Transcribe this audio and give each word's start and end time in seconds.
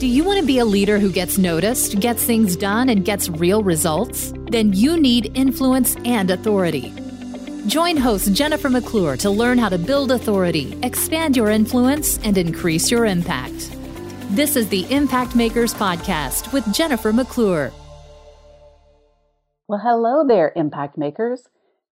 Do 0.00 0.06
you 0.06 0.24
want 0.24 0.40
to 0.40 0.46
be 0.46 0.60
a 0.60 0.64
leader 0.64 0.98
who 0.98 1.12
gets 1.12 1.36
noticed, 1.36 2.00
gets 2.00 2.24
things 2.24 2.56
done, 2.56 2.88
and 2.88 3.04
gets 3.04 3.28
real 3.28 3.62
results? 3.62 4.32
Then 4.50 4.72
you 4.72 4.98
need 4.98 5.30
influence 5.36 5.94
and 6.06 6.30
authority. 6.30 6.90
Join 7.66 7.98
host 7.98 8.32
Jennifer 8.32 8.70
McClure 8.70 9.18
to 9.18 9.28
learn 9.28 9.58
how 9.58 9.68
to 9.68 9.76
build 9.76 10.10
authority, 10.10 10.74
expand 10.82 11.36
your 11.36 11.50
influence, 11.50 12.18
and 12.24 12.38
increase 12.38 12.90
your 12.90 13.04
impact. 13.04 13.70
This 14.30 14.56
is 14.56 14.70
the 14.70 14.90
Impact 14.90 15.36
Makers 15.36 15.74
Podcast 15.74 16.50
with 16.54 16.64
Jennifer 16.72 17.12
McClure. 17.12 17.70
Well, 19.68 19.80
hello 19.84 20.24
there, 20.26 20.54
Impact 20.56 20.96
Makers. 20.96 21.46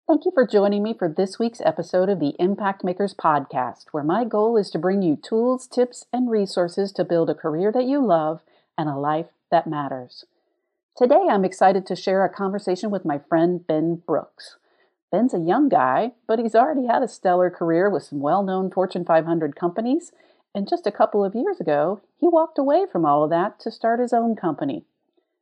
Thank 0.07 0.23
you 0.23 0.31
for 0.31 0.45
joining 0.45 0.83
me 0.83 0.93
for 0.93 1.09
this 1.09 1.39
week's 1.39 1.61
episode 1.61 2.09
of 2.09 2.19
the 2.19 2.35
Impact 2.37 2.83
Makers 2.83 3.15
Podcast, 3.15 3.85
where 3.89 4.03
my 4.03 4.23
goal 4.23 4.55
is 4.55 4.69
to 4.69 4.77
bring 4.77 5.01
you 5.01 5.15
tools, 5.15 5.65
tips, 5.65 6.05
and 6.13 6.29
resources 6.29 6.91
to 6.91 7.03
build 7.03 7.27
a 7.27 7.33
career 7.33 7.71
that 7.71 7.85
you 7.85 8.05
love 8.05 8.41
and 8.77 8.87
a 8.87 8.95
life 8.95 9.25
that 9.49 9.65
matters. 9.65 10.25
Today, 10.95 11.23
I'm 11.27 11.43
excited 11.43 11.87
to 11.87 11.95
share 11.95 12.23
a 12.23 12.29
conversation 12.29 12.91
with 12.91 13.03
my 13.03 13.17
friend 13.17 13.65
Ben 13.65 13.95
Brooks. 13.95 14.57
Ben's 15.11 15.33
a 15.33 15.39
young 15.39 15.69
guy, 15.69 16.11
but 16.27 16.37
he's 16.37 16.53
already 16.53 16.85
had 16.85 17.01
a 17.01 17.07
stellar 17.07 17.49
career 17.49 17.89
with 17.89 18.03
some 18.03 18.19
well 18.19 18.43
known 18.43 18.69
Fortune 18.69 19.05
500 19.05 19.55
companies. 19.55 20.11
And 20.53 20.69
just 20.69 20.85
a 20.85 20.91
couple 20.91 21.25
of 21.25 21.33
years 21.33 21.59
ago, 21.59 21.99
he 22.19 22.27
walked 22.27 22.59
away 22.59 22.85
from 22.91 23.07
all 23.07 23.23
of 23.23 23.31
that 23.31 23.59
to 23.61 23.71
start 23.71 23.99
his 23.99 24.13
own 24.13 24.35
company. 24.35 24.85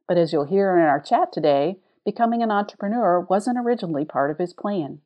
But 0.07 0.17
as 0.17 0.31
you'll 0.31 0.45
hear 0.45 0.77
in 0.77 0.85
our 0.85 1.01
chat 1.01 1.33
today, 1.33 1.79
becoming 2.05 2.41
an 2.41 2.51
entrepreneur 2.51 3.19
wasn't 3.19 3.57
originally 3.57 4.05
part 4.05 4.31
of 4.31 4.37
his 4.37 4.53
plan. 4.53 4.99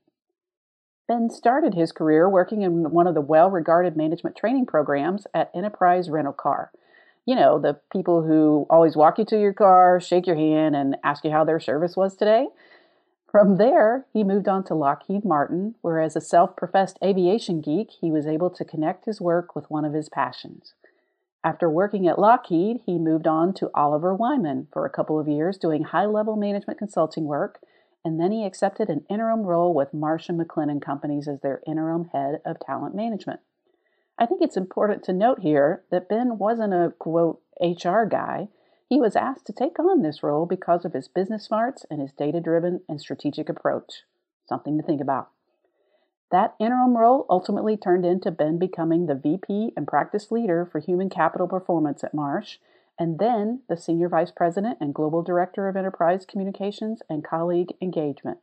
Ben 1.08 1.30
started 1.30 1.74
his 1.74 1.92
career 1.92 2.30
working 2.30 2.62
in 2.64 2.92
one 2.92 3.08
of 3.08 3.14
the 3.14 3.22
well 3.22 3.50
regarded 3.50 3.96
management 3.96 4.36
training 4.36 4.66
programs 4.66 5.26
at 5.34 5.52
Enterprise 5.56 6.10
Rental 6.10 6.34
Car. 6.34 6.72
You 7.26 7.36
know, 7.36 7.60
the 7.60 7.80
people 7.92 8.24
who 8.24 8.66
always 8.70 8.96
walk 8.96 9.18
you 9.18 9.26
to 9.26 9.40
your 9.40 9.54
car, 9.54 10.00
shake 10.00 10.28
your 10.28 10.36
hand, 10.36 10.76
and 10.76 10.98
ask 11.04 11.24
you 11.24 11.32
how 11.32 11.44
their 11.44 11.60
service 11.60 11.96
was 11.96 12.16
today. 12.16 12.48
From 13.30 13.58
there, 13.58 14.06
he 14.14 14.24
moved 14.24 14.48
on 14.48 14.64
to 14.66 14.76
Lockheed 14.76 15.26
Martin, 15.26 15.76
where 15.82 16.00
as 16.00 16.16
a 16.16 16.22
self 16.22 16.56
professed 16.56 16.98
aviation 17.04 17.62
geek, 17.62 17.92
he 18.02 18.12
was 18.12 18.26
able 18.26 18.50
to 18.52 18.66
connect 18.66 19.06
his 19.06 19.22
work 19.22 19.56
with 19.56 19.70
one 19.70 19.86
of 19.86 19.94
his 19.94 20.10
passions 20.10 20.74
after 21.48 21.70
working 21.70 22.10
at 22.10 22.20
Lockheed, 22.20 22.82
he 22.86 22.98
moved 22.98 23.26
on 23.26 23.54
to 23.54 23.72
Oliver 23.74 24.14
Wyman 24.14 24.68
for 24.74 24.86
a 24.86 24.90
couple 24.90 25.18
of 25.18 25.30
years 25.30 25.58
doing 25.58 25.82
high 25.82 26.06
level 26.06 26.36
management 26.36 26.78
consulting 26.78 27.24
work, 27.24 27.62
and 28.04 28.20
then 28.20 28.34
he 28.34 28.44
accepted 28.46 28.90
an 28.90 29.06
interim 29.10 29.44
role 29.44 29.74
with 29.74 29.94
Marsh 29.94 30.28
& 30.28 30.30
McLennan 30.30 30.82
Companies 30.82 31.26
as 31.26 31.40
their 31.40 31.62
interim 31.66 32.10
head 32.12 32.42
of 32.46 32.60
talent 32.60 32.96
management. 32.96 33.40
I 34.20 34.26
think 34.26 34.42
it's 34.42 34.58
important 34.58 35.04
to 35.04 35.14
note 35.14 35.40
here 35.40 35.84
that 35.90 36.10
Ben 36.10 36.38
wasn't 36.38 36.74
a 36.74 36.94
quote 37.00 37.42
HR 37.62 38.04
guy. 38.04 38.50
He 38.90 39.00
was 39.00 39.16
asked 39.16 39.46
to 39.46 39.54
take 39.54 39.80
on 39.80 40.02
this 40.02 40.22
role 40.22 40.46
because 40.46 40.84
of 40.84 40.92
his 40.92 41.08
business 41.08 41.46
smarts 41.46 41.86
and 41.90 42.02
his 42.02 42.12
data 42.12 42.42
driven 42.42 42.82
and 42.90 43.00
strategic 43.00 43.48
approach. 43.48 44.04
Something 44.50 44.78
to 44.78 44.84
think 44.84 45.00
about. 45.00 45.30
That 46.32 46.56
interim 46.60 46.98
role 46.98 47.26
ultimately 47.30 47.78
turned 47.78 48.06
into 48.06 48.32
Ben 48.32 48.58
becoming 48.58 49.06
the 49.06 49.16
VP 49.16 49.74
and 49.78 49.88
practice 49.88 50.30
leader 50.32 50.66
for 50.66 50.80
human 50.80 51.10
capital 51.10 51.48
performance 51.48 52.04
at 52.04 52.14
Marsh, 52.14 52.58
and 53.00 53.18
then 53.18 53.62
the 53.70 53.78
Senior 53.78 54.10
Vice 54.10 54.32
President 54.32 54.78
and 54.82 54.94
Global 54.94 55.22
Director 55.22 55.70
of 55.70 55.78
Enterprise 55.78 56.26
Communications 56.26 57.02
and 57.10 57.24
Colleague 57.24 57.74
Engagement. 57.82 58.40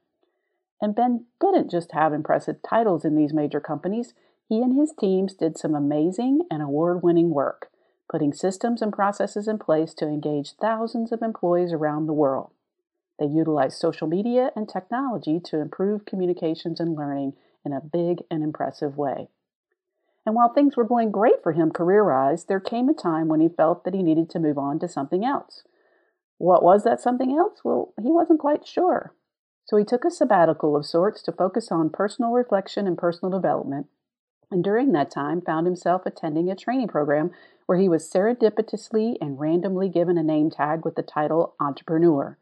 And 0.80 0.94
Ben 0.94 1.26
didn't 1.40 1.70
just 1.70 1.92
have 1.92 2.12
impressive 2.12 2.56
titles 2.62 3.04
in 3.04 3.16
these 3.16 3.34
major 3.34 3.60
companies, 3.60 4.14
he 4.48 4.60
and 4.60 4.78
his 4.78 4.92
teams 4.98 5.34
did 5.34 5.58
some 5.58 5.74
amazing 5.74 6.42
and 6.50 6.62
award 6.62 7.02
winning 7.02 7.30
work, 7.30 7.70
putting 8.10 8.32
systems 8.32 8.80
and 8.80 8.92
processes 8.92 9.48
in 9.48 9.58
place 9.58 9.94
to 9.94 10.06
engage 10.06 10.52
thousands 10.60 11.12
of 11.12 11.22
employees 11.22 11.72
around 11.72 12.06
the 12.06 12.12
world. 12.12 12.50
They 13.18 13.26
utilized 13.26 13.78
social 13.78 14.06
media 14.06 14.50
and 14.56 14.68
technology 14.68 15.40
to 15.44 15.60
improve 15.60 16.04
communications 16.04 16.80
and 16.80 16.96
learning 16.96 17.34
in 17.64 17.72
a 17.72 17.80
big 17.80 18.22
and 18.30 18.42
impressive 18.42 18.96
way. 18.96 19.28
And 20.26 20.34
while 20.34 20.52
things 20.52 20.76
were 20.76 20.84
going 20.84 21.10
great 21.10 21.42
for 21.42 21.52
him 21.52 21.70
career 21.70 22.04
wise, 22.04 22.44
there 22.44 22.60
came 22.60 22.88
a 22.88 22.94
time 22.94 23.28
when 23.28 23.40
he 23.40 23.48
felt 23.48 23.84
that 23.84 23.94
he 23.94 24.02
needed 24.02 24.30
to 24.30 24.38
move 24.38 24.58
on 24.58 24.78
to 24.78 24.88
something 24.88 25.24
else. 25.24 25.64
What 26.38 26.62
was 26.62 26.84
that 26.84 27.00
something 27.00 27.36
else? 27.36 27.60
Well, 27.62 27.92
he 28.00 28.10
wasn't 28.10 28.40
quite 28.40 28.66
sure. 28.66 29.14
So 29.66 29.76
he 29.76 29.84
took 29.84 30.04
a 30.04 30.10
sabbatical 30.10 30.76
of 30.76 30.86
sorts 30.86 31.22
to 31.22 31.32
focus 31.32 31.70
on 31.70 31.90
personal 31.90 32.32
reflection 32.32 32.86
and 32.86 32.98
personal 32.98 33.30
development, 33.30 33.86
and 34.50 34.62
during 34.62 34.92
that 34.92 35.10
time 35.10 35.40
found 35.40 35.66
himself 35.66 36.02
attending 36.04 36.50
a 36.50 36.56
training 36.56 36.88
program 36.88 37.30
where 37.66 37.78
he 37.78 37.88
was 37.88 38.10
serendipitously 38.10 39.16
and 39.20 39.40
randomly 39.40 39.88
given 39.88 40.18
a 40.18 40.22
name 40.22 40.50
tag 40.50 40.84
with 40.84 40.96
the 40.96 41.02
title 41.02 41.54
entrepreneur. 41.58 42.38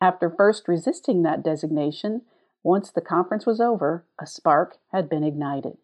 After 0.00 0.28
first 0.28 0.68
resisting 0.68 1.22
that 1.22 1.42
designation, 1.42 2.22
once 2.62 2.90
the 2.90 3.00
conference 3.00 3.46
was 3.46 3.60
over, 3.60 4.04
a 4.20 4.26
spark 4.26 4.78
had 4.92 5.08
been 5.08 5.24
ignited. 5.24 5.76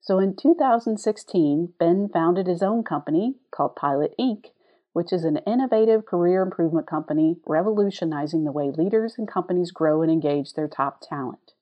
So 0.00 0.18
in 0.18 0.36
2016, 0.36 1.74
Ben 1.78 2.08
founded 2.08 2.46
his 2.46 2.62
own 2.62 2.82
company 2.82 3.34
called 3.50 3.76
Pilot 3.76 4.14
Inc., 4.18 4.46
which 4.92 5.12
is 5.12 5.24
an 5.24 5.36
innovative 5.46 6.06
career 6.06 6.42
improvement 6.42 6.86
company 6.86 7.36
revolutionizing 7.46 8.44
the 8.44 8.52
way 8.52 8.70
leaders 8.70 9.16
and 9.18 9.28
companies 9.28 9.70
grow 9.70 10.02
and 10.02 10.10
engage 10.10 10.54
their 10.54 10.68
top 10.68 11.02
talent. 11.06 11.52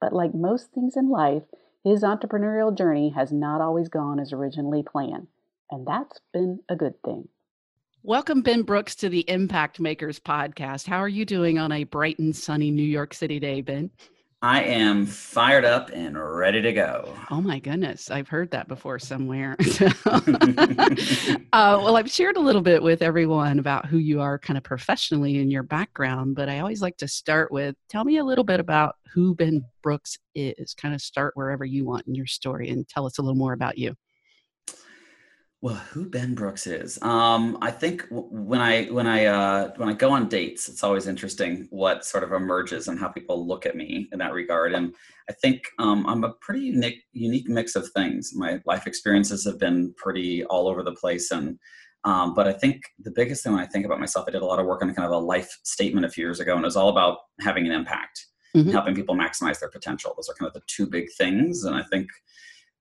But 0.00 0.12
like 0.12 0.34
most 0.34 0.72
things 0.72 0.96
in 0.96 1.10
life, 1.10 1.44
his 1.84 2.02
entrepreneurial 2.02 2.76
journey 2.76 3.10
has 3.10 3.30
not 3.30 3.60
always 3.60 3.88
gone 3.88 4.18
as 4.18 4.32
originally 4.32 4.82
planned, 4.82 5.26
and 5.70 5.86
that's 5.86 6.20
been 6.32 6.60
a 6.68 6.76
good 6.76 7.00
thing. 7.02 7.28
Welcome, 8.04 8.42
Ben 8.42 8.62
Brooks, 8.62 8.96
to 8.96 9.08
the 9.08 9.20
Impact 9.30 9.78
Makers 9.78 10.18
podcast. 10.18 10.88
How 10.88 10.98
are 10.98 11.08
you 11.08 11.24
doing 11.24 11.60
on 11.60 11.70
a 11.70 11.84
bright 11.84 12.18
and 12.18 12.34
sunny 12.34 12.72
New 12.72 12.82
York 12.82 13.14
City 13.14 13.38
day, 13.38 13.60
Ben? 13.60 13.90
I 14.42 14.64
am 14.64 15.06
fired 15.06 15.64
up 15.64 15.88
and 15.94 16.18
ready 16.20 16.60
to 16.62 16.72
go. 16.72 17.14
Oh 17.30 17.40
my 17.40 17.60
goodness, 17.60 18.10
I've 18.10 18.26
heard 18.26 18.50
that 18.50 18.66
before 18.66 18.98
somewhere. 18.98 19.56
uh, 20.06 20.18
well, 21.52 21.96
I've 21.96 22.10
shared 22.10 22.36
a 22.36 22.40
little 22.40 22.60
bit 22.60 22.82
with 22.82 23.02
everyone 23.02 23.60
about 23.60 23.86
who 23.86 23.98
you 23.98 24.20
are 24.20 24.36
kind 24.36 24.58
of 24.58 24.64
professionally 24.64 25.38
in 25.38 25.48
your 25.48 25.62
background, 25.62 26.34
but 26.34 26.48
I 26.48 26.58
always 26.58 26.82
like 26.82 26.96
to 26.96 27.06
start 27.06 27.52
with 27.52 27.76
tell 27.88 28.02
me 28.02 28.16
a 28.16 28.24
little 28.24 28.42
bit 28.42 28.58
about 28.58 28.96
who 29.14 29.36
Ben 29.36 29.64
Brooks 29.80 30.18
is. 30.34 30.74
Kind 30.74 30.92
of 30.92 31.00
start 31.00 31.36
wherever 31.36 31.64
you 31.64 31.84
want 31.84 32.08
in 32.08 32.16
your 32.16 32.26
story 32.26 32.68
and 32.70 32.88
tell 32.88 33.06
us 33.06 33.18
a 33.18 33.22
little 33.22 33.38
more 33.38 33.52
about 33.52 33.78
you. 33.78 33.94
Well, 35.62 35.76
who 35.76 36.08
Ben 36.08 36.34
Brooks 36.34 36.66
is? 36.66 36.98
Um, 37.02 37.56
I 37.62 37.70
think 37.70 38.04
when 38.10 38.60
I 38.60 38.86
when 38.86 39.06
I 39.06 39.26
uh, 39.26 39.70
when 39.76 39.88
I 39.88 39.92
go 39.92 40.10
on 40.10 40.28
dates, 40.28 40.68
it's 40.68 40.82
always 40.82 41.06
interesting 41.06 41.68
what 41.70 42.04
sort 42.04 42.24
of 42.24 42.32
emerges 42.32 42.88
and 42.88 42.98
how 42.98 43.06
people 43.06 43.46
look 43.46 43.64
at 43.64 43.76
me 43.76 44.08
in 44.10 44.18
that 44.18 44.32
regard. 44.32 44.74
And 44.74 44.92
I 45.30 45.32
think 45.34 45.62
um, 45.78 46.04
I'm 46.08 46.24
a 46.24 46.32
pretty 46.40 46.62
unique 46.62 47.04
unique 47.12 47.48
mix 47.48 47.76
of 47.76 47.88
things. 47.90 48.32
My 48.34 48.60
life 48.66 48.88
experiences 48.88 49.44
have 49.44 49.60
been 49.60 49.94
pretty 49.96 50.44
all 50.46 50.66
over 50.66 50.82
the 50.82 50.96
place, 50.96 51.30
and 51.30 51.56
um, 52.02 52.34
but 52.34 52.48
I 52.48 52.52
think 52.54 52.82
the 52.98 53.12
biggest 53.12 53.44
thing 53.44 53.52
when 53.52 53.62
I 53.62 53.66
think 53.66 53.86
about 53.86 54.00
myself, 54.00 54.24
I 54.26 54.32
did 54.32 54.42
a 54.42 54.46
lot 54.46 54.58
of 54.58 54.66
work 54.66 54.82
on 54.82 54.92
kind 54.92 55.06
of 55.06 55.12
a 55.12 55.24
life 55.24 55.60
statement 55.62 56.04
a 56.04 56.10
few 56.10 56.24
years 56.24 56.40
ago, 56.40 56.56
and 56.56 56.64
it 56.64 56.66
was 56.66 56.76
all 56.76 56.88
about 56.88 57.18
having 57.40 57.66
an 57.66 57.72
impact, 57.72 58.26
mm-hmm. 58.56 58.70
helping 58.70 58.96
people 58.96 59.14
maximize 59.14 59.60
their 59.60 59.70
potential. 59.70 60.12
Those 60.16 60.28
are 60.28 60.34
kind 60.34 60.48
of 60.48 60.54
the 60.54 60.62
two 60.66 60.88
big 60.88 61.06
things, 61.16 61.62
and 61.62 61.76
I 61.76 61.84
think 61.84 62.08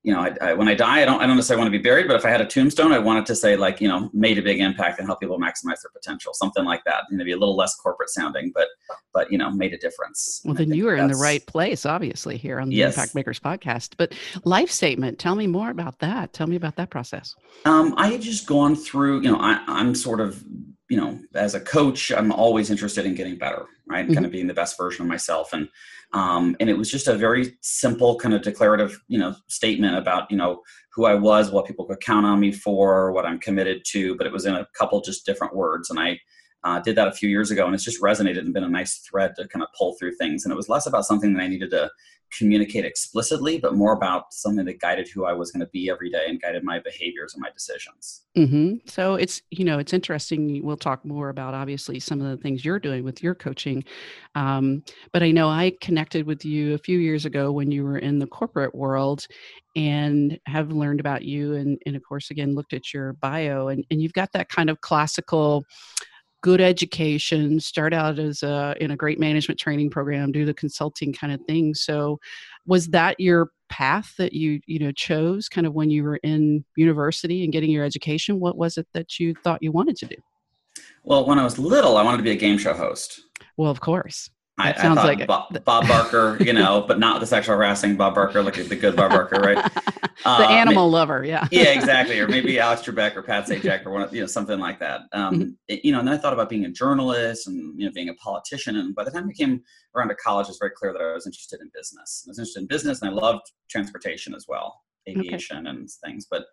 you 0.04 0.12
know, 0.12 0.20
I, 0.20 0.36
I, 0.42 0.54
when 0.54 0.68
I 0.68 0.74
die, 0.74 1.02
I 1.02 1.06
don't, 1.06 1.22
I 1.22 1.28
don't 1.28 1.36
necessarily 1.36 1.62
want 1.64 1.72
to 1.72 1.78
be 1.78 1.84
buried, 1.84 2.08
but 2.08 2.16
if 2.16 2.26
I 2.26 2.30
had 2.30 2.42
a 2.42 2.46
tombstone, 2.46 2.92
I 2.92 2.98
wanted 2.98 3.26
to 3.28 3.36
say 3.36 3.56
like, 3.56 3.80
you 3.80 3.88
know, 3.88 4.10
made 4.14 4.40
a 4.40 4.42
big 4.42 4.60
impact 4.60 4.98
and 4.98 5.08
help 5.08 5.20
people 5.20 5.40
maximize 5.40 5.82
their 5.84 5.92
potential, 5.94 6.34
something 6.34 6.66
like 6.66 6.84
that. 6.86 7.04
Maybe 7.12 7.34
a 7.34 7.38
little 7.38 7.56
less 7.56 7.76
corporate 7.76 8.10
sounding, 8.10 8.52
but, 8.56 8.68
but 9.14 9.32
you 9.32 9.38
know, 9.38 9.52
made 9.52 9.74
a 9.74 9.78
difference. 9.78 10.42
Well, 10.44 10.56
then 10.56 10.74
you 10.74 10.86
were 10.86 10.96
in 10.96 11.08
the 11.08 11.16
right 11.16 11.46
place, 11.46 11.86
obviously, 11.86 12.38
here 12.38 12.60
on 12.60 12.70
the 12.70 12.76
yes. 12.76 12.96
Impact 12.96 13.14
Makers 13.14 13.40
podcast. 13.40 13.94
But 13.96 14.16
life 14.44 14.72
statement, 14.72 15.20
tell 15.20 15.36
me 15.36 15.46
more 15.46 15.70
about 15.70 16.00
that. 16.00 16.34
Tell 16.34 16.48
me 16.48 16.56
about 16.56 16.78
that 16.78 16.90
process. 16.90 17.36
Um, 17.66 17.94
I 17.98 18.08
had 18.08 18.22
just 18.22 18.48
gone 18.48 18.76
through, 18.76 19.22
you 19.22 19.32
know, 19.32 19.38
I, 19.40 19.64
I'm 19.68 19.94
sort 19.94 20.20
of 20.20 20.44
you 20.92 20.98
know, 20.98 21.18
as 21.36 21.56
a 21.56 21.62
coach, 21.62 22.12
I'm 22.12 22.34
always 22.34 22.70
interested 22.70 23.06
in 23.06 23.16
getting 23.16 23.38
better, 23.38 23.66
right? 23.88 24.04
Mm-hmm. 24.04 24.14
Kind 24.14 24.26
of 24.26 24.32
being 24.34 24.48
the 24.48 24.54
best 24.54 24.78
version 24.78 25.04
of 25.04 25.08
myself. 25.08 25.54
And 25.54 25.70
um, 26.12 26.58
and 26.60 26.70
it 26.70 26.78
was 26.78 26.92
just 26.92 27.08
a 27.08 27.16
very 27.16 27.58
simple 27.62 28.18
kind 28.18 28.36
of 28.36 28.42
declarative, 28.42 29.00
you 29.08 29.18
know, 29.18 29.34
statement 29.48 29.96
about, 29.98 30.30
you 30.30 30.36
know, 30.36 30.62
who 30.94 31.06
I 31.06 31.16
was, 31.16 31.50
what 31.50 31.66
people 31.66 31.86
could 31.86 32.02
count 32.02 32.26
on 32.26 32.42
me 32.42 32.52
for, 32.52 33.14
what 33.14 33.26
I'm 33.26 33.40
committed 33.40 33.84
to, 33.92 34.18
but 34.18 34.28
it 34.28 34.34
was 34.34 34.46
in 34.46 34.54
a 34.54 34.68
couple 34.78 35.00
just 35.00 35.26
different 35.26 35.56
words. 35.56 35.90
And 35.90 35.98
I 35.98 36.20
uh, 36.64 36.80
did 36.80 36.96
that 36.96 37.08
a 37.08 37.12
few 37.12 37.30
years 37.30 37.52
ago, 37.52 37.66
and 37.66 37.74
it's 37.74 37.84
just 37.84 38.02
resonated 38.02 38.40
and 38.40 38.54
been 38.54 38.64
a 38.64 38.70
nice 38.70 38.98
thread 39.00 39.36
to 39.38 39.48
kind 39.48 39.64
of 39.64 39.70
pull 39.78 39.96
through 39.96 40.16
things. 40.16 40.46
And 40.46 40.52
it 40.52 40.56
was 40.56 40.70
less 40.70 40.86
about 40.86 41.06
something 41.06 41.34
that 41.34 41.42
I 41.42 41.48
needed 41.48 41.72
to 41.72 41.90
communicate 42.38 42.86
explicitly, 42.86 43.58
but 43.58 43.76
more 43.76 43.94
about 43.94 44.34
something 44.34 44.66
that 44.66 44.80
guided 44.80 45.08
who 45.10 45.26
I 45.26 45.34
was 45.34 45.52
going 45.52 45.62
to 45.62 45.68
be 45.68 45.90
every 45.90 46.10
day 46.10 46.26
and 46.28 46.42
guided 46.42 46.64
my 46.64 46.80
behaviors 46.80 47.34
and 47.34 47.42
my 47.42 47.50
decisions. 47.50 48.22
Mm-hmm. 48.38 48.88
So 48.88 49.16
it's 49.16 49.42
you 49.52 49.66
know 49.66 49.80
it's 49.80 49.94
interesting. 49.94 50.64
We'll 50.64 50.78
talk 50.78 51.04
more 51.04 51.30
about 51.30 51.54
obviously 51.54 52.00
some 52.00 52.22
of 52.22 52.30
the 52.30 52.42
things 52.42 52.64
you're 52.64 52.80
doing 52.80 53.04
with 53.04 53.22
your 53.22 53.36
coaching, 53.36 53.84
um, 54.36 54.84
but 55.12 55.24
I 55.24 55.32
know 55.32 55.50
I 55.50 55.74
connected 55.82 56.26
with 56.26 56.46
you 56.46 56.74
a 56.74 56.78
few 56.78 57.00
years 57.00 57.26
ago 57.26 57.52
when 57.52 57.72
you 57.72 57.84
were 57.84 57.98
in 57.98 58.20
the 58.20 58.28
corporate 58.28 58.74
world, 58.74 59.28
and 59.76 60.40
have 60.46 60.72
learned 60.72 61.00
about 61.00 61.24
you 61.24 61.56
and, 61.56 61.78
and 61.86 61.96
of 61.96 62.04
course 62.04 62.30
again 62.30 62.56
looked 62.56 62.74
at 62.74 62.94
your 62.94 63.14
bio 63.14 63.70
and, 63.70 63.86
and 63.90 64.02
you've 64.02 64.14
got 64.14 64.30
that 64.34 64.50
kind 64.50 64.70
of 64.70 64.82
classical 64.82 65.64
good 66.42 66.62
education, 66.62 67.60
start 67.60 67.94
out 67.94 68.20
as 68.20 68.44
a 68.44 68.76
in 68.80 68.92
a 68.92 68.98
great 68.98 69.20
management 69.20 69.60
training 69.60 69.90
program, 69.90 70.32
do 70.32 70.46
the 70.46 70.54
consulting 70.54 71.14
kind 71.14 71.32
of 71.32 71.42
thing. 71.46 71.74
So 71.74 72.20
was 72.66 72.88
that 72.88 73.20
your 73.20 73.52
path 73.70 74.14
that 74.18 74.34
you 74.34 74.60
you 74.66 74.80
know 74.80 74.92
chose 74.92 75.48
kind 75.48 75.66
of 75.66 75.74
when 75.74 75.90
you 75.90 76.04
were 76.04 76.18
in 76.18 76.66
university 76.76 77.44
and 77.44 77.54
getting 77.54 77.72
your 77.72 77.86
education? 77.86 78.40
What 78.40 78.58
was 78.58 78.78
it 78.78 78.88
that 78.94 79.20
you 79.20 79.34
thought 79.44 79.64
you 79.64 79.72
wanted 79.72 79.96
to 79.98 80.08
do? 80.08 80.16
Well, 81.04 81.26
when 81.26 81.40
I 81.40 81.44
was 81.44 81.58
little, 81.58 81.98
I 81.98 82.04
wanted 82.04 82.18
to 82.18 82.24
be 82.24 82.32
a 82.32 82.36
game 82.36 82.58
show 82.58 82.74
host. 82.74 83.22
Well, 83.58 83.72
of 83.72 83.82
course. 83.82 84.30
I, 84.58 84.74
sounds 84.80 85.00
I 85.00 85.04
like 85.06 85.28
Bob, 85.28 85.64
Bob, 85.64 85.88
Barker, 85.88 86.38
you 86.40 86.54
know, 86.54 86.84
but 86.88 87.00
not 87.00 87.20
the 87.20 87.26
sexual 87.26 87.56
harassing 87.56 87.96
Bob 87.96 88.16
Barker, 88.16 88.44
like 88.44 88.56
the 88.56 88.76
good 88.76 88.96
Bob 88.96 89.12
Barker, 89.12 89.40
right? 89.40 89.72
the 90.24 90.30
uh, 90.30 90.48
animal 90.50 90.88
maybe, 90.88 90.94
lover, 90.94 91.24
yeah. 91.24 91.48
yeah, 91.52 91.70
exactly. 91.70 92.20
Or 92.20 92.28
maybe 92.28 92.60
Alex 92.60 92.82
Trebek 92.82 93.16
or 93.16 93.24
Pat 93.24 93.48
Sajak 93.48 93.86
or 93.86 93.92
one, 93.92 94.02
of, 94.04 94.14
you 94.14 94.22
know, 94.22 94.28
something 94.28 94.60
like 94.60 94.80
that. 94.80 95.02
Um, 95.14 95.34
mm-hmm. 95.34 95.50
it, 95.68 95.86
you 95.86 95.92
know, 95.92 96.00
and 96.00 96.08
then 96.08 96.16
I 96.16 96.18
thought 96.18 96.34
about 96.34 96.50
being 96.50 96.66
a 96.66 96.70
journalist 96.70 97.48
and 97.48 97.80
you 97.80 97.86
know 97.88 97.92
being 97.94 98.10
a 98.10 98.14
politician. 98.16 98.78
And 98.78 98.94
by 98.94 99.04
the 99.04 99.12
time 99.12 99.28
I 99.30 99.34
came 99.34 99.62
around 99.96 100.10
to 100.10 100.16
college, 100.16 100.46
it 100.46 100.52
was 100.52 100.60
very 100.60 100.72
clear 100.76 100.94
that 100.94 101.02
I 101.02 101.14
was 101.14 101.26
interested 101.26 101.60
in 101.62 101.72
business. 101.74 102.24
I 102.28 102.30
was 102.30 102.40
interested 102.40 102.62
in 102.62 102.68
business, 102.68 103.02
and 103.02 103.10
I 103.10 103.14
loved 103.14 103.52
transportation 103.70 104.36
as 104.36 104.46
well, 104.48 104.82
aviation 105.10 105.58
okay. 105.58 105.70
and 105.70 105.90
things. 106.06 106.28
But 106.30 106.44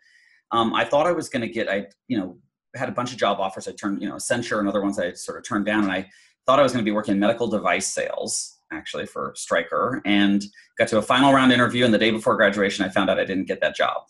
um, 0.50 0.72
I 0.74 0.84
thought 0.84 1.06
I 1.06 1.12
was 1.12 1.28
going 1.28 1.42
to 1.42 1.48
get, 1.52 1.68
I 1.68 1.86
you 2.06 2.18
know, 2.18 2.38
had 2.74 2.88
a 2.88 2.92
bunch 2.92 3.12
of 3.12 3.18
job 3.18 3.38
offers. 3.40 3.68
I 3.68 3.72
turned, 3.72 4.00
you 4.00 4.08
know, 4.08 4.14
Accenture 4.14 4.60
and 4.60 4.68
other 4.68 4.82
ones 4.82 4.98
I 4.98 5.12
sort 5.12 5.38
of 5.38 5.44
turned 5.44 5.66
down, 5.66 5.84
and 5.84 5.92
I 5.92 6.08
thought 6.48 6.58
I 6.58 6.62
was 6.62 6.72
going 6.72 6.82
to 6.82 6.90
be 6.90 6.94
working 6.94 7.12
in 7.12 7.20
medical 7.20 7.46
device 7.46 7.92
sales 7.92 8.58
actually 8.72 9.04
for 9.04 9.34
Stryker 9.36 10.00
and 10.06 10.42
got 10.78 10.88
to 10.88 10.96
a 10.96 11.02
final 11.02 11.30
round 11.30 11.52
interview. 11.52 11.84
And 11.84 11.92
the 11.92 11.98
day 11.98 12.10
before 12.10 12.36
graduation, 12.36 12.86
I 12.86 12.88
found 12.88 13.10
out 13.10 13.20
I 13.20 13.26
didn't 13.26 13.48
get 13.48 13.60
that 13.60 13.76
job. 13.76 14.04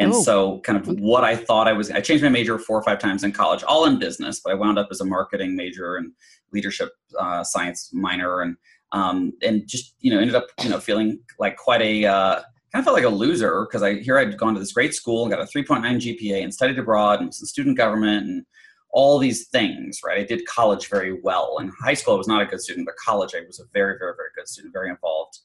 And 0.00 0.12
oh. 0.12 0.22
so, 0.22 0.58
kind 0.60 0.76
of 0.76 0.98
what 0.98 1.22
I 1.22 1.36
thought 1.36 1.68
I 1.68 1.72
was, 1.72 1.88
I 1.92 2.00
changed 2.00 2.24
my 2.24 2.30
major 2.30 2.58
four 2.58 2.76
or 2.76 2.82
five 2.82 2.98
times 2.98 3.22
in 3.22 3.30
college, 3.30 3.62
all 3.62 3.84
in 3.84 4.00
business, 4.00 4.40
but 4.44 4.52
I 4.52 4.56
wound 4.56 4.76
up 4.76 4.88
as 4.90 5.00
a 5.00 5.04
marketing 5.04 5.54
major 5.54 5.96
and 5.96 6.12
leadership 6.52 6.90
uh, 7.16 7.44
science 7.44 7.90
minor, 7.92 8.42
and 8.42 8.56
um, 8.90 9.32
and 9.42 9.66
just 9.66 9.94
you 10.00 10.12
know 10.12 10.18
ended 10.18 10.34
up 10.36 10.46
you 10.62 10.70
know 10.70 10.78
feeling 10.80 11.20
like 11.38 11.56
quite 11.56 11.82
a 11.82 12.04
uh, 12.04 12.34
kind 12.72 12.80
of 12.80 12.84
felt 12.84 12.94
like 12.94 13.04
a 13.04 13.08
loser 13.08 13.66
because 13.66 13.82
I 13.82 13.94
here 13.94 14.18
I'd 14.18 14.36
gone 14.36 14.54
to 14.54 14.60
this 14.60 14.72
great 14.72 14.94
school 14.94 15.24
and 15.24 15.32
got 15.32 15.40
a 15.40 15.44
3.9 15.44 15.82
GPA 15.82 16.42
and 16.44 16.54
studied 16.54 16.78
abroad 16.78 17.18
and 17.18 17.28
was 17.28 17.40
in 17.40 17.46
student 17.46 17.76
government 17.76 18.26
and 18.26 18.46
all 18.90 19.18
these 19.18 19.48
things, 19.48 20.00
right? 20.04 20.18
I 20.18 20.24
did 20.24 20.46
college 20.46 20.88
very 20.88 21.20
well. 21.22 21.58
In 21.60 21.70
high 21.80 21.94
school, 21.94 22.14
I 22.14 22.18
was 22.18 22.28
not 22.28 22.42
a 22.42 22.46
good 22.46 22.60
student, 22.60 22.86
but 22.86 22.96
college, 22.96 23.34
I 23.34 23.44
was 23.46 23.60
a 23.60 23.64
very, 23.72 23.98
very, 23.98 24.14
very 24.16 24.30
good 24.36 24.48
student, 24.48 24.72
very 24.72 24.90
involved, 24.90 25.38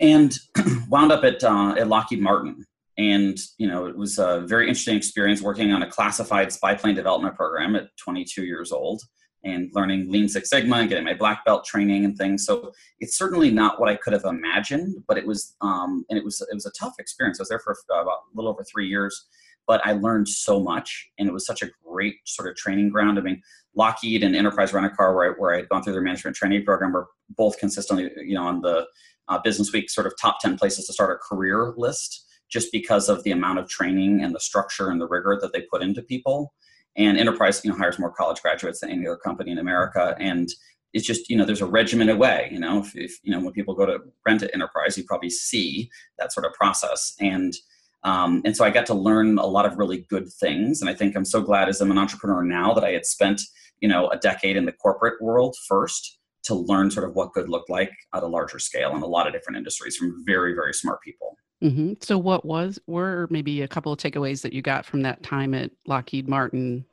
and 0.00 0.36
wound 0.88 1.12
up 1.12 1.24
at 1.24 1.42
uh, 1.44 1.74
at 1.78 1.88
Lockheed 1.88 2.20
Martin. 2.20 2.64
And 2.98 3.38
you 3.56 3.66
know, 3.66 3.86
it 3.86 3.96
was 3.96 4.18
a 4.18 4.44
very 4.46 4.64
interesting 4.64 4.96
experience 4.96 5.40
working 5.40 5.72
on 5.72 5.82
a 5.82 5.90
classified 5.90 6.52
spy 6.52 6.74
plane 6.74 6.94
development 6.94 7.36
program 7.36 7.76
at 7.76 7.96
22 7.96 8.44
years 8.44 8.72
old 8.72 9.02
and 9.42 9.70
learning 9.72 10.10
Lean 10.10 10.28
Six 10.28 10.50
Sigma 10.50 10.76
and 10.76 10.88
getting 10.88 11.04
my 11.04 11.14
black 11.14 11.44
belt 11.44 11.64
training 11.64 12.04
and 12.04 12.16
things. 12.16 12.44
So 12.44 12.72
it's 12.98 13.16
certainly 13.16 13.50
not 13.50 13.80
what 13.80 13.88
I 13.88 13.96
could 13.96 14.12
have 14.12 14.24
imagined, 14.24 15.02
but 15.08 15.16
it 15.16 15.26
was, 15.26 15.56
um, 15.62 16.04
and 16.10 16.18
it 16.18 16.24
was 16.24 16.40
it 16.40 16.54
was 16.54 16.66
a 16.66 16.72
tough 16.72 16.94
experience. 16.98 17.40
I 17.40 17.42
was 17.42 17.48
there 17.48 17.60
for 17.60 17.74
about 17.88 18.06
a 18.06 18.36
little 18.36 18.50
over 18.50 18.64
three 18.64 18.88
years 18.88 19.26
but 19.70 19.86
I 19.86 19.92
learned 19.92 20.28
so 20.28 20.58
much, 20.58 21.08
and 21.16 21.28
it 21.28 21.32
was 21.32 21.46
such 21.46 21.62
a 21.62 21.70
great 21.86 22.16
sort 22.24 22.48
of 22.48 22.56
training 22.56 22.88
ground. 22.88 23.20
I 23.20 23.22
mean, 23.22 23.40
Lockheed 23.76 24.24
and 24.24 24.34
Enterprise 24.34 24.72
Rent 24.72 24.84
a 24.84 24.90
Car, 24.90 25.14
where 25.14 25.30
I, 25.30 25.34
where 25.38 25.54
I 25.54 25.58
had 25.58 25.68
gone 25.68 25.84
through 25.84 25.92
their 25.92 26.02
management 26.02 26.36
training 26.36 26.64
program, 26.64 26.92
were 26.92 27.06
both 27.36 27.56
consistently, 27.56 28.10
you 28.16 28.34
know, 28.34 28.42
on 28.42 28.62
the 28.62 28.88
uh, 29.28 29.38
Business 29.38 29.72
Week 29.72 29.88
sort 29.88 30.08
of 30.08 30.14
top 30.20 30.40
ten 30.40 30.58
places 30.58 30.88
to 30.88 30.92
start 30.92 31.16
a 31.16 31.18
career 31.18 31.72
list, 31.76 32.26
just 32.50 32.72
because 32.72 33.08
of 33.08 33.22
the 33.22 33.30
amount 33.30 33.60
of 33.60 33.68
training 33.68 34.24
and 34.24 34.34
the 34.34 34.40
structure 34.40 34.90
and 34.90 35.00
the 35.00 35.06
rigor 35.06 35.38
that 35.40 35.52
they 35.52 35.60
put 35.70 35.82
into 35.82 36.02
people. 36.02 36.52
And 36.96 37.16
Enterprise, 37.16 37.60
you 37.64 37.70
know, 37.70 37.76
hires 37.76 37.96
more 37.96 38.10
college 38.10 38.42
graduates 38.42 38.80
than 38.80 38.90
any 38.90 39.06
other 39.06 39.18
company 39.18 39.52
in 39.52 39.58
America, 39.58 40.16
and 40.18 40.48
it's 40.94 41.06
just 41.06 41.30
you 41.30 41.36
know 41.36 41.44
there's 41.44 41.62
a 41.62 41.66
regimented 41.66 42.18
way 42.18 42.48
you 42.50 42.58
know 42.58 42.80
if, 42.80 42.96
if, 42.96 43.20
you 43.22 43.30
know 43.30 43.38
when 43.38 43.52
people 43.52 43.76
go 43.76 43.86
to 43.86 44.00
rent 44.26 44.42
at 44.42 44.50
enterprise 44.52 44.98
you 44.98 45.04
probably 45.04 45.30
see 45.30 45.88
that 46.18 46.32
sort 46.32 46.44
of 46.44 46.52
process 46.54 47.14
and 47.20 47.54
um, 48.02 48.40
and 48.44 48.56
so 48.56 48.64
I 48.64 48.70
got 48.70 48.86
to 48.86 48.94
learn 48.94 49.38
a 49.38 49.46
lot 49.46 49.66
of 49.66 49.78
really 49.78 50.06
good 50.08 50.32
things. 50.32 50.80
And 50.80 50.88
I 50.88 50.94
think 50.94 51.16
I'm 51.16 51.24
so 51.24 51.42
glad 51.42 51.68
as 51.68 51.80
I'm 51.80 51.90
an 51.90 51.98
entrepreneur 51.98 52.42
now 52.42 52.72
that 52.72 52.84
I 52.84 52.92
had 52.92 53.04
spent, 53.04 53.42
you 53.80 53.88
know, 53.88 54.08
a 54.08 54.16
decade 54.16 54.56
in 54.56 54.64
the 54.64 54.72
corporate 54.72 55.20
world 55.20 55.56
first 55.68 56.18
to 56.44 56.54
learn 56.54 56.90
sort 56.90 57.06
of 57.06 57.14
what 57.14 57.32
good 57.32 57.48
looked 57.48 57.68
like 57.68 57.92
at 58.14 58.22
a 58.22 58.26
larger 58.26 58.58
scale 58.58 58.96
in 58.96 59.02
a 59.02 59.06
lot 59.06 59.26
of 59.26 59.32
different 59.32 59.58
industries 59.58 59.96
from 59.96 60.24
very, 60.24 60.54
very 60.54 60.72
smart 60.72 61.02
people. 61.02 61.36
Mm-hmm. 61.62 61.94
So 62.00 62.16
what 62.16 62.46
was, 62.46 62.78
were 62.86 63.26
maybe 63.30 63.60
a 63.60 63.68
couple 63.68 63.92
of 63.92 63.98
takeaways 63.98 64.40
that 64.42 64.54
you 64.54 64.62
got 64.62 64.86
from 64.86 65.02
that 65.02 65.22
time 65.22 65.52
at 65.52 65.70
Lockheed 65.86 66.26
Martin? 66.26 66.86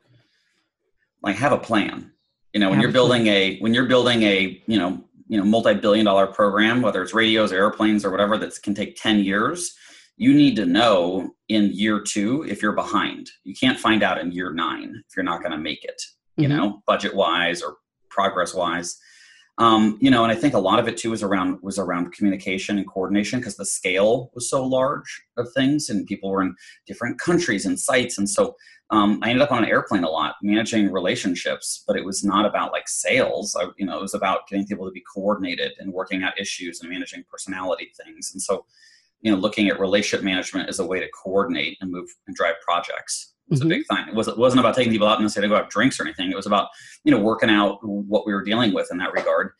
Like 1.22 1.36
have 1.36 1.52
a 1.52 1.58
plan. 1.58 2.12
You 2.52 2.60
know, 2.60 2.68
when 2.68 2.76
have 2.76 2.82
you're 2.82 2.92
building 2.92 3.22
plan. 3.22 3.34
a, 3.34 3.58
when 3.60 3.72
you're 3.72 3.86
building 3.86 4.22
a, 4.24 4.62
you 4.66 4.78
know, 4.78 5.02
you 5.28 5.38
know, 5.38 5.44
multi-billion 5.44 6.04
dollar 6.04 6.26
program, 6.26 6.82
whether 6.82 7.02
it's 7.02 7.14
radios, 7.14 7.52
or 7.52 7.56
airplanes, 7.56 8.04
or 8.04 8.10
whatever, 8.10 8.36
that 8.38 8.60
can 8.62 8.74
take 8.74 8.96
10 8.96 9.20
years 9.20 9.74
you 10.18 10.34
need 10.34 10.56
to 10.56 10.66
know 10.66 11.30
in 11.48 11.72
year 11.72 12.00
two 12.00 12.44
if 12.48 12.60
you're 12.60 12.72
behind. 12.72 13.30
You 13.44 13.54
can't 13.54 13.78
find 13.78 14.02
out 14.02 14.18
in 14.18 14.32
year 14.32 14.52
nine 14.52 15.02
if 15.08 15.16
you're 15.16 15.24
not 15.24 15.40
going 15.40 15.52
to 15.52 15.58
make 15.58 15.84
it, 15.84 16.00
you 16.36 16.48
mm-hmm. 16.48 16.56
know, 16.56 16.82
budget 16.86 17.14
wise 17.14 17.62
or 17.62 17.76
progress 18.10 18.52
wise. 18.52 18.98
Um, 19.58 19.98
you 20.00 20.10
know, 20.10 20.22
and 20.22 20.30
I 20.30 20.36
think 20.36 20.54
a 20.54 20.58
lot 20.58 20.78
of 20.78 20.86
it 20.86 20.96
too 20.96 21.10
was 21.10 21.22
around 21.22 21.58
was 21.62 21.78
around 21.78 22.12
communication 22.12 22.78
and 22.78 22.86
coordination 22.86 23.40
because 23.40 23.56
the 23.56 23.64
scale 23.64 24.30
was 24.34 24.50
so 24.50 24.64
large 24.64 25.22
of 25.36 25.48
things, 25.52 25.88
and 25.88 26.06
people 26.06 26.30
were 26.30 26.42
in 26.42 26.54
different 26.86 27.18
countries 27.18 27.66
and 27.66 27.78
sites, 27.78 28.18
and 28.18 28.28
so 28.28 28.54
um, 28.90 29.18
I 29.22 29.30
ended 29.30 29.42
up 29.42 29.52
on 29.52 29.64
an 29.64 29.68
airplane 29.68 30.04
a 30.04 30.08
lot, 30.08 30.36
managing 30.42 30.92
relationships. 30.92 31.82
But 31.86 31.96
it 31.96 32.04
was 32.04 32.24
not 32.24 32.46
about 32.46 32.72
like 32.72 32.88
sales. 32.88 33.56
I, 33.58 33.66
you 33.76 33.86
know, 33.86 33.98
it 33.98 34.02
was 34.02 34.14
about 34.14 34.48
getting 34.48 34.66
people 34.66 34.86
to 34.86 34.92
be 34.92 35.02
coordinated 35.12 35.72
and 35.78 35.92
working 35.92 36.22
out 36.22 36.38
issues 36.40 36.80
and 36.80 36.90
managing 36.90 37.24
personality 37.30 37.90
things. 38.04 38.30
And 38.32 38.40
so, 38.40 38.64
you 39.20 39.32
know 39.32 39.38
looking 39.38 39.68
at 39.68 39.80
relationship 39.80 40.24
management 40.24 40.68
as 40.68 40.78
a 40.78 40.86
way 40.86 41.00
to 41.00 41.08
coordinate 41.22 41.76
and 41.80 41.90
move 41.90 42.08
and 42.26 42.36
drive 42.36 42.54
projects 42.64 43.34
was 43.48 43.60
mm-hmm. 43.60 43.70
a 43.70 43.74
big 43.76 43.86
thing. 43.86 44.08
It 44.08 44.14
wasn't, 44.14 44.38
wasn't 44.38 44.60
about 44.60 44.74
taking 44.74 44.92
people 44.92 45.08
out 45.08 45.16
and 45.16 45.24
necessarily 45.24 45.48
go 45.48 45.56
have 45.56 45.70
drinks 45.70 45.98
or 45.98 46.04
anything. 46.04 46.30
It 46.30 46.36
was 46.36 46.46
about, 46.46 46.68
you 47.04 47.10
know, 47.10 47.20
working 47.20 47.50
out 47.50 47.78
what 47.82 48.26
we 48.26 48.32
were 48.32 48.42
dealing 48.42 48.74
with 48.74 48.88
in 48.90 48.98
that 48.98 49.12
regard. 49.12 49.52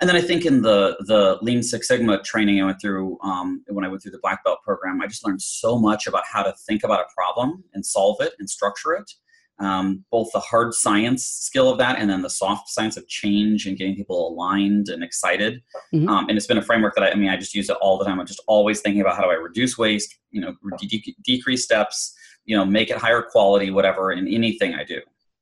And 0.00 0.08
then 0.08 0.16
I 0.16 0.20
think 0.20 0.44
in 0.44 0.62
the 0.62 0.96
the 1.06 1.38
Lean 1.40 1.62
Six 1.62 1.88
Sigma 1.88 2.22
training 2.22 2.60
I 2.60 2.66
went 2.66 2.80
through 2.80 3.18
um, 3.22 3.64
when 3.68 3.84
I 3.84 3.88
went 3.88 4.02
through 4.02 4.12
the 4.12 4.20
Black 4.22 4.44
Belt 4.44 4.58
program, 4.62 5.00
I 5.00 5.06
just 5.06 5.24
learned 5.24 5.40
so 5.40 5.78
much 5.78 6.06
about 6.06 6.24
how 6.30 6.42
to 6.42 6.52
think 6.66 6.84
about 6.84 7.00
a 7.00 7.06
problem 7.16 7.64
and 7.74 7.86
solve 7.86 8.20
it 8.20 8.32
and 8.38 8.50
structure 8.50 8.92
it 8.92 9.10
um, 9.58 10.04
both 10.10 10.30
the 10.32 10.40
hard 10.40 10.74
science 10.74 11.26
skill 11.26 11.70
of 11.70 11.78
that 11.78 11.98
and 11.98 12.10
then 12.10 12.22
the 12.22 12.30
soft 12.30 12.68
science 12.68 12.96
of 12.96 13.06
change 13.06 13.66
and 13.66 13.76
getting 13.76 13.94
people 13.94 14.28
aligned 14.28 14.88
and 14.88 15.02
excited. 15.04 15.62
Mm-hmm. 15.94 16.08
Um, 16.08 16.28
and 16.28 16.36
it's 16.36 16.46
been 16.46 16.58
a 16.58 16.62
framework 16.62 16.94
that 16.96 17.04
I, 17.04 17.10
I, 17.10 17.14
mean, 17.14 17.28
I 17.30 17.36
just 17.36 17.54
use 17.54 17.70
it 17.70 17.76
all 17.80 17.98
the 17.98 18.04
time. 18.04 18.18
I'm 18.18 18.26
just 18.26 18.42
always 18.46 18.80
thinking 18.80 19.00
about 19.00 19.16
how 19.16 19.22
do 19.22 19.30
I 19.30 19.34
reduce 19.34 19.78
waste, 19.78 20.16
you 20.30 20.40
know, 20.40 20.54
de- 20.78 21.16
decrease 21.22 21.64
steps, 21.64 22.14
you 22.44 22.56
know, 22.56 22.64
make 22.64 22.90
it 22.90 22.96
higher 22.96 23.22
quality, 23.22 23.70
whatever, 23.70 24.12
in 24.12 24.26
anything 24.26 24.74
I 24.74 24.84
do. 24.84 25.00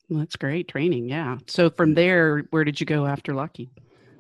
Well, 0.09 0.21
that's 0.21 0.37
great 0.37 0.69
training. 0.69 1.09
Yeah. 1.09 1.39
So 1.47 1.71
from 1.71 1.95
there, 1.95 2.45
where 2.51 2.65
did 2.65 2.81
you 2.81 2.87
go 2.87 3.07
after 3.07 3.33
Lockheed? 3.33 3.71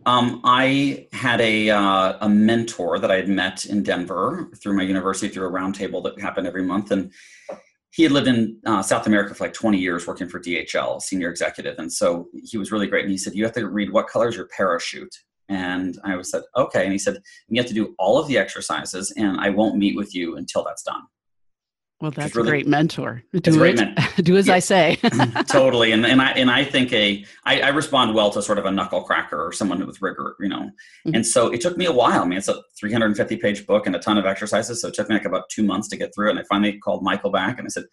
Um, 0.07 0.41
I 0.43 1.07
had 1.13 1.41
a 1.41 1.71
uh, 1.71 2.17
a 2.21 2.29
mentor 2.29 2.99
that 2.99 3.11
I 3.11 3.17
had 3.17 3.29
met 3.29 3.67
in 3.67 3.85
Denver 3.85 4.49
through 4.61 4.75
my 4.75 4.83
university 4.83 5.29
through 5.29 5.47
a 5.47 5.53
roundtable 5.53 6.03
that 6.03 6.21
happened 6.21 6.49
every 6.49 6.65
month, 6.65 6.91
and 6.91 7.13
he 7.93 8.03
had 8.03 8.13
lived 8.13 8.27
in 8.27 8.57
uh, 8.65 8.83
South 8.83 9.07
America 9.07 9.35
for 9.35 9.45
like 9.45 9.53
20 9.53 9.79
years 9.79 10.07
working 10.07 10.29
for 10.29 10.41
DHL, 10.41 11.01
senior 11.01 11.29
executive. 11.29 11.79
And 11.79 11.93
so 11.93 12.29
he 12.43 12.57
was 12.57 12.73
really 12.73 12.87
great. 12.87 13.05
And 13.05 13.11
he 13.11 13.19
said, 13.19 13.35
You 13.35 13.45
have 13.45 13.53
to 13.53 13.69
read 13.69 13.93
what 13.93 14.09
color 14.09 14.29
is 14.29 14.37
your 14.37 14.49
parachute? 14.49 15.15
And 15.51 15.99
I 16.03 16.21
said, 16.23 16.43
Okay. 16.57 16.85
And 16.85 16.93
he 16.93 16.99
said, 16.99 17.19
You 17.49 17.61
have 17.61 17.69
to 17.69 17.75
do 17.75 17.95
all 17.99 18.19
of 18.19 18.29
the 18.29 18.39
exercises, 18.39 19.13
and 19.17 19.39
I 19.39 19.51
won't 19.51 19.77
meet 19.77 19.95
with 19.95 20.15
you 20.15 20.37
until 20.37 20.65
that's 20.65 20.83
done. 20.83 21.03
Well, 22.03 22.11
that's 22.11 22.35
really, 22.35 22.49
a 22.49 22.51
great 22.51 22.67
mentor. 22.67 23.23
Do 23.33 23.57
great 23.57 23.79
it. 23.79 23.97
Men- 23.97 24.09
do 24.17 24.37
as 24.37 24.49
yeah, 24.49 24.55
I 24.55 24.59
say. 24.59 24.97
totally. 25.47 25.93
And 25.93 26.05
and 26.05 26.21
I 26.21 26.33
and 26.33 26.51
I 26.51 26.65
think 26.65 26.93
a 26.93 27.25
I, 27.45 27.61
I 27.61 27.69
respond 27.69 28.17
well 28.17 28.29
to 28.33 28.43
sort 28.43 28.59
of 28.59 28.67
a 28.67 28.73
knuckle 28.73 29.05
cracker 29.05 29.41
or 29.41 29.53
someone 29.53 29.87
with 29.87 30.03
rigor, 30.03 30.35
you 30.41 30.49
know. 30.49 30.63
Mm-hmm. 31.07 31.15
And 31.15 31.25
so 31.25 31.53
it 31.53 31.61
took 31.61 31.77
me 31.77 31.87
a 31.87 31.93
while. 31.93 32.23
I 32.23 32.25
mean, 32.25 32.39
it's 32.39 32.49
a 32.49 32.61
350 32.81 33.37
page 33.37 33.65
book 33.69 33.87
and 33.87 33.95
a 33.95 34.01
ton 34.01 34.19
of 34.19 34.27
exercises. 34.27 34.83
So 34.83 34.89
it 34.89 34.95
took 34.95 35.09
me 35.09 35.15
like 35.15 35.25
about 35.25 35.49
two 35.49 35.63
months 35.63 35.87
to 35.91 35.97
get 35.97 36.13
through 36.13 36.27
it. 36.27 36.31
And 36.31 36.41
I 36.41 36.43
finally 36.51 36.77
called 36.79 37.05
Michael 37.05 37.31
back 37.31 37.61
and 37.61 37.67
I 37.67 37.69
said, 37.69 37.85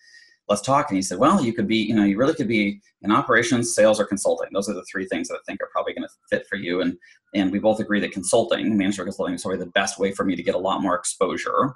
let's 0.48 0.62
talk. 0.62 0.90
And 0.90 0.96
he 0.96 1.04
said, 1.04 1.20
well, 1.20 1.46
you 1.46 1.54
could 1.54 1.68
be, 1.68 1.78
you 1.78 1.94
know, 1.94 2.04
you 2.04 2.18
really 2.18 2.34
could 2.34 2.48
be 2.48 2.82
in 3.04 3.12
operations, 3.12 3.76
sales, 3.76 4.00
or 4.00 4.06
consulting. 4.06 4.50
Those 4.52 4.68
are 4.68 4.74
the 4.74 4.86
three 4.92 5.06
things 5.06 5.28
that 5.28 5.36
I 5.36 5.40
think 5.46 5.62
are 5.62 5.70
probably 5.72 5.94
going 5.94 6.08
to 6.08 6.14
fit 6.32 6.48
for 6.50 6.56
you. 6.56 6.82
And 6.82 6.98
and 7.36 7.52
we 7.52 7.60
both 7.60 7.80
agree 7.80 8.00
that 8.00 8.12
consulting, 8.12 8.76
management 8.76 9.06
consulting, 9.06 9.36
is 9.36 9.44
probably 9.44 9.60
the 9.60 9.68
best 9.68 10.00
way 10.00 10.12
for 10.12 10.26
me 10.26 10.36
to 10.36 10.42
get 10.42 10.56
a 10.56 10.60
lot 10.60 10.82
more 10.82 10.96
exposure. 10.96 11.76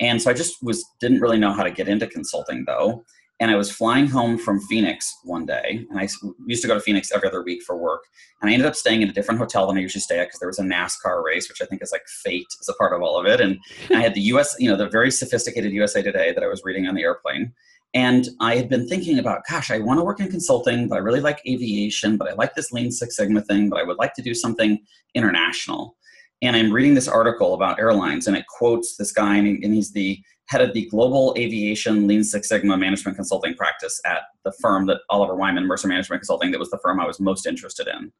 And 0.00 0.20
so 0.20 0.30
I 0.30 0.34
just 0.34 0.62
was 0.62 0.84
didn't 1.00 1.20
really 1.20 1.38
know 1.38 1.52
how 1.52 1.62
to 1.62 1.70
get 1.70 1.88
into 1.88 2.06
consulting 2.06 2.64
though. 2.66 3.04
And 3.38 3.50
I 3.50 3.56
was 3.56 3.70
flying 3.70 4.06
home 4.06 4.38
from 4.38 4.60
Phoenix 4.60 5.14
one 5.22 5.44
day, 5.44 5.84
and 5.90 5.98
I 5.98 6.08
used 6.46 6.62
to 6.62 6.68
go 6.68 6.72
to 6.72 6.80
Phoenix 6.80 7.12
every 7.12 7.28
other 7.28 7.42
week 7.42 7.62
for 7.62 7.76
work. 7.76 8.00
And 8.40 8.50
I 8.50 8.54
ended 8.54 8.66
up 8.66 8.74
staying 8.74 9.02
in 9.02 9.10
a 9.10 9.12
different 9.12 9.38
hotel 9.38 9.66
than 9.66 9.76
I 9.76 9.80
usually 9.80 10.00
stay 10.00 10.18
at 10.18 10.28
because 10.28 10.40
there 10.40 10.48
was 10.48 10.58
a 10.58 10.62
NASCAR 10.62 11.22
race, 11.22 11.46
which 11.50 11.60
I 11.60 11.66
think 11.66 11.82
is 11.82 11.92
like 11.92 12.06
fate 12.06 12.46
as 12.58 12.68
a 12.70 12.72
part 12.74 12.94
of 12.94 13.02
all 13.02 13.20
of 13.20 13.26
it. 13.26 13.42
And 13.42 13.58
I 13.90 14.00
had 14.00 14.14
the 14.14 14.20
US, 14.32 14.56
you 14.58 14.70
know, 14.70 14.76
the 14.76 14.88
very 14.88 15.10
sophisticated 15.10 15.72
USA 15.72 16.00
Today 16.00 16.32
that 16.32 16.42
I 16.42 16.46
was 16.46 16.62
reading 16.64 16.86
on 16.86 16.94
the 16.94 17.02
airplane. 17.02 17.52
And 17.92 18.28
I 18.40 18.56
had 18.56 18.68
been 18.68 18.88
thinking 18.88 19.18
about, 19.18 19.42
gosh, 19.48 19.70
I 19.70 19.78
want 19.80 20.00
to 20.00 20.04
work 20.04 20.20
in 20.20 20.30
consulting, 20.30 20.88
but 20.88 20.96
I 20.96 20.98
really 20.98 21.20
like 21.20 21.40
aviation, 21.46 22.16
but 22.16 22.28
I 22.28 22.34
like 22.34 22.54
this 22.54 22.72
Lean 22.72 22.90
Six 22.90 23.16
Sigma 23.16 23.42
thing, 23.42 23.68
but 23.68 23.80
I 23.80 23.84
would 23.84 23.98
like 23.98 24.14
to 24.14 24.22
do 24.22 24.34
something 24.34 24.78
international. 25.14 25.96
And 26.42 26.54
I'm 26.54 26.72
reading 26.72 26.94
this 26.94 27.08
article 27.08 27.54
about 27.54 27.78
airlines, 27.78 28.26
and 28.26 28.36
it 28.36 28.46
quotes 28.46 28.96
this 28.96 29.12
guy, 29.12 29.36
and 29.36 29.64
he's 29.64 29.92
the 29.92 30.20
head 30.46 30.60
of 30.60 30.72
the 30.74 30.86
global 30.86 31.34
aviation 31.36 32.06
Lean 32.06 32.22
Six 32.22 32.48
Sigma 32.48 32.76
management 32.76 33.16
consulting 33.16 33.54
practice 33.54 34.00
at 34.04 34.22
the 34.44 34.52
firm 34.60 34.86
that 34.86 35.00
Oliver 35.10 35.34
Wyman, 35.34 35.66
Mercer 35.66 35.88
Management 35.88 36.20
Consulting, 36.20 36.50
that 36.52 36.58
was 36.58 36.70
the 36.70 36.78
firm 36.82 37.00
I 37.00 37.06
was 37.06 37.18
most 37.18 37.46
interested 37.46 37.88
in. 37.88 38.12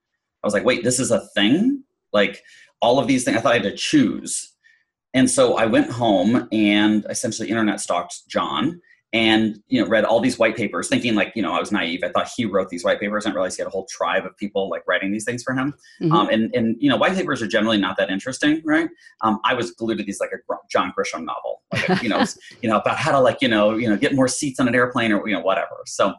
I 0.42 0.46
was 0.46 0.54
like, 0.54 0.64
wait, 0.64 0.82
this 0.82 0.98
is 0.98 1.10
a 1.10 1.26
thing? 1.34 1.82
Like 2.12 2.42
all 2.80 2.98
of 2.98 3.06
these 3.06 3.24
things, 3.24 3.36
I 3.36 3.40
thought 3.40 3.52
I 3.52 3.58
had 3.58 3.62
to 3.64 3.76
choose. 3.76 4.52
And 5.14 5.30
so 5.30 5.56
I 5.56 5.66
went 5.66 5.90
home 5.90 6.48
and 6.52 7.06
essentially 7.08 7.48
internet 7.48 7.80
stalked 7.80 8.28
John 8.28 8.80
and 9.16 9.62
you 9.68 9.80
know 9.80 9.88
read 9.88 10.04
all 10.04 10.20
these 10.20 10.38
white 10.38 10.54
papers 10.54 10.88
thinking 10.88 11.14
like 11.14 11.32
you 11.34 11.40
know 11.40 11.52
i 11.52 11.58
was 11.58 11.72
naive. 11.72 12.00
I 12.04 12.10
thought 12.10 12.28
he 12.36 12.44
wrote 12.44 12.68
these 12.68 12.84
white 12.84 13.00
papers. 13.00 13.24
And 13.24 13.32
I 13.32 13.34
realized 13.34 13.56
he 13.56 13.62
had 13.62 13.68
a 13.68 13.70
whole 13.70 13.86
tribe 13.86 14.26
of 14.26 14.36
people 14.36 14.68
like 14.68 14.82
writing 14.86 15.10
these 15.10 15.24
things 15.24 15.42
for 15.42 15.54
him. 15.54 15.72
Mm-hmm. 16.02 16.12
um, 16.12 16.28
and 16.28 16.54
and 16.54 16.76
you 16.78 16.90
know 16.90 16.98
white 16.98 17.14
papers 17.14 17.40
are 17.40 17.46
generally 17.46 17.78
not 17.78 17.96
that 17.96 18.10
interesting 18.10 18.60
right? 18.64 18.88
Um, 19.22 19.40
i 19.44 19.54
was 19.54 19.70
glued 19.70 19.98
to 19.98 20.04
these 20.04 20.20
like 20.20 20.30
a 20.32 20.54
john 20.70 20.92
grisham 20.96 21.24
novel 21.24 21.62
like 21.72 22.02
you 22.02 22.10
know 22.10 22.24
you 22.62 22.68
know 22.68 22.78
about 22.78 22.98
how 22.98 23.12
to 23.12 23.20
like 23.20 23.38
you 23.40 23.48
know 23.48 23.74
you 23.74 23.88
know 23.88 23.96
get 23.96 24.14
more 24.14 24.28
seats 24.28 24.60
on 24.60 24.68
an 24.68 24.74
airplane 24.74 25.12
or 25.12 25.26
you 25.26 25.34
know 25.34 25.40
whatever. 25.40 25.76
So 25.86 26.14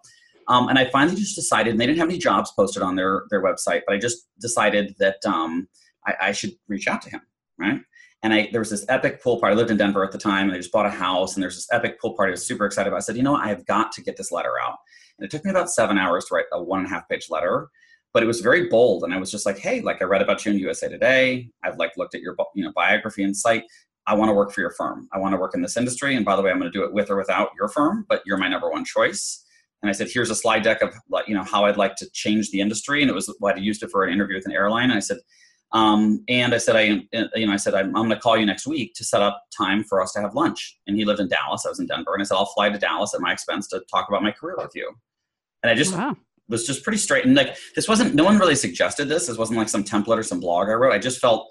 um, 0.48 0.70
and 0.70 0.80
i 0.80 0.89
finally 0.89 1.16
just 1.16 1.36
decided 1.36 1.72
and 1.72 1.80
they 1.80 1.86
didn't 1.86 2.00
have 2.00 2.10
any 2.10 2.18
jobs 2.18 2.51
posted 2.51 2.82
on 2.82 2.96
their 2.96 3.24
their 3.30 3.44
website 3.44 3.82
but 3.86 3.94
i 3.96 3.98
just 3.98 4.27
decided 4.39 4.96
that 5.00 5.24
um, 5.25 5.68
I, 6.08 6.13
I 6.30 6.32
should 6.32 6.54
reach 6.68 6.88
out 6.88 7.01
to 7.04 7.10
him 7.10 7.22
right 7.60 7.82
and 8.24 8.33
I 8.33 8.50
there 8.51 8.62
was 8.62 8.69
this 8.69 8.86
epic 8.89 9.21
pool 9.21 9.39
party. 9.39 9.53
I 9.53 9.57
lived 9.57 9.71
in 9.71 9.77
Denver 9.77 10.03
at 10.03 10.12
the 10.12 10.17
time, 10.17 10.47
and 10.47 10.53
I 10.53 10.57
just 10.57 10.71
bought 10.71 10.86
a 10.86 10.91
house. 10.91 11.36
And 11.36 11.43
there's 11.43 11.55
this 11.55 11.67
epic 11.71 12.00
pool 12.01 12.15
party. 12.15 12.31
I 12.31 12.31
was 12.31 12.45
super 12.45 12.65
excited 12.65 12.88
about. 12.88 12.97
I 12.97 13.01
said, 13.01 13.17
you 13.17 13.24
know, 13.24 13.33
what? 13.33 13.45
I 13.45 13.50
have 13.50 13.65
got 13.65 13.91
to 13.93 14.01
get 14.01 14.17
this 14.17 14.31
letter 14.31 14.53
out. 14.62 14.77
And 15.17 15.25
it 15.25 15.31
took 15.31 15.45
me 15.45 15.51
about 15.51 15.69
seven 15.69 15.97
hours 15.97 16.25
to 16.25 16.36
write 16.36 16.45
a 16.51 16.62
one 16.62 16.79
and 16.79 16.88
a 16.88 16.89
half 16.89 17.07
page 17.09 17.27
letter, 17.29 17.69
but 18.13 18.24
it 18.24 18.27
was 18.27 18.41
very 18.41 18.67
bold. 18.69 19.03
And 19.03 19.13
I 19.13 19.17
was 19.17 19.31
just 19.31 19.45
like, 19.45 19.57
hey, 19.57 19.81
like 19.81 20.01
I 20.01 20.05
read 20.05 20.21
about 20.21 20.45
you 20.45 20.51
in 20.51 20.59
USA 20.59 20.89
Today. 20.89 21.50
I've 21.63 21.77
like 21.77 21.95
looked 21.97 22.15
at 22.15 22.21
your 22.21 22.36
you 22.55 22.63
know 22.63 22.71
biography 22.75 23.24
and 23.24 23.36
site. 23.36 23.63
I 24.07 24.15
want 24.15 24.29
to 24.29 24.33
work 24.33 24.51
for 24.51 24.62
your 24.62 24.71
firm. 24.71 25.07
I 25.13 25.19
want 25.19 25.33
to 25.33 25.38
work 25.38 25.53
in 25.53 25.62
this 25.62 25.75
industry. 25.75 26.15
And 26.15 26.25
by 26.25 26.36
the 26.36 26.41
way, 26.41 26.50
I'm 26.50 26.59
going 26.59 26.71
to 26.71 26.77
do 26.77 26.86
it 26.86 26.93
with 26.93 27.09
or 27.09 27.17
without 27.17 27.50
your 27.59 27.67
firm, 27.67 28.05
but 28.07 28.24
you're 28.25 28.38
my 28.38 28.47
number 28.47 28.69
one 28.71 28.86
choice. 28.86 29.43
And 29.83 29.89
I 29.89 29.93
said, 29.93 30.07
here's 30.12 30.31
a 30.31 30.36
slide 30.36 30.63
deck 30.63 30.81
of 30.81 30.95
like 31.09 31.27
you 31.27 31.36
know 31.36 31.43
how 31.43 31.65
I'd 31.65 31.77
like 31.77 31.95
to 31.97 32.09
change 32.12 32.50
the 32.50 32.62
industry. 32.62 33.01
And 33.01 33.12
it 33.12 33.13
was 33.13 33.33
what 33.39 33.57
I 33.57 33.59
used 33.59 33.83
it 33.83 33.91
for 33.91 34.03
an 34.03 34.13
interview 34.13 34.38
with 34.38 34.45
an 34.45 34.53
airline. 34.53 34.89
And 34.89 34.97
I 34.97 35.01
said, 35.01 35.17
um, 35.74 36.24
and 36.29 36.53
I 36.53 36.57
said, 36.59 36.75
I, 36.75 37.03
you 37.36 37.45
know, 37.45 37.53
I 37.53 37.57
said, 37.57 37.74
I'm, 37.74 37.88
I'm 37.88 38.03
going 38.03 38.09
to 38.09 38.19
call 38.19 38.38
you 38.38 38.45
next 38.45 38.67
week 38.67 38.93
to 38.95 39.03
set 39.03 39.21
up 39.21 39.43
time 39.55 39.83
for 39.83 40.01
us 40.01 40.13
to 40.13 40.21
have 40.21 40.33
lunch. 40.33 40.79
And 40.88 40.95
he 40.95 41.03
lived 41.03 41.19
in 41.19 41.27
Dallas. 41.27 41.65
I 41.65 41.69
was 41.69 41.79
in 41.79 41.88
Denver. 41.88 42.13
And 42.13 42.21
I 42.21 42.25
said, 42.25 42.36
I'll 42.36 42.45
fly 42.45 42.69
to 42.69 42.77
Dallas 42.77 43.13
at 43.13 43.21
my 43.21 43.33
expense 43.33 43.67
to 43.69 43.81
talk 43.91 44.07
about 44.07 44.24
my 44.24 44.31
career 44.31 44.55
with 44.57 44.71
you. 44.75 44.93
And 45.63 45.69
I 45.69 45.75
just 45.75 45.93
wow. 45.93 46.15
was 46.47 46.65
just 46.65 46.83
pretty 46.83 46.97
straight. 46.97 47.25
And 47.25 47.36
like, 47.36 47.57
this 47.75 47.88
wasn't, 47.88 48.15
no 48.15 48.24
one 48.24 48.38
really 48.38 48.55
suggested 48.55 49.09
this. 49.09 49.27
This 49.27 49.38
wasn't 49.38 49.57
like 49.57 49.69
some 49.69 49.83
template 49.83 50.17
or 50.17 50.24
some 50.24 50.39
blog 50.39 50.69
I 50.69 50.74
wrote. 50.74 50.93
I 50.93 51.00
just 51.00 51.19
felt 51.19 51.50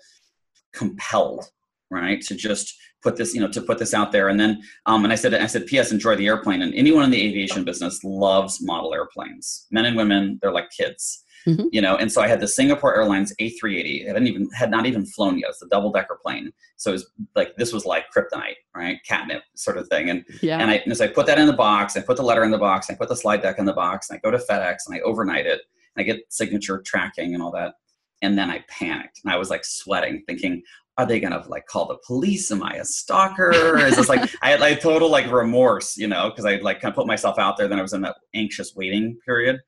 compelled, 0.72 1.50
right. 1.90 2.20
To 2.22 2.34
just 2.34 2.74
put 3.02 3.16
this, 3.16 3.34
you 3.34 3.40
know, 3.42 3.48
to 3.48 3.60
put 3.60 3.78
this 3.78 3.92
out 3.92 4.12
there. 4.12 4.28
And 4.28 4.40
then, 4.40 4.62
um, 4.86 5.04
and 5.04 5.12
I 5.12 5.16
said, 5.16 5.34
I 5.34 5.46
said, 5.46 5.66
P.S. 5.66 5.92
Enjoy 5.92 6.16
the 6.16 6.26
airplane. 6.26 6.62
And 6.62 6.74
anyone 6.74 7.04
in 7.04 7.10
the 7.10 7.22
aviation 7.22 7.64
business 7.64 8.02
loves 8.02 8.62
model 8.62 8.94
airplanes. 8.94 9.66
Men 9.70 9.84
and 9.84 9.96
women, 9.96 10.38
they're 10.40 10.52
like 10.52 10.70
kids 10.70 11.22
Mm-hmm. 11.46 11.66
You 11.70 11.80
know, 11.80 11.96
and 11.96 12.10
so 12.10 12.20
I 12.20 12.26
had 12.26 12.40
the 12.40 12.48
Singapore 12.48 12.96
Airlines 12.96 13.32
A380. 13.40 14.02
It 14.02 14.08
hadn't 14.08 14.26
even 14.26 14.50
had 14.50 14.70
not 14.70 14.84
even 14.84 15.06
flown 15.06 15.38
yet. 15.38 15.50
It's 15.50 15.62
a 15.62 15.68
double 15.68 15.92
decker 15.92 16.18
plane. 16.20 16.52
So 16.76 16.90
it 16.90 16.94
was 16.94 17.10
like 17.36 17.56
this 17.56 17.72
was 17.72 17.86
like 17.86 18.06
kryptonite, 18.14 18.56
right? 18.74 18.98
Catnip 19.06 19.42
sort 19.54 19.78
of 19.78 19.86
thing. 19.88 20.10
And 20.10 20.24
yeah. 20.42 20.58
and 20.58 20.70
I 20.70 20.82
and 20.84 20.96
so 20.96 21.04
I 21.04 21.08
put 21.08 21.26
that 21.26 21.38
in 21.38 21.46
the 21.46 21.52
box. 21.52 21.96
I 21.96 22.00
put 22.00 22.16
the 22.16 22.24
letter 22.24 22.42
in 22.42 22.50
the 22.50 22.58
box. 22.58 22.90
I 22.90 22.94
put 22.94 23.08
the 23.08 23.16
slide 23.16 23.42
deck 23.42 23.58
in 23.58 23.64
the 23.64 23.72
box. 23.72 24.10
And 24.10 24.18
I 24.18 24.20
go 24.20 24.36
to 24.36 24.42
FedEx 24.42 24.78
and 24.86 24.96
I 24.96 25.00
overnight 25.00 25.46
it. 25.46 25.60
And 25.94 26.00
I 26.00 26.02
get 26.02 26.20
signature 26.30 26.82
tracking 26.84 27.34
and 27.34 27.42
all 27.42 27.52
that. 27.52 27.74
And 28.22 28.36
then 28.36 28.50
I 28.50 28.64
panicked 28.68 29.20
and 29.22 29.32
I 29.32 29.36
was 29.36 29.48
like 29.48 29.64
sweating, 29.64 30.24
thinking, 30.26 30.62
are 30.98 31.06
they 31.06 31.20
gonna 31.20 31.44
like 31.46 31.66
call 31.66 31.86
the 31.86 31.98
police? 32.04 32.50
Am 32.50 32.62
I 32.62 32.74
a 32.74 32.84
stalker? 32.84 33.78
Is 33.78 33.96
this 33.96 34.08
like 34.08 34.28
I 34.42 34.50
had 34.50 34.60
like 34.60 34.80
total 34.80 35.08
like 35.08 35.30
remorse, 35.30 35.96
you 35.96 36.08
know, 36.08 36.30
because 36.30 36.44
I 36.44 36.56
like 36.56 36.80
kind 36.80 36.90
of 36.90 36.96
put 36.96 37.06
myself 37.06 37.38
out 37.38 37.56
there. 37.56 37.68
Then 37.68 37.78
I 37.78 37.82
was 37.82 37.92
in 37.92 38.00
that 38.00 38.16
anxious 38.34 38.74
waiting 38.74 39.16
period 39.24 39.60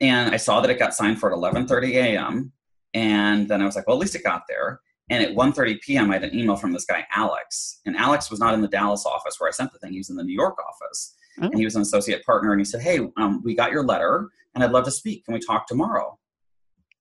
and 0.00 0.32
I 0.32 0.36
saw 0.36 0.60
that 0.60 0.70
it 0.70 0.78
got 0.78 0.94
signed 0.94 1.18
for 1.18 1.32
at 1.32 1.38
11:30 1.38 1.94
a.m. 1.94 2.52
And 2.94 3.48
then 3.48 3.60
I 3.60 3.64
was 3.64 3.76
like, 3.76 3.86
well, 3.86 3.96
at 3.96 4.00
least 4.00 4.14
it 4.14 4.24
got 4.24 4.42
there. 4.48 4.80
And 5.10 5.22
at 5.22 5.34
1:30 5.34 5.80
p.m., 5.80 6.10
I 6.10 6.14
had 6.14 6.24
an 6.24 6.38
email 6.38 6.56
from 6.56 6.72
this 6.72 6.84
guy 6.84 7.06
Alex, 7.14 7.80
and 7.86 7.96
Alex 7.96 8.30
was 8.30 8.40
not 8.40 8.54
in 8.54 8.60
the 8.60 8.68
Dallas 8.68 9.06
office 9.06 9.36
where 9.38 9.48
I 9.48 9.52
sent 9.52 9.72
the 9.72 9.78
thing. 9.78 9.92
He 9.92 9.98
was 9.98 10.10
in 10.10 10.16
the 10.16 10.24
New 10.24 10.34
York 10.34 10.56
office, 10.58 11.14
oh. 11.40 11.46
and 11.46 11.58
he 11.58 11.64
was 11.64 11.76
an 11.76 11.82
associate 11.82 12.24
partner. 12.24 12.52
And 12.52 12.60
he 12.60 12.64
said, 12.64 12.82
"Hey, 12.82 13.00
um, 13.16 13.42
we 13.42 13.54
got 13.54 13.72
your 13.72 13.84
letter, 13.84 14.28
and 14.54 14.62
I'd 14.62 14.72
love 14.72 14.84
to 14.84 14.90
speak. 14.90 15.24
Can 15.24 15.34
we 15.34 15.40
talk 15.40 15.66
tomorrow?" 15.66 16.18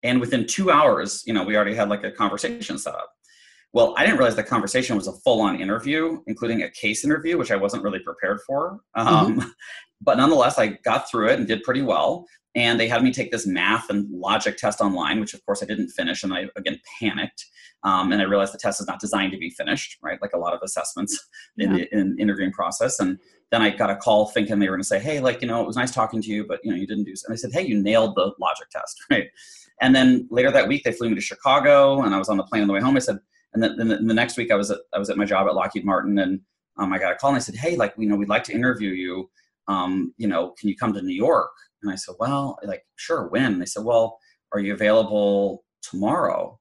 And 0.03 0.21
within 0.21 0.45
two 0.45 0.71
hours, 0.71 1.23
you 1.25 1.33
know, 1.33 1.43
we 1.43 1.55
already 1.55 1.75
had 1.75 1.89
like 1.89 2.03
a 2.03 2.11
conversation 2.11 2.77
set 2.77 2.95
up. 2.95 3.11
Well, 3.73 3.93
I 3.97 4.05
didn't 4.05 4.17
realize 4.17 4.35
the 4.35 4.43
conversation 4.43 4.95
was 4.95 5.07
a 5.07 5.13
full-on 5.13 5.59
interview, 5.59 6.21
including 6.27 6.63
a 6.63 6.69
case 6.69 7.03
interview, 7.03 7.37
which 7.37 7.51
I 7.51 7.57
wasn't 7.57 7.83
really 7.83 7.99
prepared 7.99 8.39
for. 8.47 8.79
Um, 8.95 9.39
mm-hmm. 9.39 9.49
But 9.99 10.17
nonetheless, 10.17 10.59
I 10.59 10.77
got 10.85 11.09
through 11.09 11.29
it 11.29 11.39
and 11.39 11.47
did 11.47 11.63
pretty 11.63 11.81
well 11.81 12.27
and 12.57 12.79
they 12.79 12.87
had 12.87 13.03
me 13.03 13.11
take 13.11 13.31
this 13.31 13.45
math 13.45 13.89
and 13.89 14.09
logic 14.09 14.57
test 14.57 14.81
online 14.81 15.19
which 15.19 15.33
of 15.33 15.45
course 15.45 15.63
i 15.63 15.65
didn't 15.65 15.89
finish 15.89 16.23
and 16.23 16.33
i 16.33 16.45
again 16.57 16.79
panicked. 16.99 17.45
Um, 17.83 18.11
and 18.11 18.21
i 18.21 18.25
realized 18.25 18.53
the 18.53 18.57
test 18.57 18.81
is 18.81 18.87
not 18.87 18.99
designed 18.99 19.31
to 19.31 19.37
be 19.37 19.51
finished 19.51 19.97
right? 20.01 20.21
Like 20.21 20.33
a 20.33 20.37
lot 20.37 20.53
of 20.53 20.59
assessments 20.63 21.17
in 21.57 21.71
the 21.71 21.95
in 21.95 22.17
interviewing 22.19 22.51
process. 22.51 22.99
And 22.99 23.19
then 23.51 23.61
i 23.61 23.69
got 23.69 23.89
a 23.89 23.95
call 23.95 24.27
thinking 24.27 24.59
they 24.59 24.67
were 24.67 24.75
going 24.75 24.81
to 24.81 24.87
say 24.87 24.99
hey 24.99 25.19
like 25.19 25.41
you 25.41 25.47
know 25.47 25.61
it 25.61 25.67
was 25.67 25.77
nice 25.77 25.91
talking 25.91 26.21
to 26.21 26.29
you 26.29 26.45
but 26.45 26.59
you 26.63 26.71
know 26.71 26.77
you 26.77 26.87
didn't 26.87 27.05
do 27.05 27.13
and 27.25 27.33
i 27.33 27.35
said 27.35 27.51
hey 27.53 27.65
you 27.65 27.81
nailed 27.81 28.15
the 28.15 28.33
logic 28.39 28.69
test 28.69 29.01
right? 29.11 29.27
And 29.79 29.95
then 29.95 30.27
later 30.31 30.51
that 30.51 30.67
week 30.67 30.83
they 30.83 30.91
flew 30.91 31.09
me 31.09 31.15
to 31.15 31.21
chicago 31.21 32.01
and 32.01 32.13
i 32.13 32.17
was 32.17 32.29
on 32.29 32.37
the 32.37 32.43
plane 32.43 32.63
on 32.63 32.67
the 32.67 32.73
way 32.73 32.81
home. 32.81 32.95
I 32.95 32.99
said 32.99 33.19
and 33.53 33.63
then, 33.63 33.77
then 33.77 33.87
the, 33.87 33.97
the 33.97 34.13
next 34.13 34.37
week 34.37 34.51
i 34.51 34.55
was 34.55 34.71
at 34.71 34.79
i 34.93 34.99
was 34.99 35.09
at 35.09 35.17
my 35.17 35.25
job 35.25 35.47
at 35.47 35.55
lockheed 35.55 35.85
martin 35.85 36.17
and 36.19 36.41
um, 36.77 36.91
i 36.91 36.99
got 36.99 37.13
a 37.13 37.15
call 37.15 37.29
and 37.29 37.37
i 37.37 37.39
said 37.39 37.55
hey 37.55 37.75
like 37.75 37.93
you 37.97 38.07
know 38.07 38.15
we'd 38.15 38.29
like 38.29 38.43
to 38.45 38.53
interview 38.53 38.89
you. 38.89 39.29
Um, 39.69 40.13
you 40.17 40.27
know 40.27 40.53
can 40.57 40.69
you 40.69 40.77
come 40.77 40.93
to 40.93 41.01
new 41.01 41.13
york 41.13 41.51
and 41.83 41.91
I 41.91 41.95
said, 41.95 42.15
well, 42.19 42.57
like, 42.63 42.83
sure, 42.95 43.27
when? 43.27 43.59
They 43.59 43.65
said, 43.65 43.83
well, 43.83 44.19
are 44.53 44.59
you 44.59 44.73
available 44.73 45.63
tomorrow? 45.81 46.59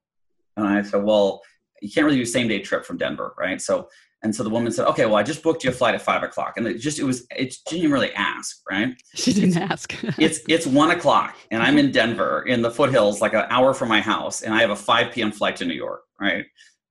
And 0.56 0.66
I 0.66 0.82
said, 0.82 1.04
well, 1.04 1.42
you 1.82 1.90
can't 1.90 2.04
really 2.04 2.18
do 2.18 2.22
a 2.22 2.26
same 2.26 2.48
day 2.48 2.60
trip 2.60 2.84
from 2.84 2.98
Denver, 2.98 3.34
right? 3.38 3.60
So, 3.60 3.88
and 4.22 4.34
so 4.34 4.42
the 4.42 4.50
woman 4.50 4.72
said, 4.72 4.86
okay, 4.88 5.04
well, 5.04 5.16
I 5.16 5.22
just 5.22 5.42
booked 5.42 5.62
you 5.62 5.70
a 5.70 5.72
flight 5.72 5.94
at 5.94 6.02
five 6.02 6.22
o'clock. 6.22 6.54
And 6.56 6.66
it 6.66 6.78
just, 6.78 6.98
it 6.98 7.04
was, 7.04 7.26
it, 7.36 7.52
she 7.68 7.76
didn't 7.76 7.92
really 7.92 8.12
ask, 8.14 8.62
right? 8.68 8.94
She 9.14 9.32
didn't 9.32 9.58
ask. 9.58 9.94
it's, 10.18 10.40
it's 10.48 10.66
one 10.66 10.90
o'clock 10.90 11.36
and 11.50 11.62
I'm 11.62 11.78
in 11.78 11.92
Denver 11.92 12.42
in 12.42 12.62
the 12.62 12.70
foothills, 12.70 13.20
like 13.20 13.34
an 13.34 13.44
hour 13.50 13.74
from 13.74 13.88
my 13.88 14.00
house. 14.00 14.42
And 14.42 14.54
I 14.54 14.60
have 14.60 14.70
a 14.70 14.76
5 14.76 15.12
p.m. 15.12 15.32
flight 15.32 15.56
to 15.56 15.64
New 15.64 15.74
York, 15.74 16.02
right? 16.20 16.46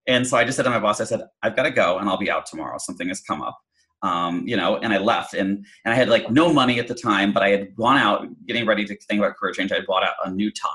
And 0.08 0.26
so 0.26 0.38
I 0.38 0.44
just 0.44 0.56
said 0.56 0.64
to 0.64 0.70
my 0.70 0.80
boss, 0.80 1.02
I 1.02 1.04
said, 1.04 1.22
I've 1.42 1.56
got 1.56 1.64
to 1.64 1.72
go 1.72 1.98
and 1.98 2.08
I'll 2.08 2.18
be 2.18 2.30
out 2.30 2.46
tomorrow. 2.46 2.78
Something 2.78 3.08
has 3.08 3.22
come 3.22 3.42
up 3.42 3.60
um, 4.02 4.48
you 4.48 4.56
know, 4.56 4.78
and 4.78 4.94
I 4.94 4.98
left 4.98 5.34
and, 5.34 5.66
and 5.84 5.94
I 5.94 5.96
had 5.96 6.10
like 6.10 6.30
no 6.30 6.54
money 6.54 6.80
at 6.80 6.88
the 6.88 6.94
time, 6.94 7.34
but 7.34 7.44
I 7.44 7.50
had 7.50 7.76
gone 7.76 7.98
out 7.98 8.28
getting 8.46 8.66
ready 8.66 8.86
to 8.86 8.96
think 8.96 9.20
about 9.20 9.36
career 9.36 9.54
change. 9.54 9.72
I 9.72 9.80
bought 9.86 10.04
out 10.04 10.16
a 10.26 10.32
new 10.32 10.52
tie. 10.52 10.70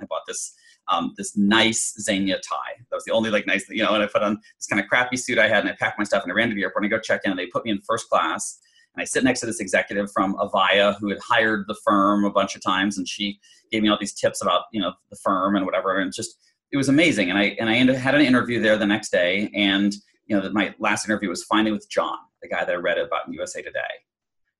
I 0.00 0.04
bought 0.04 0.22
this, 0.26 0.54
um, 0.88 1.12
this 1.16 1.36
nice 1.36 1.94
Zegna 2.08 2.34
tie. 2.34 2.74
That 2.90 2.96
was 2.96 3.04
the 3.04 3.12
only 3.12 3.30
like 3.30 3.46
nice, 3.46 3.68
you 3.68 3.82
know, 3.82 3.94
and 3.94 4.02
I 4.02 4.06
put 4.06 4.22
on 4.22 4.38
this 4.58 4.66
kind 4.66 4.80
of 4.80 4.88
crappy 4.88 5.16
suit 5.16 5.38
I 5.38 5.48
had 5.48 5.60
and 5.60 5.70
I 5.70 5.72
packed 5.72 5.98
my 5.98 6.04
stuff 6.04 6.22
and 6.22 6.30
I 6.30 6.34
ran 6.34 6.48
to 6.48 6.54
the 6.54 6.62
airport 6.62 6.84
and 6.84 6.92
I 6.92 6.96
go 6.96 7.00
check 7.00 7.22
in 7.24 7.30
and 7.30 7.38
they 7.38 7.46
put 7.46 7.64
me 7.64 7.72
in 7.72 7.80
first 7.80 8.08
class. 8.08 8.60
And 8.94 9.02
I 9.02 9.04
sit 9.04 9.24
next 9.24 9.40
to 9.40 9.46
this 9.46 9.60
executive 9.60 10.10
from 10.12 10.36
Avaya 10.36 10.96
who 11.00 11.08
had 11.08 11.18
hired 11.18 11.64
the 11.66 11.76
firm 11.84 12.24
a 12.24 12.30
bunch 12.30 12.54
of 12.54 12.62
times 12.62 12.98
and 12.98 13.08
she 13.08 13.40
gave 13.72 13.82
me 13.82 13.88
all 13.88 13.98
these 13.98 14.14
tips 14.14 14.42
about, 14.42 14.64
you 14.72 14.80
know, 14.80 14.92
the 15.10 15.16
firm 15.16 15.56
and 15.56 15.66
whatever. 15.66 15.98
And 15.98 16.12
just, 16.12 16.38
it 16.70 16.76
was 16.76 16.88
amazing. 16.88 17.30
And 17.30 17.38
I, 17.38 17.56
and 17.58 17.68
I 17.68 17.74
ended, 17.74 17.96
had 17.96 18.14
an 18.14 18.20
interview 18.20 18.60
there 18.60 18.76
the 18.76 18.86
next 18.86 19.10
day 19.10 19.50
and, 19.54 19.92
you 20.26 20.38
know, 20.38 20.48
my 20.50 20.74
last 20.78 21.08
interview 21.08 21.28
was 21.28 21.44
finally 21.44 21.72
with 21.72 21.88
John 21.90 22.18
the 22.42 22.48
guy 22.48 22.64
that 22.64 22.72
I 22.72 22.76
read 22.76 22.98
about 22.98 23.26
in 23.26 23.32
USA 23.34 23.62
Today. 23.62 23.80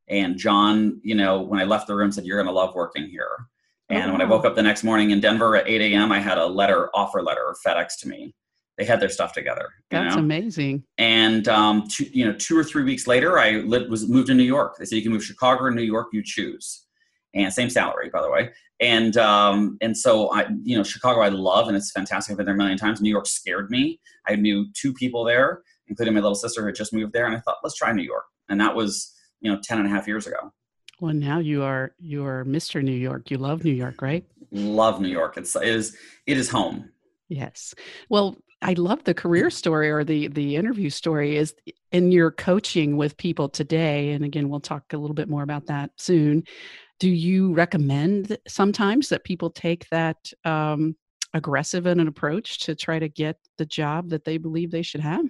And 0.09 0.37
John, 0.37 1.01
you 1.03 1.15
know, 1.15 1.41
when 1.41 1.61
I 1.61 1.65
left 1.65 1.87
the 1.87 1.97
room, 1.97 2.13
said, 2.13 2.25
"You're 2.25 2.37
going 2.37 2.53
to 2.53 2.53
love 2.53 2.75
working 2.75 3.07
here." 3.09 3.49
And 3.89 4.11
oh, 4.11 4.13
when 4.13 4.21
I 4.21 4.25
woke 4.25 4.45
up 4.45 4.55
the 4.55 4.63
next 4.63 4.83
morning 4.83 5.11
in 5.11 5.21
Denver 5.21 5.57
at 5.57 5.69
8 5.69 5.81
a.m., 5.81 6.11
I 6.11 6.19
had 6.19 6.39
a 6.39 6.47
letter, 6.47 6.91
offer 6.95 7.23
letter, 7.23 7.55
FedEx 7.65 7.99
to 8.01 8.09
me, 8.09 8.35
They 8.79 8.85
had 8.85 9.01
their 9.01 9.09
stuff 9.09 9.33
together. 9.33 9.69
That's 9.91 10.17
know? 10.17 10.23
amazing. 10.23 10.83
And 10.99 11.47
um, 11.47 11.87
two, 11.89 12.05
you 12.13 12.25
know, 12.25 12.33
two 12.33 12.59
or 12.59 12.65
three 12.65 12.83
weeks 12.83 13.07
later, 13.07 13.39
I 13.39 13.59
lived, 13.59 13.89
was 13.89 14.09
moved 14.09 14.27
to 14.27 14.35
New 14.35 14.43
York. 14.43 14.77
They 14.77 14.85
said 14.85 14.97
you 14.97 15.03
can 15.03 15.13
move 15.13 15.25
Chicago 15.25 15.65
or 15.65 15.71
New 15.71 15.83
York, 15.83 16.09
you 16.13 16.23
choose. 16.25 16.87
And 17.35 17.53
same 17.53 17.71
salary, 17.71 18.11
by 18.11 18.23
the 18.23 18.31
way. 18.31 18.51
And 18.81 19.17
um, 19.17 19.79
and 19.81 19.97
so 19.97 20.33
I, 20.33 20.49
you 20.63 20.77
know, 20.77 20.83
Chicago 20.83 21.21
I 21.21 21.29
love, 21.29 21.69
and 21.69 21.77
it's 21.77 21.93
fantastic. 21.93 22.33
I've 22.33 22.37
been 22.39 22.47
there 22.47 22.55
a 22.55 22.59
million 22.59 22.79
times. 22.79 23.01
New 23.01 23.11
York 23.11 23.27
scared 23.27 23.71
me. 23.71 24.01
I 24.27 24.37
knew 24.37 24.67
two 24.75 24.93
people 24.93 25.25
there, 25.25 25.63
including 25.89 26.15
my 26.15 26.21
little 26.21 26.35
sister 26.35 26.61
who 26.61 26.67
had 26.67 26.75
just 26.75 26.93
moved 26.93 27.13
there, 27.13 27.27
and 27.27 27.37
I 27.37 27.41
thought, 27.41 27.59
let's 27.63 27.77
try 27.77 27.93
New 27.93 28.03
York. 28.03 28.25
And 28.49 28.61
that 28.61 28.75
was, 28.75 29.15
you 29.41 29.51
know, 29.51 29.61
10 29.63 29.79
and 29.79 29.87
a 29.87 29.91
half 29.91 30.07
years 30.07 30.27
ago. 30.27 30.53
Well, 31.01 31.15
now 31.15 31.41
you 31.41 31.63
are 31.63 31.95
you 31.99 32.25
are 32.25 32.45
Mr. 32.45 32.83
New 32.83 32.93
York. 32.93 33.31
You 33.31 33.37
love 33.37 33.65
New 33.65 33.73
York, 33.73 34.01
right? 34.01 34.25
Love 34.51 35.01
New 35.01 35.09
York. 35.09 35.37
It's 35.37 35.55
it 35.55 35.69
is 35.69 35.97
it 36.27 36.39
is 36.39 36.49
home. 36.49 36.91
Yes. 37.29 37.75
Well, 38.09 38.37
I 38.63 38.73
love 38.75 39.05
the 39.05 39.13
career 39.13 39.51
story 39.51 39.91
or 39.91 40.05
the 40.05 40.29
the 40.29 40.57
interview 40.57 40.89
story 40.89 41.37
is 41.37 41.55
in 41.93 42.13
your 42.13 42.31
coaching 42.31 42.97
with 42.97 43.17
people 43.19 43.49
today. 43.49 44.13
And 44.13 44.25
again, 44.25 44.49
we'll 44.49 44.61
talk 44.61 44.93
a 44.93 44.97
little 44.97 45.15
bit 45.15 45.29
more 45.29 45.43
about 45.43 45.67
that 45.67 45.91
soon. 45.97 46.45
Do 46.99 47.11
you 47.11 47.53
recommend 47.53 48.39
sometimes 48.49 49.11
that 49.11 49.25
people 49.25 49.51
take 49.51 49.87
that 49.91 50.17
um, 50.47 50.97
aggressive 51.35 51.87
in 51.87 52.01
an 52.01 52.09
approach 52.09 52.61
to 52.61 52.75
try 52.75 52.99
to 52.99 53.09
get 53.09 53.37
the 53.59 53.67
job 53.67 54.09
that 54.11 54.25
they 54.25 54.39
believe 54.39 54.71
they 54.71 54.83
should 54.83 55.03
have? 55.03 55.27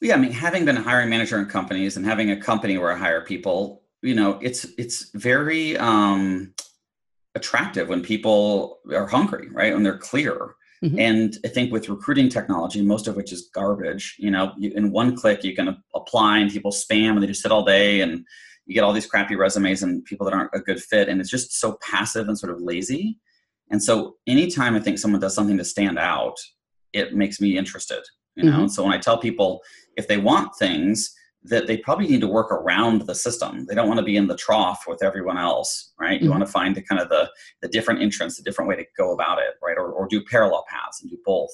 Yeah, 0.00 0.14
I 0.14 0.18
mean, 0.18 0.32
having 0.32 0.64
been 0.64 0.76
a 0.76 0.82
hiring 0.82 1.10
manager 1.10 1.38
in 1.38 1.46
companies 1.46 1.96
and 1.96 2.06
having 2.06 2.30
a 2.30 2.36
company 2.36 2.78
where 2.78 2.92
I 2.92 2.96
hire 2.96 3.22
people, 3.22 3.82
you 4.02 4.14
know, 4.14 4.38
it's 4.40 4.64
it's 4.78 5.10
very 5.10 5.76
um, 5.76 6.54
attractive 7.34 7.88
when 7.88 8.02
people 8.02 8.78
are 8.92 9.06
hungry, 9.06 9.48
right? 9.50 9.74
When 9.74 9.82
they're 9.82 9.98
clear. 9.98 10.54
Mm-hmm. 10.82 10.98
And 10.98 11.38
I 11.44 11.48
think 11.48 11.70
with 11.70 11.90
recruiting 11.90 12.30
technology, 12.30 12.80
most 12.80 13.06
of 13.06 13.14
which 13.14 13.32
is 13.32 13.50
garbage, 13.52 14.16
you 14.18 14.30
know, 14.30 14.52
you, 14.56 14.72
in 14.74 14.90
one 14.90 15.14
click 15.14 15.44
you 15.44 15.54
can 15.54 15.76
apply 15.94 16.38
and 16.38 16.50
people 16.50 16.72
spam 16.72 17.10
and 17.10 17.22
they 17.22 17.26
just 17.26 17.42
sit 17.42 17.52
all 17.52 17.64
day 17.64 18.00
and 18.00 18.24
you 18.70 18.74
get 18.74 18.84
all 18.84 18.92
these 18.92 19.06
crappy 19.06 19.34
resumes 19.34 19.82
and 19.82 20.04
people 20.04 20.24
that 20.24 20.32
aren't 20.32 20.54
a 20.54 20.60
good 20.60 20.80
fit 20.80 21.08
and 21.08 21.20
it's 21.20 21.28
just 21.28 21.58
so 21.58 21.76
passive 21.82 22.28
and 22.28 22.38
sort 22.38 22.52
of 22.52 22.60
lazy 22.60 23.18
and 23.70 23.82
so 23.82 24.14
anytime 24.28 24.76
i 24.76 24.80
think 24.80 24.96
someone 24.96 25.20
does 25.20 25.34
something 25.34 25.58
to 25.58 25.64
stand 25.64 25.98
out 25.98 26.36
it 26.92 27.14
makes 27.14 27.40
me 27.40 27.58
interested 27.58 28.02
you 28.36 28.44
know 28.44 28.58
mm-hmm. 28.58 28.66
so 28.68 28.84
when 28.84 28.92
i 28.92 28.98
tell 28.98 29.18
people 29.18 29.60
if 29.96 30.08
they 30.08 30.18
want 30.18 30.54
things 30.56 31.14
that 31.42 31.66
they 31.66 31.78
probably 31.78 32.06
need 32.06 32.20
to 32.20 32.28
work 32.28 32.52
around 32.52 33.02
the 33.02 33.14
system 33.14 33.66
they 33.66 33.74
don't 33.74 33.88
want 33.88 33.98
to 33.98 34.04
be 34.04 34.16
in 34.16 34.26
the 34.26 34.36
trough 34.36 34.84
with 34.86 35.02
everyone 35.02 35.38
else 35.38 35.92
right 35.98 36.16
mm-hmm. 36.16 36.24
you 36.24 36.30
want 36.30 36.44
to 36.44 36.50
find 36.50 36.74
the 36.74 36.82
kind 36.82 37.00
of 37.00 37.08
the 37.08 37.30
the 37.62 37.68
different 37.68 38.02
entrance 38.02 38.36
the 38.36 38.42
different 38.42 38.68
way 38.68 38.76
to 38.76 38.84
go 38.96 39.12
about 39.12 39.38
it 39.38 39.54
right 39.62 39.78
or, 39.78 39.90
or 39.92 40.06
do 40.06 40.22
parallel 40.24 40.64
paths 40.68 41.00
and 41.00 41.10
do 41.10 41.18
both 41.24 41.50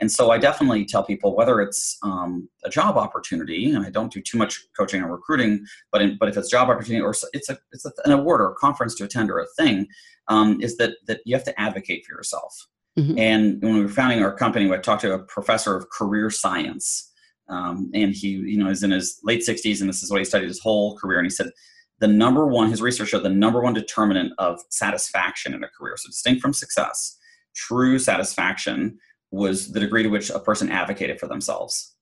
and 0.00 0.12
so 0.12 0.30
I 0.30 0.38
definitely 0.38 0.84
tell 0.84 1.02
people 1.02 1.34
whether 1.34 1.60
it's 1.60 1.96
um, 2.02 2.48
a 2.64 2.68
job 2.68 2.98
opportunity, 2.98 3.72
and 3.72 3.84
I 3.84 3.90
don't 3.90 4.12
do 4.12 4.20
too 4.20 4.36
much 4.36 4.66
coaching 4.76 5.02
or 5.02 5.10
recruiting, 5.10 5.64
but 5.90 6.02
in, 6.02 6.18
but 6.18 6.28
if 6.28 6.36
it's 6.36 6.50
job 6.50 6.68
opportunity 6.68 7.02
or 7.02 7.14
it's 7.32 7.48
a 7.48 7.58
it's 7.72 7.86
a, 7.86 7.92
an 8.04 8.12
award 8.12 8.42
or 8.42 8.52
a 8.52 8.54
conference 8.54 8.94
to 8.96 9.04
attend 9.04 9.30
or 9.30 9.38
a 9.38 9.46
thing, 9.56 9.86
um, 10.28 10.60
is 10.60 10.76
that 10.76 10.96
that 11.06 11.20
you 11.24 11.34
have 11.34 11.44
to 11.44 11.60
advocate 11.60 12.04
for 12.04 12.14
yourself. 12.14 12.66
Mm-hmm. 12.98 13.18
And 13.18 13.62
when 13.62 13.74
we 13.74 13.82
were 13.82 13.88
founding 13.88 14.22
our 14.22 14.34
company, 14.34 14.70
I 14.70 14.76
talked 14.78 15.02
to 15.02 15.14
a 15.14 15.18
professor 15.18 15.76
of 15.76 15.88
career 15.90 16.30
science, 16.30 17.10
um, 17.48 17.90
and 17.94 18.14
he 18.14 18.28
you 18.28 18.58
know 18.58 18.68
is 18.68 18.82
in 18.82 18.90
his 18.90 19.20
late 19.24 19.42
60s, 19.46 19.80
and 19.80 19.88
this 19.88 20.02
is 20.02 20.10
what 20.10 20.18
he 20.18 20.24
studied 20.24 20.48
his 20.48 20.60
whole 20.60 20.96
career, 20.96 21.18
and 21.18 21.26
he 21.26 21.30
said 21.30 21.50
the 21.98 22.08
number 22.08 22.46
one 22.46 22.70
his 22.70 22.82
research 22.82 23.08
showed 23.08 23.22
the 23.22 23.28
number 23.28 23.60
one 23.60 23.72
determinant 23.72 24.32
of 24.38 24.60
satisfaction 24.70 25.54
in 25.54 25.64
a 25.64 25.68
career, 25.68 25.96
so 25.96 26.08
distinct 26.08 26.42
from 26.42 26.52
success, 26.52 27.18
true 27.54 27.98
satisfaction 27.98 28.98
was 29.30 29.72
the 29.72 29.80
degree 29.80 30.02
to 30.02 30.08
which 30.08 30.30
a 30.30 30.38
person 30.38 30.70
advocated 30.70 31.18
for 31.18 31.26
themselves. 31.26 31.96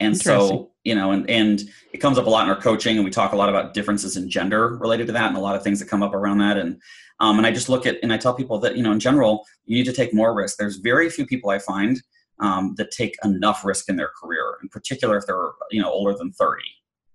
And 0.00 0.16
so, 0.16 0.70
you 0.84 0.94
know, 0.94 1.10
and, 1.10 1.28
and 1.28 1.60
it 1.92 1.98
comes 1.98 2.18
up 2.18 2.26
a 2.26 2.30
lot 2.30 2.44
in 2.44 2.50
our 2.50 2.60
coaching, 2.60 2.96
and 2.96 3.04
we 3.04 3.10
talk 3.10 3.32
a 3.32 3.36
lot 3.36 3.48
about 3.48 3.74
differences 3.74 4.16
in 4.16 4.30
gender 4.30 4.76
related 4.76 5.08
to 5.08 5.12
that, 5.14 5.28
and 5.28 5.36
a 5.36 5.40
lot 5.40 5.56
of 5.56 5.64
things 5.64 5.80
that 5.80 5.88
come 5.88 6.02
up 6.02 6.14
around 6.14 6.38
that. 6.38 6.56
And 6.56 6.80
um, 7.20 7.38
and 7.38 7.46
I 7.46 7.50
just 7.50 7.68
look 7.68 7.84
at 7.84 7.96
and 8.02 8.12
I 8.12 8.16
tell 8.16 8.32
people 8.32 8.60
that 8.60 8.76
you 8.76 8.82
know, 8.82 8.92
in 8.92 9.00
general, 9.00 9.44
you 9.64 9.76
need 9.76 9.86
to 9.86 9.92
take 9.92 10.14
more 10.14 10.34
risks. 10.34 10.56
There's 10.56 10.76
very 10.76 11.10
few 11.10 11.26
people 11.26 11.50
I 11.50 11.58
find 11.58 12.00
um, 12.40 12.74
that 12.76 12.90
take 12.90 13.16
enough 13.24 13.64
risk 13.64 13.88
in 13.88 13.96
their 13.96 14.10
career, 14.20 14.58
in 14.62 14.68
particular 14.68 15.16
if 15.16 15.26
they're 15.26 15.50
you 15.70 15.82
know 15.82 15.90
older 15.90 16.16
than 16.16 16.32
30 16.32 16.62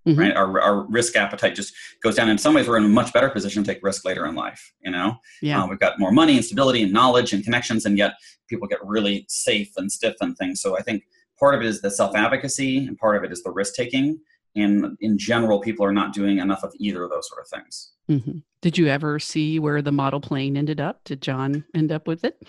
mm-hmm. 0.07 0.19
right? 0.19 0.35
Our, 0.35 0.59
our 0.61 0.87
risk 0.87 1.15
appetite 1.15 1.55
just 1.55 1.73
goes 2.01 2.15
down. 2.15 2.29
In 2.29 2.37
some 2.37 2.53
ways, 2.53 2.67
we're 2.67 2.77
in 2.77 2.85
a 2.85 2.89
much 2.89 3.13
better 3.13 3.29
position 3.29 3.63
to 3.63 3.73
take 3.73 3.83
risk 3.83 4.05
later 4.05 4.25
in 4.25 4.35
life. 4.35 4.73
You 4.81 4.91
know, 4.91 5.17
yeah. 5.41 5.61
Um, 5.61 5.69
we've 5.69 5.79
got 5.79 5.99
more 5.99 6.11
money 6.11 6.35
and 6.35 6.45
stability 6.45 6.83
and 6.83 6.91
knowledge 6.91 7.33
and 7.33 7.43
connections, 7.43 7.85
and 7.85 7.97
yet 7.97 8.13
people 8.47 8.67
get 8.67 8.79
really 8.83 9.25
safe 9.29 9.71
and 9.77 9.91
stiff 9.91 10.15
and 10.21 10.37
things. 10.37 10.61
So 10.61 10.77
I 10.77 10.81
think 10.81 11.03
part 11.39 11.55
of 11.55 11.61
it 11.61 11.67
is 11.67 11.81
the 11.81 11.91
self 11.91 12.15
advocacy, 12.15 12.85
and 12.85 12.97
part 12.97 13.15
of 13.17 13.23
it 13.23 13.31
is 13.31 13.43
the 13.43 13.51
risk 13.51 13.75
taking. 13.75 14.19
And 14.55 14.97
in 15.01 15.17
general, 15.17 15.59
people 15.59 15.83
are 15.85 15.93
not 15.93 16.13
doing 16.13 16.37
enough 16.37 16.63
of 16.63 16.73
either 16.77 17.03
of 17.03 17.09
those 17.09 17.27
sort 17.27 17.41
of 17.41 17.47
things. 17.47 17.93
Mm-hmm. 18.09 18.39
Did 18.61 18.77
you 18.77 18.87
ever 18.87 19.19
see 19.19 19.57
where 19.57 19.81
the 19.81 19.91
model 19.91 20.21
plane 20.21 20.55
ended 20.55 20.79
up? 20.79 21.03
Did 21.05 21.21
John 21.21 21.65
end 21.73 21.91
up 21.91 22.07
with 22.07 22.23
it? 22.23 22.41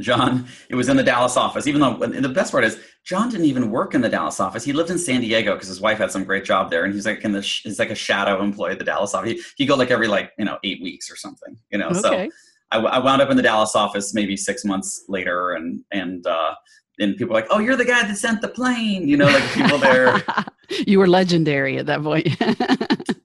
John, 0.00 0.46
it 0.68 0.74
was 0.74 0.88
in 0.88 0.96
the 0.96 1.02
Dallas 1.02 1.36
office, 1.36 1.66
even 1.66 1.80
though 1.80 1.96
the 1.96 2.28
best 2.28 2.52
part 2.52 2.64
is 2.64 2.78
John 3.04 3.30
didn't 3.30 3.46
even 3.46 3.70
work 3.70 3.94
in 3.94 4.00
the 4.00 4.08
Dallas 4.08 4.38
office. 4.38 4.64
He 4.64 4.72
lived 4.72 4.90
in 4.90 4.98
San 4.98 5.20
Diego 5.20 5.54
because 5.54 5.68
his 5.68 5.80
wife 5.80 5.98
had 5.98 6.10
some 6.12 6.24
great 6.24 6.44
job 6.44 6.70
there. 6.70 6.84
And 6.84 6.94
he's 6.94 7.06
like 7.06 7.24
in 7.24 7.32
the, 7.32 7.40
he's 7.40 7.78
like 7.78 7.90
a 7.90 7.94
shadow 7.94 8.42
employee 8.42 8.72
at 8.72 8.78
the 8.78 8.84
Dallas 8.84 9.14
office. 9.14 9.32
He, 9.32 9.42
he 9.56 9.66
go 9.66 9.74
like 9.74 9.90
every 9.90 10.08
like, 10.08 10.32
you 10.38 10.44
know, 10.44 10.58
eight 10.62 10.80
weeks 10.82 11.10
or 11.10 11.16
something, 11.16 11.56
you 11.70 11.78
know? 11.78 11.88
Okay. 11.88 12.00
So 12.00 12.30
I, 12.70 12.78
I 12.78 12.98
wound 13.00 13.20
up 13.20 13.30
in 13.30 13.36
the 13.36 13.42
Dallas 13.42 13.74
office 13.74 14.14
maybe 14.14 14.36
six 14.36 14.64
months 14.64 15.04
later 15.08 15.52
and, 15.52 15.82
and, 15.92 16.26
uh, 16.26 16.54
and 17.00 17.16
people 17.16 17.36
are 17.36 17.40
like, 17.40 17.48
oh, 17.50 17.58
you're 17.58 17.76
the 17.76 17.84
guy 17.84 18.06
that 18.06 18.16
sent 18.16 18.40
the 18.40 18.48
plane, 18.48 19.08
you 19.08 19.16
know, 19.16 19.26
like 19.26 19.42
people 19.52 19.78
there. 19.78 20.22
you 20.86 20.98
were 20.98 21.08
legendary 21.08 21.78
at 21.78 21.86
that 21.86 22.02
point. 22.02 22.28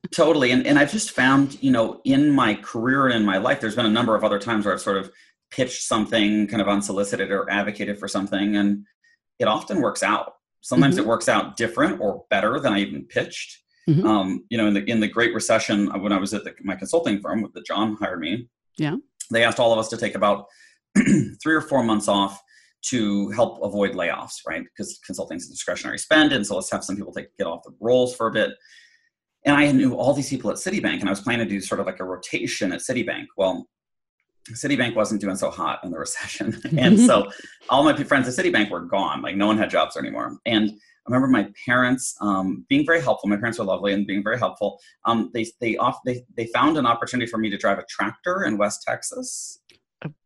totally. 0.16 0.52
And, 0.52 0.66
and 0.66 0.80
I've 0.80 0.92
just 0.92 1.12
found, 1.12 1.62
you 1.62 1.70
know, 1.70 2.02
in 2.04 2.32
my 2.32 2.56
career 2.56 3.06
and 3.06 3.16
in 3.16 3.26
my 3.26 3.38
life, 3.38 3.62
there's 3.62 3.76
been 3.76 3.86
a 3.86 3.92
number 3.92 4.16
of 4.16 4.24
other 4.24 4.40
times 4.40 4.66
where 4.66 4.74
I've 4.74 4.82
sort 4.82 4.98
of 4.98 5.12
pitched 5.52 5.84
something 5.84 6.48
kind 6.48 6.62
of 6.62 6.68
unsolicited 6.68 7.32
or 7.32 7.50
advocated 7.50 7.98
for 7.98 8.08
something 8.08 8.56
and 8.56 8.86
it 9.40 9.48
often 9.48 9.82
works 9.82 10.04
out. 10.04 10.34
Sometimes 10.62 10.96
mm-hmm. 10.96 11.04
it 11.04 11.08
works 11.08 11.30
out 11.30 11.56
different 11.56 12.02
or 12.02 12.26
better 12.30 12.60
than 12.60 12.74
i 12.74 12.80
even 12.80 13.06
pitched. 13.06 13.64
Mm-hmm. 13.88 14.06
um, 14.06 14.46
you 14.50 14.58
know 14.58 14.68
in 14.68 14.74
the 14.74 14.84
in 14.84 15.00
the 15.00 15.08
great 15.08 15.34
recession 15.34 15.90
uh, 15.94 15.98
when 15.98 16.12
i 16.12 16.18
was 16.18 16.34
at 16.34 16.44
the, 16.44 16.54
my 16.62 16.76
consulting 16.76 17.22
firm 17.22 17.50
that 17.54 17.66
john 17.66 17.96
hired 17.96 18.20
me 18.20 18.50
yeah. 18.78 18.98
they 19.32 19.46
asked 19.46 19.62
all 19.62 19.72
of 19.72 19.80
us 19.80 19.88
to 19.88 19.96
take 19.96 20.14
about 20.14 20.44
three 21.42 21.56
or 21.56 21.62
four 21.62 21.82
months 21.84 22.10
off 22.10 22.42
to 22.82 23.30
help 23.32 23.60
avoid 23.64 23.92
layoffs 23.94 24.36
right? 24.48 24.64
Because 24.64 25.00
consulting 25.06 25.38
is 25.38 25.48
a 25.48 25.52
discretionary 25.52 25.98
spend 25.98 26.34
and 26.34 26.46
so 26.46 26.56
let's 26.56 26.72
have 26.72 26.84
some 26.84 26.96
people 26.96 27.14
take 27.14 27.36
get 27.38 27.48
off 27.48 27.64
the 27.64 27.76
rolls 27.80 28.16
for 28.16 28.28
a 28.28 28.32
bit. 28.32 28.52
And 29.46 29.56
i 29.56 29.72
knew 29.72 29.96
all 29.96 30.14
these 30.14 30.30
people 30.30 30.52
at 30.52 30.58
citibank 30.58 31.00
and 31.00 31.08
i 31.08 31.12
was 31.12 31.22
planning 31.22 31.48
to 31.48 31.50
do 31.50 31.62
sort 31.62 31.80
of 31.80 31.86
like 31.86 32.00
a 32.00 32.06
rotation 32.06 32.72
at 32.72 32.82
citibank. 32.82 33.26
Well 33.38 33.68
Citibank 34.54 34.96
wasn't 34.96 35.22
doing 35.22 35.36
so 35.36 35.50
hot 35.50 35.80
in 35.84 35.92
the 35.92 36.00
recession. 36.06 36.60
and 36.78 37.00
so 37.00 37.32
all 37.70 37.84
my 37.84 37.94
friends 38.04 38.28
at 38.28 38.46
Citibank 38.46 38.70
were 38.70 38.82
gone. 38.82 39.22
Like 39.22 39.36
no 39.36 39.48
one 39.48 39.58
had 39.58 39.70
jobs 39.70 39.98
anymore. 39.98 40.38
And 40.46 40.70
I 40.70 41.14
remember 41.14 41.28
my 41.28 41.50
parents 41.66 42.16
um, 42.20 42.66
being 42.68 42.86
very 42.86 43.02
helpful. 43.02 43.30
My 43.30 43.38
parents 43.38 43.60
were 43.60 43.66
lovely 43.66 43.94
and 43.94 44.06
being 44.06 44.24
very 44.24 44.38
helpful. 44.38 44.80
Um, 45.06 45.32
they 45.34 45.46
they 45.62 45.78
off 45.78 46.00
they 46.06 46.26
they 46.36 46.48
found 46.48 46.78
an 46.78 46.86
opportunity 46.86 47.30
for 47.30 47.38
me 47.38 47.50
to 47.50 47.58
drive 47.58 47.80
a 47.80 47.86
tractor 47.90 48.44
in 48.44 48.58
West 48.58 48.84
Texas. 48.86 49.60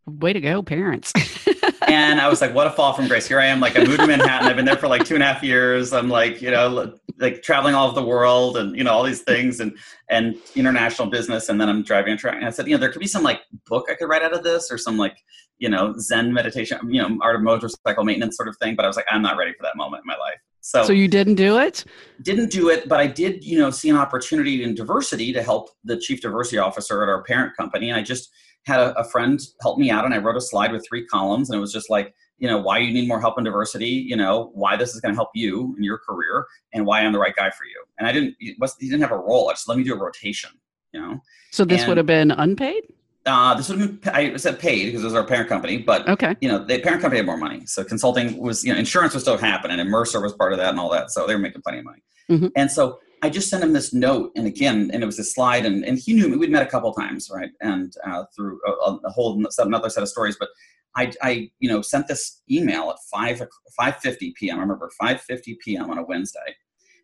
Way 0.08 0.34
to 0.34 0.42
go, 0.42 0.62
parents! 0.62 1.14
and 1.88 2.20
I 2.20 2.28
was 2.28 2.42
like, 2.42 2.54
"What 2.54 2.68
a 2.68 2.72
fall 2.72 2.92
from 2.94 3.08
grace!" 3.08 3.28
Here 3.28 3.40
I 3.40 3.46
am, 3.46 3.60
like 3.60 3.78
I 3.78 3.84
moved 3.84 4.00
to 4.00 4.08
Manhattan. 4.08 4.48
I've 4.48 4.56
been 4.56 4.66
there 4.66 4.76
for 4.76 4.88
like 4.88 5.06
two 5.06 5.14
and 5.14 5.24
a 5.24 5.26
half 5.28 5.42
years. 5.42 5.94
I'm 5.94 6.10
like, 6.10 6.42
you 6.42 6.52
know, 6.52 6.98
like 7.22 7.44
traveling 7.44 7.76
all 7.76 7.88
over 7.88 7.96
the 7.96 8.06
world 8.06 8.58
and 8.58 8.76
you 8.76 8.84
know 8.84 8.92
all 8.92 9.04
these 9.04 9.22
things 9.22 9.60
and 9.60 9.78
and 10.10 10.36
international 10.56 11.08
business 11.08 11.48
and 11.48 11.62
then 11.62 11.70
i'm 11.70 11.84
driving 11.84 12.14
a 12.14 12.18
truck 12.18 12.36
and 12.36 12.46
i 12.46 12.50
said 12.50 12.68
you 12.68 12.74
know 12.74 12.80
there 12.80 12.92
could 12.92 13.00
be 13.00 13.08
some 13.08 13.24
like 13.24 13.42
book 13.68 13.86
i 13.90 13.94
could 13.94 14.10
write 14.10 14.24
out 14.24 14.34
of 14.34 14.44
this 14.44 14.72
or 14.72 14.78
some 14.78 14.98
like 14.98 15.16
you 15.60 15.70
know 15.70 15.94
zen 16.00 16.34
meditation 16.34 16.80
you 16.92 17.02
know 17.02 17.18
art 17.22 17.36
of 17.36 17.42
motorcycle 17.42 18.04
maintenance 18.04 18.36
sort 18.36 18.50
of 18.50 18.58
thing 18.58 18.76
but 18.76 18.84
i 18.84 18.88
was 18.88 18.98
like 18.98 19.06
i'm 19.10 19.22
not 19.22 19.38
ready 19.38 19.54
for 19.54 19.64
that 19.64 19.78
moment 19.78 20.02
in 20.04 20.08
my 20.08 20.18
life 20.18 20.40
so 20.62 20.84
so 20.84 20.92
you 20.92 21.08
didn't 21.08 21.36
do 21.36 21.58
it 21.60 21.86
didn't 22.24 22.50
do 22.50 22.70
it 22.70 22.90
but 22.90 23.00
i 23.00 23.08
did 23.08 23.44
you 23.44 23.58
know 23.58 23.70
see 23.70 23.90
an 23.90 23.96
opportunity 23.96 24.64
in 24.64 24.74
diversity 24.74 25.32
to 25.32 25.44
help 25.44 25.70
the 25.84 25.98
chief 25.98 26.22
diversity 26.22 26.58
officer 26.58 27.04
at 27.04 27.10
our 27.10 27.24
parent 27.24 27.56
company 27.56 27.90
and 27.90 28.00
i 28.00 28.02
just 28.02 28.32
had 28.66 28.80
a, 28.80 28.98
a 29.00 29.04
friend 29.04 29.40
help 29.62 29.78
me 29.78 29.90
out 29.90 30.06
and 30.06 30.14
i 30.14 30.18
wrote 30.18 30.38
a 30.38 30.42
slide 30.42 30.72
with 30.72 30.86
three 30.88 31.06
columns 31.08 31.50
and 31.50 31.58
it 31.58 31.62
was 31.62 31.74
just 31.74 31.90
like 31.90 32.14
you 32.38 32.48
know 32.48 32.60
why 32.60 32.78
you 32.78 32.94
need 32.94 33.08
more 33.08 33.20
help 33.20 33.38
in 33.38 33.44
diversity 33.44 33.88
you 33.88 34.16
know 34.16 34.52
why 34.54 34.76
this 34.76 34.94
is 34.94 35.02
going 35.02 35.14
to 35.14 35.16
help 35.16 35.30
you 35.34 35.76
in 35.78 35.84
your 35.84 35.98
career 35.98 36.46
and 36.74 36.86
why 36.86 37.02
i'm 37.02 37.14
the 37.14 37.20
right 37.20 37.36
guy 37.36 37.50
for 37.50 37.66
you. 37.66 37.84
And 37.98 38.08
i 38.08 38.12
didn't 38.12 38.36
he 38.40 38.56
didn't 38.80 39.02
have 39.02 39.12
a 39.12 39.18
role 39.18 39.50
i 39.50 39.54
just 39.54 39.68
let 39.68 39.78
me 39.78 39.84
do 39.84 39.94
a 39.94 39.98
rotation 39.98 40.52
you 40.94 41.02
know? 41.02 41.22
So 41.52 41.66
this 41.66 41.82
and, 41.82 41.90
would 41.90 41.98
have 41.98 42.06
been 42.06 42.32
unpaid? 42.32 42.84
Uh, 43.26 43.54
this 43.54 43.70
would 43.70 43.80
have 43.80 44.02
been 44.02 44.14
I 44.14 44.36
said 44.38 44.60
paid 44.60 44.86
because 44.86 45.02
it 45.02 45.06
was 45.06 45.14
our 45.14 45.26
parent 45.26 45.48
company, 45.48 45.78
but 45.78 46.08
okay, 46.10 46.36
you 46.42 46.50
know 46.50 46.64
the 46.64 46.80
parent 46.80 47.02
company 47.02 47.18
had 47.18 47.26
more 47.26 47.38
money, 47.38 47.66
so 47.66 47.84
consulting 47.84 48.38
was 48.38 48.64
you 48.64 48.74
know 48.74 48.80
insurance 48.80 49.14
was 49.14 49.24
still 49.24 49.38
happening, 49.38 49.80
and 49.80 49.90
Mercer 49.90 50.22
was 50.22 50.34
part 50.34 50.54
of 50.54 50.60
that 50.60 50.70
and 50.70 50.80
all 50.80 50.90
that, 50.90 51.12
so 51.12 51.28
they 51.28 51.36
were 51.36 51.40
making 51.40 51.62
plenty 51.62 51.80
of 51.80 51.86
money. 51.86 52.02
Mm-hmm. 52.32 52.48
And 52.56 52.72
so 52.72 53.00
I 53.24 53.30
just 53.30 53.50
sent 53.50 53.64
him 53.64 53.74
this 53.74 53.94
note, 53.94 54.32
and 54.36 54.48
again, 54.48 54.90
and 54.94 55.04
it 55.04 55.06
was 55.06 55.20
a 55.20 55.24
slide, 55.24 55.66
and, 55.66 55.86
and 55.86 56.00
he 56.00 56.14
knew 56.14 56.28
me. 56.28 56.38
We'd 56.38 56.50
met 56.50 56.66
a 56.66 56.70
couple 56.70 56.92
times, 56.94 57.30
right, 57.34 57.52
and 57.62 57.94
uh, 58.06 58.24
through 58.36 58.60
a, 58.66 58.98
a 59.06 59.10
whole 59.12 59.44
another 59.60 59.90
set 59.90 60.02
of 60.02 60.10
stories. 60.10 60.38
But 60.40 60.50
I, 60.96 61.12
I 61.22 61.52
you 61.60 61.70
know 61.70 61.82
sent 61.82 62.08
this 62.08 62.42
email 62.50 62.90
at 62.90 62.98
5 63.12 63.48
5:50 63.80 64.36
p.m. 64.36 64.58
I 64.58 64.62
remember 64.62 64.90
5:50 65.02 65.58
p.m. 65.64 65.90
on 65.90 65.98
a 66.00 66.04
Wednesday, 66.04 66.56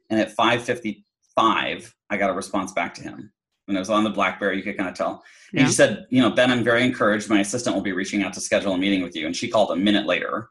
and 0.09 0.19
at 0.19 0.35
5:55 0.35 1.93
I 2.09 2.17
got 2.17 2.29
a 2.29 2.33
response 2.33 2.71
back 2.71 2.93
to 2.95 3.03
him. 3.03 3.31
And 3.67 3.75
it 3.75 3.79
was 3.79 3.89
on 3.89 4.03
the 4.03 4.09
BlackBerry, 4.09 4.57
you 4.57 4.63
could 4.63 4.77
kind 4.77 4.89
of 4.89 4.95
tell. 4.95 5.23
Yeah. 5.51 5.65
He 5.65 5.71
said, 5.71 6.05
you 6.09 6.21
know, 6.21 6.29
Ben, 6.29 6.51
I'm 6.51 6.63
very 6.63 6.83
encouraged. 6.83 7.29
My 7.29 7.41
assistant 7.41 7.75
will 7.75 7.83
be 7.83 7.91
reaching 7.91 8.23
out 8.23 8.33
to 8.33 8.39
schedule 8.39 8.73
a 8.73 8.77
meeting 8.77 9.01
with 9.01 9.13
you. 9.15 9.25
And 9.25 9.35
she 9.35 9.49
called 9.49 9.71
a 9.71 9.75
minute 9.75 10.05
later. 10.05 10.49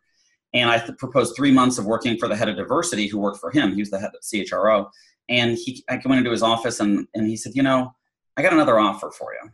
And 0.52 0.68
I 0.68 0.78
th- 0.78 0.98
proposed 0.98 1.34
three 1.34 1.50
months 1.50 1.78
of 1.78 1.86
working 1.86 2.18
for 2.18 2.28
the 2.28 2.36
head 2.36 2.50
of 2.50 2.56
diversity 2.56 3.06
who 3.06 3.18
worked 3.18 3.40
for 3.40 3.50
him. 3.50 3.74
He 3.74 3.80
was 3.80 3.90
the 3.90 3.98
head 3.98 4.10
of 4.14 4.20
CHRO. 4.20 4.90
And 5.28 5.56
he, 5.56 5.84
I 5.88 6.00
went 6.04 6.18
into 6.18 6.30
his 6.30 6.42
office 6.42 6.80
and, 6.80 7.06
and 7.14 7.26
he 7.26 7.36
said, 7.36 7.52
you 7.54 7.62
know, 7.62 7.94
I 8.36 8.42
got 8.42 8.52
another 8.52 8.78
offer 8.78 9.10
for 9.10 9.32
you. 9.32 9.50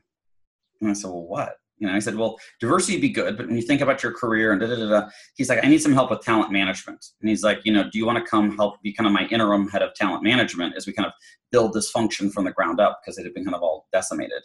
And 0.81 0.91
I 0.91 0.93
said, 0.93 1.11
well, 1.11 1.27
what? 1.27 1.57
You 1.79 1.89
know, 1.89 1.95
I 1.95 1.99
said, 1.99 2.15
well, 2.15 2.39
diversity 2.61 2.95
would 2.95 3.03
be 3.03 3.09
good, 3.09 3.37
but 3.37 3.47
when 3.47 3.57
you 3.57 3.63
think 3.63 3.81
about 3.81 4.05
your 4.05 4.13
career 4.13 4.53
and 4.53 4.61
da 4.61 4.69
da 4.69 4.77
da 4.77 4.89
da, 4.89 5.09
he's 5.37 5.49
like, 5.49 5.65
I 5.65 5.69
need 5.69 5.83
some 5.83 5.93
help 5.93 6.11
with 6.11 6.21
talent 6.21 6.53
management. 6.53 7.05
And 7.21 7.29
he's 7.29 7.43
like, 7.43 7.61
you 7.65 7.73
know, 7.73 7.85
do 7.91 7.99
you 7.99 8.07
want 8.07 8.19
to 8.19 8.31
come 8.31 8.57
help 8.57 8.81
be 8.83 8.93
kind 8.93 9.07
of 9.07 9.13
my 9.13 9.27
interim 9.29 9.69
head 9.69 9.83
of 9.83 9.93
talent 9.95 10.23
management 10.23 10.77
as 10.77 10.87
we 10.87 10.93
kind 10.93 11.07
of 11.07 11.13
build 11.51 11.73
this 11.73 11.91
function 11.91 12.31
from 12.31 12.45
the 12.45 12.53
ground 12.53 12.79
up 12.79 13.01
because 13.03 13.19
it 13.19 13.25
had 13.25 13.35
been 13.35 13.45
kind 13.45 13.57
of 13.57 13.63
all 13.63 13.89
decimated. 13.93 14.43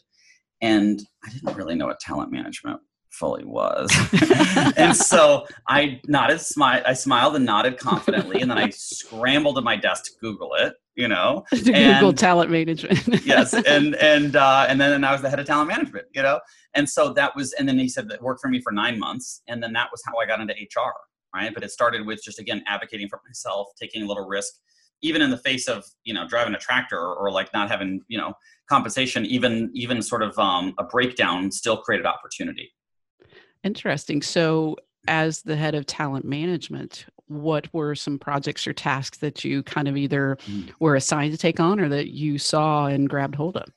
And 0.62 1.00
I 1.24 1.30
didn't 1.30 1.56
really 1.56 1.76
know 1.76 1.88
what 1.88 2.00
talent 2.00 2.32
management 2.32 2.80
fully 3.12 3.43
was. 3.46 3.89
and 4.78 4.96
so 4.96 5.48
I 5.67 6.02
nodded, 6.08 6.39
smiled, 6.41 6.84
I 6.86 6.93
smiled 6.93 7.36
and 7.36 7.46
nodded 7.46 7.78
confidently, 7.78 8.41
and 8.41 8.50
then 8.50 8.58
I 8.58 8.70
scrambled 8.70 9.56
to 9.56 9.62
my 9.62 9.76
desk 9.76 10.06
to 10.06 10.12
Google 10.22 10.54
it, 10.56 10.74
you 10.96 11.08
know. 11.08 11.46
to 11.52 11.74
and, 11.74 12.00
Google 12.00 12.13
talent 12.13 12.52
management. 12.52 13.08
yes, 13.26 13.54
and 13.54 13.96
and 13.96 14.36
uh, 14.36 14.65
and 14.67 14.80
then 14.80 15.04
I 15.04 15.12
was 15.12 15.22
the 15.22 15.30
head 15.30 15.39
of 15.39 15.46
talent 15.46 15.70
management, 15.70 16.06
you 16.13 16.22
know. 16.22 16.39
And 16.76 16.88
so 16.89 17.13
that 17.13 17.36
was, 17.36 17.54
and 17.54 17.67
then 17.67 17.80
he 17.80 17.89
said 17.89 18.10
that 18.10 18.22
worked 18.22 18.41
for 18.41 18.50
me 18.50 18.62
for 18.62 18.72
nine 18.72 19.00
months, 19.00 19.41
and 19.48 19.62
then 19.62 19.74
that 19.74 19.89
was 19.91 20.02
how 20.06 20.17
I 20.17 20.26
got 20.26 20.39
into 20.39 20.54
HR, 20.54 20.93
right? 21.34 21.54
But 21.54 21.63
it 21.63 21.72
started 21.72 22.06
with 22.06 22.22
just 22.24 22.39
again 22.39 22.63
advocating 22.67 23.10
for 23.10 23.20
myself, 23.28 23.70
taking 23.80 24.04
a 24.04 24.06
little 24.06 24.28
risk, 24.28 24.54
even 25.02 25.22
in 25.22 25.32
the 25.32 25.38
face 25.38 25.67
of 25.67 25.84
you 26.04 26.13
know 26.13 26.28
driving 26.28 26.54
a 26.54 26.60
tractor 26.60 26.98
or, 26.98 27.15
or 27.15 27.32
like 27.32 27.52
not 27.54 27.70
having 27.70 28.02
you 28.08 28.17
know 28.17 28.34
compensation, 28.70 29.26
even 29.26 29.72
even 29.74 30.02
sort 30.02 30.22
of 30.22 30.38
um, 30.38 30.74
a 30.78 30.84
breakdown 30.84 31.52
still 31.52 31.78
created 31.78 32.06
opportunity 32.06 32.72
Interesting. 33.68 34.22
So, 34.22 34.78
as 35.10 35.42
the 35.42 35.58
head 35.58 35.76
of 35.76 35.86
talent 35.86 36.24
management, 36.24 37.06
what 37.28 37.68
were 37.74 37.96
some 37.96 38.18
projects 38.18 38.66
or 38.66 38.72
tasks 38.72 39.18
that 39.18 39.44
you 39.44 39.62
kind 39.62 39.90
of 39.90 39.98
either 39.98 40.38
mm. 40.48 40.72
were 40.80 40.96
assigned 40.96 41.34
to 41.34 41.38
take 41.38 41.60
on 41.60 41.82
or 41.82 41.90
that 41.90 42.14
you 42.14 42.38
saw 42.38 42.86
and 42.86 43.10
grabbed 43.10 43.36
hold 43.36 43.58
of? 43.58 43.68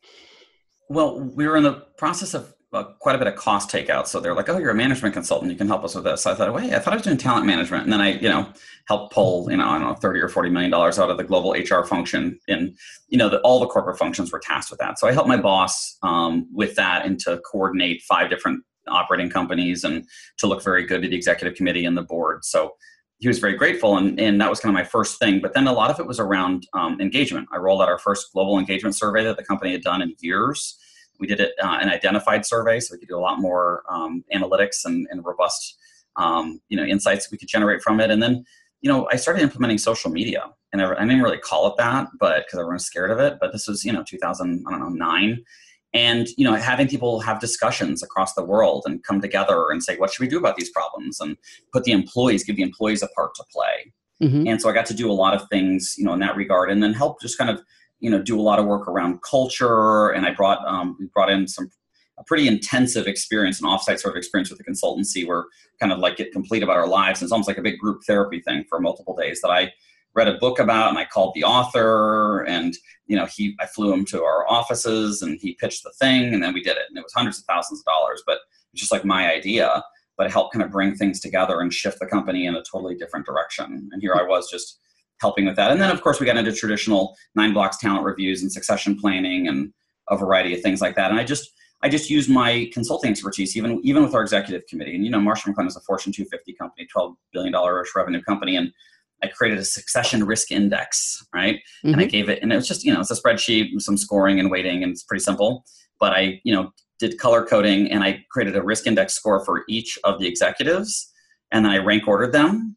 Well, 0.89 1.21
we 1.21 1.45
were 1.45 1.57
in 1.57 1.65
the 1.65 1.85
process 1.99 2.35
of 2.35 2.55
uh, 2.73 2.85
quite 3.01 3.17
a 3.17 3.19
bit 3.19 3.27
of 3.27 3.35
cost 3.35 3.69
takeout. 3.69 4.07
So 4.07 4.21
they're 4.21 4.35
like, 4.35 4.49
"Oh, 4.49 4.59
you're 4.59 4.71
a 4.71 4.77
management 4.77 5.13
consultant. 5.13 5.51
You 5.51 5.59
can 5.59 5.67
help 5.67 5.83
us 5.83 5.97
with 5.97 6.05
this." 6.05 6.23
So 6.23 6.31
I 6.31 6.37
thought, 6.37 6.55
"Wait, 6.55 6.73
I 6.73 6.79
thought 6.79 6.93
I 6.93 6.97
was 6.97 7.03
doing 7.03 7.17
talent 7.17 7.47
management." 7.47 7.83
And 7.83 7.93
then 7.93 8.01
I, 8.01 8.13
you 8.13 8.29
know, 8.29 8.53
helped 8.87 9.13
pull, 9.13 9.51
you 9.51 9.57
know, 9.57 9.67
I 9.67 9.79
don't 9.79 9.89
know, 9.89 9.95
thirty 9.95 10.21
or 10.21 10.29
forty 10.29 10.51
million 10.51 10.71
dollars 10.71 11.01
out 11.01 11.11
of 11.11 11.17
the 11.17 11.25
global 11.25 11.51
HR 11.51 11.85
function, 11.85 12.39
and 12.47 12.77
you 13.09 13.19
know, 13.19 13.29
the, 13.29 13.41
all 13.41 13.59
the 13.59 13.67
corporate 13.67 13.99
functions 13.99 14.31
were 14.31 14.39
tasked 14.39 14.71
with 14.71 14.79
that. 14.79 15.01
So 15.01 15.09
I 15.09 15.13
helped 15.13 15.29
my 15.29 15.37
boss 15.37 15.99
um, 16.05 16.47
with 16.53 16.77
that 16.77 17.05
and 17.05 17.19
to 17.21 17.39
coordinate 17.51 18.03
five 18.03 18.31
different 18.31 18.63
operating 18.89 19.31
companies 19.31 19.85
and 19.85 20.07
to 20.39 20.47
look 20.47 20.63
very 20.63 20.87
good 20.87 21.03
to 21.03 21.09
the 21.09 21.17
executive 21.17 21.57
committee 21.57 21.85
and 21.85 21.97
the 21.97 22.03
board. 22.03 22.45
So 22.45 22.75
he 23.21 23.29
was 23.29 23.39
very 23.39 23.55
grateful, 23.55 23.99
and, 23.99 24.19
and 24.19 24.41
that 24.41 24.49
was 24.49 24.61
kind 24.61 24.75
of 24.75 24.81
my 24.81 24.89
first 24.89 25.19
thing. 25.19 25.41
But 25.41 25.53
then 25.53 25.67
a 25.67 25.73
lot 25.73 25.91
of 25.91 26.01
it 26.01 26.07
was 26.07 26.19
around 26.19 26.67
um, 26.73 26.99
engagement. 27.01 27.49
I 27.53 27.59
rolled 27.59 27.83
out 27.83 27.89
our 27.89 27.99
first 27.99 28.33
global 28.33 28.59
engagement 28.59 28.97
survey 28.97 29.25
that 29.25 29.37
the 29.37 29.45
company 29.45 29.73
had 29.73 29.83
done 29.83 30.01
in 30.01 30.15
years. 30.21 30.79
We 31.19 31.27
did 31.27 31.39
it 31.39 31.53
uh, 31.63 31.79
an 31.83 31.91
identified 31.91 32.47
survey, 32.47 32.81
so 32.81 32.95
we 32.95 32.99
could 32.99 33.09
do 33.09 33.19
a 33.19 33.21
lot 33.21 33.39
more 33.39 33.83
um, 33.91 34.25
analytics 34.35 34.87
and, 34.87 35.07
and 35.11 35.23
robust, 35.23 35.77
um, 36.17 36.63
you 36.71 36.79
know, 36.79 36.83
insights 36.83 37.31
we 37.31 37.37
could 37.37 37.49
generate 37.49 37.83
from 37.83 38.01
it. 38.01 38.11
And 38.11 38.23
then, 38.23 38.43
you 38.81 38.91
know, 38.91 39.07
I 39.13 39.17
started 39.17 39.43
implementing 39.43 39.77
social 39.77 40.11
media, 40.11 40.47
and 40.73 40.81
I, 40.81 40.91
I 40.91 41.01
didn't 41.01 41.21
really 41.21 41.37
call 41.37 41.67
it 41.67 41.75
that, 41.77 42.09
but 42.19 42.47
because 42.47 42.59
everyone's 42.59 42.87
scared 42.87 43.11
of 43.11 43.19
it. 43.19 43.37
But 43.39 43.53
this 43.53 43.69
was, 43.69 43.85
you 43.85 43.93
know, 43.93 44.03
2000, 44.03 44.65
I 44.67 44.71
don't 44.71 44.81
know, 44.81 44.89
nine 44.89 45.45
and 45.93 46.29
you 46.37 46.45
know 46.45 46.55
having 46.55 46.89
people 46.89 47.21
have 47.21 47.41
discussions 47.41 48.03
across 48.03 48.35
the 48.35 48.45
world 48.45 48.85
and 48.87 49.03
come 49.05 49.21
together 49.21 49.71
and 49.71 49.83
say 49.83 49.97
what 49.97 50.13
should 50.13 50.23
we 50.23 50.29
do 50.29 50.39
about 50.39 50.57
these 50.57 50.71
problems? 50.71 51.21
and 51.21 51.37
put 51.73 51.85
the 51.85 51.93
employees 51.93 52.45
give 52.45 52.57
the 52.57 52.63
employees 52.63 53.03
a 53.03 53.09
part 53.09 53.35
to 53.35 53.45
play. 53.53 53.93
Mm-hmm. 54.23 54.49
and 54.49 54.61
so 54.61 54.69
i 54.69 54.73
got 54.73 54.85
to 54.85 54.93
do 54.93 55.11
a 55.11 55.15
lot 55.15 55.33
of 55.33 55.49
things 55.49 55.95
you 55.97 56.05
know 56.05 56.13
in 56.13 56.21
that 56.21 56.37
regard 56.37 56.71
and 56.71 56.83
then 56.83 56.93
help 56.93 57.23
just 57.23 57.39
kind 57.39 57.49
of 57.49 57.63
you 58.01 58.11
know 58.11 58.21
do 58.21 58.39
a 58.39 58.43
lot 58.43 58.59
of 58.59 58.67
work 58.67 58.89
around 58.89 59.23
culture. 59.23 60.11
And 60.11 60.27
i 60.27 60.33
brought 60.33 60.67
um, 60.67 60.97
we 60.99 61.07
brought 61.07 61.31
in 61.31 61.47
some 61.47 61.71
a 62.19 62.25
pretty 62.25 62.47
intensive 62.47 63.07
experience 63.07 63.61
an 63.61 63.67
offsite 63.67 63.99
sort 63.99 64.15
of 64.15 64.17
experience 64.17 64.51
with 64.51 64.59
the 64.59 64.65
consultancy 64.65 65.27
where 65.27 65.47
kind 65.81 65.91
of 65.91 65.99
like 66.01 66.19
get 66.19 66.33
complete 66.33 66.63
about 66.63 66.77
our 66.77 66.87
lives. 66.87 67.21
And 67.21 67.27
it's 67.27 67.33
almost 67.33 67.49
like 67.49 67.57
a 67.57 67.63
big 67.63 67.79
group 67.79 68.03
therapy 68.07 68.41
thing 68.41 68.65
for 68.69 68.79
multiple 68.79 69.17
days 69.17 69.41
that 69.41 69.51
i 69.51 69.73
read 70.15 70.29
a 70.29 70.39
book 70.39 70.59
about 70.59 70.89
and 70.89 70.99
I 70.99 71.05
called 71.05 71.35
the 71.35 71.45
author 71.45 72.45
and 72.45 72.75
you 73.07 73.17
know 73.17 73.27
he 73.27 73.57
I 73.61 73.67
flew 73.67 73.93
him 73.93 74.05
to 74.07 74.23
our 74.23 74.49
offices 74.51 75.23
and 75.23 75.39
he 75.41 75.55
pitched 75.55 75.85
the 75.85 75.93
thing 76.01 76.35
and 76.35 76.43
then 76.43 76.53
we 76.53 76.63
did 76.63 76.77
it 76.77 76.85
and 76.89 76.99
it 76.99 77.03
was 77.03 77.13
hundreds 77.13 77.39
of 77.39 77.45
thousands 77.45 77.81
of 77.81 77.85
dollars 77.85 78.23
but 78.27 78.39
it's 78.73 78.81
just 78.81 78.93
like 78.93 79.05
my 79.05 79.33
idea 79.33 79.83
but 80.17 80.27
it 80.27 80.33
helped 80.33 80.53
kind 80.53 80.65
of 80.65 80.71
bring 80.71 80.95
things 80.95 81.21
together 81.21 81.61
and 81.61 81.73
shift 81.73 81.99
the 81.99 82.07
company 82.07 82.47
in 82.47 82.55
a 82.55 82.63
totally 82.63 82.95
different 82.95 83.27
direction 83.27 83.89
and 83.93 84.03
here 84.03 84.15
I 84.15 84.23
was 84.23 84.51
just 84.51 84.81
helping 85.21 85.47
with 85.47 85.57
that 85.57 85.71
and 85.71 85.81
then 85.81 85.91
of 85.91 86.03
course 86.03 86.19
we 86.19 86.27
got 86.27 86.37
into 86.37 86.53
traditional 86.53 87.17
nine 87.35 87.53
blocks 87.53 87.79
talent 87.79 88.05
reviews 88.05 88.43
and 88.43 88.53
succession 88.53 88.99
planning 88.99 89.49
and 89.49 89.73
a 90.09 90.17
variety 90.17 90.55
of 90.55 90.61
things 90.61 90.81
like 90.81 90.97
that 90.97 91.11
and 91.11 91.21
I 91.21 91.25
just 91.25 91.53
I 91.83 91.89
just 91.89 92.11
use 92.11 92.29
my 92.29 92.69
consulting 92.75 93.11
expertise, 93.11 93.57
even 93.57 93.81
even 93.83 94.03
with 94.03 94.15
our 94.15 94.21
executive 94.21 94.67
committee. 94.69 94.95
And 94.95 95.03
you 95.03 95.11
know, 95.11 95.19
Marsh 95.19 95.45
McLennan 95.45 95.69
is 95.69 95.77
a 95.77 95.81
Fortune 95.81 96.13
250 96.13 96.53
company, 96.55 96.87
12 96.93 97.15
billion 97.33 97.53
dollar 97.53 97.83
revenue 97.97 98.21
company, 98.21 98.57
and 98.57 98.71
I 99.23 99.29
created 99.29 99.59
a 99.59 99.65
succession 99.65 100.25
risk 100.25 100.51
index, 100.51 101.25
right? 101.35 101.57
Mm-hmm. 101.57 101.89
And 101.89 101.97
I 101.97 102.05
mm-hmm. 102.05 102.11
gave 102.11 102.29
it, 102.29 102.43
and 102.43 102.53
it 102.53 102.57
was 102.57 102.69
just, 102.69 102.85
you 102.85 102.93
know, 102.93 103.01
it's 103.01 103.11
a 103.11 103.15
spreadsheet 103.15 103.75
with 103.75 103.83
some 103.83 103.97
scoring 103.97 104.41
and 104.41 104.51
weighting, 104.51 104.83
and 104.83 104.93
it's 104.93 105.03
pretty 105.03 105.23
simple. 105.23 105.65
But 105.99 106.13
I, 106.13 106.41
you 106.45 106.55
know, 106.55 106.73
did 106.99 107.19
color 107.19 107.45
coding 107.45 107.91
and 107.91 108.05
I 108.05 108.25
created 108.31 108.57
a 108.57 108.63
risk 108.63 108.87
index 108.87 109.15
score 109.15 109.45
for 109.45 109.65
each 109.69 109.99
of 110.05 110.21
the 110.21 110.27
executives, 110.27 111.11
and 111.51 111.65
then 111.65 111.73
I 111.73 111.79
rank 111.79 112.07
ordered 112.07 112.33
them. 112.33 112.77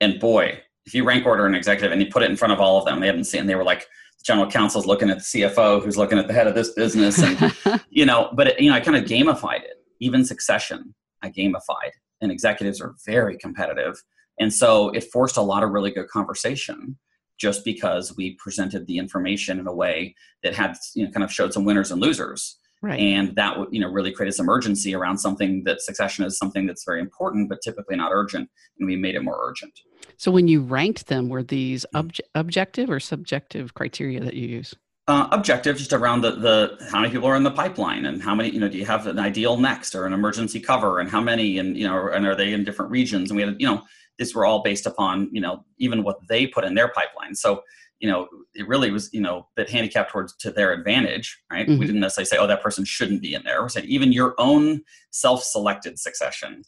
And 0.00 0.18
boy, 0.18 0.60
if 0.84 0.94
you 0.94 1.04
rank 1.04 1.26
order 1.26 1.46
an 1.46 1.54
executive 1.54 1.92
and 1.92 2.02
you 2.02 2.08
put 2.10 2.22
it 2.22 2.30
in 2.30 2.36
front 2.36 2.52
of 2.52 2.60
all 2.60 2.78
of 2.78 2.84
them, 2.84 3.00
they 3.00 3.06
hadn't 3.06 3.24
seen, 3.24 3.46
they 3.46 3.54
were 3.54 3.64
like, 3.64 3.86
general 4.24 4.48
counsel's 4.48 4.86
looking 4.86 5.10
at 5.10 5.18
the 5.18 5.24
CFO, 5.24 5.82
who's 5.82 5.96
looking 5.96 6.18
at 6.18 6.28
the 6.28 6.32
head 6.32 6.46
of 6.46 6.54
this 6.54 6.72
business, 6.72 7.22
and 7.22 7.80
you 7.90 8.06
know, 8.06 8.30
but 8.34 8.48
it, 8.48 8.60
you 8.60 8.70
know, 8.70 8.76
I 8.76 8.80
kind 8.80 8.96
of 8.96 9.04
gamified 9.04 9.62
it. 9.62 9.84
Even 10.00 10.24
succession, 10.24 10.94
I 11.22 11.30
gamified, 11.30 11.92
and 12.20 12.30
executives 12.30 12.80
are 12.80 12.94
very 13.06 13.36
competitive 13.36 14.00
and 14.38 14.52
so 14.52 14.90
it 14.90 15.04
forced 15.04 15.36
a 15.36 15.42
lot 15.42 15.62
of 15.62 15.70
really 15.70 15.90
good 15.90 16.08
conversation 16.08 16.98
just 17.38 17.64
because 17.64 18.16
we 18.16 18.36
presented 18.36 18.86
the 18.86 18.98
information 18.98 19.58
in 19.58 19.66
a 19.66 19.74
way 19.74 20.14
that 20.42 20.54
had 20.54 20.76
you 20.94 21.04
know 21.04 21.10
kind 21.10 21.24
of 21.24 21.32
showed 21.32 21.52
some 21.52 21.64
winners 21.64 21.90
and 21.90 22.00
losers. 22.00 22.58
Right. 22.82 22.98
And 22.98 23.36
that 23.36 23.56
you 23.72 23.80
know 23.80 23.88
really 23.88 24.12
created 24.12 24.32
some 24.32 24.48
urgency 24.48 24.94
around 24.94 25.18
something 25.18 25.62
that 25.64 25.80
succession 25.80 26.24
is 26.24 26.36
something 26.36 26.66
that's 26.66 26.84
very 26.84 27.00
important 27.00 27.48
but 27.48 27.58
typically 27.62 27.96
not 27.96 28.10
urgent 28.12 28.48
and 28.78 28.88
we 28.88 28.96
made 28.96 29.14
it 29.14 29.22
more 29.22 29.38
urgent. 29.48 29.72
So 30.16 30.30
when 30.30 30.48
you 30.48 30.62
ranked 30.62 31.06
them 31.06 31.28
were 31.28 31.42
these 31.42 31.86
mm-hmm. 31.94 32.08
obje- 32.08 32.20
objective 32.34 32.90
or 32.90 33.00
subjective 33.00 33.74
criteria 33.74 34.20
that 34.20 34.34
you 34.34 34.48
use? 34.48 34.74
Uh, 35.08 35.26
objective 35.32 35.76
just 35.76 35.92
around 35.92 36.20
the, 36.20 36.30
the 36.30 36.78
how 36.92 37.00
many 37.00 37.12
people 37.12 37.28
are 37.28 37.34
in 37.34 37.42
the 37.42 37.50
pipeline 37.50 38.06
and 38.06 38.22
how 38.22 38.36
many 38.36 38.50
you 38.50 38.60
know 38.60 38.68
do 38.68 38.78
you 38.78 38.86
have 38.86 39.08
an 39.08 39.18
ideal 39.18 39.56
next 39.56 39.96
or 39.96 40.06
an 40.06 40.12
emergency 40.12 40.60
cover 40.60 41.00
and 41.00 41.10
how 41.10 41.20
many 41.20 41.58
and 41.58 41.76
you 41.76 41.86
know 41.86 42.08
and 42.08 42.24
are 42.24 42.36
they 42.36 42.52
in 42.52 42.62
different 42.62 42.90
regions? 42.90 43.30
And 43.30 43.36
we 43.36 43.42
had 43.42 43.56
you 43.60 43.66
know 43.66 43.82
these 44.18 44.34
were 44.34 44.46
all 44.46 44.62
based 44.62 44.86
upon 44.86 45.28
you 45.32 45.40
know 45.40 45.64
even 45.78 46.02
what 46.02 46.18
they 46.28 46.46
put 46.46 46.64
in 46.64 46.74
their 46.74 46.88
pipeline. 46.88 47.34
So 47.34 47.62
you 48.00 48.08
know 48.08 48.28
it 48.54 48.66
really 48.66 48.90
was 48.90 49.10
you 49.12 49.20
know 49.20 49.48
that 49.56 49.70
handicapped 49.70 50.10
towards 50.10 50.36
to 50.38 50.50
their 50.50 50.72
advantage 50.72 51.40
right? 51.50 51.66
Mm-hmm. 51.66 51.78
we 51.78 51.86
didn't 51.86 52.00
necessarily 52.00 52.26
say 52.26 52.36
oh 52.38 52.46
that 52.46 52.62
person 52.62 52.84
shouldn't 52.84 53.22
be 53.22 53.34
in 53.34 53.42
there. 53.44 53.62
We're 53.62 53.68
saying 53.68 53.86
even 53.88 54.12
your 54.12 54.34
own 54.38 54.82
self-selected 55.10 55.98
succession 55.98 56.62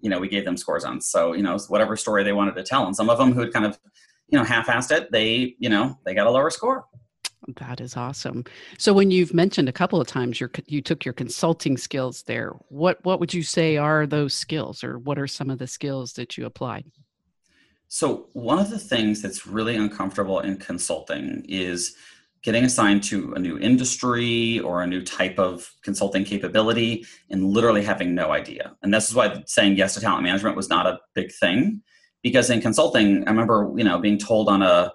you 0.00 0.10
know 0.10 0.18
we 0.18 0.28
gave 0.28 0.44
them 0.44 0.56
scores 0.56 0.84
on. 0.84 1.00
So 1.00 1.32
you 1.32 1.42
know 1.42 1.58
whatever 1.68 1.96
story 1.96 2.24
they 2.24 2.32
wanted 2.32 2.56
to 2.56 2.62
tell. 2.62 2.86
And 2.86 2.96
some 2.96 3.10
of 3.10 3.18
them 3.18 3.32
who 3.32 3.40
had 3.40 3.52
kind 3.52 3.66
of 3.66 3.78
you 4.28 4.38
know 4.38 4.44
half-assed 4.44 4.90
it 4.96 5.12
they 5.12 5.56
you 5.58 5.68
know 5.68 5.98
they 6.04 6.14
got 6.14 6.26
a 6.26 6.30
lower 6.30 6.50
score 6.50 6.86
that 7.58 7.80
is 7.80 7.96
awesome. 7.96 8.44
So 8.78 8.92
when 8.92 9.10
you've 9.10 9.34
mentioned 9.34 9.68
a 9.68 9.72
couple 9.72 10.00
of 10.00 10.06
times 10.06 10.40
your 10.40 10.50
you 10.66 10.82
took 10.82 11.04
your 11.04 11.14
consulting 11.14 11.76
skills 11.76 12.22
there, 12.24 12.52
what 12.68 13.04
what 13.04 13.20
would 13.20 13.34
you 13.34 13.42
say 13.42 13.76
are 13.76 14.06
those 14.06 14.34
skills 14.34 14.84
or 14.84 14.98
what 14.98 15.18
are 15.18 15.26
some 15.26 15.50
of 15.50 15.58
the 15.58 15.66
skills 15.66 16.12
that 16.14 16.36
you 16.36 16.46
applied? 16.46 16.84
So 17.88 18.28
one 18.34 18.58
of 18.58 18.70
the 18.70 18.78
things 18.78 19.20
that's 19.20 19.46
really 19.46 19.76
uncomfortable 19.76 20.40
in 20.40 20.56
consulting 20.58 21.44
is 21.48 21.96
getting 22.42 22.64
assigned 22.64 23.02
to 23.04 23.34
a 23.34 23.38
new 23.38 23.58
industry 23.58 24.60
or 24.60 24.82
a 24.82 24.86
new 24.86 25.02
type 25.02 25.38
of 25.38 25.70
consulting 25.82 26.24
capability 26.24 27.04
and 27.30 27.44
literally 27.44 27.82
having 27.82 28.14
no 28.14 28.30
idea. 28.30 28.76
And 28.82 28.94
this 28.94 29.08
is 29.08 29.14
why 29.14 29.42
saying 29.46 29.76
yes 29.76 29.94
to 29.94 30.00
talent 30.00 30.22
management 30.22 30.56
was 30.56 30.70
not 30.70 30.86
a 30.86 30.98
big 31.14 31.32
thing 31.32 31.82
because 32.22 32.48
in 32.48 32.60
consulting, 32.60 33.26
I 33.26 33.30
remember, 33.30 33.72
you 33.76 33.84
know, 33.84 33.98
being 33.98 34.18
told 34.18 34.48
on 34.48 34.62
a 34.62 34.92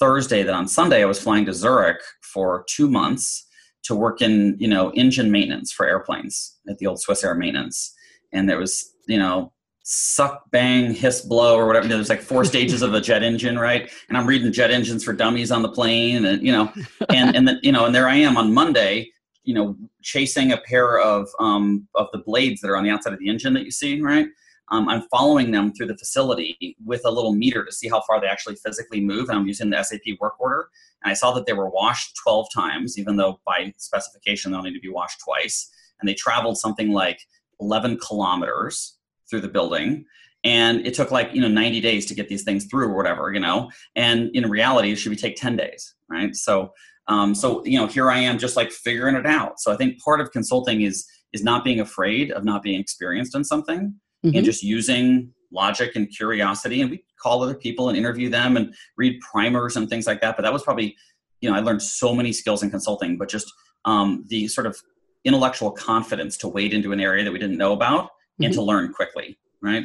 Thursday 0.00 0.42
that 0.42 0.54
on 0.54 0.68
Sunday 0.68 1.02
I 1.02 1.06
was 1.06 1.20
flying 1.20 1.44
to 1.46 1.52
Zurich 1.52 2.00
for 2.22 2.64
two 2.68 2.88
months 2.88 3.46
to 3.84 3.94
work 3.94 4.20
in 4.20 4.56
you 4.58 4.68
know 4.68 4.92
engine 4.92 5.30
maintenance 5.30 5.72
for 5.72 5.86
airplanes 5.86 6.58
at 6.68 6.78
the 6.78 6.86
old 6.86 7.00
Swiss 7.00 7.24
Air 7.24 7.34
maintenance, 7.34 7.94
and 8.32 8.48
there 8.48 8.58
was 8.58 8.92
you 9.06 9.18
know 9.18 9.52
suck, 9.90 10.42
bang, 10.50 10.92
hiss, 10.92 11.22
blow, 11.22 11.56
or 11.56 11.66
whatever. 11.66 11.88
There's 11.88 12.10
like 12.10 12.20
four 12.20 12.44
stages 12.44 12.82
of 12.82 12.92
a 12.92 13.00
jet 13.00 13.22
engine, 13.22 13.58
right? 13.58 13.90
And 14.10 14.18
I'm 14.18 14.26
reading 14.26 14.52
jet 14.52 14.70
engines 14.70 15.02
for 15.02 15.14
dummies 15.14 15.50
on 15.50 15.62
the 15.62 15.70
plane, 15.70 16.26
and 16.26 16.42
you 16.42 16.52
know, 16.52 16.70
and 17.08 17.34
and 17.34 17.48
then 17.48 17.58
you 17.62 17.72
know, 17.72 17.86
and 17.86 17.94
there 17.94 18.08
I 18.08 18.16
am 18.16 18.36
on 18.36 18.52
Monday, 18.52 19.10
you 19.44 19.54
know, 19.54 19.76
chasing 20.02 20.52
a 20.52 20.58
pair 20.58 20.98
of 20.98 21.26
um, 21.40 21.88
of 21.94 22.08
the 22.12 22.18
blades 22.18 22.60
that 22.60 22.68
are 22.68 22.76
on 22.76 22.84
the 22.84 22.90
outside 22.90 23.14
of 23.14 23.18
the 23.18 23.28
engine 23.28 23.54
that 23.54 23.64
you 23.64 23.70
see, 23.70 24.00
right? 24.00 24.26
Um, 24.70 24.88
I'm 24.88 25.02
following 25.10 25.50
them 25.50 25.72
through 25.72 25.86
the 25.86 25.96
facility 25.96 26.76
with 26.84 27.02
a 27.04 27.10
little 27.10 27.34
meter 27.34 27.64
to 27.64 27.72
see 27.72 27.88
how 27.88 28.02
far 28.02 28.20
they 28.20 28.26
actually 28.26 28.56
physically 28.56 29.00
move. 29.00 29.28
And 29.28 29.38
I'm 29.38 29.46
using 29.46 29.70
the 29.70 29.82
SAP 29.82 30.18
work 30.20 30.40
order. 30.40 30.68
And 31.02 31.10
I 31.10 31.14
saw 31.14 31.32
that 31.32 31.46
they 31.46 31.52
were 31.52 31.70
washed 31.70 32.16
12 32.22 32.48
times, 32.54 32.98
even 32.98 33.16
though 33.16 33.40
by 33.46 33.72
specification 33.78 34.52
they'll 34.52 34.62
need 34.62 34.74
to 34.74 34.80
be 34.80 34.90
washed 34.90 35.20
twice. 35.20 35.70
And 36.00 36.08
they 36.08 36.14
traveled 36.14 36.58
something 36.58 36.92
like 36.92 37.20
11 37.60 37.98
kilometers 37.98 38.98
through 39.28 39.40
the 39.40 39.48
building. 39.48 40.04
And 40.44 40.86
it 40.86 40.94
took 40.94 41.10
like, 41.10 41.34
you 41.34 41.40
know, 41.40 41.48
90 41.48 41.80
days 41.80 42.06
to 42.06 42.14
get 42.14 42.28
these 42.28 42.44
things 42.44 42.66
through 42.66 42.88
or 42.88 42.96
whatever, 42.96 43.32
you 43.32 43.40
know. 43.40 43.70
And 43.96 44.30
in 44.34 44.48
reality, 44.48 44.92
it 44.92 44.96
should 44.96 45.10
be 45.10 45.16
take 45.16 45.36
10 45.36 45.56
days, 45.56 45.94
right? 46.08 46.34
So 46.34 46.72
um, 47.08 47.34
so 47.34 47.64
you 47.64 47.78
know, 47.78 47.86
here 47.86 48.10
I 48.10 48.18
am 48.18 48.38
just 48.38 48.54
like 48.54 48.70
figuring 48.70 49.16
it 49.16 49.26
out. 49.26 49.60
So 49.60 49.72
I 49.72 49.76
think 49.76 49.98
part 50.02 50.20
of 50.20 50.30
consulting 50.30 50.82
is 50.82 51.06
is 51.32 51.42
not 51.42 51.64
being 51.64 51.80
afraid 51.80 52.30
of 52.30 52.44
not 52.44 52.62
being 52.62 52.80
experienced 52.80 53.34
in 53.34 53.44
something 53.44 53.94
mm-hmm. 54.24 54.36
and 54.36 54.44
just 54.44 54.62
using 54.62 55.32
logic 55.52 55.96
and 55.96 56.08
curiosity. 56.10 56.82
And 56.82 56.90
we 56.90 57.04
call 57.20 57.42
other 57.42 57.54
people 57.54 57.88
and 57.88 57.96
interview 57.96 58.28
them 58.28 58.56
and 58.56 58.74
read 58.96 59.20
primers 59.20 59.76
and 59.76 59.88
things 59.88 60.06
like 60.06 60.20
that. 60.20 60.36
But 60.36 60.42
that 60.42 60.52
was 60.52 60.62
probably, 60.62 60.96
you 61.40 61.50
know, 61.50 61.56
I 61.56 61.60
learned 61.60 61.82
so 61.82 62.14
many 62.14 62.32
skills 62.32 62.62
in 62.62 62.70
consulting, 62.70 63.16
but 63.16 63.28
just 63.28 63.52
um, 63.84 64.24
the 64.28 64.48
sort 64.48 64.66
of 64.66 64.76
intellectual 65.24 65.70
confidence 65.70 66.36
to 66.38 66.48
wade 66.48 66.72
into 66.72 66.92
an 66.92 67.00
area 67.00 67.24
that 67.24 67.32
we 67.32 67.38
didn't 67.38 67.58
know 67.58 67.72
about 67.72 68.04
mm-hmm. 68.04 68.44
and 68.44 68.54
to 68.54 68.60
mm-hmm. 68.60 68.68
learn 68.68 68.92
quickly, 68.92 69.38
right? 69.62 69.84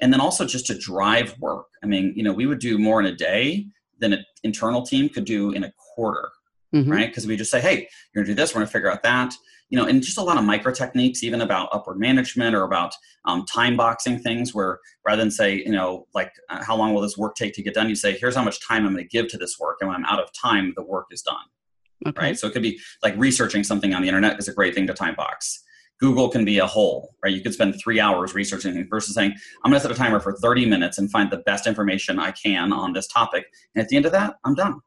And 0.00 0.12
then 0.12 0.20
also 0.20 0.44
just 0.44 0.66
to 0.66 0.78
drive 0.78 1.36
work. 1.38 1.66
I 1.82 1.86
mean, 1.86 2.12
you 2.16 2.22
know, 2.22 2.32
we 2.32 2.46
would 2.46 2.58
do 2.58 2.78
more 2.78 3.00
in 3.00 3.06
a 3.06 3.14
day 3.14 3.66
than 4.00 4.12
an 4.12 4.24
internal 4.42 4.82
team 4.82 5.08
could 5.08 5.24
do 5.24 5.52
in 5.52 5.64
a 5.64 5.72
quarter, 5.94 6.30
mm-hmm. 6.74 6.90
right? 6.90 7.08
Because 7.08 7.26
we 7.26 7.36
just 7.36 7.50
say, 7.50 7.60
hey, 7.60 7.88
you're 8.12 8.24
gonna 8.24 8.34
do 8.34 8.34
this, 8.34 8.54
we're 8.54 8.60
gonna 8.60 8.70
figure 8.70 8.90
out 8.90 9.02
that 9.04 9.32
you 9.74 9.80
know, 9.80 9.88
and 9.88 10.04
just 10.04 10.18
a 10.18 10.22
lot 10.22 10.38
of 10.38 10.44
micro 10.44 10.72
techniques, 10.72 11.24
even 11.24 11.40
about 11.40 11.68
upward 11.72 11.98
management 11.98 12.54
or 12.54 12.62
about 12.62 12.94
um, 13.24 13.44
time 13.44 13.76
boxing 13.76 14.20
things, 14.20 14.54
where 14.54 14.78
rather 15.04 15.20
than 15.20 15.32
say, 15.32 15.56
you 15.56 15.72
know, 15.72 16.06
like 16.14 16.30
uh, 16.48 16.62
how 16.62 16.76
long 16.76 16.94
will 16.94 17.00
this 17.00 17.18
work 17.18 17.34
take 17.34 17.54
to 17.54 17.62
get 17.62 17.74
done, 17.74 17.88
you 17.88 17.96
say, 17.96 18.16
here's 18.16 18.36
how 18.36 18.44
much 18.44 18.64
time 18.64 18.86
I'm 18.86 18.92
going 18.92 19.02
to 19.02 19.08
give 19.08 19.26
to 19.30 19.36
this 19.36 19.58
work, 19.58 19.78
and 19.80 19.88
when 19.88 19.96
I'm 19.96 20.04
out 20.04 20.22
of 20.22 20.30
time, 20.32 20.74
the 20.76 20.84
work 20.84 21.06
is 21.10 21.22
done. 21.22 21.34
Okay. 22.06 22.26
Right. 22.26 22.38
So 22.38 22.46
it 22.46 22.52
could 22.52 22.62
be 22.62 22.78
like 23.02 23.16
researching 23.16 23.64
something 23.64 23.94
on 23.94 24.02
the 24.02 24.06
internet 24.06 24.38
is 24.38 24.46
a 24.46 24.54
great 24.54 24.76
thing 24.76 24.86
to 24.86 24.94
time 24.94 25.16
box. 25.16 25.64
Google 25.98 26.28
can 26.28 26.44
be 26.44 26.58
a 26.58 26.66
whole, 26.66 27.16
right? 27.24 27.34
You 27.34 27.40
could 27.40 27.54
spend 27.54 27.74
three 27.82 27.98
hours 27.98 28.32
researching 28.32 28.86
versus 28.88 29.16
saying, 29.16 29.34
I'm 29.64 29.72
going 29.72 29.80
to 29.80 29.88
set 29.88 29.90
a 29.90 29.98
timer 29.98 30.20
for 30.20 30.36
30 30.36 30.66
minutes 30.66 30.98
and 30.98 31.10
find 31.10 31.30
the 31.30 31.38
best 31.38 31.66
information 31.66 32.20
I 32.20 32.30
can 32.30 32.72
on 32.72 32.92
this 32.92 33.08
topic. 33.08 33.46
And 33.74 33.82
at 33.82 33.88
the 33.88 33.96
end 33.96 34.06
of 34.06 34.12
that, 34.12 34.36
I'm 34.44 34.54
done. 34.54 34.80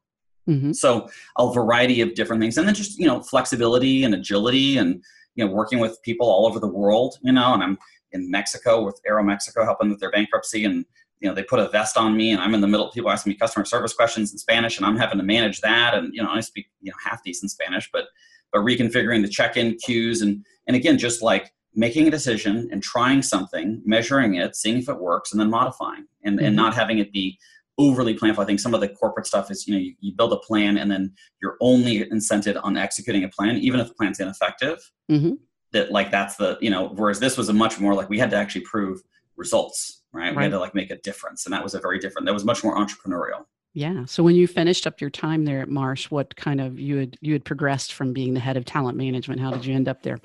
Mm-hmm. 0.47 0.73
So 0.73 1.09
a 1.37 1.51
variety 1.51 2.01
of 2.01 2.15
different 2.15 2.41
things, 2.41 2.57
and 2.57 2.67
then 2.67 2.75
just 2.75 2.97
you 2.97 3.05
know 3.05 3.21
flexibility 3.21 4.03
and 4.03 4.13
agility, 4.13 4.77
and 4.77 5.03
you 5.35 5.45
know 5.45 5.51
working 5.51 5.79
with 5.79 6.01
people 6.03 6.27
all 6.27 6.47
over 6.47 6.59
the 6.59 6.67
world. 6.67 7.15
You 7.21 7.33
know, 7.33 7.53
and 7.53 7.63
I'm 7.63 7.77
in 8.11 8.31
Mexico 8.31 8.83
with 8.83 8.99
Aeromexico 9.09 9.63
helping 9.65 9.89
with 9.89 9.99
their 9.99 10.11
bankruptcy, 10.11 10.63
and 10.65 10.85
you 11.19 11.27
know 11.27 11.35
they 11.35 11.43
put 11.43 11.59
a 11.59 11.67
vest 11.69 11.97
on 11.97 12.15
me, 12.15 12.31
and 12.31 12.41
I'm 12.41 12.53
in 12.53 12.61
the 12.61 12.67
middle. 12.67 12.91
People 12.91 13.11
asking 13.11 13.31
me 13.31 13.37
customer 13.37 13.65
service 13.65 13.93
questions 13.93 14.31
in 14.31 14.37
Spanish, 14.37 14.77
and 14.77 14.85
I'm 14.85 14.97
having 14.97 15.17
to 15.17 15.23
manage 15.23 15.61
that. 15.61 15.93
And 15.93 16.13
you 16.13 16.23
know 16.23 16.29
I 16.29 16.39
speak 16.39 16.67
you 16.81 16.91
know 16.91 16.97
half 17.03 17.23
decent 17.23 17.51
Spanish, 17.51 17.89
but 17.91 18.05
but 18.53 18.59
reconfiguring 18.59 19.21
the 19.21 19.29
check-in 19.29 19.77
queues, 19.83 20.21
and 20.21 20.45
and 20.67 20.75
again 20.75 20.97
just 20.97 21.21
like 21.21 21.51
making 21.73 22.07
a 22.07 22.11
decision 22.11 22.67
and 22.71 22.81
trying 22.81 23.21
something, 23.21 23.81
measuring 23.85 24.35
it, 24.35 24.55
seeing 24.55 24.77
if 24.79 24.89
it 24.89 24.99
works, 24.99 25.31
and 25.31 25.39
then 25.39 25.49
modifying, 25.49 26.05
and 26.23 26.37
mm-hmm. 26.37 26.47
and 26.47 26.55
not 26.55 26.73
having 26.73 26.99
it 26.99 27.11
be 27.11 27.37
overly 27.77 28.15
planful. 28.15 28.39
I 28.39 28.45
think 28.45 28.59
some 28.59 28.73
of 28.73 28.81
the 28.81 28.89
corporate 28.89 29.27
stuff 29.27 29.51
is, 29.51 29.67
you 29.67 29.73
know, 29.73 29.79
you, 29.79 29.93
you, 29.99 30.13
build 30.15 30.33
a 30.33 30.37
plan 30.37 30.77
and 30.77 30.89
then 30.89 31.13
you're 31.41 31.57
only 31.61 32.05
incented 32.05 32.59
on 32.63 32.77
executing 32.77 33.23
a 33.23 33.29
plan, 33.29 33.57
even 33.57 33.79
if 33.79 33.87
the 33.87 33.93
plan's 33.93 34.19
ineffective. 34.19 34.79
Mm-hmm. 35.11 35.33
That 35.73 35.91
like 35.91 36.11
that's 36.11 36.37
the, 36.37 36.57
you 36.61 36.69
know, 36.69 36.89
whereas 36.95 37.19
this 37.19 37.37
was 37.37 37.49
a 37.49 37.53
much 37.53 37.79
more 37.79 37.93
like 37.93 38.09
we 38.09 38.17
had 38.17 38.31
to 38.31 38.37
actually 38.37 38.61
prove 38.61 39.01
results, 39.35 40.03
right? 40.13 40.27
right? 40.27 40.37
We 40.37 40.43
had 40.43 40.51
to 40.53 40.59
like 40.59 40.73
make 40.73 40.91
a 40.91 40.97
difference. 40.97 41.45
And 41.45 41.53
that 41.53 41.61
was 41.61 41.75
a 41.75 41.79
very 41.79 41.99
different, 41.99 42.25
that 42.25 42.33
was 42.33 42.45
much 42.45 42.63
more 42.63 42.75
entrepreneurial. 42.77 43.45
Yeah. 43.73 44.05
So 44.05 44.23
when 44.23 44.35
you 44.35 44.47
finished 44.47 44.87
up 44.87 44.99
your 45.01 45.11
time 45.11 45.45
there 45.45 45.61
at 45.61 45.69
Marsh, 45.69 46.09
what 46.09 46.35
kind 46.35 46.59
of 46.59 46.79
you 46.79 46.97
had 46.97 47.17
you 47.21 47.33
had 47.33 47.45
progressed 47.45 47.93
from 47.93 48.11
being 48.11 48.33
the 48.33 48.39
head 48.39 48.57
of 48.57 48.65
talent 48.65 48.97
management? 48.97 49.39
How 49.39 49.51
did 49.51 49.65
you 49.65 49.75
end 49.75 49.87
up 49.87 50.01
there? 50.01 50.17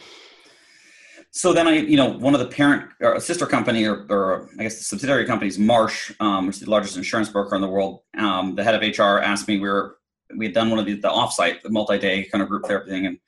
So 1.35 1.55
then 1.55 1.67
I, 1.67 1.79
you 1.79 1.97
know, 1.97 2.11
one 2.11 2.35
of 2.35 2.41
the 2.41 2.47
parent 2.47 2.91
or 3.01 3.19
sister 3.19 3.47
company 3.47 3.87
or, 3.87 4.05
or 4.11 4.51
I 4.59 4.65
guess 4.65 4.77
the 4.77 4.85
subsidiary 4.85 5.25
companies, 5.25 5.59
Marsh, 5.59 6.13
um, 6.21 6.47
which 6.47 6.57
is 6.57 6.63
the 6.63 6.71
largest 6.71 6.99
insurance 6.99 7.31
broker 7.31 7.57
in 7.57 7.63
the 7.63 7.69
world, 7.69 8.01
um, 8.19 8.55
the 8.55 8.63
head 8.63 8.75
of 8.75 8.83
HR 8.83 9.19
asked 9.19 9.49
me, 9.49 9.59
we 9.59 9.67
were, 9.67 9.97
we 10.37 10.45
had 10.45 10.55
done 10.55 10.69
one 10.69 10.79
of 10.79 10.85
the, 10.85 11.01
the 11.01 11.09
offsite, 11.09 11.63
the 11.63 11.71
multi-day 11.71 12.25
kind 12.25 12.43
of 12.43 12.51
group 12.51 12.67
therapy 12.67 12.91
thing. 12.91 13.07
And 13.07 13.19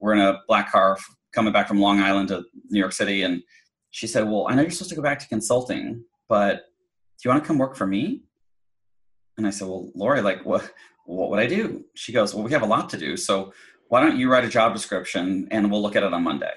we're 0.00 0.12
in 0.12 0.20
a 0.20 0.40
black 0.48 0.72
car 0.72 0.98
coming 1.32 1.52
back 1.52 1.68
from 1.68 1.80
Long 1.80 2.00
Island 2.00 2.28
to 2.28 2.42
New 2.68 2.80
York 2.80 2.92
City. 2.92 3.22
And 3.22 3.42
she 3.90 4.08
said, 4.08 4.28
well, 4.28 4.48
I 4.48 4.56
know 4.56 4.62
you're 4.62 4.72
supposed 4.72 4.90
to 4.90 4.96
go 4.96 5.02
back 5.02 5.20
to 5.20 5.28
consulting, 5.28 6.04
but 6.28 6.56
do 6.56 7.28
you 7.28 7.30
want 7.30 7.44
to 7.44 7.46
come 7.46 7.58
work 7.58 7.76
for 7.76 7.86
me? 7.86 8.22
And 9.38 9.46
I 9.46 9.50
said, 9.50 9.68
well, 9.68 9.88
Lori, 9.94 10.20
like 10.20 10.44
what, 10.44 10.68
what 11.06 11.30
would 11.30 11.38
I 11.38 11.46
do? 11.46 11.84
She 11.94 12.12
goes, 12.12 12.34
well, 12.34 12.42
we 12.42 12.50
have 12.50 12.62
a 12.62 12.66
lot 12.66 12.90
to 12.90 12.96
do. 12.96 13.16
So 13.16 13.52
why 13.86 14.00
don't 14.00 14.18
you 14.18 14.32
write 14.32 14.44
a 14.44 14.48
job 14.48 14.74
description 14.74 15.46
and 15.52 15.70
we'll 15.70 15.80
look 15.80 15.94
at 15.94 16.02
it 16.02 16.12
on 16.12 16.24
Monday 16.24 16.54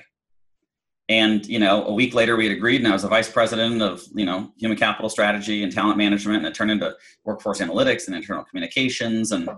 and 1.10 1.46
you 1.46 1.60
know 1.60 1.86
a 1.86 1.94
week 1.94 2.14
later 2.14 2.36
we 2.36 2.48
had 2.48 2.56
agreed 2.56 2.82
and 2.82 2.88
i 2.88 2.92
was 2.92 3.04
a 3.04 3.08
vice 3.08 3.30
president 3.30 3.82
of 3.82 4.04
you 4.16 4.26
know 4.26 4.52
human 4.58 4.78
capital 4.78 5.10
strategy 5.10 5.64
and 5.64 5.72
talent 5.72 5.98
management 5.98 6.38
and 6.38 6.48
it 6.48 6.56
turned 6.56 6.72
into 6.72 6.96
workforce 7.24 7.60
analytics 7.60 8.08
and 8.08 8.16
internal 8.16 8.44
communications 8.44 9.32
and 9.32 9.50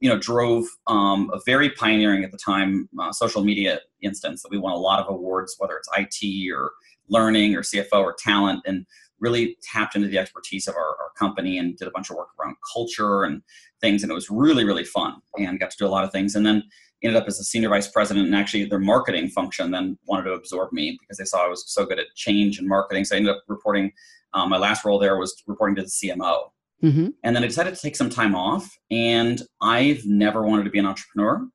you 0.00 0.08
know 0.08 0.18
drove 0.18 0.64
um, 0.86 1.30
a 1.32 1.40
very 1.46 1.70
pioneering 1.70 2.24
at 2.24 2.32
the 2.32 2.38
time 2.38 2.88
uh, 2.98 3.12
social 3.12 3.44
media 3.44 3.80
instance 4.00 4.42
that 4.42 4.50
we 4.50 4.58
won 4.58 4.72
a 4.72 4.76
lot 4.76 5.00
of 5.00 5.08
awards 5.08 5.56
whether 5.58 5.76
it's 5.76 5.88
it 5.96 6.52
or 6.52 6.72
learning 7.08 7.54
or 7.54 7.60
cfo 7.60 8.00
or 8.00 8.14
talent 8.18 8.62
and 8.66 8.86
really 9.20 9.56
tapped 9.62 9.94
into 9.94 10.08
the 10.08 10.18
expertise 10.18 10.66
of 10.66 10.74
our, 10.74 10.96
our 11.00 11.10
company 11.18 11.58
and 11.58 11.76
did 11.76 11.88
a 11.88 11.90
bunch 11.90 12.10
of 12.10 12.16
work 12.16 12.28
around 12.38 12.56
culture 12.72 13.24
and 13.24 13.42
things 13.80 14.02
and 14.02 14.10
it 14.10 14.14
was 14.14 14.30
really 14.30 14.64
really 14.64 14.84
fun 14.84 15.16
and 15.38 15.60
got 15.60 15.70
to 15.70 15.76
do 15.76 15.86
a 15.86 15.88
lot 15.88 16.04
of 16.04 16.12
things. 16.12 16.34
And 16.34 16.44
then 16.44 16.62
ended 17.04 17.20
up 17.20 17.28
as 17.28 17.38
a 17.38 17.44
senior 17.44 17.68
vice 17.68 17.88
president 17.88 18.26
and 18.26 18.34
actually 18.34 18.64
their 18.64 18.78
marketing 18.78 19.28
function 19.28 19.70
then 19.70 19.98
wanted 20.06 20.24
to 20.24 20.32
absorb 20.32 20.72
me 20.72 20.96
because 21.00 21.18
they 21.18 21.24
saw 21.24 21.44
I 21.44 21.48
was 21.48 21.64
so 21.70 21.84
good 21.84 21.98
at 21.98 22.06
change 22.14 22.58
and 22.58 22.68
marketing. 22.68 23.04
So 23.04 23.14
I 23.14 23.18
ended 23.18 23.34
up 23.34 23.42
reporting, 23.46 23.92
um, 24.32 24.50
my 24.50 24.56
last 24.56 24.84
role 24.84 24.98
there 24.98 25.18
was 25.18 25.42
reporting 25.46 25.76
to 25.76 25.82
the 25.82 25.88
CMO. 25.88 26.48
Mm-hmm. 26.82 27.08
And 27.22 27.36
then 27.36 27.44
I 27.44 27.46
decided 27.46 27.74
to 27.74 27.80
take 27.80 27.96
some 27.96 28.10
time 28.10 28.34
off 28.34 28.76
and 28.90 29.40
I've 29.60 30.04
never 30.06 30.42
wanted 30.42 30.64
to 30.64 30.70
be 30.70 30.78
an 30.78 30.86
entrepreneur. 30.86 31.46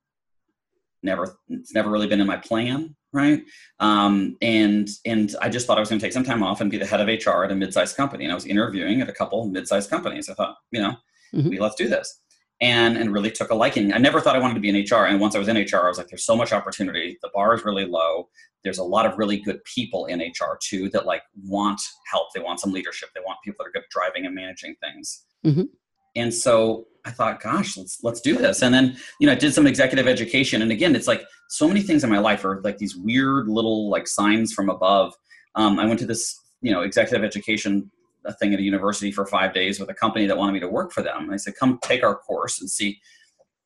Never, 1.01 1.35
it's 1.49 1.73
never 1.73 1.89
really 1.89 2.07
been 2.07 2.21
in 2.21 2.27
my 2.27 2.37
plan. 2.37 2.95
Right. 3.11 3.41
Um, 3.79 4.37
and, 4.41 4.87
and 5.03 5.35
I 5.41 5.49
just 5.49 5.65
thought 5.65 5.77
I 5.77 5.79
was 5.79 5.89
going 5.89 5.99
to 5.99 6.05
take 6.05 6.13
some 6.13 6.23
time 6.23 6.43
off 6.43 6.61
and 6.61 6.69
be 6.69 6.77
the 6.77 6.85
head 6.85 7.01
of 7.01 7.07
HR 7.07 7.43
at 7.43 7.51
a 7.51 7.55
mid-sized 7.55 7.97
company. 7.97 8.25
And 8.25 8.31
I 8.31 8.35
was 8.35 8.45
interviewing 8.45 9.01
at 9.01 9.09
a 9.09 9.13
couple 9.13 9.47
mid-sized 9.47 9.89
companies. 9.89 10.29
I 10.29 10.35
thought, 10.35 10.57
you 10.69 10.79
know, 10.79 10.93
mm-hmm. 11.33 11.59
let's 11.59 11.75
do 11.75 11.87
this 11.87 12.21
and 12.61 12.97
and 12.97 13.13
really 13.13 13.31
took 13.31 13.51
a 13.51 13.55
liking. 13.55 13.93
I 13.93 13.97
never 13.97 14.19
thought 14.19 14.35
I 14.35 14.39
wanted 14.39 14.55
to 14.55 14.59
be 14.59 14.69
in 14.69 14.75
HR, 14.75 15.05
and 15.05 15.19
once 15.19 15.35
I 15.35 15.39
was 15.39 15.47
in 15.47 15.57
HR, 15.57 15.85
I 15.85 15.87
was 15.87 15.97
like, 15.97 16.07
"There's 16.07 16.25
so 16.25 16.35
much 16.35 16.51
opportunity. 16.51 17.17
The 17.21 17.29
bar 17.33 17.53
is 17.53 17.63
really 17.63 17.85
low. 17.85 18.29
There's 18.63 18.79
a 18.79 18.83
lot 18.83 19.05
of 19.05 19.17
really 19.17 19.37
good 19.37 19.63
people 19.63 20.05
in 20.07 20.19
HR 20.19 20.57
too 20.61 20.89
that 20.89 21.05
like 21.05 21.23
want 21.45 21.81
help. 22.11 22.27
They 22.33 22.41
want 22.41 22.59
some 22.59 22.73
leadership. 22.73 23.09
They 23.15 23.21
want 23.25 23.39
people 23.43 23.63
that 23.63 23.69
are 23.69 23.71
good 23.71 23.83
at 23.83 23.89
driving 23.89 24.25
and 24.25 24.35
managing 24.35 24.75
things." 24.81 25.25
Mm-hmm. 25.45 25.63
And 26.15 26.33
so 26.33 26.87
I 27.05 27.11
thought, 27.11 27.41
"Gosh, 27.41 27.77
let's 27.77 27.99
let's 28.03 28.21
do 28.21 28.35
this." 28.35 28.61
And 28.61 28.73
then 28.73 28.97
you 29.19 29.27
know, 29.27 29.33
I 29.33 29.35
did 29.35 29.53
some 29.53 29.67
executive 29.67 30.07
education, 30.07 30.61
and 30.61 30.71
again, 30.71 30.95
it's 30.95 31.07
like 31.07 31.23
so 31.49 31.67
many 31.67 31.81
things 31.81 32.03
in 32.03 32.09
my 32.09 32.19
life 32.19 32.43
are 32.43 32.61
like 32.63 32.77
these 32.77 32.95
weird 32.95 33.47
little 33.47 33.89
like 33.89 34.07
signs 34.07 34.53
from 34.53 34.69
above. 34.69 35.13
Um, 35.55 35.79
I 35.79 35.85
went 35.85 35.99
to 35.99 36.05
this 36.05 36.37
you 36.61 36.71
know 36.71 36.81
executive 36.81 37.23
education 37.23 37.89
a 38.25 38.33
thing 38.33 38.53
at 38.53 38.59
a 38.59 38.63
university 38.63 39.11
for 39.11 39.25
five 39.25 39.53
days 39.53 39.79
with 39.79 39.89
a 39.89 39.93
company 39.93 40.25
that 40.25 40.37
wanted 40.37 40.53
me 40.53 40.59
to 40.59 40.67
work 40.67 40.91
for 40.91 41.01
them. 41.01 41.23
And 41.23 41.33
I 41.33 41.37
said, 41.37 41.55
come 41.59 41.79
take 41.81 42.03
our 42.03 42.15
course 42.15 42.59
and 42.59 42.69
see. 42.69 42.99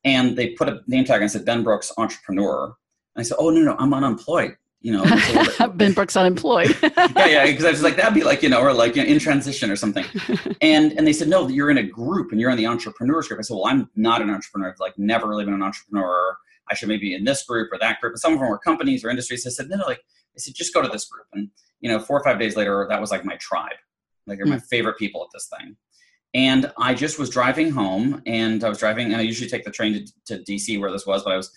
And 0.04 0.36
they 0.36 0.50
put 0.50 0.68
a 0.68 0.80
name 0.86 1.04
tag 1.04 1.22
and 1.22 1.30
said, 1.30 1.44
Ben 1.44 1.62
Brooks, 1.62 1.90
entrepreneur. 1.96 2.66
And 3.14 3.20
I 3.20 3.22
said, 3.22 3.36
oh, 3.38 3.50
no, 3.50 3.60
no, 3.60 3.76
I'm 3.78 3.94
unemployed. 3.94 4.56
You 4.84 4.92
know, 4.92 5.68
Ben 5.76 5.94
Brooks 5.94 6.14
unemployed. 6.14 6.76
yeah, 6.82 7.26
yeah, 7.26 7.46
because 7.46 7.64
I 7.64 7.70
was 7.70 7.82
like, 7.82 7.96
that'd 7.96 8.12
be 8.12 8.22
like, 8.22 8.42
you 8.42 8.50
know, 8.50 8.60
or 8.60 8.74
like 8.74 8.94
you 8.96 9.02
know, 9.02 9.08
in 9.08 9.18
transition 9.18 9.70
or 9.70 9.76
something. 9.76 10.04
And 10.60 10.92
and 10.92 11.06
they 11.06 11.12
said, 11.12 11.28
no, 11.28 11.48
you're 11.48 11.70
in 11.70 11.78
a 11.78 11.82
group 11.82 12.32
and 12.32 12.40
you're 12.40 12.50
in 12.50 12.56
the 12.58 12.66
entrepreneurs 12.66 13.28
group. 13.28 13.40
I 13.40 13.42
said, 13.42 13.54
well, 13.54 13.66
I'm 13.66 13.90
not 13.96 14.20
an 14.20 14.28
entrepreneur. 14.30 14.70
I've 14.70 14.80
like 14.80 14.98
never 14.98 15.26
really 15.26 15.44
been 15.44 15.54
an 15.54 15.62
entrepreneur. 15.62 16.36
I 16.70 16.74
should 16.74 16.88
maybe 16.88 17.14
in 17.14 17.24
this 17.24 17.44
group 17.44 17.70
or 17.72 17.78
that 17.78 18.00
group. 18.00 18.12
And 18.12 18.20
some 18.20 18.34
of 18.34 18.40
them 18.40 18.48
were 18.48 18.58
companies 18.58 19.04
or 19.04 19.10
industries. 19.10 19.46
I 19.46 19.50
said, 19.50 19.68
no, 19.68 19.76
no, 19.76 19.86
like, 19.86 19.98
I 19.98 20.38
said, 20.38 20.54
just 20.54 20.74
go 20.74 20.82
to 20.82 20.88
this 20.88 21.06
group. 21.06 21.26
And, 21.32 21.50
you 21.80 21.90
know, 21.90 21.98
four 21.98 22.18
or 22.18 22.24
five 22.24 22.38
days 22.38 22.56
later, 22.56 22.86
that 22.88 23.00
was 23.00 23.10
like 23.10 23.24
my 23.24 23.36
tribe. 23.36 23.76
Like 24.26 24.38
they're 24.38 24.46
mm. 24.46 24.50
my 24.50 24.56
hmm. 24.56 24.66
favorite 24.70 24.98
people 24.98 25.22
at 25.22 25.28
this 25.32 25.48
thing. 25.58 25.76
And 26.34 26.72
I 26.78 26.94
just 26.94 27.18
was 27.18 27.30
driving 27.30 27.70
home, 27.70 28.20
and 28.26 28.64
I 28.64 28.68
was 28.68 28.78
driving, 28.78 29.12
and 29.12 29.16
I 29.16 29.20
usually 29.20 29.48
take 29.48 29.64
the 29.64 29.70
train 29.70 30.04
to, 30.26 30.38
to 30.38 30.42
DC 30.42 30.80
where 30.80 30.90
this 30.90 31.06
was, 31.06 31.22
but 31.22 31.32
I 31.32 31.36
was 31.36 31.52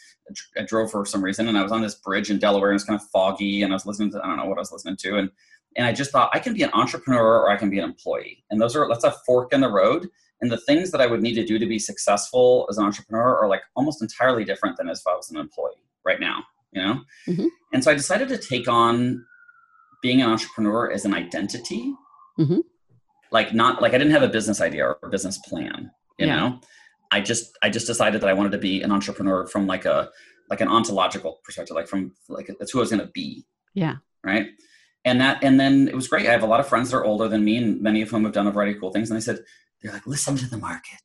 I 0.55 0.63
drove 0.63 0.91
for 0.91 1.03
some 1.05 1.23
reason, 1.23 1.47
and 1.47 1.57
I 1.57 1.63
was 1.63 1.71
on 1.71 1.81
this 1.81 1.95
bridge 1.95 2.29
in 2.29 2.37
Delaware, 2.37 2.69
and 2.69 2.75
it 2.75 2.81
was 2.81 2.83
kind 2.83 2.99
of 2.99 3.07
foggy, 3.07 3.63
and 3.63 3.73
I 3.73 3.75
was 3.75 3.87
listening 3.87 4.11
to 4.11 4.23
I 4.23 4.27
don't 4.27 4.37
know 4.37 4.45
what 4.45 4.59
I 4.59 4.61
was 4.61 4.71
listening 4.71 4.97
to, 4.97 5.17
and 5.17 5.31
and 5.77 5.87
I 5.87 5.93
just 5.93 6.11
thought 6.11 6.29
I 6.33 6.39
can 6.39 6.53
be 6.53 6.61
an 6.61 6.69
entrepreneur 6.73 7.41
or 7.41 7.49
I 7.49 7.57
can 7.57 7.71
be 7.71 7.79
an 7.79 7.85
employee, 7.85 8.43
and 8.51 8.61
those 8.61 8.75
are 8.75 8.87
that's 8.87 9.03
a 9.03 9.15
fork 9.25 9.51
in 9.51 9.61
the 9.61 9.71
road. 9.71 10.09
And 10.39 10.51
the 10.51 10.57
things 10.57 10.91
that 10.91 11.01
I 11.01 11.07
would 11.07 11.21
need 11.21 11.33
to 11.33 11.45
do 11.45 11.57
to 11.57 11.65
be 11.65 11.79
successful 11.79 12.67
as 12.69 12.77
an 12.77 12.85
entrepreneur 12.85 13.37
are 13.37 13.47
like 13.47 13.61
almost 13.75 14.01
entirely 14.01 14.43
different 14.43 14.77
than 14.77 14.87
as 14.87 14.99
if 14.99 15.07
I 15.07 15.15
was 15.15 15.31
an 15.31 15.37
employee 15.37 15.83
right 16.05 16.19
now, 16.19 16.43
you 16.71 16.83
know? 16.83 17.01
Mm-hmm. 17.27 17.47
And 17.73 17.83
so 17.83 17.91
I 17.91 17.95
decided 17.95 18.29
to 18.29 18.37
take 18.37 18.67
on 18.67 19.25
being 20.01 20.21
an 20.21 20.29
entrepreneur 20.29 20.91
as 20.91 21.05
an 21.05 21.13
identity. 21.13 21.91
Mm-hmm. 22.39 22.59
Like 23.31 23.53
not 23.53 23.81
like 23.81 23.93
I 23.93 23.97
didn't 23.97 24.13
have 24.13 24.23
a 24.23 24.29
business 24.29 24.61
idea 24.61 24.85
or 24.85 24.99
a 25.03 25.09
business 25.09 25.37
plan, 25.39 25.91
you 26.17 26.27
yeah. 26.27 26.35
know? 26.35 26.59
I 27.11 27.21
just 27.21 27.57
I 27.61 27.69
just 27.69 27.87
decided 27.87 28.21
that 28.21 28.29
I 28.29 28.33
wanted 28.33 28.51
to 28.53 28.57
be 28.57 28.81
an 28.81 28.91
entrepreneur 28.91 29.47
from 29.47 29.67
like 29.67 29.85
a 29.85 30.09
like 30.49 30.61
an 30.61 30.67
ontological 30.67 31.39
perspective, 31.43 31.75
like 31.75 31.87
from 31.87 32.13
like 32.29 32.49
that's 32.59 32.71
who 32.71 32.79
I 32.79 32.81
was 32.81 32.91
gonna 32.91 33.09
be. 33.13 33.45
Yeah. 33.73 33.95
Right. 34.23 34.47
And 35.05 35.21
that 35.21 35.43
and 35.43 35.59
then 35.59 35.87
it 35.87 35.95
was 35.95 36.07
great. 36.07 36.27
I 36.27 36.31
have 36.31 36.43
a 36.43 36.47
lot 36.47 36.59
of 36.59 36.67
friends 36.67 36.91
that 36.91 36.97
are 36.97 37.05
older 37.05 37.27
than 37.27 37.43
me 37.43 37.57
and 37.57 37.81
many 37.81 38.01
of 38.01 38.09
whom 38.09 38.23
have 38.23 38.33
done 38.33 38.47
a 38.47 38.51
variety 38.51 38.73
of 38.75 38.81
cool 38.81 38.91
things. 38.91 39.09
And 39.09 39.17
they 39.17 39.23
said, 39.23 39.39
they're 39.81 39.93
like, 39.93 40.07
listen 40.07 40.35
to 40.37 40.49
the 40.49 40.57
market. 40.57 41.01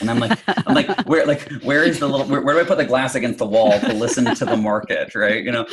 And 0.00 0.10
I'm 0.10 0.18
like, 0.18 0.38
I'm 0.46 0.74
like, 0.74 1.02
where, 1.06 1.24
like, 1.26 1.50
where 1.62 1.82
is 1.82 1.98
the 1.98 2.06
little, 2.06 2.26
where, 2.26 2.42
where 2.42 2.54
do 2.54 2.60
I 2.60 2.64
put 2.64 2.78
the 2.78 2.84
glass 2.84 3.14
against 3.14 3.38
the 3.38 3.46
wall 3.46 3.78
to 3.80 3.92
listen 3.92 4.24
to 4.34 4.44
the 4.44 4.56
market, 4.56 5.14
right? 5.14 5.42
You 5.42 5.52
know, 5.52 5.66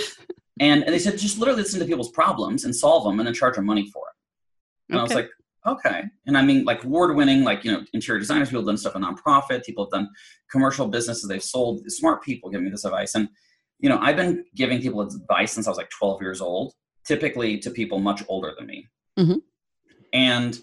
and 0.59 0.83
and 0.83 0.93
they 0.93 0.99
said 0.99 1.17
just 1.17 1.39
literally 1.39 1.61
listen 1.61 1.79
to 1.79 1.85
people's 1.85 2.11
problems 2.11 2.65
and 2.65 2.75
solve 2.75 3.03
them, 3.03 3.19
and 3.19 3.27
then 3.27 3.33
charge 3.33 3.55
them 3.55 3.65
money 3.65 3.89
for 3.91 4.03
it. 4.07 4.18
And 4.89 4.97
okay. 4.97 4.99
I 4.99 5.03
was 5.03 5.13
like, 5.13 5.29
okay. 5.65 6.03
And 6.25 6.37
I 6.37 6.41
mean, 6.41 6.65
like 6.65 6.83
award-winning, 6.83 7.43
like 7.43 7.63
you 7.63 7.71
know, 7.71 7.83
interior 7.93 8.19
designers, 8.19 8.49
people 8.49 8.61
have 8.61 8.67
done 8.67 8.77
stuff 8.77 8.95
in 8.95 9.03
nonprofit, 9.03 9.63
people 9.63 9.85
have 9.85 9.91
done 9.91 10.09
commercial 10.51 10.87
businesses, 10.87 11.27
they've 11.27 11.43
sold. 11.43 11.89
Smart 11.91 12.23
people 12.23 12.49
give 12.49 12.61
me 12.61 12.69
this 12.69 12.85
advice, 12.85 13.15
and 13.15 13.29
you 13.79 13.89
know, 13.89 13.99
I've 13.99 14.15
been 14.15 14.45
giving 14.55 14.81
people 14.81 15.01
advice 15.01 15.53
since 15.53 15.67
I 15.67 15.71
was 15.71 15.77
like 15.77 15.89
12 15.89 16.21
years 16.21 16.41
old, 16.41 16.73
typically 17.05 17.57
to 17.59 17.71
people 17.71 17.99
much 17.99 18.23
older 18.27 18.53
than 18.57 18.67
me. 18.67 18.87
Mm-hmm. 19.17 19.37
And 20.11 20.59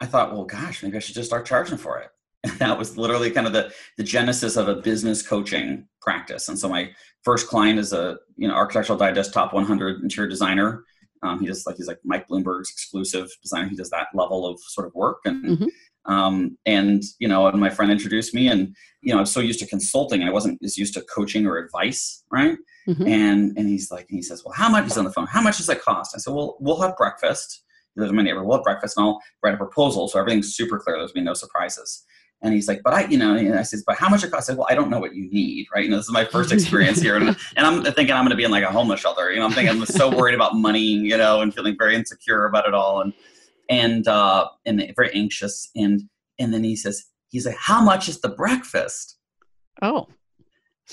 I 0.00 0.06
thought, 0.06 0.32
well, 0.32 0.44
gosh, 0.44 0.82
maybe 0.82 0.96
I 0.96 1.00
should 1.00 1.14
just 1.14 1.28
start 1.28 1.46
charging 1.46 1.78
for 1.78 1.98
it. 1.98 2.10
And 2.42 2.58
that 2.58 2.78
was 2.78 2.96
literally 2.96 3.30
kind 3.30 3.46
of 3.46 3.52
the 3.52 3.70
the 3.98 4.02
genesis 4.02 4.56
of 4.56 4.66
a 4.66 4.76
business 4.76 5.20
coaching 5.20 5.86
practice. 6.00 6.48
And 6.48 6.58
so 6.58 6.70
my 6.70 6.90
first 7.22 7.48
client 7.48 7.78
is 7.78 7.92
a 7.92 8.16
you 8.36 8.48
know 8.48 8.54
Architectural 8.54 8.96
Digest 8.96 9.34
top 9.34 9.52
100 9.52 10.02
interior 10.02 10.26
designer. 10.26 10.84
Um, 11.22 11.40
he 11.40 11.46
does 11.46 11.66
like 11.66 11.76
he's 11.76 11.88
like 11.88 11.98
Mike 12.04 12.28
Bloomberg's 12.28 12.70
exclusive 12.70 13.28
designer. 13.42 13.68
He 13.68 13.76
does 13.76 13.90
that 13.90 14.08
level 14.14 14.46
of 14.46 14.60
sort 14.60 14.86
of 14.86 14.94
work 14.94 15.18
and. 15.24 15.44
Mm-hmm. 15.44 15.66
Um, 16.06 16.56
and 16.64 17.02
you 17.18 17.28
know, 17.28 17.46
and 17.46 17.60
my 17.60 17.68
friend 17.68 17.92
introduced 17.92 18.34
me, 18.34 18.48
and 18.48 18.74
you 19.02 19.12
know, 19.12 19.20
I'm 19.20 19.26
so 19.26 19.38
used 19.38 19.60
to 19.60 19.66
consulting, 19.66 20.22
I 20.22 20.30
wasn't 20.30 20.58
as 20.64 20.78
used 20.78 20.94
to 20.94 21.02
coaching 21.02 21.46
or 21.46 21.58
advice, 21.58 22.24
right? 22.32 22.56
Mm-hmm. 22.88 23.06
And 23.06 23.58
and 23.58 23.68
he's 23.68 23.90
like, 23.90 24.06
and 24.08 24.16
he 24.16 24.22
says, 24.22 24.42
well, 24.42 24.54
how 24.54 24.70
much? 24.70 24.84
He's 24.84 24.96
on 24.96 25.04
the 25.04 25.12
phone. 25.12 25.26
How 25.26 25.42
much 25.42 25.58
does 25.58 25.68
it 25.68 25.82
cost? 25.82 26.14
I 26.16 26.18
said, 26.18 26.32
well, 26.32 26.56
we'll 26.58 26.80
have 26.80 26.96
breakfast 26.96 27.62
He 27.94 28.00
lives 28.00 28.10
in 28.10 28.16
my 28.16 28.22
neighborhood. 28.22 28.46
We'll 28.46 28.58
have 28.58 28.64
breakfast 28.64 28.96
and 28.96 29.06
I'll 29.06 29.20
write 29.42 29.54
a 29.54 29.58
proposal. 29.58 30.08
So 30.08 30.18
everything's 30.18 30.54
super 30.54 30.78
clear. 30.78 30.96
There's 30.96 31.12
be 31.12 31.20
no 31.20 31.34
surprises. 31.34 32.04
And 32.42 32.54
he's 32.54 32.68
like, 32.68 32.82
but 32.82 32.94
I, 32.94 33.04
you 33.06 33.18
know, 33.18 33.36
and 33.36 33.58
I 33.58 33.62
says, 33.62 33.84
but 33.86 33.96
how 33.96 34.08
much 34.08 34.24
it 34.24 34.30
costs? 34.30 34.48
I 34.48 34.52
said, 34.52 34.58
well, 34.58 34.66
I 34.70 34.74
don't 34.74 34.88
know 34.88 34.98
what 34.98 35.14
you 35.14 35.28
need, 35.30 35.66
right? 35.74 35.84
You 35.84 35.90
know, 35.90 35.98
this 35.98 36.06
is 36.06 36.12
my 36.12 36.24
first 36.24 36.52
experience 36.56 37.00
here. 37.00 37.16
And, 37.16 37.36
and 37.56 37.66
I'm 37.66 37.82
thinking 37.84 38.12
I'm 38.12 38.22
going 38.22 38.30
to 38.30 38.36
be 38.36 38.44
in 38.44 38.50
like 38.50 38.64
a 38.64 38.72
homeless 38.72 39.00
shelter. 39.00 39.30
You 39.30 39.40
know, 39.40 39.46
I'm 39.46 39.52
thinking 39.52 39.76
I'm 39.76 39.84
so 39.86 40.14
worried 40.14 40.34
about 40.34 40.54
money, 40.54 40.80
you 40.80 41.18
know, 41.18 41.42
and 41.42 41.54
feeling 41.54 41.76
very 41.78 41.94
insecure 41.94 42.46
about 42.46 42.66
it 42.66 42.72
all. 42.72 43.02
And, 43.02 43.12
and, 43.68 44.08
uh, 44.08 44.48
and 44.64 44.92
very 44.96 45.10
anxious. 45.14 45.70
And, 45.76 46.02
and 46.38 46.52
then 46.52 46.64
he 46.64 46.76
says, 46.76 47.04
he's 47.28 47.46
like, 47.46 47.56
how 47.58 47.82
much 47.82 48.08
is 48.08 48.20
the 48.20 48.30
breakfast? 48.30 49.18
Oh, 49.82 50.08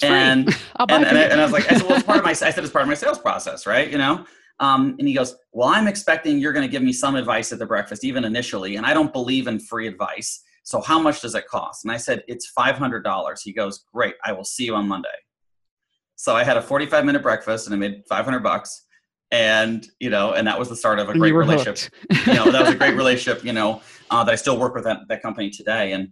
and, 0.01 0.47
and, 0.79 1.05
and, 1.05 1.17
I, 1.17 1.21
and 1.23 1.41
I 1.41 1.43
was 1.43 1.53
like, 1.53 1.71
I 1.71 1.75
said, 1.75 1.83
well, 1.83 1.97
it's 1.97 2.05
part 2.05 2.19
of 2.19 2.25
my, 2.25 2.29
I 2.31 2.33
said, 2.33 2.59
it's 2.59 2.71
part 2.71 2.83
of 2.83 2.89
my 2.89 2.93
sales 2.93 3.19
process, 3.19 3.65
right? 3.65 3.89
You 3.89 3.97
know? 3.97 4.25
Um, 4.59 4.95
and 4.97 5.07
he 5.07 5.13
goes, 5.13 5.35
Well, 5.51 5.69
I'm 5.69 5.87
expecting 5.87 6.39
you're 6.39 6.53
going 6.53 6.65
to 6.65 6.71
give 6.71 6.81
me 6.81 6.93
some 6.93 7.15
advice 7.15 7.51
at 7.51 7.59
the 7.59 7.65
breakfast, 7.65 8.03
even 8.03 8.23
initially. 8.25 8.75
And 8.75 8.85
I 8.85 8.93
don't 8.93 9.13
believe 9.13 9.47
in 9.47 9.59
free 9.59 9.87
advice. 9.87 10.43
So 10.67 10.81
how 10.81 10.99
much 10.99 11.21
does 11.21 11.33
it 11.33 11.47
cost? 11.47 11.85
And 11.85 11.93
I 11.93 11.95
said, 11.95 12.25
It's 12.27 12.51
$500. 12.51 13.39
He 13.41 13.53
goes, 13.53 13.85
Great. 13.93 14.15
I 14.25 14.33
will 14.33 14.43
see 14.43 14.65
you 14.65 14.75
on 14.75 14.85
Monday. 14.85 15.07
So 16.17 16.35
I 16.35 16.43
had 16.43 16.57
a 16.57 16.61
45 16.61 17.05
minute 17.05 17.23
breakfast 17.23 17.67
and 17.67 17.73
I 17.73 17.77
made 17.77 18.03
500 18.09 18.41
bucks. 18.43 18.85
And, 19.31 19.87
you 20.01 20.09
know, 20.09 20.33
and 20.33 20.45
that 20.45 20.59
was 20.59 20.67
the 20.67 20.75
start 20.75 20.99
of 20.99 21.07
a 21.07 21.17
great 21.17 21.31
relationship. 21.31 21.93
you 22.25 22.33
know, 22.33 22.51
that 22.51 22.65
was 22.65 22.71
a 22.71 22.75
great 22.75 22.95
relationship, 22.97 23.45
you 23.45 23.53
know, 23.53 23.81
uh, 24.09 24.25
that 24.25 24.31
I 24.33 24.35
still 24.35 24.59
work 24.59 24.75
with 24.75 24.83
that, 24.83 25.07
that 25.07 25.21
company 25.21 25.49
today. 25.49 25.93
And, 25.93 26.09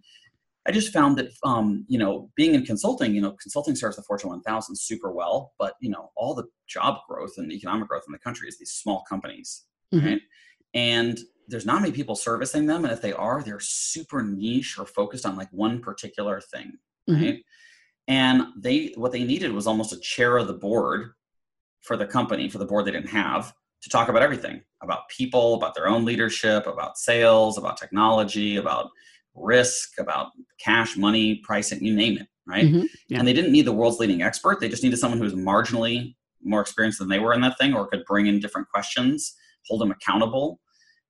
I 0.68 0.72
just 0.72 0.92
found 0.92 1.16
that 1.20 1.32
um, 1.44 1.86
you 1.88 2.00
know 2.00 2.32
being 2.36 2.56
in 2.56 2.66
consulting, 2.66 3.14
you 3.14 3.22
know, 3.22 3.34
consulting 3.40 3.76
serves 3.76 3.98
the 3.98 4.02
Fortune 4.02 4.32
1000 4.32 4.76
super 4.76 5.12
well, 5.12 5.54
but 5.60 5.76
you 5.80 5.92
know 5.92 6.10
all 6.16 6.34
the 6.34 6.46
job 6.68 7.02
growth 7.08 7.34
and 7.38 7.52
economic 7.52 7.88
growth 7.88 8.02
in 8.08 8.12
the 8.12 8.18
country 8.18 8.48
is 8.48 8.58
these 8.58 8.72
small 8.72 9.04
companies, 9.08 9.66
mm-hmm. 9.94 10.08
right? 10.08 10.22
And 10.74 11.20
there's 11.48 11.66
not 11.66 11.82
many 11.82 11.94
people 11.94 12.16
servicing 12.16 12.66
them, 12.66 12.84
and 12.84 12.94
if 12.94 13.02
they 13.02 13.14
are, 13.14 13.42
they're 13.42 13.60
super 13.60 14.24
niche 14.24 14.78
or 14.80 14.86
focused 14.86 15.26
on 15.26 15.36
like 15.36 15.50
one 15.52 15.80
particular 15.82 16.42
thing, 16.42 16.78
mm-hmm. 17.10 17.24
right? 17.24 17.44
And 18.08 18.44
they 18.58 18.94
what 18.96 19.12
they 19.12 19.24
needed 19.24 19.52
was 19.52 19.68
almost 19.68 19.94
a 19.94 20.00
chair 20.00 20.38
of 20.38 20.48
the 20.48 20.54
board 20.54 21.12
for 21.82 21.98
the 21.98 22.06
company 22.06 22.50
for 22.50 22.58
the 22.58 22.66
board 22.66 22.86
they 22.86 22.92
didn't 22.92 23.10
have 23.10 23.54
to 23.84 23.90
talk 23.90 24.10
about 24.10 24.24
everything 24.24 24.62
about 24.82 25.08
people, 25.10 25.56
about 25.56 25.76
their 25.76 25.88
own 25.88 26.06
leadership, 26.06 26.68
about 26.68 26.98
sales, 26.98 27.58
about 27.58 27.78
technology, 27.78 28.58
about 28.58 28.90
risk, 29.36 30.00
about 30.00 30.32
cash, 30.60 30.96
money, 30.98 31.42
pricing, 31.44 31.84
you 31.84 31.94
name 31.94 32.18
it, 32.18 32.28
right? 32.48 32.66
Mm-hmm. 32.66 32.86
Yeah. 33.10 33.20
And 33.20 33.28
they 33.28 33.34
didn't 33.34 33.52
need 33.52 33.66
the 33.66 33.74
world's 33.74 34.00
leading 34.00 34.22
expert. 34.22 34.60
They 34.60 34.70
just 34.70 34.84
needed 34.84 34.98
someone 34.98 35.18
who 35.18 35.26
was 35.26 35.34
marginally 35.34 36.16
more 36.44 36.62
experienced 36.62 37.00
than 37.00 37.10
they 37.10 37.20
were 37.20 37.34
in 37.34 37.42
that 37.42 37.58
thing 37.58 37.74
or 37.74 37.88
could 37.88 38.06
bring 38.06 38.28
in 38.28 38.40
different 38.40 38.70
questions, 38.70 39.36
hold 39.68 39.82
them 39.82 39.92
accountable. 39.92 40.60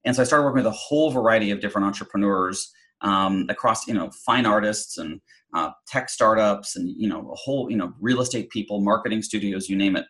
And 0.06 0.16
so 0.16 0.22
I 0.22 0.26
started 0.26 0.44
working 0.44 0.64
with 0.64 0.68
a 0.68 0.78
whole 0.78 1.10
variety 1.10 1.52
of 1.52 1.60
different 1.60 1.86
entrepreneurs 1.86 2.72
um, 3.02 3.46
across, 3.50 3.88
you 3.88 3.94
know, 3.94 4.12
fine 4.26 4.46
artists 4.46 4.98
and 4.98 5.20
uh, 5.54 5.72
tech 5.88 6.10
startups 6.10 6.76
and, 6.76 6.90
you 6.98 7.08
know, 7.08 7.32
a 7.32 7.36
whole, 7.36 7.70
you 7.70 7.78
know, 7.78 7.94
real 8.00 8.22
estate 8.22 8.50
people, 8.50 8.82
marketing 8.82 9.22
studios, 9.22 9.70
you 9.70 9.76
name 9.76 9.96
it. 9.96 10.06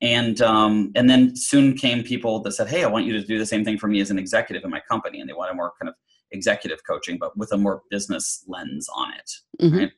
And 0.00 0.40
um, 0.42 0.90
and 0.94 1.08
then 1.08 1.36
soon 1.36 1.76
came 1.76 2.02
people 2.02 2.40
that 2.40 2.52
said, 2.52 2.68
"Hey, 2.68 2.82
I 2.82 2.88
want 2.88 3.06
you 3.06 3.12
to 3.12 3.24
do 3.24 3.38
the 3.38 3.46
same 3.46 3.64
thing 3.64 3.78
for 3.78 3.86
me 3.86 4.00
as 4.00 4.10
an 4.10 4.18
executive 4.18 4.64
in 4.64 4.70
my 4.70 4.80
company," 4.80 5.20
and 5.20 5.28
they 5.30 5.32
wanted 5.32 5.54
more 5.54 5.72
kind 5.80 5.88
of 5.88 5.94
executive 6.32 6.80
coaching, 6.84 7.16
but 7.16 7.36
with 7.38 7.52
a 7.52 7.56
more 7.56 7.82
business 7.90 8.44
lens 8.46 8.88
on 8.94 9.12
it. 9.14 9.30
Mm-hmm. 9.62 9.78
Right. 9.78 9.92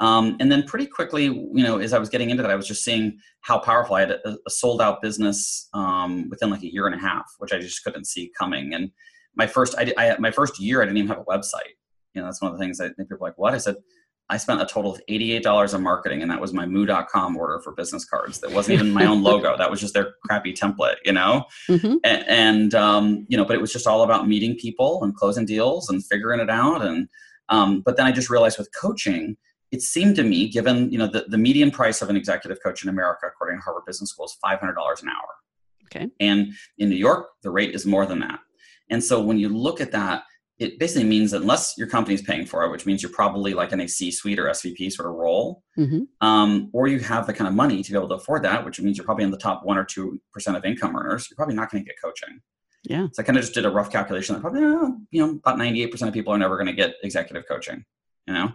Um, 0.00 0.36
and 0.40 0.50
then 0.50 0.64
pretty 0.64 0.86
quickly, 0.86 1.24
you 1.24 1.62
know, 1.62 1.78
as 1.78 1.92
I 1.92 1.98
was 1.98 2.08
getting 2.08 2.30
into 2.30 2.42
that, 2.42 2.50
I 2.50 2.56
was 2.56 2.66
just 2.66 2.82
seeing 2.82 3.18
how 3.42 3.58
powerful 3.58 3.96
I 3.96 4.00
had 4.00 4.10
a, 4.10 4.36
a 4.46 4.50
sold 4.50 4.82
out 4.82 5.00
business 5.00 5.68
um, 5.72 6.28
within 6.30 6.50
like 6.50 6.62
a 6.62 6.72
year 6.72 6.86
and 6.86 6.94
a 6.94 6.98
half, 6.98 7.26
which 7.38 7.52
I 7.52 7.58
just 7.58 7.82
couldn't 7.84 8.06
see 8.06 8.32
coming. 8.36 8.74
And 8.74 8.90
my 9.36 9.46
first, 9.46 9.74
I, 9.78 9.92
I, 9.96 10.16
my 10.18 10.30
first 10.30 10.58
year, 10.58 10.82
I 10.82 10.84
didn't 10.84 10.98
even 10.98 11.08
have 11.08 11.18
a 11.18 11.24
website. 11.24 11.74
You 12.14 12.20
know, 12.20 12.26
that's 12.26 12.42
one 12.42 12.52
of 12.52 12.58
the 12.58 12.62
things 12.62 12.78
that 12.78 12.96
people 12.96 13.16
are 13.16 13.18
like, 13.20 13.38
what? 13.38 13.54
I 13.54 13.58
said, 13.58 13.76
I 14.30 14.38
spent 14.38 14.62
a 14.62 14.66
total 14.66 14.94
of 14.94 15.00
$88 15.08 15.74
on 15.74 15.82
marketing, 15.82 16.22
and 16.22 16.30
that 16.30 16.40
was 16.40 16.54
my 16.54 16.64
moo.com 16.64 17.36
order 17.36 17.60
for 17.60 17.72
business 17.72 18.06
cards. 18.06 18.40
That 18.40 18.52
wasn't 18.52 18.80
even 18.80 18.92
my 18.92 19.04
own 19.04 19.22
logo. 19.30 19.56
That 19.56 19.70
was 19.70 19.80
just 19.80 19.92
their 19.92 20.14
crappy 20.24 20.54
template, 20.54 20.96
you 21.04 21.12
know? 21.12 21.44
Mm-hmm. 21.68 21.96
And, 22.04 22.24
and 22.26 22.74
um, 22.74 23.26
you 23.28 23.36
know, 23.36 23.44
but 23.44 23.54
it 23.54 23.60
was 23.60 23.72
just 23.72 23.86
all 23.86 24.02
about 24.02 24.26
meeting 24.26 24.56
people 24.56 25.04
and 25.04 25.14
closing 25.14 25.44
deals 25.44 25.90
and 25.90 26.04
figuring 26.04 26.40
it 26.40 26.48
out. 26.48 26.82
And, 26.82 27.08
um, 27.50 27.82
but 27.84 27.96
then 27.96 28.06
I 28.06 28.12
just 28.12 28.30
realized 28.30 28.58
with 28.58 28.70
coaching, 28.80 29.36
it 29.70 29.82
seemed 29.82 30.16
to 30.16 30.22
me, 30.22 30.48
given, 30.48 30.90
you 30.92 30.98
know, 30.98 31.06
the, 31.06 31.24
the 31.28 31.38
median 31.38 31.70
price 31.70 32.02
of 32.02 32.10
an 32.10 32.16
executive 32.16 32.62
coach 32.62 32.82
in 32.82 32.88
America, 32.88 33.26
according 33.26 33.58
to 33.58 33.62
Harvard 33.62 33.84
Business 33.86 34.10
School, 34.10 34.26
is 34.26 34.36
$500 34.44 34.62
an 34.62 35.08
hour. 35.08 35.28
Okay. 35.86 36.08
And 36.20 36.52
in 36.78 36.88
New 36.88 36.96
York, 36.96 37.28
the 37.42 37.50
rate 37.50 37.74
is 37.74 37.86
more 37.86 38.06
than 38.06 38.20
that. 38.20 38.40
And 38.90 39.02
so 39.02 39.20
when 39.20 39.38
you 39.38 39.48
look 39.48 39.80
at 39.80 39.92
that, 39.92 40.24
it 40.58 40.78
basically 40.78 41.08
means 41.08 41.32
that 41.32 41.42
unless 41.42 41.74
your 41.76 41.88
company 41.88 42.14
is 42.14 42.22
paying 42.22 42.46
for 42.46 42.62
it, 42.64 42.70
which 42.70 42.86
means 42.86 43.02
you're 43.02 43.10
probably 43.10 43.54
like 43.54 43.72
in 43.72 43.80
a 43.80 43.88
C-suite 43.88 44.38
or 44.38 44.44
SVP 44.44 44.92
sort 44.92 45.08
of 45.08 45.14
role, 45.16 45.64
mm-hmm. 45.76 46.02
um, 46.26 46.70
or 46.72 46.86
you 46.86 47.00
have 47.00 47.26
the 47.26 47.32
kind 47.32 47.48
of 47.48 47.54
money 47.54 47.82
to 47.82 47.90
be 47.90 47.98
able 47.98 48.08
to 48.08 48.14
afford 48.14 48.44
that, 48.44 48.64
which 48.64 48.80
means 48.80 48.96
you're 48.96 49.04
probably 49.04 49.24
in 49.24 49.32
the 49.32 49.36
top 49.36 49.64
one 49.64 49.76
or 49.76 49.84
two 49.84 50.20
percent 50.32 50.56
of 50.56 50.64
income 50.64 50.94
earners. 50.94 51.26
You're 51.28 51.36
probably 51.36 51.56
not 51.56 51.72
going 51.72 51.82
to 51.82 51.88
get 51.88 52.00
coaching. 52.00 52.40
Yeah. 52.84 53.08
So 53.12 53.22
I 53.22 53.24
kind 53.24 53.36
of 53.36 53.42
just 53.42 53.54
did 53.54 53.64
a 53.64 53.70
rough 53.70 53.90
calculation 53.90 54.34
that 54.34 54.42
probably 54.42 54.60
you 55.10 55.26
know 55.26 55.30
about 55.30 55.58
98% 55.58 56.06
of 56.06 56.14
people 56.14 56.32
are 56.32 56.38
never 56.38 56.56
going 56.56 56.66
to 56.66 56.72
get 56.72 56.94
executive 57.02 57.48
coaching. 57.48 57.84
You 58.26 58.34
know, 58.34 58.52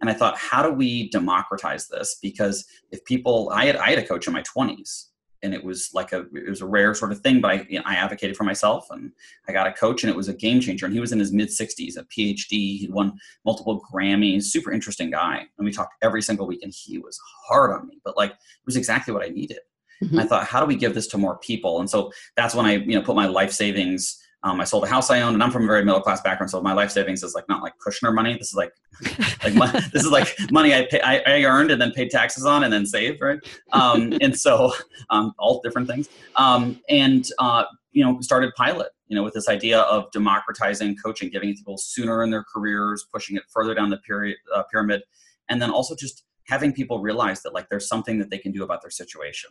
and 0.00 0.08
I 0.08 0.14
thought, 0.14 0.38
how 0.38 0.62
do 0.62 0.72
we 0.72 1.10
democratize 1.10 1.88
this? 1.88 2.18
Because 2.22 2.64
if 2.90 3.04
people, 3.04 3.50
I 3.52 3.66
had 3.66 3.76
I 3.76 3.90
had 3.90 3.98
a 3.98 4.06
coach 4.06 4.26
in 4.26 4.32
my 4.32 4.42
20s 4.42 5.06
and 5.42 5.54
it 5.54 5.64
was 5.64 5.90
like 5.94 6.12
a 6.12 6.20
it 6.34 6.48
was 6.48 6.60
a 6.60 6.66
rare 6.66 6.94
sort 6.94 7.12
of 7.12 7.20
thing 7.20 7.40
but 7.40 7.50
I, 7.50 7.66
you 7.68 7.78
know, 7.78 7.84
I 7.86 7.94
advocated 7.94 8.36
for 8.36 8.44
myself 8.44 8.86
and 8.90 9.12
i 9.48 9.52
got 9.52 9.66
a 9.66 9.72
coach 9.72 10.02
and 10.02 10.10
it 10.10 10.16
was 10.16 10.28
a 10.28 10.34
game 10.34 10.60
changer. 10.60 10.86
And 10.86 10.94
he 10.94 11.00
was 11.00 11.12
in 11.12 11.18
his 11.18 11.32
mid 11.32 11.48
60s 11.48 11.96
a 11.96 12.04
phd 12.04 12.50
he'd 12.50 12.92
won 12.92 13.18
multiple 13.44 13.82
grammys 13.92 14.44
super 14.44 14.72
interesting 14.72 15.10
guy. 15.10 15.46
And 15.58 15.64
we 15.64 15.72
talked 15.72 15.94
every 16.02 16.22
single 16.22 16.46
week 16.46 16.62
and 16.62 16.72
he 16.74 16.98
was 16.98 17.18
hard 17.48 17.72
on 17.72 17.86
me 17.86 18.00
but 18.04 18.16
like 18.16 18.32
it 18.32 18.66
was 18.66 18.76
exactly 18.76 19.14
what 19.14 19.24
i 19.24 19.28
needed. 19.28 19.60
Mm-hmm. 20.02 20.18
i 20.18 20.24
thought 20.24 20.46
how 20.46 20.60
do 20.60 20.66
we 20.66 20.76
give 20.76 20.94
this 20.94 21.06
to 21.08 21.18
more 21.18 21.38
people? 21.38 21.80
And 21.80 21.88
so 21.88 22.12
that's 22.36 22.54
when 22.54 22.66
i 22.66 22.72
you 22.72 22.94
know 22.94 23.02
put 23.02 23.16
my 23.16 23.26
life 23.26 23.52
savings 23.52 24.18
um, 24.42 24.60
I 24.60 24.64
sold 24.64 24.84
a 24.84 24.86
house 24.86 25.10
I 25.10 25.20
owned, 25.20 25.34
and 25.34 25.42
I'm 25.42 25.50
from 25.50 25.64
a 25.64 25.66
very 25.66 25.84
middle 25.84 26.00
class 26.00 26.20
background, 26.22 26.50
so 26.50 26.60
my 26.62 26.72
life 26.72 26.90
savings 26.90 27.22
is 27.22 27.34
like 27.34 27.48
not 27.48 27.62
like 27.62 27.74
Kushner 27.78 28.14
money. 28.14 28.36
This 28.38 28.48
is 28.48 28.54
like, 28.54 28.72
like 29.44 29.54
my, 29.54 29.70
this 29.92 30.04
is 30.04 30.10
like 30.10 30.34
money 30.50 30.74
I 30.74 30.86
pay, 30.90 31.00
I, 31.00 31.18
I, 31.26 31.44
earned 31.44 31.70
and 31.70 31.80
then 31.80 31.92
paid 31.92 32.10
taxes 32.10 32.46
on 32.46 32.64
and 32.64 32.72
then 32.72 32.86
saved, 32.86 33.20
right? 33.20 33.38
Um, 33.72 34.14
and 34.20 34.38
so 34.38 34.72
um, 35.10 35.34
all 35.38 35.60
different 35.62 35.88
things. 35.88 36.08
Um, 36.36 36.80
and 36.88 37.28
uh, 37.38 37.64
you 37.92 38.04
know 38.04 38.20
started 38.20 38.54
pilot 38.54 38.88
you 39.08 39.16
know 39.16 39.22
with 39.22 39.34
this 39.34 39.48
idea 39.48 39.80
of 39.80 40.10
democratizing 40.12 40.96
coaching 40.96 41.28
giving 41.30 41.50
it 41.50 41.52
to 41.54 41.58
people 41.58 41.78
sooner 41.78 42.22
in 42.22 42.30
their 42.30 42.44
careers 42.44 43.06
pushing 43.12 43.36
it 43.36 43.42
further 43.48 43.74
down 43.74 43.90
the 43.90 43.98
period, 43.98 44.36
uh, 44.54 44.62
pyramid 44.70 45.02
and 45.48 45.60
then 45.60 45.70
also 45.70 45.94
just 45.94 46.24
having 46.46 46.72
people 46.72 47.00
realize 47.00 47.42
that 47.42 47.52
like 47.52 47.68
there's 47.68 47.88
something 47.88 48.18
that 48.18 48.30
they 48.30 48.38
can 48.38 48.52
do 48.52 48.62
about 48.62 48.82
their 48.82 48.90
situation 48.90 49.50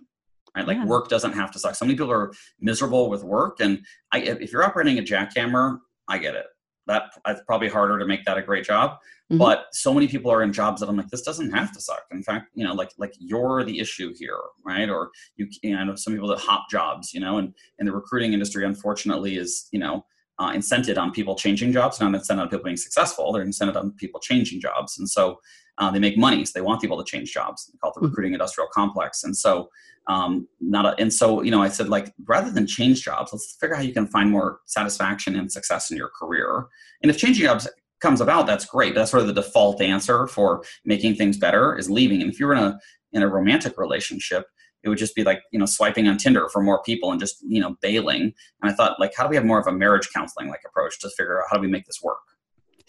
right? 0.55 0.67
Like 0.67 0.77
yeah. 0.77 0.85
work 0.85 1.09
doesn't 1.09 1.33
have 1.33 1.51
to 1.51 1.59
suck. 1.59 1.75
So 1.75 1.85
many 1.85 1.95
people 1.95 2.11
are 2.11 2.31
miserable 2.59 3.09
with 3.09 3.23
work 3.23 3.59
and 3.59 3.79
I, 4.11 4.19
if 4.19 4.51
you're 4.51 4.63
operating 4.63 4.99
a 4.99 5.01
jackhammer 5.01 5.79
i 6.07 6.17
get 6.17 6.35
it. 6.35 6.45
That 6.87 7.11
it's 7.27 7.41
probably 7.45 7.69
harder 7.69 7.99
to 7.99 8.05
make 8.05 8.25
that 8.25 8.37
a 8.37 8.41
great 8.41 8.65
job 8.65 8.91
mm-hmm. 8.91 9.37
but 9.37 9.65
so 9.71 9.93
many 9.93 10.07
people 10.07 10.31
are 10.31 10.41
in 10.41 10.51
jobs 10.51 10.81
that 10.81 10.89
i'm 10.89 10.97
like 10.97 11.09
this 11.09 11.21
doesn't 11.21 11.51
have 11.51 11.71
to 11.73 11.81
suck. 11.81 12.03
In 12.11 12.23
fact 12.23 12.47
you 12.55 12.65
know 12.65 12.73
like 12.73 12.91
like 12.97 13.13
you're 13.19 13.63
the 13.63 13.79
issue 13.79 14.13
here 14.17 14.39
right? 14.65 14.89
Or 14.89 15.11
you, 15.37 15.47
you 15.61 15.75
know, 15.75 15.81
i 15.81 15.83
know 15.83 15.95
some 15.95 16.13
people 16.13 16.29
that 16.29 16.39
hop 16.39 16.69
jobs 16.69 17.13
you 17.13 17.19
know 17.19 17.37
and 17.37 17.53
and 17.77 17.87
the 17.87 17.91
recruiting 17.91 18.33
industry 18.33 18.65
unfortunately 18.65 19.35
is 19.35 19.67
you 19.71 19.79
know 19.79 20.05
uh, 20.39 20.51
incented 20.51 20.97
on 20.97 21.11
people 21.11 21.35
changing 21.35 21.71
jobs 21.71 21.99
not 21.99 22.11
incented 22.13 22.39
on 22.39 22.49
people 22.49 22.63
being 22.63 22.77
successful. 22.77 23.31
They're 23.31 23.45
incented 23.45 23.75
on 23.75 23.91
people 23.91 24.19
changing 24.19 24.61
jobs. 24.61 24.97
And 24.97 25.09
so 25.09 25.39
uh, 25.77 25.91
they 25.91 25.99
make 25.99 26.17
money 26.17 26.43
so 26.45 26.51
they 26.55 26.61
want 26.61 26.81
people 26.81 26.97
to 26.97 27.09
change 27.09 27.33
jobs. 27.33 27.67
They 27.67 27.77
call 27.77 27.91
it 27.91 27.95
the 27.95 27.99
mm-hmm. 27.99 28.07
recruiting 28.07 28.33
industrial 28.33 28.69
complex. 28.73 29.23
And 29.23 29.35
so 29.35 29.69
um, 30.07 30.47
not 30.59 30.85
a, 30.85 30.95
and 30.99 31.13
so 31.13 31.43
you 31.43 31.51
know 31.51 31.61
i 31.61 31.69
said 31.69 31.87
like 31.87 32.11
rather 32.25 32.49
than 32.49 32.65
change 32.65 33.03
jobs 33.03 33.31
let's 33.31 33.55
figure 33.59 33.75
out 33.75 33.79
how 33.79 33.85
you 33.85 33.93
can 33.93 34.07
find 34.07 34.31
more 34.31 34.59
satisfaction 34.65 35.35
and 35.35 35.51
success 35.51 35.91
in 35.91 35.97
your 35.97 36.09
career. 36.09 36.65
And 37.03 37.11
if 37.11 37.17
changing 37.17 37.45
jobs 37.45 37.67
comes 37.99 38.21
about 38.21 38.47
that's 38.47 38.65
great. 38.65 38.93
But 38.93 39.01
that's 39.01 39.11
sort 39.11 39.21
of 39.21 39.27
the 39.27 39.41
default 39.41 39.81
answer 39.81 40.27
for 40.27 40.63
making 40.85 41.15
things 41.15 41.37
better 41.37 41.77
is 41.77 41.89
leaving. 41.89 42.21
And 42.21 42.31
if 42.31 42.39
you're 42.39 42.53
in 42.53 42.63
a 42.63 42.79
in 43.11 43.23
a 43.23 43.27
romantic 43.27 43.77
relationship 43.77 44.45
it 44.83 44.89
would 44.89 44.97
just 44.97 45.15
be 45.15 45.23
like 45.23 45.41
you 45.51 45.59
know 45.59 45.65
swiping 45.65 46.07
on 46.07 46.17
tinder 46.17 46.47
for 46.49 46.61
more 46.61 46.81
people 46.83 47.11
and 47.11 47.19
just 47.19 47.37
you 47.47 47.61
know 47.61 47.75
bailing 47.81 48.33
and 48.61 48.71
i 48.71 48.73
thought 48.73 48.99
like 48.99 49.13
how 49.15 49.23
do 49.23 49.29
we 49.29 49.35
have 49.35 49.45
more 49.45 49.59
of 49.59 49.67
a 49.67 49.71
marriage 49.71 50.09
counseling 50.13 50.47
like 50.47 50.61
approach 50.65 50.99
to 50.99 51.09
figure 51.11 51.39
out 51.39 51.47
how 51.49 51.57
do 51.57 51.61
we 51.61 51.67
make 51.67 51.85
this 51.85 52.01
work 52.03 52.19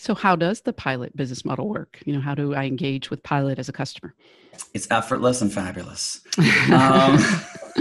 so 0.00 0.14
how 0.14 0.34
does 0.34 0.62
the 0.62 0.72
pilot 0.72 1.14
business 1.14 1.44
model 1.44 1.68
work? 1.68 2.00
You 2.06 2.14
know, 2.14 2.22
how 2.22 2.34
do 2.34 2.54
I 2.54 2.64
engage 2.64 3.10
with 3.10 3.22
pilot 3.22 3.58
as 3.58 3.68
a 3.68 3.72
customer? 3.72 4.14
It's 4.72 4.90
effortless 4.90 5.42
and 5.42 5.52
fabulous. 5.52 6.22
um, 6.72 7.18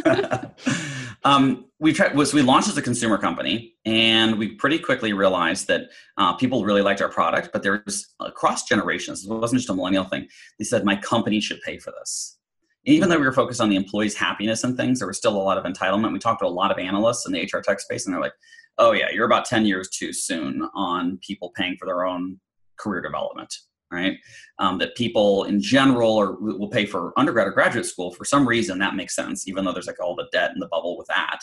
um, 1.23 1.65
we 1.79 1.93
tried 1.93 2.17
was 2.17 2.33
we 2.33 2.41
launched 2.41 2.67
as 2.67 2.77
a 2.77 2.81
consumer 2.81 3.17
company, 3.17 3.75
and 3.85 4.37
we 4.37 4.49
pretty 4.49 4.79
quickly 4.79 5.13
realized 5.13 5.69
that 5.69 5.91
uh, 6.17 6.33
people 6.33 6.65
really 6.65 6.81
liked 6.81 7.01
our 7.01 7.07
product, 7.07 7.51
but 7.53 7.63
there 7.63 7.81
was 7.85 8.13
across 8.19 8.65
generations. 8.65 9.25
It 9.25 9.33
wasn't 9.33 9.59
just 9.59 9.69
a 9.69 9.73
millennial 9.73 10.03
thing. 10.03 10.27
They 10.57 10.65
said 10.65 10.83
my 10.83 10.97
company 10.97 11.39
should 11.39 11.61
pay 11.61 11.77
for 11.79 11.93
this. 12.01 12.37
Even 12.85 13.09
though 13.09 13.19
we 13.19 13.25
were 13.25 13.33
focused 13.33 13.61
on 13.61 13.69
the 13.69 13.75
employees' 13.75 14.15
happiness 14.15 14.63
and 14.63 14.77
things, 14.77 14.99
there 14.99 15.07
was 15.07 15.17
still 15.17 15.35
a 15.35 15.37
lot 15.37 15.57
of 15.57 15.65
entitlement. 15.65 16.13
We 16.13 16.19
talked 16.19 16.41
to 16.41 16.47
a 16.47 16.49
lot 16.49 16.71
of 16.71 16.77
analysts 16.77 17.25
in 17.25 17.33
the 17.33 17.41
HR 17.41 17.61
tech 17.61 17.79
space, 17.79 18.05
and 18.05 18.13
they're 18.13 18.21
like, 18.21 18.33
oh 18.77 18.93
yeah, 18.93 19.07
you're 19.11 19.25
about 19.25 19.45
10 19.45 19.65
years 19.65 19.89
too 19.89 20.13
soon 20.13 20.67
on 20.73 21.19
people 21.21 21.51
paying 21.55 21.75
for 21.77 21.85
their 21.85 22.05
own 22.05 22.39
career 22.77 23.01
development, 23.01 23.53
right? 23.91 24.17
Um, 24.57 24.77
that 24.77 24.95
people 24.95 25.43
in 25.43 25.61
general 25.61 26.15
or 26.15 26.37
will 26.39 26.69
pay 26.69 26.85
for 26.85 27.11
undergrad 27.17 27.47
or 27.47 27.51
graduate 27.51 27.85
school 27.85 28.11
for 28.11 28.23
some 28.23 28.47
reason 28.47 28.79
that 28.79 28.95
makes 28.95 29.15
sense, 29.15 29.47
even 29.47 29.65
though 29.65 29.73
there's 29.73 29.87
like 29.87 30.01
all 30.01 30.15
the 30.15 30.29
debt 30.31 30.51
and 30.51 30.61
the 30.61 30.69
bubble 30.69 30.97
with 30.97 31.07
that. 31.07 31.39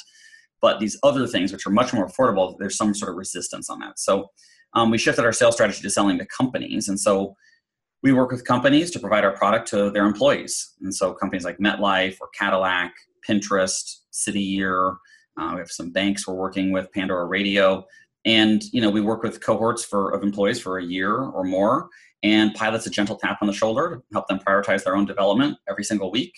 But 0.62 0.80
these 0.80 0.98
other 1.02 1.26
things, 1.26 1.52
which 1.52 1.66
are 1.66 1.70
much 1.70 1.92
more 1.92 2.08
affordable, 2.08 2.56
there's 2.58 2.76
some 2.76 2.94
sort 2.94 3.10
of 3.10 3.16
resistance 3.16 3.68
on 3.68 3.78
that. 3.80 3.98
So 3.98 4.30
um, 4.72 4.90
we 4.90 4.96
shifted 4.96 5.24
our 5.24 5.32
sales 5.32 5.54
strategy 5.54 5.82
to 5.82 5.90
selling 5.90 6.18
to 6.18 6.26
companies, 6.26 6.88
and 6.88 6.98
so 6.98 7.36
we 8.06 8.12
work 8.12 8.30
with 8.30 8.44
companies 8.44 8.92
to 8.92 9.00
provide 9.00 9.24
our 9.24 9.36
product 9.36 9.66
to 9.66 9.90
their 9.90 10.06
employees. 10.06 10.74
And 10.80 10.94
so 10.94 11.12
companies 11.12 11.44
like 11.44 11.58
MetLife 11.58 12.18
or 12.20 12.28
Cadillac, 12.38 12.94
Pinterest, 13.28 13.96
City 14.12 14.40
Year, 14.40 14.90
uh, 15.36 15.50
we 15.54 15.58
have 15.58 15.72
some 15.72 15.90
banks 15.90 16.24
we're 16.24 16.34
working 16.34 16.70
with, 16.70 16.90
Pandora 16.92 17.26
Radio, 17.26 17.84
and 18.24 18.62
you 18.72 18.80
know 18.80 18.90
we 18.90 19.00
work 19.00 19.24
with 19.24 19.40
cohorts 19.44 19.84
for 19.84 20.12
of 20.12 20.22
employees 20.22 20.60
for 20.60 20.78
a 20.78 20.84
year 20.84 21.16
or 21.16 21.42
more. 21.42 21.88
And 22.22 22.54
pilots 22.54 22.86
a 22.86 22.90
gentle 22.90 23.16
tap 23.16 23.38
on 23.40 23.48
the 23.48 23.52
shoulder 23.52 23.96
to 23.96 24.02
help 24.12 24.28
them 24.28 24.38
prioritize 24.38 24.84
their 24.84 24.96
own 24.96 25.04
development 25.04 25.58
every 25.68 25.82
single 25.82 26.12
week. 26.12 26.32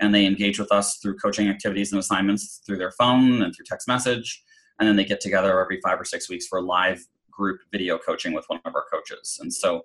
And 0.00 0.12
they 0.12 0.26
engage 0.26 0.58
with 0.58 0.72
us 0.72 0.98
through 0.98 1.18
coaching 1.18 1.48
activities 1.48 1.92
and 1.92 2.00
assignments 2.00 2.62
through 2.66 2.78
their 2.78 2.92
phone 2.92 3.42
and 3.42 3.54
through 3.54 3.64
text 3.66 3.86
message. 3.86 4.42
And 4.78 4.88
then 4.88 4.96
they 4.96 5.04
get 5.04 5.20
together 5.20 5.60
every 5.60 5.80
five 5.82 6.00
or 6.00 6.04
six 6.04 6.28
weeks 6.28 6.48
for 6.48 6.60
live 6.60 7.06
group 7.30 7.60
video 7.70 7.96
coaching 7.98 8.34
with 8.34 8.44
one 8.48 8.60
of 8.64 8.74
our 8.74 8.84
coaches. 8.92 9.38
And 9.40 9.52
so 9.52 9.82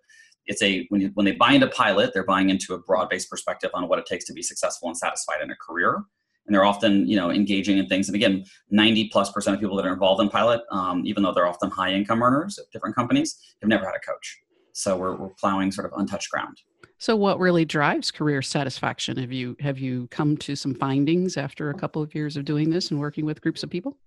it's 0.47 0.61
a 0.61 0.85
when, 0.89 1.01
you, 1.01 1.11
when 1.13 1.25
they 1.25 1.33
buy 1.33 1.53
into 1.53 1.67
pilot 1.67 2.13
they're 2.13 2.23
buying 2.23 2.49
into 2.49 2.73
a 2.73 2.79
broad-based 2.79 3.29
perspective 3.29 3.69
on 3.73 3.87
what 3.87 3.99
it 3.99 4.05
takes 4.05 4.25
to 4.25 4.33
be 4.33 4.41
successful 4.41 4.87
and 4.87 4.97
satisfied 4.97 5.41
in 5.41 5.51
a 5.51 5.55
career. 5.55 6.03
And 6.45 6.55
they're 6.55 6.65
often 6.65 7.07
you 7.07 7.17
know 7.17 7.29
engaging 7.29 7.77
in 7.77 7.87
things. 7.87 8.07
And 8.07 8.15
again 8.15 8.45
90 8.71 9.09
plus 9.09 9.31
percent 9.31 9.55
of 9.55 9.61
people 9.61 9.75
that 9.77 9.85
are 9.85 9.93
involved 9.93 10.21
in 10.21 10.29
pilot 10.29 10.61
um, 10.71 11.03
even 11.05 11.23
though 11.23 11.33
they're 11.33 11.47
often 11.47 11.69
high 11.69 11.91
income 11.91 12.23
earners 12.23 12.57
at 12.57 12.65
different 12.71 12.95
companies 12.95 13.37
have 13.61 13.69
never 13.69 13.85
had 13.85 13.95
a 13.95 13.99
coach. 13.99 14.39
So 14.73 14.95
we're, 14.95 15.15
we're 15.15 15.29
plowing 15.29 15.71
sort 15.71 15.91
of 15.91 15.99
untouched 15.99 16.29
ground. 16.29 16.57
So 16.99 17.15
what 17.15 17.39
really 17.39 17.65
drives 17.65 18.11
career 18.11 18.41
satisfaction? 18.41 19.17
Have 19.17 19.31
you 19.31 19.55
have 19.59 19.77
you 19.77 20.07
come 20.07 20.37
to 20.37 20.55
some 20.55 20.73
findings 20.73 21.37
after 21.37 21.69
a 21.69 21.73
couple 21.73 22.01
of 22.01 22.15
years 22.15 22.37
of 22.37 22.45
doing 22.45 22.69
this 22.69 22.91
and 22.91 22.99
working 22.99 23.25
with 23.25 23.41
groups 23.41 23.63
of 23.63 23.69
people? 23.69 23.97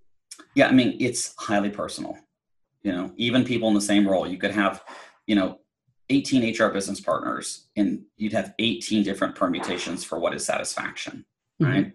Yeah 0.55 0.69
i 0.69 0.73
mean 0.73 0.97
it's 1.01 1.35
highly 1.39 1.71
personal. 1.71 2.17
You 2.83 2.93
know 2.93 3.13
even 3.17 3.45
people 3.45 3.69
in 3.69 3.75
the 3.75 3.81
same 3.81 4.09
role 4.09 4.27
you 4.27 4.39
could 4.39 4.53
have 4.53 4.83
you 5.27 5.35
know 5.35 5.59
18 6.11 6.55
hr 6.55 6.69
business 6.69 7.01
partners 7.01 7.69
and 7.77 8.03
you'd 8.17 8.33
have 8.33 8.55
18 8.59 9.03
different 9.03 9.35
permutations 9.35 10.05
for 10.05 10.19
what 10.19 10.35
is 10.35 10.45
satisfaction 10.45 11.25
mm-hmm. 11.61 11.73
right? 11.73 11.93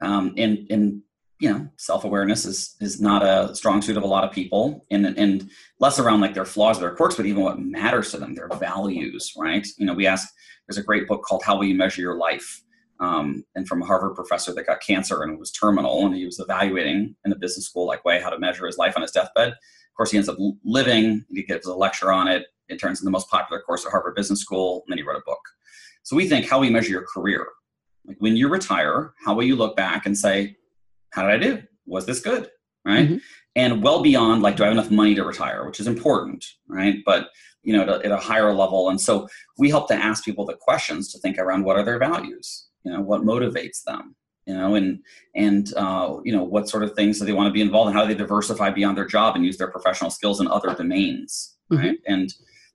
Um, 0.00 0.34
and 0.36 0.66
and 0.70 1.02
you 1.38 1.50
know 1.50 1.68
self-awareness 1.76 2.44
is 2.44 2.76
is 2.80 3.00
not 3.00 3.22
a 3.22 3.54
strong 3.54 3.82
suit 3.82 3.96
of 3.96 4.02
a 4.02 4.06
lot 4.06 4.24
of 4.24 4.32
people 4.32 4.86
and 4.90 5.06
and 5.06 5.50
less 5.78 5.98
around 5.98 6.20
like 6.20 6.34
their 6.34 6.44
flaws 6.44 6.78
or 6.78 6.82
their 6.82 6.94
quirks 6.94 7.16
but 7.16 7.26
even 7.26 7.42
what 7.42 7.58
matters 7.58 8.10
to 8.10 8.18
them 8.18 8.34
their 8.34 8.48
values 8.48 9.32
right? 9.36 9.66
You 9.78 9.86
know 9.86 9.94
we 9.94 10.06
ask 10.06 10.28
there's 10.68 10.78
a 10.78 10.82
great 10.82 11.08
book 11.08 11.22
called 11.22 11.42
how 11.44 11.56
will 11.56 11.64
you 11.64 11.74
measure 11.74 12.00
your 12.00 12.16
life? 12.16 12.62
Um, 13.00 13.46
and 13.54 13.66
from 13.66 13.80
a 13.80 13.86
harvard 13.86 14.14
professor 14.14 14.52
that 14.52 14.66
got 14.66 14.82
cancer 14.82 15.22
and 15.22 15.38
was 15.38 15.50
terminal 15.50 16.04
and 16.04 16.14
he 16.14 16.26
was 16.26 16.38
evaluating 16.38 17.16
in 17.24 17.32
a 17.32 17.36
business 17.36 17.64
school 17.64 17.86
like 17.86 18.04
way 18.04 18.20
how 18.20 18.28
to 18.28 18.38
measure 18.38 18.66
his 18.66 18.76
life 18.76 18.92
on 18.94 19.00
his 19.00 19.10
deathbed. 19.10 19.48
Of 19.48 19.96
course 19.96 20.10
he 20.10 20.18
ends 20.18 20.28
up 20.28 20.36
living 20.64 21.24
he 21.30 21.42
gives 21.42 21.66
a 21.66 21.74
lecture 21.74 22.12
on 22.12 22.28
it 22.28 22.46
it 22.70 22.78
turns 22.78 22.98
into 22.98 23.04
the 23.04 23.10
most 23.10 23.28
popular 23.28 23.60
course 23.62 23.84
at 23.84 23.90
harvard 23.90 24.14
business 24.14 24.40
school 24.40 24.82
and 24.86 24.92
then 24.92 24.98
he 24.98 25.04
wrote 25.04 25.16
a 25.16 25.22
book 25.26 25.40
so 26.02 26.16
we 26.16 26.28
think 26.28 26.48
how 26.48 26.58
we 26.58 26.70
measure 26.70 26.90
your 26.90 27.06
career 27.06 27.46
like 28.06 28.16
when 28.18 28.36
you 28.36 28.48
retire, 28.48 29.14
how 29.24 29.34
will 29.34 29.44
you 29.44 29.56
look 29.56 29.76
back 29.76 30.06
and 30.06 30.16
say, 30.16 30.56
how 31.10 31.22
did 31.22 31.30
I 31.30 31.38
do? 31.38 31.62
Was 31.86 32.06
this 32.06 32.20
good? 32.20 32.50
Right. 32.84 33.06
Mm-hmm. 33.06 33.16
And 33.56 33.82
well 33.82 34.02
beyond 34.02 34.42
like, 34.42 34.56
do 34.56 34.62
I 34.62 34.66
have 34.66 34.76
enough 34.76 34.90
money 34.90 35.14
to 35.14 35.24
retire, 35.24 35.66
which 35.66 35.80
is 35.80 35.86
important, 35.86 36.44
right? 36.68 36.96
But 37.04 37.28
you 37.62 37.74
know, 37.74 37.82
at 37.82 37.88
a, 37.88 38.06
at 38.06 38.10
a 38.10 38.16
higher 38.16 38.54
level. 38.54 38.88
And 38.88 38.98
so 38.98 39.28
we 39.58 39.68
help 39.68 39.86
to 39.88 39.94
ask 39.94 40.24
people 40.24 40.46
the 40.46 40.56
questions 40.56 41.12
to 41.12 41.18
think 41.18 41.38
around 41.38 41.64
what 41.64 41.76
are 41.76 41.84
their 41.84 41.98
values, 41.98 42.68
you 42.84 42.92
know, 42.92 43.02
what 43.02 43.20
motivates 43.20 43.82
them, 43.84 44.16
you 44.46 44.54
know, 44.54 44.76
and 44.76 45.00
and 45.34 45.74
uh, 45.76 46.16
you 46.24 46.32
know 46.32 46.42
what 46.42 46.70
sort 46.70 46.84
of 46.84 46.94
things 46.94 47.18
do 47.18 47.26
they 47.26 47.34
want 47.34 47.48
to 47.48 47.52
be 47.52 47.60
involved 47.60 47.90
in? 47.90 47.94
How 47.94 48.06
do 48.06 48.08
they 48.08 48.18
diversify 48.18 48.70
beyond 48.70 48.96
their 48.96 49.06
job 49.06 49.36
and 49.36 49.44
use 49.44 49.58
their 49.58 49.70
professional 49.70 50.10
skills 50.10 50.40
in 50.40 50.48
other 50.48 50.74
domains, 50.74 51.56
mm-hmm. 51.70 51.82
right? 51.82 51.98
And 52.06 52.32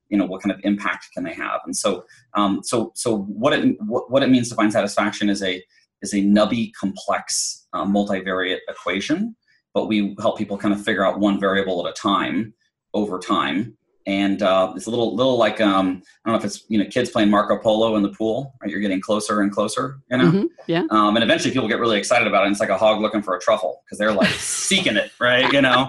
you 0.09 0.17
know 0.17 0.25
what 0.25 0.41
kind 0.41 0.51
of 0.51 0.59
impact 0.63 1.07
can 1.13 1.23
they 1.23 1.33
have 1.33 1.61
and 1.65 1.75
so 1.75 2.05
um, 2.35 2.61
so 2.63 2.91
so 2.95 3.17
what 3.23 3.53
it 3.53 3.75
what, 3.81 4.11
what 4.11 4.23
it 4.23 4.29
means 4.29 4.49
to 4.49 4.55
find 4.55 4.71
satisfaction 4.71 5.29
is 5.29 5.41
a 5.43 5.63
is 6.01 6.13
a 6.13 6.17
nubby 6.17 6.71
complex 6.79 7.67
uh, 7.73 7.85
multivariate 7.85 8.59
equation 8.67 9.35
but 9.73 9.87
we 9.87 10.15
help 10.19 10.37
people 10.37 10.57
kind 10.57 10.73
of 10.73 10.83
figure 10.83 11.05
out 11.05 11.19
one 11.19 11.39
variable 11.39 11.85
at 11.85 11.91
a 11.91 11.93
time 11.93 12.53
over 12.93 13.19
time 13.19 13.77
and 14.07 14.43
uh, 14.43 14.71
it's 14.75 14.85
a 14.85 14.89
little 14.89 15.15
little 15.15 15.37
like 15.37 15.59
um, 15.59 16.01
I 16.23 16.29
don't 16.29 16.33
know 16.33 16.39
if 16.39 16.45
it's 16.45 16.63
you 16.67 16.77
know 16.77 16.85
kids 16.85 17.09
playing 17.09 17.29
Marco 17.29 17.57
Polo 17.57 17.95
in 17.95 18.03
the 18.03 18.09
pool. 18.09 18.53
Right? 18.61 18.69
You're 18.69 18.79
getting 18.79 19.01
closer 19.01 19.41
and 19.41 19.51
closer, 19.51 19.99
you 20.11 20.17
know. 20.17 20.25
Mm-hmm. 20.25 20.45
Yeah. 20.67 20.83
Um, 20.91 21.15
and 21.15 21.23
eventually, 21.23 21.51
people 21.51 21.67
get 21.67 21.79
really 21.79 21.97
excited 21.97 22.27
about 22.27 22.43
it. 22.43 22.47
And 22.47 22.53
it's 22.53 22.59
like 22.59 22.69
a 22.69 22.77
hog 22.77 23.01
looking 23.01 23.23
for 23.23 23.35
a 23.35 23.39
truffle 23.39 23.81
because 23.83 23.97
they're 23.97 24.13
like 24.13 24.29
seeking 24.37 24.95
it, 24.95 25.11
right? 25.19 25.51
You 25.51 25.61
know. 25.61 25.87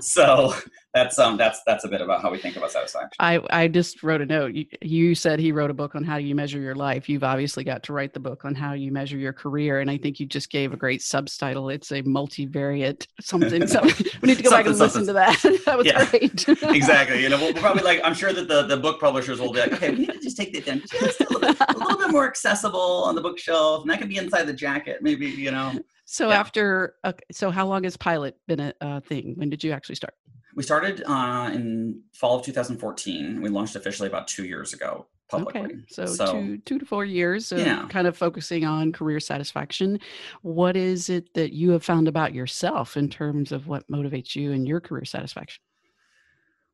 so 0.00 0.54
that's 0.92 1.18
um 1.20 1.36
that's 1.36 1.62
that's 1.66 1.84
a 1.84 1.88
bit 1.88 2.00
about 2.00 2.20
how 2.20 2.30
we 2.30 2.38
think 2.38 2.56
about 2.56 2.72
satisfaction. 2.72 3.16
I 3.20 3.40
I 3.50 3.68
just 3.68 4.02
wrote 4.02 4.20
a 4.20 4.26
note. 4.26 4.54
You, 4.54 4.66
you 4.82 5.14
said 5.14 5.38
he 5.38 5.52
wrote 5.52 5.70
a 5.70 5.74
book 5.74 5.94
on 5.94 6.02
how 6.02 6.16
you 6.16 6.34
measure 6.34 6.58
your 6.58 6.74
life. 6.74 7.08
You've 7.08 7.22
obviously 7.22 7.62
got 7.62 7.84
to 7.84 7.92
write 7.92 8.12
the 8.12 8.20
book 8.20 8.44
on 8.44 8.56
how 8.56 8.72
you 8.72 8.90
measure 8.90 9.16
your 9.16 9.32
career, 9.32 9.80
and 9.80 9.90
I 9.90 9.98
think 9.98 10.18
you 10.18 10.26
just 10.26 10.50
gave 10.50 10.72
a 10.72 10.76
great 10.76 11.00
subtitle. 11.00 11.68
It's 11.70 11.92
a 11.92 12.02
multivariate 12.02 13.06
something. 13.20 13.66
So 13.68 13.82
we 13.82 14.28
need 14.28 14.38
to 14.38 14.42
go 14.42 14.50
back 14.50 14.66
and 14.66 14.76
listen 14.76 15.06
to 15.06 15.12
that. 15.12 15.40
that 15.66 15.78
was 15.78 15.86
yeah, 15.86 16.04
great. 16.10 16.48
exactly. 16.48 17.22
You 17.22 17.28
know, 17.28 17.36
we'll, 17.36 17.52
we'll, 17.52 17.62
probably 17.62 17.82
like. 17.82 18.00
I'm 18.02 18.14
sure 18.14 18.32
that 18.32 18.48
the 18.48 18.64
the 18.64 18.76
book 18.76 19.00
publishers 19.00 19.40
will 19.40 19.52
be 19.52 19.60
like, 19.60 19.72
okay, 19.74 19.90
we 19.90 19.98
need 19.98 20.12
to 20.12 20.20
just 20.20 20.36
take 20.36 20.52
that 20.54 20.66
down 20.66 20.82
just 20.90 21.20
a 21.20 21.24
little, 21.24 21.40
bit, 21.40 21.56
a 21.68 21.78
little 21.78 21.98
bit 21.98 22.10
more 22.10 22.26
accessible 22.26 23.04
on 23.04 23.14
the 23.14 23.20
bookshelf, 23.20 23.82
and 23.82 23.90
that 23.90 23.98
can 24.00 24.08
be 24.08 24.16
inside 24.16 24.44
the 24.44 24.52
jacket, 24.52 25.02
maybe. 25.02 25.26
You 25.26 25.52
know. 25.52 25.72
So 26.04 26.30
yeah. 26.30 26.40
after, 26.40 26.96
uh, 27.04 27.12
so 27.30 27.52
how 27.52 27.68
long 27.68 27.84
has 27.84 27.96
Pilot 27.96 28.36
been 28.48 28.58
a 28.58 28.74
uh, 28.80 28.98
thing? 28.98 29.34
When 29.36 29.48
did 29.48 29.62
you 29.62 29.70
actually 29.70 29.94
start? 29.94 30.14
We 30.54 30.62
started 30.62 31.02
uh, 31.06 31.50
in 31.52 32.02
fall 32.12 32.38
of 32.38 32.44
2014. 32.44 33.40
We 33.40 33.48
launched 33.48 33.76
officially 33.76 34.08
about 34.08 34.28
two 34.28 34.44
years 34.44 34.72
ago. 34.72 35.06
publicly. 35.28 35.60
Okay, 35.60 35.74
so, 35.88 36.06
so 36.06 36.32
two 36.32 36.58
two 36.58 36.78
to 36.78 36.84
four 36.86 37.04
years 37.04 37.52
of 37.52 37.60
yeah. 37.60 37.86
kind 37.88 38.06
of 38.06 38.16
focusing 38.16 38.64
on 38.64 38.92
career 38.92 39.20
satisfaction. 39.20 40.00
What 40.42 40.76
is 40.76 41.08
it 41.08 41.32
that 41.34 41.52
you 41.52 41.70
have 41.70 41.84
found 41.84 42.08
about 42.08 42.34
yourself 42.34 42.96
in 42.96 43.08
terms 43.08 43.52
of 43.52 43.68
what 43.68 43.88
motivates 43.88 44.34
you 44.34 44.52
and 44.52 44.66
your 44.66 44.80
career 44.80 45.04
satisfaction? 45.04 45.62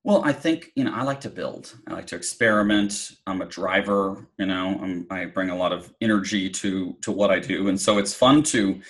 Well, 0.05 0.22
I 0.24 0.33
think 0.33 0.70
you 0.77 0.85
know 0.85 0.95
I 0.95 1.03
like 1.03 1.20
to 1.22 1.31
build. 1.31 1.74
I 1.89 1.95
like 1.95 2.07
to 2.07 2.16
experiment. 2.16 3.12
I'm 3.27 3.43
a 3.43 3.47
driver. 3.47 4.29
You 4.39 4.47
know, 4.47 4.79
I'm, 4.81 5.07
i 5.11 5.24
bring 5.24 5.51
a 5.51 5.57
lot 5.57 5.72
of 5.72 5.93
energy 6.01 6.49
to 6.49 6.97
to 7.03 7.12
what 7.12 7.31
I 7.31 7.41
do, 7.41 7.68
and 7.68 7.81
so 7.81 7.99
it's 7.99 8.14
fun 8.14 8.43
to 8.45 8.81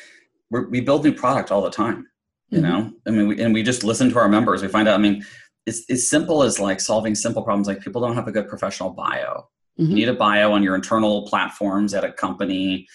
we 0.50 0.80
build 0.80 1.04
new 1.04 1.12
product 1.12 1.50
all 1.50 1.62
the 1.62 1.70
time. 1.70 2.06
You 2.50 2.60
mm-hmm. 2.60 2.68
know, 2.68 2.92
I 3.06 3.10
mean, 3.10 3.28
we, 3.28 3.42
and 3.42 3.52
we 3.52 3.62
just 3.62 3.84
listen 3.84 4.10
to 4.10 4.18
our 4.18 4.28
members. 4.28 4.62
We 4.62 4.68
find 4.68 4.88
out. 4.88 4.94
I 4.94 5.02
mean, 5.02 5.24
it's 5.66 5.88
as 5.90 6.08
simple 6.08 6.42
as 6.42 6.60
like 6.60 6.80
solving 6.80 7.14
simple 7.14 7.42
problems. 7.42 7.66
Like 7.66 7.80
people 7.80 8.00
don't 8.00 8.14
have 8.14 8.28
a 8.28 8.32
good 8.32 8.48
professional 8.48 8.90
bio. 8.90 9.48
Mm-hmm. 9.78 9.90
You 9.90 9.96
need 9.96 10.08
a 10.08 10.14
bio 10.14 10.52
on 10.52 10.62
your 10.62 10.74
internal 10.74 11.26
platforms 11.26 11.92
at 11.92 12.04
a 12.04 12.12
company, 12.12 12.86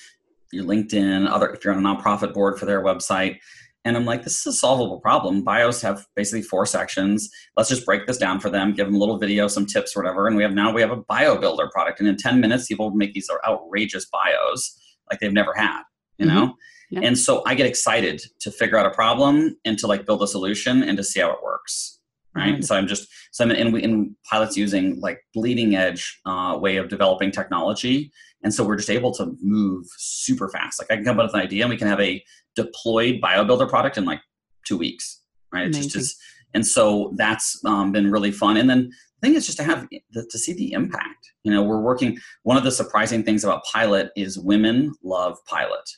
your 0.52 0.64
LinkedIn, 0.64 1.30
other 1.30 1.50
if 1.50 1.64
you're 1.64 1.74
on 1.74 1.86
a 1.86 1.88
nonprofit 1.88 2.34
board 2.34 2.58
for 2.58 2.66
their 2.66 2.82
website. 2.82 3.38
And 3.84 3.98
I'm 3.98 4.06
like, 4.06 4.24
this 4.24 4.40
is 4.40 4.46
a 4.46 4.54
solvable 4.54 5.00
problem. 5.00 5.44
Bios 5.44 5.82
have 5.82 6.06
basically 6.16 6.44
four 6.44 6.68
sections. 6.68 7.30
Let's 7.58 7.70
just 7.70 7.86
break 7.86 8.06
this 8.06 8.18
down 8.18 8.40
for 8.40 8.50
them, 8.50 8.74
give 8.74 8.86
them 8.86 8.96
a 8.96 9.00
little 9.00 9.18
video, 9.18 9.48
some 9.48 9.66
tips, 9.66 9.96
whatever. 9.96 10.28
And 10.28 10.36
we 10.36 10.44
have 10.44 10.54
now 10.54 10.72
we 10.72 10.82
have 10.82 10.92
a 10.92 10.98
bio 10.98 11.38
builder 11.38 11.68
product. 11.74 12.00
And 12.00 12.08
in 12.08 12.16
10 12.16 12.40
minutes, 12.40 12.68
people 12.68 12.92
make 12.92 13.14
these 13.14 13.30
outrageous 13.48 14.06
bios 14.06 14.80
like 15.10 15.20
they've 15.20 15.34
never 15.34 15.54
had, 15.56 15.82
you 16.18 16.28
mm-hmm. 16.28 16.52
Yeah. 16.92 17.02
And 17.04 17.18
so 17.18 17.42
I 17.46 17.56
get 17.56 17.66
excited 17.66 18.22
to 18.42 18.52
figure 18.52 18.78
out 18.78 18.86
a 18.86 18.92
problem 18.92 19.58
and 19.66 19.80
to 19.80 19.88
like 19.88 20.06
build 20.06 20.22
a 20.22 20.28
solution 20.28 20.84
and 20.84 20.98
to 20.98 21.04
see 21.04 21.22
how 21.22 21.32
it 21.32 21.42
works 21.42 22.02
right? 22.36 22.56
Mm-hmm. 22.56 22.62
So 22.62 22.76
I'm 22.76 22.88
just 22.88 23.08
so 23.32 23.44
I'm 23.44 23.52
in, 23.52 23.76
in 23.78 24.16
pilots 24.30 24.58
using 24.58 25.00
like 25.00 25.20
bleeding 25.34 25.76
edge 25.76 26.20
uh, 26.26 26.58
way 26.60 26.78
of 26.78 26.90
developing 26.90 27.32
technology, 27.32 28.12
and 28.44 28.54
so 28.54 28.64
we're 28.64 28.78
just 28.78 28.90
able 28.90 29.14
to 29.16 29.36
move 29.42 29.86
super 29.98 30.50
fast. 30.50 30.80
Like 30.80 30.92
I 30.92 30.96
can 30.96 31.06
come 31.06 31.20
up 31.20 31.28
with 31.28 31.36
an 31.36 31.42
idea, 31.42 31.64
and 31.64 31.70
we 31.70 31.78
can 31.78 31.88
have 31.88 32.00
a 32.00 32.24
deployed 32.56 33.22
BioBuilder 33.22 33.70
product 33.70 33.98
in 33.98 34.06
like 34.06 34.22
two 34.66 34.78
weeks, 34.78 35.22
right? 35.54 35.68
It's 35.68 35.78
just, 35.78 35.92
just 35.92 36.18
and 36.54 36.66
so 36.66 37.14
that's 37.16 37.64
um, 37.66 37.92
been 37.92 38.12
really 38.12 38.32
fun. 38.32 38.58
And 38.58 38.70
then 38.70 38.92
the 39.22 39.28
thing 39.28 39.36
is 39.36 39.46
just 39.46 39.58
to 39.58 39.64
have 39.64 39.88
the, 40.12 40.26
to 40.30 40.38
see 40.38 40.54
the 40.54 40.74
impact. 40.74 41.32
You 41.44 41.52
know, 41.52 41.64
we're 41.64 41.82
working. 41.82 42.18
One 42.44 42.58
of 42.58 42.64
the 42.64 42.72
surprising 42.72 43.24
things 43.24 43.44
about 43.44 43.64
Pilot 43.72 44.12
is 44.16 44.38
women 44.38 44.94
love 45.04 45.38
Pilot. 45.48 45.90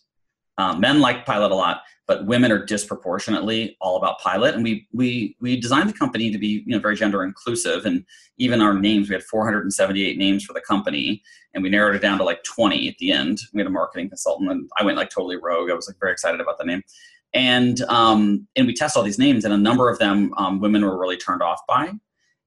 Uh, 0.58 0.76
men 0.76 1.00
like 1.00 1.26
Pilot 1.26 1.52
a 1.52 1.56
lot, 1.56 1.82
but 2.08 2.26
women 2.26 2.52
are 2.52 2.64
disproportionately 2.64 3.78
all 3.80 3.98
about 3.98 4.20
pilot. 4.20 4.56
And 4.56 4.64
we 4.64 4.88
we 4.92 5.36
we 5.40 5.60
designed 5.60 5.90
the 5.90 5.94
company 5.98 6.32
to 6.32 6.38
be 6.38 6.64
you 6.66 6.74
know 6.74 6.80
very 6.80 6.96
gender 6.96 7.24
inclusive. 7.24 7.86
And 7.86 8.06
even 8.38 8.62
our 8.62 8.74
names 8.74 9.10
we 9.10 9.16
had 9.16 9.24
478 9.24 10.18
names 10.18 10.44
for 10.44 10.54
the 10.54 10.62
company 10.62 11.22
and 11.54 11.64
we 11.64 11.70
narrowed 11.70 11.96
it 11.96 12.02
down 12.02 12.18
to 12.18 12.24
like 12.24 12.44
20 12.44 12.90
at 12.90 12.98
the 12.98 13.12
end. 13.12 13.40
We 13.54 13.62
had 13.62 13.68
a 13.68 13.72
marketing 13.72 14.10
consultant 14.10 14.52
and 14.52 14.70
i 14.78 14.84
went 14.84 14.98
like 14.98 15.10
totally 15.10 15.38
rogue. 15.38 15.72
I 15.72 15.74
was 15.74 15.88
like 15.88 16.00
very 16.00 16.12
excited 16.12 16.42
about 16.42 16.58
the 16.58 16.66
name. 16.66 16.84
And 17.34 17.82
um 17.84 18.48
and 18.56 18.68
we 18.68 18.74
test 18.74 18.98
all 18.98 19.04
these 19.04 19.20
names 19.20 19.46
and 19.46 19.54
a 19.54 19.58
number 19.58 19.90
of 19.90 20.00
them 20.00 20.34
um, 20.38 20.60
women 20.60 20.84
were 20.84 21.00
really 21.00 21.18
turned 21.18 21.42
off 21.42 21.62
by. 21.68 21.94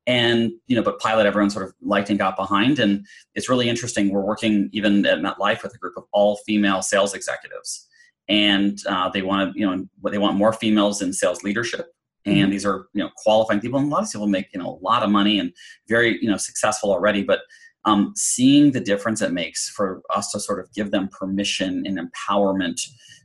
And 0.07 0.53
you 0.67 0.77
know 0.77 0.83
but 0.83 1.01
pilot 1.01 1.25
everyone 1.25 1.51
sort 1.51 1.65
of 1.65 1.73
liked 1.81 2.11
and 2.11 2.19
got 2.19 2.37
behind. 2.37 2.79
And 2.79 3.07
it's 3.35 3.49
really 3.49 3.71
interesting. 3.71 4.11
We're 4.11 4.21
working 4.21 4.69
even 4.73 5.07
at 5.07 5.21
metlife 5.21 5.63
with 5.63 5.75
a 5.75 5.79
group 5.79 5.95
of 5.97 6.05
all 6.13 6.37
female 6.47 6.83
sales 6.83 7.15
executives 7.15 7.89
and 8.29 8.79
uh, 8.89 9.09
they 9.09 9.23
want 9.23 9.53
to 9.53 9.59
you 9.59 9.67
know 9.67 9.87
they 10.11 10.19
want 10.19 10.37
more 10.37 10.53
females 10.53 11.03
in 11.03 11.13
sales 11.13 11.43
leadership 11.43 11.93
and 12.25 12.37
mm-hmm. 12.37 12.51
these 12.51 12.67
are 12.67 12.89
you 12.93 13.03
know 13.03 13.11
qualifying 13.17 13.61
people 13.61 13.79
and 13.79 13.91
a 13.91 13.95
lot 13.95 14.03
of 14.03 14.11
people 14.11 14.27
make 14.27 14.49
you 14.53 14.61
know 14.61 14.79
a 14.81 14.85
lot 14.85 15.03
of 15.03 15.11
money 15.11 15.39
and 15.39 15.53
very 15.89 16.19
you 16.21 16.29
know 16.29 16.37
successful 16.37 16.93
already 16.93 17.23
but 17.23 17.41
um, 17.85 18.13
seeing 18.17 18.73
the 18.73 18.81
difference 18.81 19.23
it 19.23 19.33
makes 19.33 19.69
for 19.69 20.03
us 20.13 20.33
to 20.33 20.41
sort 20.41 20.59
of 20.59 20.73
give 20.75 20.91
them 20.91 21.09
permission 21.09 21.85
and 21.87 22.01
empowerment 22.01 22.81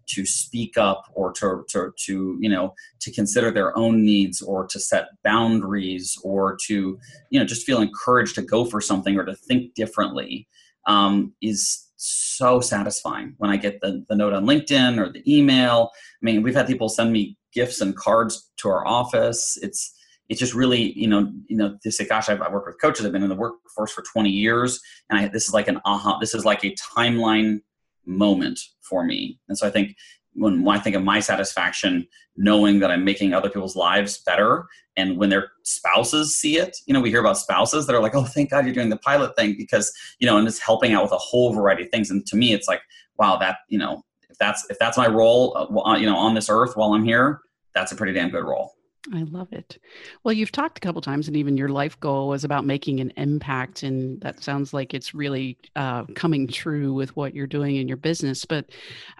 to 0.07 0.25
speak 0.25 0.77
up 0.77 1.05
or 1.13 1.31
to, 1.33 1.65
to, 1.69 1.91
to 2.05 2.37
you 2.39 2.49
know 2.49 2.73
to 2.99 3.11
consider 3.11 3.51
their 3.51 3.75
own 3.77 4.03
needs 4.03 4.41
or 4.41 4.67
to 4.67 4.79
set 4.79 5.07
boundaries 5.23 6.17
or 6.23 6.57
to 6.67 6.97
you 7.29 7.39
know 7.39 7.45
just 7.45 7.65
feel 7.65 7.81
encouraged 7.81 8.35
to 8.35 8.41
go 8.41 8.65
for 8.65 8.81
something 8.81 9.17
or 9.17 9.25
to 9.25 9.35
think 9.35 9.73
differently 9.73 10.47
um, 10.85 11.33
is 11.41 11.87
so 11.95 12.59
satisfying 12.59 13.35
when 13.37 13.51
I 13.51 13.57
get 13.57 13.79
the, 13.81 14.03
the 14.09 14.15
note 14.15 14.33
on 14.33 14.45
LinkedIn 14.45 14.97
or 14.97 15.11
the 15.11 15.23
email. 15.31 15.91
I 15.93 16.25
mean, 16.25 16.41
we've 16.41 16.55
had 16.55 16.67
people 16.67 16.89
send 16.89 17.11
me 17.11 17.37
gifts 17.53 17.81
and 17.81 17.95
cards 17.95 18.49
to 18.57 18.69
our 18.69 18.85
office. 18.87 19.57
It's 19.61 19.93
it's 20.29 20.39
just 20.39 20.53
really, 20.53 20.93
you 20.97 21.07
know, 21.07 21.29
you 21.47 21.57
know, 21.57 21.77
they 21.83 21.89
say, 21.89 22.05
gosh, 22.05 22.29
I've, 22.29 22.41
I 22.41 22.49
worked 22.49 22.65
with 22.65 22.79
coaches. 22.79 23.05
I've 23.05 23.11
been 23.11 23.21
in 23.21 23.27
the 23.27 23.35
workforce 23.35 23.91
for 23.91 24.01
20 24.01 24.29
years. 24.29 24.79
And 25.09 25.19
I, 25.19 25.27
this 25.27 25.45
is 25.45 25.53
like 25.53 25.67
an 25.67 25.81
aha, 25.83 26.19
this 26.19 26.33
is 26.33 26.45
like 26.45 26.63
a 26.63 26.73
timeline 26.75 27.59
moment 28.05 28.61
for 28.79 29.03
me. 29.03 29.39
And 29.49 29.57
so 29.57 29.67
I 29.67 29.71
think 29.71 29.97
when, 30.33 30.67
I 30.67 30.79
think 30.79 30.95
of 30.95 31.03
my 31.03 31.19
satisfaction, 31.19 32.07
knowing 32.37 32.79
that 32.79 32.91
I'm 32.91 33.03
making 33.03 33.33
other 33.33 33.49
people's 33.49 33.75
lives 33.75 34.19
better, 34.19 34.65
and 34.97 35.17
when 35.17 35.29
their 35.29 35.51
spouses 35.63 36.37
see 36.37 36.57
it, 36.57 36.77
you 36.85 36.93
know, 36.93 37.01
we 37.01 37.09
hear 37.09 37.21
about 37.21 37.37
spouses 37.37 37.87
that 37.87 37.95
are 37.95 38.01
like, 38.01 38.15
"Oh, 38.15 38.25
thank 38.25 38.49
God 38.51 38.65
you're 38.65 38.73
doing 38.73 38.89
the 38.89 38.97
pilot 38.97 39.35
thing," 39.35 39.55
because 39.57 39.91
you 40.19 40.27
know, 40.27 40.37
and 40.37 40.47
it's 40.47 40.59
helping 40.59 40.93
out 40.93 41.03
with 41.03 41.11
a 41.11 41.17
whole 41.17 41.53
variety 41.53 41.83
of 41.83 41.89
things. 41.89 42.11
And 42.11 42.25
to 42.27 42.35
me, 42.35 42.53
it's 42.53 42.67
like, 42.67 42.81
wow, 43.17 43.37
that 43.37 43.57
you 43.69 43.77
know, 43.77 44.03
if 44.29 44.37
that's 44.37 44.65
if 44.69 44.79
that's 44.79 44.97
my 44.97 45.07
role, 45.07 45.55
uh, 45.57 45.95
you 45.97 46.05
know, 46.05 46.17
on 46.17 46.33
this 46.33 46.49
earth 46.49 46.75
while 46.75 46.93
I'm 46.93 47.03
here, 47.03 47.41
that's 47.73 47.91
a 47.91 47.95
pretty 47.95 48.13
damn 48.13 48.29
good 48.29 48.43
role. 48.43 48.73
I 49.11 49.23
love 49.23 49.51
it. 49.51 49.79
Well, 50.23 50.33
you've 50.33 50.51
talked 50.51 50.77
a 50.77 50.81
couple 50.81 51.01
times, 51.01 51.27
and 51.27 51.35
even 51.35 51.57
your 51.57 51.69
life 51.69 51.99
goal 51.99 52.27
was 52.27 52.43
about 52.43 52.65
making 52.65 52.99
an 52.99 53.11
impact, 53.17 53.81
and 53.81 54.21
that 54.21 54.43
sounds 54.43 54.73
like 54.73 54.93
it's 54.93 55.15
really 55.15 55.57
uh, 55.75 56.03
coming 56.13 56.47
true 56.47 56.93
with 56.93 57.15
what 57.15 57.33
you're 57.33 57.47
doing 57.47 57.77
in 57.77 57.87
your 57.87 57.97
business. 57.97 58.45
But 58.45 58.69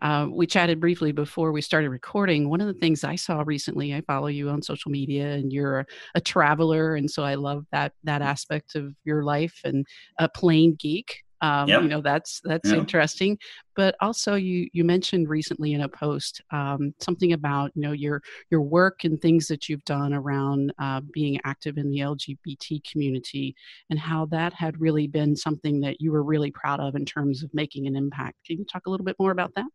uh, 0.04 0.28
we 0.30 0.46
chatted 0.46 0.80
briefly 0.80 1.12
before 1.12 1.52
we 1.52 1.62
started 1.62 1.90
recording. 1.90 2.48
One 2.48 2.62
of 2.62 2.68
the 2.68 2.76
things 2.76 3.04
I 3.04 3.16
saw 3.16 3.42
recently, 3.44 3.96
I 3.96 4.02
follow 4.02 4.28
you 4.28 4.50
on 4.50 4.62
social 4.62 4.92
media, 4.92 5.32
and 5.34 5.52
you're 5.52 5.80
a, 5.80 5.86
a 6.14 6.22
traveler, 6.22 6.96
and 6.96 7.10
so 7.10 7.24
I 7.24 7.34
love 7.34 7.66
that 7.72 7.94
that 8.04 8.22
aspect 8.22 8.76
of 8.76 8.94
your 9.04 9.24
life 9.24 9.62
and 9.64 9.88
a 10.20 10.30
plane 10.30 10.76
geek. 10.80 11.24
Um, 11.42 11.68
yep. 11.68 11.82
You 11.82 11.88
know, 11.88 12.02
that's 12.02 12.40
that's 12.44 12.70
yep. 12.70 12.78
interesting. 12.78 13.38
But 13.76 13.96
also, 14.00 14.36
you 14.36 14.68
you 14.74 14.84
mentioned 14.84 15.30
recently 15.30 15.74
in 15.74 15.82
a 15.82 15.90
post 15.90 16.42
um, 16.52 16.94
something 17.00 17.34
about 17.34 17.72
you 17.76 17.82
know 17.82 17.92
your 17.94 18.22
your 18.50 18.62
work 18.62 19.04
and 19.04 19.20
things 19.20 19.48
that 19.48 19.68
you've 19.68 19.84
done 19.86 20.14
around 20.14 20.74
uh, 20.80 21.02
being 21.12 21.40
active 21.46 21.78
in 21.78 21.90
the 21.90 22.00
LGBT 22.00 22.84
community 22.90 23.56
and 23.90 24.00
how 24.00 24.26
that 24.28 24.54
had 24.54 24.80
really 24.80 25.08
been 25.08 25.36
something 25.36 25.82
that 25.82 26.00
you 26.00 26.12
were 26.12 26.24
really 26.24 26.52
proud 26.52 26.80
of 26.80 26.96
in 26.96 27.06
terms 27.06 27.44
of 27.44 27.54
making 27.54 27.88
an 27.88 27.96
impact. 27.96 28.38
Can 28.46 28.60
you 28.60 28.66
talk 28.66 28.86
a 28.86 28.90
little 28.90 29.06
bit 29.06 29.16
more 29.20 29.32
about 29.32 29.52
that? 29.56 29.68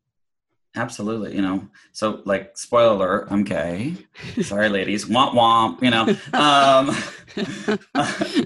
Absolutely, 0.77 1.35
you 1.35 1.41
know. 1.41 1.67
So, 1.93 2.21
like, 2.27 2.57
spoiler 2.59 2.95
alert, 2.95 3.29
I'm 3.31 3.45
gay. 3.45 3.95
Sorry, 4.43 4.69
ladies. 4.69 5.07
Womp 5.07 5.33
womp. 5.33 5.83
You 5.83 5.91
know. 5.91 6.17
Um, 6.37 6.95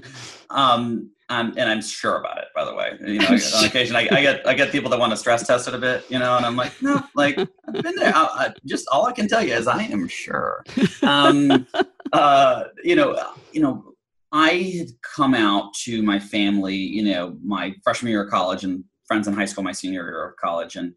um, 0.49 1.11
I'm, 1.31 1.57
and 1.57 1.69
I'm 1.69 1.81
sure 1.81 2.17
about 2.17 2.37
it. 2.39 2.45
By 2.53 2.65
the 2.65 2.75
way, 2.75 2.97
you 2.99 3.19
know, 3.19 3.27
on 3.57 3.65
occasion 3.65 3.95
I, 3.95 4.07
I, 4.11 4.21
get 4.21 4.47
I 4.47 4.53
get 4.53 4.71
people 4.71 4.89
that 4.89 4.99
want 4.99 5.11
to 5.11 5.17
stress 5.17 5.47
test 5.47 5.67
it 5.67 5.73
a 5.73 5.77
bit, 5.77 6.05
you 6.09 6.19
know, 6.19 6.35
and 6.35 6.45
I'm 6.45 6.57
like, 6.57 6.79
no, 6.81 7.01
like 7.15 7.39
I've 7.39 7.81
been 7.81 7.95
there. 7.95 8.13
I, 8.13 8.23
I, 8.23 8.53
just 8.65 8.87
all 8.91 9.05
I 9.05 9.13
can 9.13 9.27
tell 9.27 9.43
you 9.43 9.53
is 9.53 9.67
I 9.67 9.83
am 9.83 10.07
sure. 10.07 10.63
Um, 11.01 11.65
uh, 12.13 12.65
you 12.83 12.95
know, 12.95 13.33
you 13.53 13.61
know, 13.61 13.93
I 14.33 14.75
had 14.77 14.89
come 15.01 15.33
out 15.33 15.73
to 15.85 16.03
my 16.03 16.19
family, 16.19 16.75
you 16.75 17.03
know, 17.03 17.37
my 17.43 17.73
freshman 17.83 18.11
year 18.11 18.25
of 18.25 18.29
college 18.29 18.63
and 18.65 18.83
friends 19.05 19.27
in 19.27 19.33
high 19.33 19.45
school, 19.45 19.63
my 19.63 19.71
senior 19.71 20.03
year 20.03 20.29
of 20.29 20.35
college, 20.35 20.75
and 20.75 20.93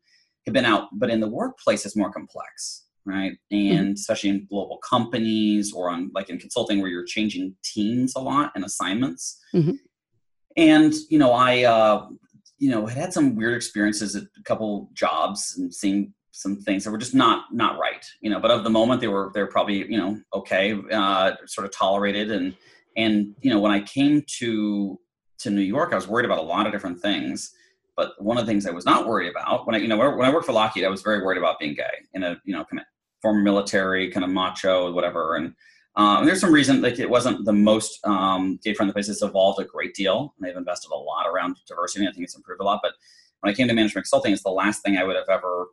had 0.47 0.55
been 0.55 0.65
out. 0.65 0.89
But 0.93 1.11
in 1.11 1.21
the 1.21 1.29
workplace, 1.29 1.87
it's 1.87 1.97
more 1.97 2.13
complex, 2.13 2.87
right? 3.07 3.33
And 3.53 3.61
mm-hmm. 3.61 3.93
especially 3.93 4.31
in 4.31 4.47
global 4.51 4.79
companies 4.79 5.73
or 5.73 5.91
on 5.91 6.11
like 6.13 6.29
in 6.29 6.39
consulting, 6.39 6.81
where 6.81 6.91
you're 6.91 7.05
changing 7.05 7.55
teams 7.63 8.15
a 8.17 8.21
lot 8.21 8.51
and 8.57 8.65
assignments. 8.65 9.41
Mm-hmm 9.55 9.73
and 10.57 10.95
you 11.09 11.19
know 11.19 11.33
i 11.33 11.65
uh, 11.65 12.07
you 12.59 12.71
know 12.71 12.87
had 12.87 12.99
had 12.99 13.13
some 13.13 13.35
weird 13.37 13.55
experiences 13.55 14.17
at 14.17 14.25
a 14.39 14.43
couple 14.45 14.91
jobs 14.95 15.55
and 15.59 15.75
seeing 15.75 16.13
some 16.33 16.57
things 16.57 16.85
that 16.85 16.91
were 16.91 16.99
just 16.99 17.15
not 17.15 17.45
not 17.53 17.79
right 17.79 18.05
you 18.21 18.31
know 18.31 18.41
but 18.41 18.51
of 18.51 18.65
the 18.65 18.71
moment 18.71 19.01
they 19.01 19.09
were 19.09 19.31
they're 19.35 19.47
probably 19.47 19.89
you 19.91 19.99
know 19.99 20.19
okay 20.33 20.77
uh, 20.93 21.33
sort 21.47 21.65
of 21.65 21.73
tolerated. 21.73 22.31
And 22.31 22.55
and 22.97 23.35
you 23.41 23.51
know 23.51 23.59
when 23.61 23.73
i 23.73 23.81
came 23.81 24.23
to 24.39 24.99
to 25.39 25.51
new 25.51 25.61
york 25.61 25.93
i 25.93 25.97
was 25.97 26.07
worried 26.07 26.25
about 26.25 26.39
a 26.39 26.43
lot 26.43 26.67
of 26.67 26.73
different 26.73 27.01
things. 27.01 27.53
But 27.97 28.21
one 28.21 28.39
of 28.39 28.45
the 28.45 28.51
things 28.51 28.67
i 28.67 28.73
was 28.73 28.85
not 28.85 29.07
worried 29.07 29.31
about 29.31 29.67
when 29.67 29.77
i 29.77 29.79
you 29.79 29.89
know 29.89 29.97
when 29.97 30.27
i 30.29 30.33
worked 30.33 30.47
for 30.47 30.53
lockheed 30.53 30.85
i 30.85 30.89
was 30.89 31.03
very 31.03 31.23
worried 31.23 31.39
about 31.39 31.59
being 31.59 31.75
gay 31.75 31.97
in 32.13 32.23
a 32.23 32.41
you 32.45 32.55
know 32.55 32.65
kind 32.65 32.81
of 32.81 32.87
former 33.25 33.41
military 33.41 34.11
kind 34.11 34.23
of 34.23 34.31
macho 34.31 34.93
whatever. 34.93 35.37
And 35.37 35.55
um, 35.97 36.27
there's 36.27 36.41
some 36.41 36.53
reason 36.53 36.83
like 36.83 36.99
it 36.99 37.09
wasn't 37.09 37.45
the 37.45 37.53
most 37.53 38.05
um, 38.05 38.59
gay 38.63 38.75
friendly 38.75 38.93
place. 38.93 39.09
It's 39.09 39.23
evolved 39.23 39.61
a 39.61 39.65
great 39.65 39.95
deal, 39.95 40.35
and 40.37 40.47
they've 40.47 40.57
invested 40.57 40.91
a 40.91 40.97
lot 40.97 41.27
around 41.27 41.57
diversity. 41.69 42.07
I 42.07 42.13
think 42.13 42.25
it's 42.25 42.37
improved 42.37 42.61
a 42.61 42.65
lot. 42.65 42.81
But 42.83 42.93
when 43.41 43.53
I 43.53 43.57
came 43.57 43.69
to 43.69 43.75
management 43.75 44.05
consulting, 44.05 44.33
it's 44.33 44.43
the 44.43 44.51
last 44.51 44.83
thing 44.83 44.97
I 44.97 45.05
would 45.05 45.17
have 45.17 45.29
ever 45.29 45.67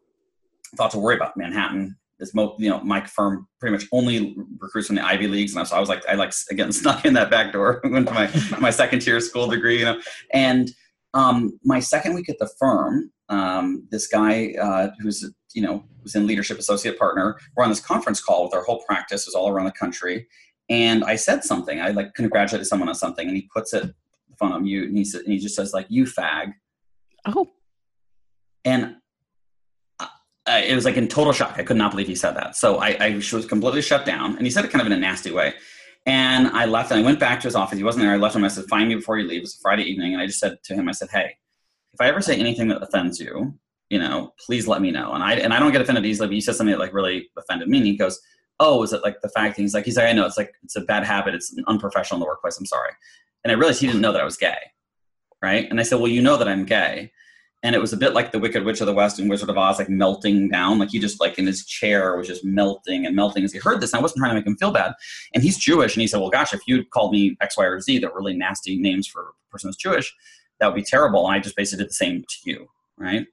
thought 0.75 0.91
to 0.91 0.99
worry 0.99 1.15
about. 1.15 1.37
Manhattan, 1.37 1.97
is 2.21 2.33
mo- 2.33 2.55
you 2.59 2.69
know 2.69 2.79
my 2.81 3.05
firm 3.05 3.47
pretty 3.59 3.75
much 3.75 3.85
only 3.91 4.35
recruits 4.59 4.87
from 4.87 4.95
the 4.95 5.05
Ivy 5.05 5.27
leagues, 5.27 5.55
and 5.55 5.67
so 5.67 5.75
I 5.75 5.79
was 5.79 5.89
like 5.89 6.07
I 6.07 6.13
like 6.13 6.33
again 6.49 6.71
snuck 6.81 7.03
in 7.03 7.13
that 7.15 7.29
back 7.29 7.51
door, 7.51 7.81
went 7.85 8.07
to 8.07 8.13
my 8.13 8.31
my 8.59 8.69
second 8.69 9.01
tier 9.01 9.19
school 9.19 9.47
degree, 9.47 9.79
you 9.79 9.85
know, 9.85 9.99
and 10.31 10.71
um, 11.13 11.59
my 11.63 11.79
second 11.79 12.13
week 12.13 12.29
at 12.29 12.39
the 12.39 12.49
firm, 12.57 13.11
um, 13.27 13.85
this 13.91 14.07
guy 14.07 14.53
uh, 14.61 14.89
who's 15.01 15.29
you 15.53 15.61
know 15.61 15.83
was 16.03 16.15
in 16.15 16.27
leadership 16.27 16.57
associate 16.57 16.97
partner, 16.97 17.37
we're 17.55 17.63
on 17.63 17.69
this 17.69 17.79
conference 17.79 18.21
call 18.21 18.43
with 18.43 18.55
our 18.55 18.63
whole 18.63 18.83
practice, 18.83 19.25
was 19.25 19.35
all 19.35 19.49
around 19.49 19.65
the 19.65 19.71
country, 19.71 20.27
and 20.69 21.03
I 21.03 21.15
said 21.15 21.43
something, 21.43 21.81
I 21.81 21.89
like 21.89 22.13
congratulated 22.13 22.67
someone 22.67 22.89
on 22.89 22.95
something, 22.95 23.27
and 23.27 23.35
he 23.35 23.49
puts 23.53 23.73
it 23.73 23.83
the 23.83 24.35
phone 24.37 24.51
on 24.51 24.63
mute, 24.63 24.89
and 24.89 24.97
he 24.97 25.03
said, 25.03 25.21
and 25.21 25.33
he 25.33 25.39
just 25.39 25.55
says 25.55 25.73
like 25.73 25.85
you 25.89 26.05
fag, 26.05 26.53
Oh, 27.25 27.47
and 28.65 28.95
I, 30.47 30.59
it 30.61 30.75
was 30.75 30.85
like 30.85 30.97
in 30.97 31.07
total 31.07 31.33
shock. 31.33 31.55
I 31.57 31.63
could 31.63 31.77
not 31.77 31.91
believe 31.91 32.07
he 32.07 32.15
said 32.15 32.31
that. 32.31 32.55
So 32.55 32.77
I, 32.77 32.97
I 32.99 33.15
was 33.15 33.45
completely 33.45 33.81
shut 33.81 34.05
down, 34.05 34.37
and 34.37 34.45
he 34.45 34.51
said 34.51 34.65
it 34.65 34.71
kind 34.71 34.81
of 34.81 34.87
in 34.87 34.93
a 34.93 34.99
nasty 34.99 35.31
way. 35.31 35.53
And 36.07 36.47
I 36.47 36.65
left, 36.65 36.89
and 36.91 36.99
I 36.99 37.03
went 37.03 37.19
back 37.19 37.39
to 37.41 37.47
his 37.47 37.55
office. 37.55 37.77
He 37.77 37.83
wasn't 37.83 38.03
there. 38.03 38.13
I 38.13 38.17
left 38.17 38.35
him. 38.35 38.43
I 38.43 38.47
said, 38.47 38.65
"Find 38.65 38.89
me 38.89 38.95
before 38.95 39.19
you 39.19 39.27
leave." 39.27 39.39
It 39.39 39.43
was 39.43 39.55
a 39.55 39.61
Friday 39.61 39.83
evening, 39.83 40.13
and 40.13 40.21
I 40.21 40.25
just 40.25 40.39
said 40.39 40.57
to 40.63 40.73
him, 40.73 40.89
"I 40.89 40.93
said, 40.93 41.09
hey, 41.11 41.35
if 41.93 42.01
I 42.01 42.07
ever 42.07 42.21
say 42.21 42.39
anything 42.39 42.69
that 42.69 42.81
offends 42.81 43.19
you, 43.19 43.57
you 43.91 43.99
know, 43.99 44.33
please 44.43 44.67
let 44.67 44.81
me 44.81 44.91
know." 44.91 45.13
And 45.13 45.23
I 45.23 45.33
and 45.33 45.53
I 45.53 45.59
don't 45.59 45.71
get 45.71 45.81
offended 45.81 46.05
easily. 46.05 46.27
But 46.27 46.35
you 46.35 46.41
said 46.41 46.55
something 46.55 46.71
that 46.71 46.79
like 46.79 46.93
really 46.93 47.29
offended 47.37 47.67
me. 47.67 47.77
And 47.77 47.87
he 47.87 47.97
goes, 47.97 48.19
"Oh, 48.59 48.81
is 48.83 48.93
it 48.93 49.03
like 49.03 49.21
the 49.21 49.29
fact?" 49.29 49.57
He's 49.57 49.73
like, 49.73 49.85
"He's 49.85 49.97
like, 49.97 50.07
I 50.07 50.13
know 50.13 50.25
it's 50.25 50.37
like 50.37 50.53
it's 50.63 50.75
a 50.75 50.81
bad 50.81 51.03
habit. 51.03 51.35
It's 51.35 51.55
unprofessional 51.67 52.17
in 52.17 52.21
the 52.21 52.27
workplace. 52.27 52.57
I'm 52.57 52.65
sorry." 52.65 52.91
And 53.43 53.51
I 53.51 53.55
realized 53.55 53.81
he 53.81 53.87
didn't 53.87 54.01
know 54.01 54.11
that 54.13 54.21
I 54.21 54.25
was 54.25 54.37
gay, 54.37 54.57
right? 55.41 55.67
And 55.69 55.79
I 55.79 55.83
said, 55.83 55.99
"Well, 55.99 56.11
you 56.11 56.21
know 56.21 56.37
that 56.37 56.47
I'm 56.47 56.65
gay." 56.65 57.11
and 57.63 57.75
it 57.75 57.79
was 57.79 57.93
a 57.93 57.97
bit 57.97 58.13
like 58.13 58.31
the 58.31 58.39
Wicked 58.39 58.63
Witch 58.63 58.81
of 58.81 58.87
the 58.87 58.93
West 58.93 59.19
and 59.19 59.29
Wizard 59.29 59.49
of 59.49 59.57
Oz, 59.57 59.77
like 59.77 59.89
melting 59.89 60.49
down. 60.49 60.79
Like 60.79 60.89
he 60.89 60.99
just 60.99 61.19
like 61.19 61.37
in 61.37 61.45
his 61.45 61.65
chair 61.65 62.15
was 62.17 62.27
just 62.27 62.43
melting 62.43 63.05
and 63.05 63.15
melting 63.15 63.43
as 63.43 63.53
he 63.53 63.59
heard 63.59 63.81
this. 63.81 63.93
And 63.93 63.99
I 63.99 64.01
wasn't 64.01 64.19
trying 64.19 64.31
to 64.31 64.35
make 64.35 64.47
him 64.47 64.57
feel 64.57 64.71
bad. 64.71 64.93
And 65.33 65.43
he's 65.43 65.57
Jewish, 65.57 65.95
and 65.95 66.01
he 66.01 66.07
said, 66.07 66.19
"Well, 66.19 66.29
gosh, 66.29 66.53
if 66.53 66.61
you'd 66.65 66.89
called 66.89 67.11
me 67.11 67.37
X, 67.39 67.57
Y, 67.57 67.65
or 67.65 67.79
Z, 67.79 67.99
that 67.99 68.15
really 68.15 68.33
nasty 68.33 68.79
names 68.79 69.07
for 69.07 69.21
a 69.21 69.51
person 69.51 69.67
who's 69.67 69.77
Jewish, 69.77 70.13
that 70.59 70.67
would 70.67 70.75
be 70.75 70.83
terrible." 70.83 71.25
And 71.27 71.35
I 71.35 71.39
just 71.39 71.55
basically 71.55 71.83
did 71.83 71.89
the 71.89 71.95
same 71.95 72.23
to 72.23 72.49
you, 72.49 72.67
right? 72.97 73.27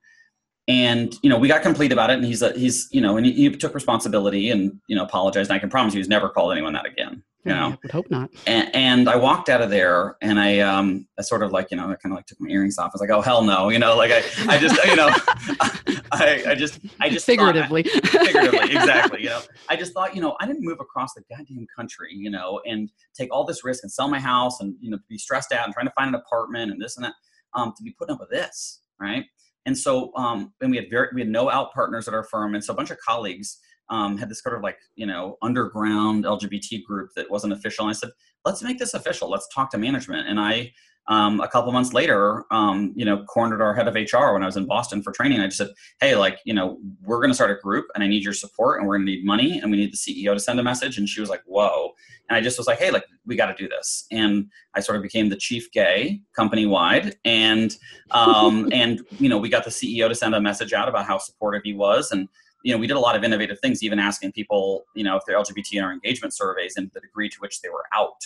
And 0.68 1.14
you 1.22 1.30
know, 1.30 1.38
we 1.38 1.48
got 1.48 1.62
complete 1.62 1.92
about 1.92 2.10
it, 2.10 2.18
and 2.18 2.24
he's 2.24 2.42
a, 2.42 2.52
he's 2.52 2.88
you 2.92 3.00
know, 3.00 3.16
and 3.16 3.24
he, 3.24 3.32
he 3.32 3.50
took 3.50 3.74
responsibility 3.74 4.50
and 4.50 4.78
you 4.86 4.94
know 4.94 5.04
apologized. 5.04 5.50
And 5.50 5.56
I 5.56 5.58
can 5.58 5.70
promise 5.70 5.94
you, 5.94 5.98
he's 5.98 6.08
never 6.08 6.28
called 6.28 6.52
anyone 6.52 6.74
that 6.74 6.86
again 6.86 7.22
you 7.48 7.54
know? 7.54 7.66
I 7.66 7.78
would 7.82 7.90
hope 7.90 8.10
not. 8.10 8.30
and, 8.46 8.74
and, 8.74 9.08
I 9.08 9.16
walked 9.16 9.48
out 9.48 9.62
of 9.62 9.70
there 9.70 10.16
and 10.20 10.38
I 10.38 10.58
um 10.60 11.06
I 11.18 11.22
sort 11.22 11.42
of 11.42 11.52
like 11.52 11.70
you 11.70 11.76
know 11.76 11.84
I 11.84 11.94
kind 11.94 12.12
of 12.12 12.16
like 12.16 12.26
took 12.26 12.40
my 12.40 12.50
earrings 12.50 12.78
off. 12.78 12.88
I 12.88 12.94
was 12.94 13.00
like 13.00 13.10
oh 13.10 13.20
hell 13.20 13.42
no 13.42 13.68
you 13.68 13.78
know? 13.78 13.96
Like 13.96 14.10
I 14.12 14.22
I 14.48 14.58
just 14.58 14.82
you 14.84 14.96
know 14.96 15.08
I, 16.12 16.44
I 16.48 16.54
just 16.54 16.80
I 17.00 17.08
just 17.08 17.24
figuratively. 17.24 17.82
Figuratively 18.08 18.76
exactly 18.76 19.22
you 19.22 19.28
know? 19.30 19.40
I 19.68 19.76
just 19.76 19.92
thought 19.92 20.14
you 20.14 20.20
know 20.20 20.36
I 20.40 20.46
didn't 20.46 20.64
move 20.64 20.78
across 20.80 21.14
the 21.14 21.22
goddamn 21.30 21.66
country 21.74 22.10
you 22.12 22.30
know 22.30 22.60
and 22.66 22.90
take 23.16 23.32
all 23.32 23.44
this 23.44 23.64
risk 23.64 23.82
and 23.82 23.92
sell 23.92 24.08
my 24.08 24.20
house 24.20 24.60
and 24.60 24.74
you 24.80 24.90
know 24.90 24.98
be 25.08 25.16
stressed 25.16 25.52
out 25.52 25.64
and 25.64 25.72
trying 25.72 25.86
to 25.86 25.92
find 25.92 26.14
an 26.14 26.20
apartment 26.20 26.70
and 26.70 26.80
this 26.80 26.96
and 26.96 27.04
that 27.04 27.14
um 27.54 27.72
to 27.76 27.82
be 27.82 27.94
putting 27.98 28.14
up 28.14 28.20
with 28.20 28.30
this 28.30 28.82
right 29.00 29.24
and 29.68 29.78
so 29.78 30.10
um 30.16 30.52
and 30.60 30.70
we 30.72 30.76
had 30.76 30.90
very 30.90 31.08
we 31.14 31.20
had 31.20 31.30
no 31.30 31.48
out 31.48 31.72
partners 31.72 32.08
at 32.08 32.14
our 32.14 32.24
firm 32.24 32.54
and 32.54 32.64
so 32.64 32.72
a 32.72 32.76
bunch 32.76 32.90
of 32.90 32.98
colleagues 32.98 33.58
um, 33.90 34.18
had 34.18 34.28
this 34.28 34.42
sort 34.42 34.56
of 34.56 34.62
like 34.62 34.78
you 34.96 35.06
know 35.06 35.36
underground 35.42 36.24
LGBT 36.24 36.84
group 36.84 37.10
that 37.16 37.30
wasn't 37.30 37.52
official. 37.52 37.84
And 37.84 37.90
I 37.90 37.94
said, 37.94 38.10
let's 38.44 38.62
make 38.62 38.78
this 38.78 38.94
official. 38.94 39.30
Let's 39.30 39.48
talk 39.54 39.70
to 39.70 39.78
management. 39.78 40.28
And 40.28 40.38
I, 40.38 40.72
um, 41.08 41.40
a 41.40 41.48
couple 41.48 41.72
months 41.72 41.94
later, 41.94 42.44
um, 42.50 42.92
you 42.94 43.04
know, 43.04 43.24
cornered 43.24 43.62
our 43.62 43.74
head 43.74 43.88
of 43.88 43.94
HR 43.94 44.34
when 44.34 44.42
I 44.42 44.46
was 44.46 44.58
in 44.58 44.66
Boston 44.66 45.02
for 45.02 45.10
training. 45.10 45.40
I 45.40 45.46
just 45.46 45.56
said, 45.56 45.70
hey, 46.00 46.14
like 46.14 46.38
you 46.44 46.52
know, 46.52 46.78
we're 47.02 47.18
going 47.18 47.30
to 47.30 47.34
start 47.34 47.50
a 47.50 47.60
group, 47.62 47.86
and 47.94 48.04
I 48.04 48.06
need 48.06 48.22
your 48.22 48.34
support, 48.34 48.78
and 48.78 48.86
we're 48.86 48.98
going 48.98 49.06
to 49.06 49.12
need 49.12 49.24
money, 49.24 49.58
and 49.58 49.70
we 49.70 49.78
need 49.78 49.92
the 49.92 49.96
CEO 49.96 50.34
to 50.34 50.40
send 50.40 50.60
a 50.60 50.62
message. 50.62 50.98
And 50.98 51.08
she 51.08 51.20
was 51.20 51.30
like, 51.30 51.42
whoa. 51.46 51.92
And 52.28 52.36
I 52.36 52.42
just 52.42 52.58
was 52.58 52.66
like, 52.66 52.78
hey, 52.78 52.90
like 52.90 53.04
we 53.24 53.36
got 53.36 53.46
to 53.46 53.54
do 53.54 53.68
this. 53.68 54.06
And 54.12 54.50
I 54.74 54.80
sort 54.80 54.96
of 54.96 55.02
became 55.02 55.30
the 55.30 55.36
chief 55.36 55.72
gay 55.72 56.20
company 56.36 56.66
wide, 56.66 57.16
and 57.24 57.74
um, 58.10 58.68
and 58.72 59.00
you 59.18 59.30
know, 59.30 59.38
we 59.38 59.48
got 59.48 59.64
the 59.64 59.70
CEO 59.70 60.08
to 60.08 60.14
send 60.14 60.34
a 60.34 60.40
message 60.40 60.74
out 60.74 60.88
about 60.88 61.06
how 61.06 61.16
supportive 61.16 61.62
he 61.64 61.72
was, 61.72 62.12
and 62.12 62.28
you 62.64 62.74
know, 62.74 62.78
we 62.78 62.86
did 62.86 62.96
a 62.96 63.00
lot 63.00 63.16
of 63.16 63.24
innovative 63.24 63.58
things, 63.60 63.82
even 63.82 63.98
asking 63.98 64.32
people, 64.32 64.84
you 64.94 65.04
know, 65.04 65.16
if 65.16 65.22
they're 65.26 65.38
LGBT 65.38 65.74
in 65.78 65.84
our 65.84 65.92
engagement 65.92 66.34
surveys 66.34 66.76
and 66.76 66.90
the 66.92 67.00
degree 67.00 67.28
to 67.30 67.36
which 67.38 67.62
they 67.62 67.70
were 67.70 67.84
out. 67.94 68.20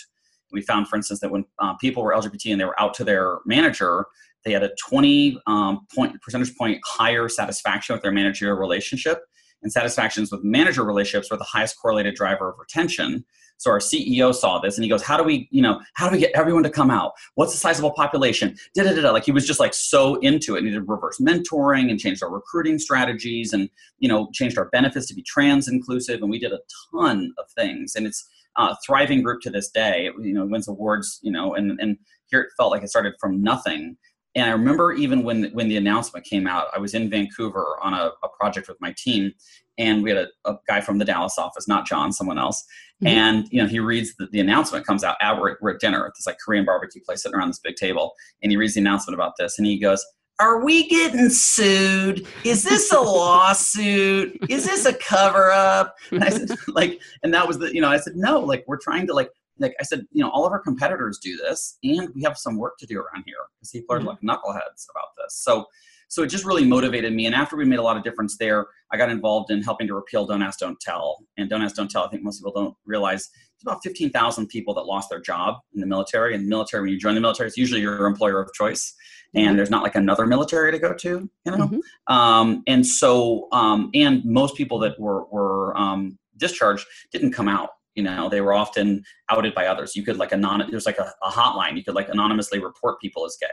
We 0.53 0.61
found, 0.61 0.87
for 0.87 0.95
instance, 0.95 1.19
that 1.21 1.31
when 1.31 1.45
uh, 1.59 1.75
people 1.75 2.03
were 2.03 2.13
LGBT 2.13 2.51
and 2.51 2.61
they 2.61 2.65
were 2.65 2.79
out 2.79 2.93
to 2.95 3.03
their 3.03 3.39
manager, 3.45 4.05
they 4.45 4.51
had 4.51 4.63
a 4.63 4.71
20 4.87 5.39
um, 5.47 5.87
point 5.93 6.21
percentage 6.21 6.55
point 6.55 6.79
higher 6.85 7.27
satisfaction 7.27 7.93
with 7.93 8.03
their 8.03 8.11
managerial 8.11 8.57
relationship. 8.57 9.23
And 9.61 9.71
satisfactions 9.71 10.31
with 10.31 10.43
manager 10.43 10.83
relationships 10.83 11.31
were 11.31 11.37
the 11.37 11.45
highest 11.45 11.79
correlated 11.81 12.15
driver 12.15 12.49
of 12.49 12.59
retention. 12.59 13.23
So 13.57 13.71
our 13.71 13.79
CEO 13.79 14.35
saw 14.35 14.59
this 14.59 14.77
and 14.77 14.83
he 14.83 14.89
goes, 14.89 15.01
How 15.01 15.15
do 15.15 15.23
we, 15.23 15.47
you 15.51 15.61
know, 15.61 15.79
how 15.93 16.09
do 16.09 16.13
we 16.13 16.19
get 16.19 16.31
everyone 16.35 16.63
to 16.63 16.69
come 16.69 16.91
out? 16.91 17.13
What's 17.35 17.53
the 17.53 17.57
sizable 17.57 17.91
population? 17.91 18.57
Da, 18.75 18.83
da, 18.83 18.93
da, 18.93 19.01
da. 19.01 19.11
Like 19.11 19.23
he 19.23 19.31
was 19.31 19.47
just 19.47 19.61
like 19.61 19.73
so 19.73 20.15
into 20.15 20.55
it. 20.55 20.59
And 20.59 20.67
he 20.67 20.73
did 20.73 20.87
reverse 20.87 21.17
mentoring 21.19 21.89
and 21.89 21.97
changed 21.97 22.21
our 22.21 22.29
recruiting 22.29 22.77
strategies 22.77 23.53
and, 23.53 23.69
you 23.99 24.09
know, 24.09 24.29
changed 24.33 24.57
our 24.57 24.69
benefits 24.69 25.07
to 25.07 25.13
be 25.13 25.23
trans 25.23 25.69
inclusive. 25.69 26.21
And 26.21 26.29
we 26.29 26.39
did 26.39 26.51
a 26.51 26.59
ton 26.91 27.33
of 27.37 27.45
things. 27.51 27.95
And 27.95 28.05
it's 28.05 28.27
a 28.57 28.75
thriving 28.85 29.21
group 29.21 29.41
to 29.41 29.49
this 29.49 29.69
day. 29.69 30.07
It, 30.07 30.13
you 30.21 30.33
know, 30.33 30.45
wins 30.45 30.67
awards, 30.67 31.19
you 31.21 31.31
know, 31.31 31.55
and, 31.55 31.79
and 31.79 31.97
here 32.27 32.41
it 32.41 32.49
felt 32.57 32.71
like 32.71 32.83
it 32.83 32.89
started 32.89 33.13
from 33.19 33.41
nothing. 33.41 33.97
And 34.35 34.45
I 34.45 34.51
remember 34.53 34.93
even 34.93 35.23
when 35.23 35.51
when 35.53 35.69
the 35.69 35.77
announcement 35.77 36.25
came 36.25 36.47
out, 36.47 36.67
I 36.75 36.79
was 36.79 36.95
in 36.95 37.09
Vancouver 37.09 37.77
on 37.83 37.93
a, 37.93 38.11
a 38.23 38.29
project 38.39 38.67
with 38.67 38.77
my 38.81 38.93
team, 38.97 39.31
and 39.77 40.01
we 40.01 40.09
had 40.09 40.27
a, 40.45 40.49
a, 40.49 40.57
guy 40.67 40.81
from 40.81 40.97
the 40.97 41.05
Dallas 41.05 41.37
office, 41.37 41.67
not 41.67 41.85
John, 41.85 42.11
someone 42.11 42.39
else, 42.39 42.65
Mm-hmm. 43.03 43.17
And 43.17 43.47
you 43.51 43.61
know, 43.61 43.67
he 43.67 43.79
reads 43.79 44.15
the, 44.15 44.27
the 44.31 44.39
announcement 44.39 44.85
comes 44.85 45.03
out. 45.03 45.17
At, 45.21 45.39
we're, 45.39 45.57
we're 45.61 45.71
at 45.71 45.79
dinner 45.79 46.05
at 46.05 46.13
this 46.15 46.25
like 46.25 46.37
Korean 46.43 46.65
barbecue 46.65 47.01
place, 47.03 47.23
sitting 47.23 47.35
around 47.35 47.49
this 47.49 47.59
big 47.59 47.75
table, 47.75 48.13
and 48.41 48.51
he 48.51 48.57
reads 48.57 48.75
the 48.75 48.81
announcement 48.81 49.15
about 49.15 49.33
this, 49.37 49.57
and 49.57 49.67
he 49.67 49.79
goes, 49.79 50.05
"Are 50.39 50.63
we 50.63 50.87
getting 50.87 51.29
sued? 51.29 52.27
Is 52.43 52.63
this 52.63 52.91
a 52.91 52.99
lawsuit? 52.99 54.37
Is 54.49 54.65
this 54.65 54.85
a 54.85 54.93
cover 54.93 55.51
up?" 55.51 55.95
And 56.11 56.23
I 56.23 56.29
said, 56.29 56.51
like, 56.67 57.01
and 57.23 57.33
that 57.33 57.47
was 57.47 57.59
the, 57.59 57.73
you 57.73 57.81
know, 57.81 57.89
I 57.89 57.97
said, 57.97 58.15
no, 58.15 58.39
like, 58.39 58.63
we're 58.67 58.79
trying 58.79 59.07
to 59.07 59.13
like 59.13 59.29
like 59.59 59.75
I 59.79 59.83
said, 59.83 60.05
you 60.11 60.23
know, 60.23 60.29
all 60.31 60.45
of 60.45 60.51
our 60.51 60.59
competitors 60.59 61.19
do 61.19 61.37
this, 61.37 61.77
and 61.83 62.09
we 62.15 62.23
have 62.23 62.37
some 62.37 62.57
work 62.57 62.77
to 62.79 62.85
do 62.85 62.97
around 62.97 63.23
here 63.25 63.35
because 63.59 63.71
people 63.71 63.95
are 63.95 63.99
mm-hmm. 63.99 64.09
like 64.09 64.21
knuckleheads 64.21 64.87
about 64.89 65.09
this. 65.17 65.35
So 65.35 65.65
so 66.13 66.21
it 66.21 66.27
just 66.27 66.45
really 66.45 66.63
motivated 66.63 67.11
me. 67.11 67.25
And 67.25 67.33
after 67.33 67.55
we 67.55 67.65
made 67.65 67.79
a 67.79 67.81
lot 67.81 67.97
of 67.97 68.03
difference 68.03 68.37
there, 68.37 68.67
I 68.91 68.97
got 68.97 69.09
involved 69.09 69.49
in 69.49 69.63
helping 69.63 69.87
to 69.87 69.95
repeal 69.95 70.27
Don't 70.27 70.43
Ask, 70.43 70.59
Don't 70.59 70.79
Tell. 70.79 71.17
And 71.37 71.49
Don't 71.49 71.63
Ask, 71.63 71.75
Don't 71.75 71.89
Tell, 71.89 72.03
I 72.03 72.09
think 72.09 72.21
most 72.21 72.37
people 72.37 72.51
don't 72.51 72.75
realize 72.85 73.31
it's 73.55 73.63
about 73.63 73.81
15,000 73.81 74.45
people 74.45 74.75
that 74.75 74.83
lost 74.83 75.09
their 75.09 75.19
job 75.19 75.55
in 75.73 75.81
the 75.81 75.87
military. 75.87 76.35
And 76.35 76.45
the 76.45 76.49
military, 76.49 76.83
when 76.83 76.91
you 76.91 76.99
join 76.99 77.15
the 77.15 77.21
military, 77.21 77.47
it's 77.47 77.57
usually 77.57 77.81
your 77.81 78.05
employer 78.05 78.39
of 78.39 78.53
choice. 78.53 78.93
And 79.33 79.47
mm-hmm. 79.47 79.55
there's 79.57 79.71
not 79.71 79.81
like 79.81 79.95
another 79.95 80.27
military 80.27 80.71
to 80.71 80.77
go 80.77 80.93
to, 80.93 81.09
you 81.09 81.51
know? 81.51 81.57
Mm-hmm. 81.67 82.13
Um, 82.13 82.61
and 82.67 82.85
so, 82.85 83.47
um, 83.51 83.89
and 83.95 84.23
most 84.23 84.55
people 84.55 84.77
that 84.79 84.99
were, 84.99 85.23
were 85.31 85.75
um, 85.75 86.19
discharged 86.37 86.85
didn't 87.11 87.31
come 87.31 87.47
out 87.47 87.69
you 87.95 88.01
know 88.01 88.27
they 88.27 88.41
were 88.41 88.53
often 88.53 89.03
outed 89.29 89.53
by 89.53 89.67
others 89.67 89.95
you 89.95 90.01
could 90.01 90.17
like 90.17 90.31
anonymous 90.31 90.71
there's 90.71 90.87
like 90.87 90.97
a, 90.97 91.13
a, 91.21 91.29
hotline 91.29 91.77
you 91.77 91.83
could 91.83 91.93
like 91.93 92.09
anonymously 92.09 92.57
report 92.57 92.99
people 92.99 93.23
as 93.23 93.37
gay 93.39 93.45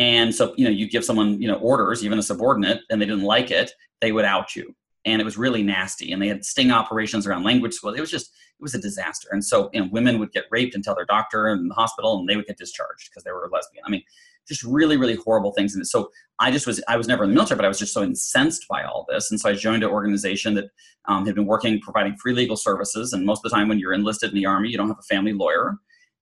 and 0.00 0.34
so, 0.34 0.54
you 0.56 0.64
know, 0.64 0.70
you 0.70 0.88
give 0.88 1.04
someone, 1.04 1.38
you 1.42 1.46
know, 1.46 1.56
orders, 1.56 2.02
even 2.02 2.18
a 2.18 2.22
subordinate, 2.22 2.80
and 2.88 3.02
they 3.02 3.04
didn't 3.04 3.22
like 3.22 3.50
it, 3.50 3.70
they 4.00 4.12
would 4.12 4.24
out 4.24 4.56
you. 4.56 4.74
And 5.04 5.20
it 5.20 5.26
was 5.26 5.36
really 5.36 5.62
nasty. 5.62 6.10
And 6.10 6.22
they 6.22 6.28
had 6.28 6.42
sting 6.42 6.70
operations 6.70 7.26
around 7.26 7.44
language 7.44 7.74
school. 7.74 7.92
It 7.92 8.00
was 8.00 8.10
just, 8.10 8.28
it 8.28 8.62
was 8.62 8.74
a 8.74 8.80
disaster. 8.80 9.28
And 9.30 9.44
so, 9.44 9.68
you 9.74 9.80
know, 9.80 9.90
women 9.92 10.18
would 10.18 10.32
get 10.32 10.46
raped 10.50 10.74
and 10.74 10.82
tell 10.82 10.94
their 10.94 11.04
doctor 11.04 11.48
in 11.48 11.68
the 11.68 11.74
hospital 11.74 12.18
and 12.18 12.26
they 12.26 12.36
would 12.36 12.46
get 12.46 12.56
discharged 12.56 13.10
because 13.10 13.24
they 13.24 13.30
were 13.30 13.46
lesbian. 13.52 13.84
I 13.86 13.90
mean, 13.90 14.02
just 14.48 14.62
really, 14.62 14.96
really 14.96 15.16
horrible 15.16 15.52
things. 15.52 15.74
And 15.74 15.86
so 15.86 16.10
I 16.38 16.50
just 16.50 16.66
was, 16.66 16.82
I 16.88 16.96
was 16.96 17.06
never 17.06 17.24
in 17.24 17.30
the 17.30 17.34
military, 17.34 17.56
but 17.56 17.66
I 17.66 17.68
was 17.68 17.78
just 17.78 17.92
so 17.92 18.02
incensed 18.02 18.66
by 18.70 18.84
all 18.84 19.04
this. 19.06 19.30
And 19.30 19.38
so 19.38 19.50
I 19.50 19.52
joined 19.52 19.84
an 19.84 19.90
organization 19.90 20.54
that 20.54 20.70
um, 21.08 21.26
had 21.26 21.34
been 21.34 21.46
working, 21.46 21.78
providing 21.80 22.16
free 22.16 22.32
legal 22.32 22.56
services. 22.56 23.12
And 23.12 23.26
most 23.26 23.44
of 23.44 23.50
the 23.50 23.54
time 23.54 23.68
when 23.68 23.78
you're 23.78 23.92
enlisted 23.92 24.30
in 24.30 24.36
the 24.36 24.46
army, 24.46 24.70
you 24.70 24.78
don't 24.78 24.88
have 24.88 24.98
a 24.98 25.14
family 25.14 25.34
lawyer. 25.34 25.76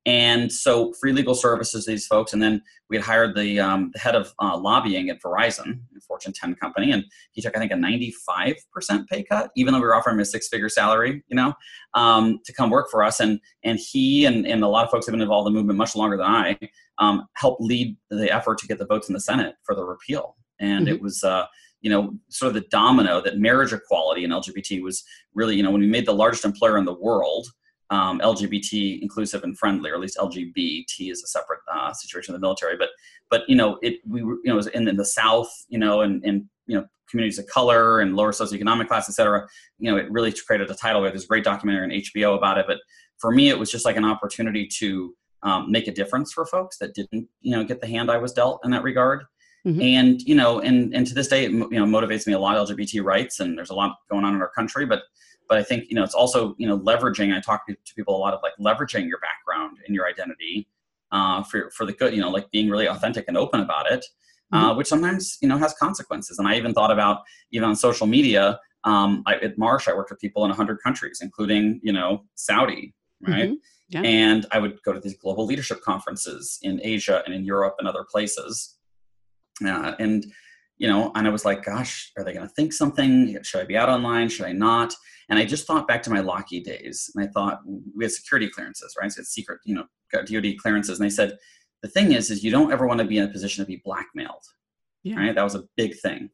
And 0.06 0.50
so 0.50 0.94
free 0.94 1.12
legal 1.12 1.34
services, 1.34 1.84
these 1.84 2.06
folks, 2.06 2.32
and 2.32 2.40
then 2.40 2.62
we 2.88 2.96
had 2.96 3.04
hired 3.04 3.36
the, 3.36 3.60
um, 3.60 3.90
the 3.92 3.98
head 3.98 4.14
of 4.14 4.32
uh, 4.40 4.56
lobbying 4.56 5.10
at 5.10 5.20
Verizon, 5.20 5.80
a 5.96 6.00
Fortune 6.00 6.32
10 6.32 6.54
company, 6.54 6.92
and 6.92 7.04
he 7.32 7.42
took, 7.42 7.54
I 7.56 7.58
think, 7.58 7.72
a 7.72 7.74
95% 7.74 8.54
pay 9.08 9.22
cut, 9.22 9.50
even 9.56 9.74
though 9.74 9.80
we 9.80 9.86
were 9.86 9.94
offering 9.94 10.16
him 10.16 10.20
a 10.20 10.24
six-figure 10.24 10.70
salary, 10.70 11.22
you 11.28 11.36
know, 11.36 11.52
um, 11.94 12.38
to 12.46 12.52
come 12.54 12.70
work 12.70 12.88
for 12.90 13.04
us. 13.04 13.20
And 13.20 13.40
and 13.64 13.78
he 13.78 14.24
and, 14.24 14.46
and 14.46 14.62
a 14.62 14.68
lot 14.68 14.84
of 14.84 14.90
folks 14.90 15.06
have 15.06 15.12
been 15.12 15.20
involved 15.20 15.48
in 15.48 15.52
the 15.52 15.58
movement 15.58 15.76
much 15.76 15.94
longer 15.94 16.16
than 16.16 16.26
I, 16.26 16.58
um, 16.98 17.26
helped 17.34 17.60
lead 17.60 17.96
the 18.10 18.30
effort 18.30 18.58
to 18.58 18.66
get 18.66 18.78
the 18.78 18.86
votes 18.86 19.08
in 19.08 19.12
the 19.12 19.20
Senate 19.20 19.56
for 19.64 19.74
the 19.74 19.84
repeal. 19.84 20.36
And 20.60 20.86
mm-hmm. 20.86 20.94
it 20.94 21.02
was, 21.02 21.22
uh, 21.22 21.44
you 21.82 21.90
know, 21.90 22.14
sort 22.28 22.48
of 22.48 22.54
the 22.54 22.68
domino 22.70 23.20
that 23.20 23.38
marriage 23.38 23.72
equality 23.72 24.24
in 24.24 24.30
LGBT 24.30 24.82
was 24.82 25.04
really, 25.34 25.56
you 25.56 25.62
know, 25.62 25.70
when 25.70 25.82
we 25.82 25.86
made 25.86 26.06
the 26.06 26.14
largest 26.14 26.44
employer 26.44 26.78
in 26.78 26.86
the 26.86 26.94
world– 26.94 27.48
um, 27.90 28.20
LGBT 28.20 29.00
inclusive 29.00 29.44
and 29.44 29.58
friendly, 29.58 29.90
or 29.90 29.94
at 29.94 30.00
least 30.00 30.18
LGBT 30.18 31.10
is 31.10 31.22
a 31.22 31.26
separate 31.26 31.60
uh, 31.72 31.92
situation 31.92 32.34
in 32.34 32.40
the 32.40 32.44
military. 32.44 32.76
But 32.76 32.90
but 33.30 33.42
you 33.48 33.56
know 33.56 33.78
it 33.82 34.00
we 34.06 34.22
were, 34.22 34.34
you 34.44 34.46
know 34.46 34.54
it 34.54 34.56
was 34.56 34.66
in, 34.68 34.88
in 34.88 34.96
the 34.96 35.04
South, 35.04 35.50
you 35.68 35.78
know, 35.78 36.02
and 36.02 36.22
and 36.24 36.44
you 36.66 36.76
know 36.76 36.86
communities 37.10 37.38
of 37.38 37.46
color 37.46 38.00
and 38.00 38.16
lower 38.16 38.32
socioeconomic 38.32 38.88
class, 38.88 39.08
et 39.08 39.12
cetera. 39.12 39.46
You 39.78 39.90
know, 39.90 39.96
it 39.96 40.10
really 40.10 40.32
created 40.32 40.70
a 40.70 40.74
tidal 40.74 41.02
wave. 41.02 41.12
There's 41.12 41.24
a 41.24 41.28
great 41.28 41.44
documentary 41.44 41.84
on 41.84 41.90
HBO 41.90 42.36
about 42.36 42.58
it. 42.58 42.66
But 42.68 42.78
for 43.18 43.30
me, 43.30 43.48
it 43.48 43.58
was 43.58 43.70
just 43.70 43.84
like 43.84 43.96
an 43.96 44.04
opportunity 44.04 44.68
to 44.78 45.14
um, 45.42 45.70
make 45.70 45.88
a 45.88 45.92
difference 45.92 46.32
for 46.32 46.44
folks 46.46 46.78
that 46.78 46.94
didn't, 46.94 47.28
you 47.40 47.52
know, 47.52 47.64
get 47.64 47.80
the 47.80 47.86
hand 47.86 48.10
I 48.10 48.18
was 48.18 48.32
dealt 48.32 48.60
in 48.64 48.70
that 48.72 48.82
regard. 48.82 49.24
Mm-hmm. 49.66 49.82
And 49.82 50.22
you 50.22 50.34
know, 50.34 50.60
and 50.60 50.94
and 50.94 51.06
to 51.06 51.14
this 51.14 51.28
day, 51.28 51.44
it 51.44 51.50
you 51.50 51.70
know 51.70 51.84
motivates 51.84 52.26
me 52.26 52.32
a 52.32 52.38
lot. 52.38 52.56
LGBT 52.56 53.02
rights, 53.02 53.40
and 53.40 53.58
there's 53.58 53.70
a 53.70 53.74
lot 53.74 53.96
going 54.08 54.24
on 54.24 54.34
in 54.34 54.40
our 54.40 54.50
country, 54.50 54.86
but 54.86 55.02
but 55.48 55.58
I 55.58 55.62
think 55.62 55.88
you 55.88 55.94
know 55.96 56.04
it's 56.04 56.14
also 56.14 56.54
you 56.58 56.66
know 56.66 56.78
leveraging. 56.78 57.34
I 57.34 57.40
talk 57.40 57.66
to 57.66 57.76
people 57.94 58.16
a 58.16 58.18
lot 58.18 58.34
of 58.34 58.40
like 58.42 58.52
leveraging 58.60 59.08
your 59.08 59.18
background 59.18 59.78
and 59.86 59.94
your 59.94 60.06
identity 60.06 60.68
uh, 61.10 61.42
for 61.42 61.70
for 61.70 61.86
the 61.86 61.92
good. 61.92 62.14
You 62.14 62.20
know, 62.20 62.30
like 62.30 62.50
being 62.50 62.68
really 62.68 62.86
authentic 62.86 63.24
and 63.28 63.36
open 63.36 63.60
about 63.60 63.90
it, 63.90 64.04
uh, 64.52 64.68
mm-hmm. 64.68 64.78
which 64.78 64.86
sometimes 64.86 65.38
you 65.40 65.48
know 65.48 65.58
has 65.58 65.74
consequences. 65.74 66.38
And 66.38 66.46
I 66.46 66.56
even 66.56 66.74
thought 66.74 66.90
about 66.90 67.22
even 67.50 67.68
on 67.68 67.76
social 67.76 68.06
media. 68.06 68.60
Um, 68.84 69.24
I, 69.26 69.34
at 69.36 69.58
Marsh, 69.58 69.88
I 69.88 69.94
worked 69.94 70.10
with 70.10 70.20
people 70.20 70.44
in 70.44 70.50
100 70.50 70.78
countries, 70.82 71.18
including 71.22 71.80
you 71.82 71.92
know 71.92 72.24
Saudi, 72.34 72.94
right? 73.26 73.48
Mm-hmm. 73.48 73.54
Yeah. 73.90 74.02
And 74.02 74.46
I 74.52 74.58
would 74.58 74.82
go 74.82 74.92
to 74.92 75.00
these 75.00 75.16
global 75.16 75.46
leadership 75.46 75.80
conferences 75.80 76.58
in 76.62 76.78
Asia 76.82 77.22
and 77.24 77.34
in 77.34 77.44
Europe 77.44 77.76
and 77.78 77.88
other 77.88 78.04
places. 78.04 78.76
Uh, 79.66 79.94
and 79.98 80.26
you 80.78 80.88
know, 80.88 81.10
and 81.14 81.26
I 81.26 81.30
was 81.30 81.44
like, 81.44 81.64
gosh, 81.64 82.12
are 82.16 82.24
they 82.24 82.32
going 82.32 82.46
to 82.46 82.54
think 82.54 82.72
something? 82.72 83.36
Should 83.42 83.60
I 83.60 83.64
be 83.64 83.76
out 83.76 83.88
online? 83.88 84.28
Should 84.28 84.46
I 84.46 84.52
not? 84.52 84.94
And 85.28 85.38
I 85.38 85.44
just 85.44 85.66
thought 85.66 85.88
back 85.88 86.02
to 86.04 86.10
my 86.10 86.20
Lockheed 86.20 86.64
days, 86.64 87.10
and 87.14 87.24
I 87.24 87.28
thought 87.28 87.60
we 87.66 88.04
had 88.04 88.12
security 88.12 88.48
clearances, 88.48 88.94
right? 88.98 89.12
So 89.12 89.20
it's 89.20 89.30
secret, 89.30 89.60
you 89.64 89.74
know, 89.74 89.84
got 90.12 90.26
DoD 90.26 90.56
clearances, 90.58 90.98
and 90.98 91.04
they 91.04 91.14
said 91.14 91.36
the 91.82 91.88
thing 91.88 92.12
is, 92.12 92.30
is 92.30 92.42
you 92.42 92.50
don't 92.50 92.72
ever 92.72 92.86
want 92.86 93.00
to 93.00 93.06
be 93.06 93.18
in 93.18 93.24
a 93.24 93.28
position 93.28 93.62
to 93.62 93.68
be 93.68 93.82
blackmailed, 93.84 94.44
yeah. 95.02 95.16
right? 95.16 95.34
That 95.34 95.44
was 95.44 95.54
a 95.54 95.64
big 95.76 95.98
thing. 95.98 96.30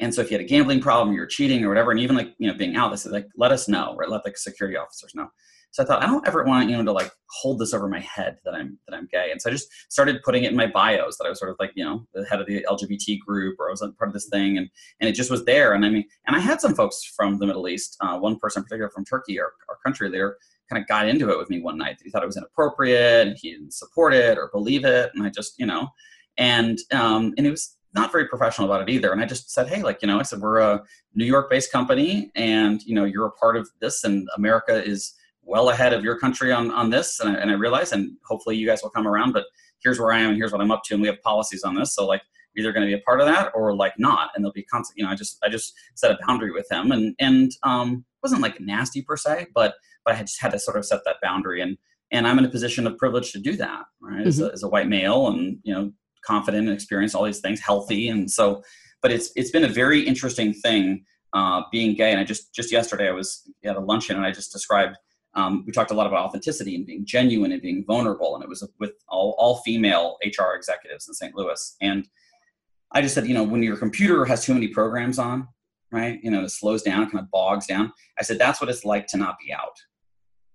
And 0.00 0.14
so 0.14 0.22
if 0.22 0.30
you 0.30 0.38
had 0.38 0.44
a 0.44 0.48
gambling 0.48 0.80
problem, 0.80 1.14
you 1.14 1.20
were 1.20 1.26
cheating 1.26 1.64
or 1.64 1.68
whatever, 1.68 1.90
and 1.90 2.00
even 2.00 2.16
like 2.16 2.34
you 2.38 2.48
know 2.48 2.56
being 2.56 2.76
out, 2.76 2.90
they 2.90 2.96
said 2.96 3.12
like 3.12 3.26
let 3.36 3.52
us 3.52 3.68
know, 3.68 3.96
right? 3.96 4.08
Let 4.08 4.22
the 4.24 4.32
security 4.36 4.76
officers 4.76 5.12
know. 5.14 5.28
So 5.70 5.82
I 5.82 5.86
thought 5.86 6.02
I 6.02 6.06
don't 6.06 6.26
ever 6.26 6.44
want 6.44 6.68
you 6.70 6.76
know 6.76 6.84
to 6.84 6.92
like 6.92 7.10
hold 7.30 7.58
this 7.58 7.74
over 7.74 7.88
my 7.88 8.00
head 8.00 8.38
that 8.44 8.54
I'm 8.54 8.78
that 8.86 8.96
I'm 8.96 9.08
gay. 9.12 9.30
And 9.30 9.40
so 9.40 9.50
I 9.50 9.52
just 9.52 9.68
started 9.90 10.22
putting 10.24 10.44
it 10.44 10.50
in 10.50 10.56
my 10.56 10.66
bios 10.66 11.18
that 11.18 11.26
I 11.26 11.28
was 11.28 11.38
sort 11.38 11.50
of 11.50 11.56
like 11.58 11.72
you 11.74 11.84
know 11.84 12.06
the 12.14 12.24
head 12.26 12.40
of 12.40 12.46
the 12.46 12.64
LGBT 12.68 13.18
group 13.20 13.56
or 13.58 13.68
I 13.68 13.72
was 13.72 13.80
part 13.80 14.08
of 14.08 14.12
this 14.12 14.28
thing, 14.28 14.58
and 14.58 14.68
and 15.00 15.08
it 15.08 15.14
just 15.14 15.30
was 15.30 15.44
there. 15.44 15.74
And 15.74 15.84
I 15.84 15.90
mean, 15.90 16.04
and 16.26 16.36
I 16.36 16.40
had 16.40 16.60
some 16.60 16.74
folks 16.74 17.04
from 17.04 17.38
the 17.38 17.46
Middle 17.46 17.68
East. 17.68 17.96
Uh, 18.00 18.18
one 18.18 18.38
person 18.38 18.60
in 18.60 18.64
particular 18.64 18.90
from 18.90 19.04
Turkey, 19.04 19.38
our, 19.40 19.52
our 19.68 19.76
country 19.84 20.10
there, 20.10 20.36
kind 20.70 20.80
of 20.82 20.88
got 20.88 21.08
into 21.08 21.30
it 21.30 21.38
with 21.38 21.50
me 21.50 21.60
one 21.60 21.78
night. 21.78 21.98
He 22.02 22.10
thought 22.10 22.22
it 22.22 22.26
was 22.26 22.36
inappropriate, 22.36 23.28
and 23.28 23.36
he 23.40 23.52
didn't 23.52 23.72
support 23.72 24.14
it 24.14 24.38
or 24.38 24.50
believe 24.52 24.84
it. 24.84 25.10
And 25.14 25.24
I 25.24 25.30
just 25.30 25.58
you 25.58 25.66
know, 25.66 25.88
and 26.38 26.78
um, 26.92 27.34
and 27.36 27.46
it 27.46 27.50
was 27.50 27.76
not 27.94 28.12
very 28.12 28.26
professional 28.28 28.70
about 28.70 28.86
it 28.86 28.92
either. 28.92 29.12
And 29.12 29.20
I 29.20 29.24
just 29.24 29.50
said, 29.50 29.68
hey, 29.68 29.82
like, 29.82 30.02
you 30.02 30.08
know, 30.08 30.20
I 30.20 30.22
said, 30.22 30.40
we're 30.40 30.58
a 30.58 30.82
New 31.14 31.24
York 31.24 31.50
based 31.50 31.72
company 31.72 32.30
and, 32.34 32.82
you 32.82 32.94
know, 32.94 33.04
you're 33.04 33.26
a 33.26 33.32
part 33.32 33.56
of 33.56 33.68
this 33.80 34.04
and 34.04 34.28
America 34.36 34.84
is 34.84 35.14
well 35.48 35.70
ahead 35.70 35.92
of 35.92 36.04
your 36.04 36.18
country 36.18 36.52
on, 36.52 36.70
on 36.70 36.90
this. 36.90 37.18
And 37.20 37.36
I, 37.36 37.40
and 37.40 37.50
I 37.50 37.54
realize, 37.54 37.92
and 37.92 38.12
hopefully 38.24 38.56
you 38.56 38.66
guys 38.66 38.82
will 38.82 38.90
come 38.90 39.08
around, 39.08 39.32
but 39.32 39.46
here's 39.82 39.98
where 39.98 40.12
I 40.12 40.20
am 40.20 40.30
and 40.30 40.36
here's 40.36 40.52
what 40.52 40.60
I'm 40.60 40.70
up 40.70 40.82
to. 40.84 40.94
And 40.94 41.02
we 41.02 41.08
have 41.08 41.20
policies 41.22 41.64
on 41.64 41.74
this. 41.74 41.94
So 41.94 42.06
like, 42.06 42.22
either 42.56 42.72
going 42.72 42.86
to 42.86 42.92
be 42.92 43.00
a 43.00 43.04
part 43.04 43.20
of 43.20 43.26
that 43.26 43.52
or 43.54 43.76
like 43.76 43.94
not. 43.98 44.30
And 44.34 44.44
there'll 44.44 44.52
be 44.52 44.64
constant, 44.64 44.98
you 44.98 45.04
know, 45.04 45.10
I 45.10 45.14
just, 45.14 45.38
I 45.44 45.48
just 45.48 45.72
set 45.94 46.10
a 46.10 46.18
boundary 46.26 46.50
with 46.50 46.66
him 46.70 46.90
and, 46.90 47.14
and, 47.20 47.52
um, 47.62 48.04
wasn't 48.20 48.42
like 48.42 48.60
nasty 48.60 49.00
per 49.02 49.16
se, 49.16 49.46
but, 49.54 49.74
but 50.04 50.16
I 50.16 50.20
just 50.20 50.40
had 50.40 50.50
to 50.52 50.58
sort 50.58 50.76
of 50.76 50.84
set 50.84 51.00
that 51.04 51.16
boundary 51.22 51.60
and, 51.60 51.76
and 52.10 52.26
I'm 52.26 52.38
in 52.38 52.44
a 52.44 52.48
position 52.48 52.86
of 52.86 52.98
privilege 52.98 53.30
to 53.32 53.38
do 53.38 53.54
that, 53.56 53.84
right? 54.00 54.18
Mm-hmm. 54.18 54.28
As, 54.28 54.40
a, 54.40 54.44
mm-hmm. 54.44 54.54
as 54.54 54.62
a 54.64 54.68
white 54.68 54.88
male 54.88 55.28
and, 55.28 55.58
you 55.62 55.72
know, 55.72 55.92
confident 56.24 56.66
and 56.66 56.74
experienced 56.74 57.14
all 57.14 57.22
these 57.22 57.40
things, 57.40 57.60
healthy. 57.60 58.08
And 58.08 58.28
so, 58.28 58.62
but 59.02 59.12
it's, 59.12 59.30
it's 59.36 59.52
been 59.52 59.64
a 59.64 59.68
very 59.68 60.00
interesting 60.00 60.52
thing, 60.52 61.04
uh, 61.34 61.62
being 61.70 61.94
gay. 61.94 62.10
And 62.10 62.18
I 62.18 62.24
just, 62.24 62.52
just 62.52 62.72
yesterday 62.72 63.08
I 63.08 63.12
was 63.12 63.48
at 63.64 63.76
a 63.76 63.80
luncheon 63.80 64.16
and 64.16 64.26
I 64.26 64.32
just 64.32 64.52
described 64.52 64.96
um, 65.38 65.62
we 65.64 65.72
talked 65.72 65.92
a 65.92 65.94
lot 65.94 66.08
about 66.08 66.26
authenticity 66.26 66.74
and 66.74 66.84
being 66.84 67.06
genuine 67.06 67.52
and 67.52 67.62
being 67.62 67.84
vulnerable. 67.86 68.34
And 68.34 68.42
it 68.42 68.48
was 68.48 68.68
with 68.80 68.92
all, 69.08 69.36
all 69.38 69.58
female 69.58 70.18
HR 70.24 70.54
executives 70.54 71.06
in 71.06 71.14
St. 71.14 71.34
Louis. 71.36 71.76
And 71.80 72.08
I 72.90 73.02
just 73.02 73.14
said, 73.14 73.26
you 73.26 73.34
know, 73.34 73.44
when 73.44 73.62
your 73.62 73.76
computer 73.76 74.24
has 74.24 74.44
too 74.44 74.52
many 74.52 74.68
programs 74.68 75.18
on, 75.18 75.46
right, 75.92 76.18
you 76.24 76.32
know, 76.32 76.42
it 76.42 76.50
slows 76.50 76.82
down, 76.82 77.08
kind 77.08 77.20
of 77.20 77.30
bogs 77.30 77.68
down. 77.68 77.92
I 78.18 78.24
said, 78.24 78.38
that's 78.38 78.60
what 78.60 78.68
it's 78.68 78.84
like 78.84 79.06
to 79.08 79.16
not 79.16 79.36
be 79.38 79.52
out. 79.52 79.78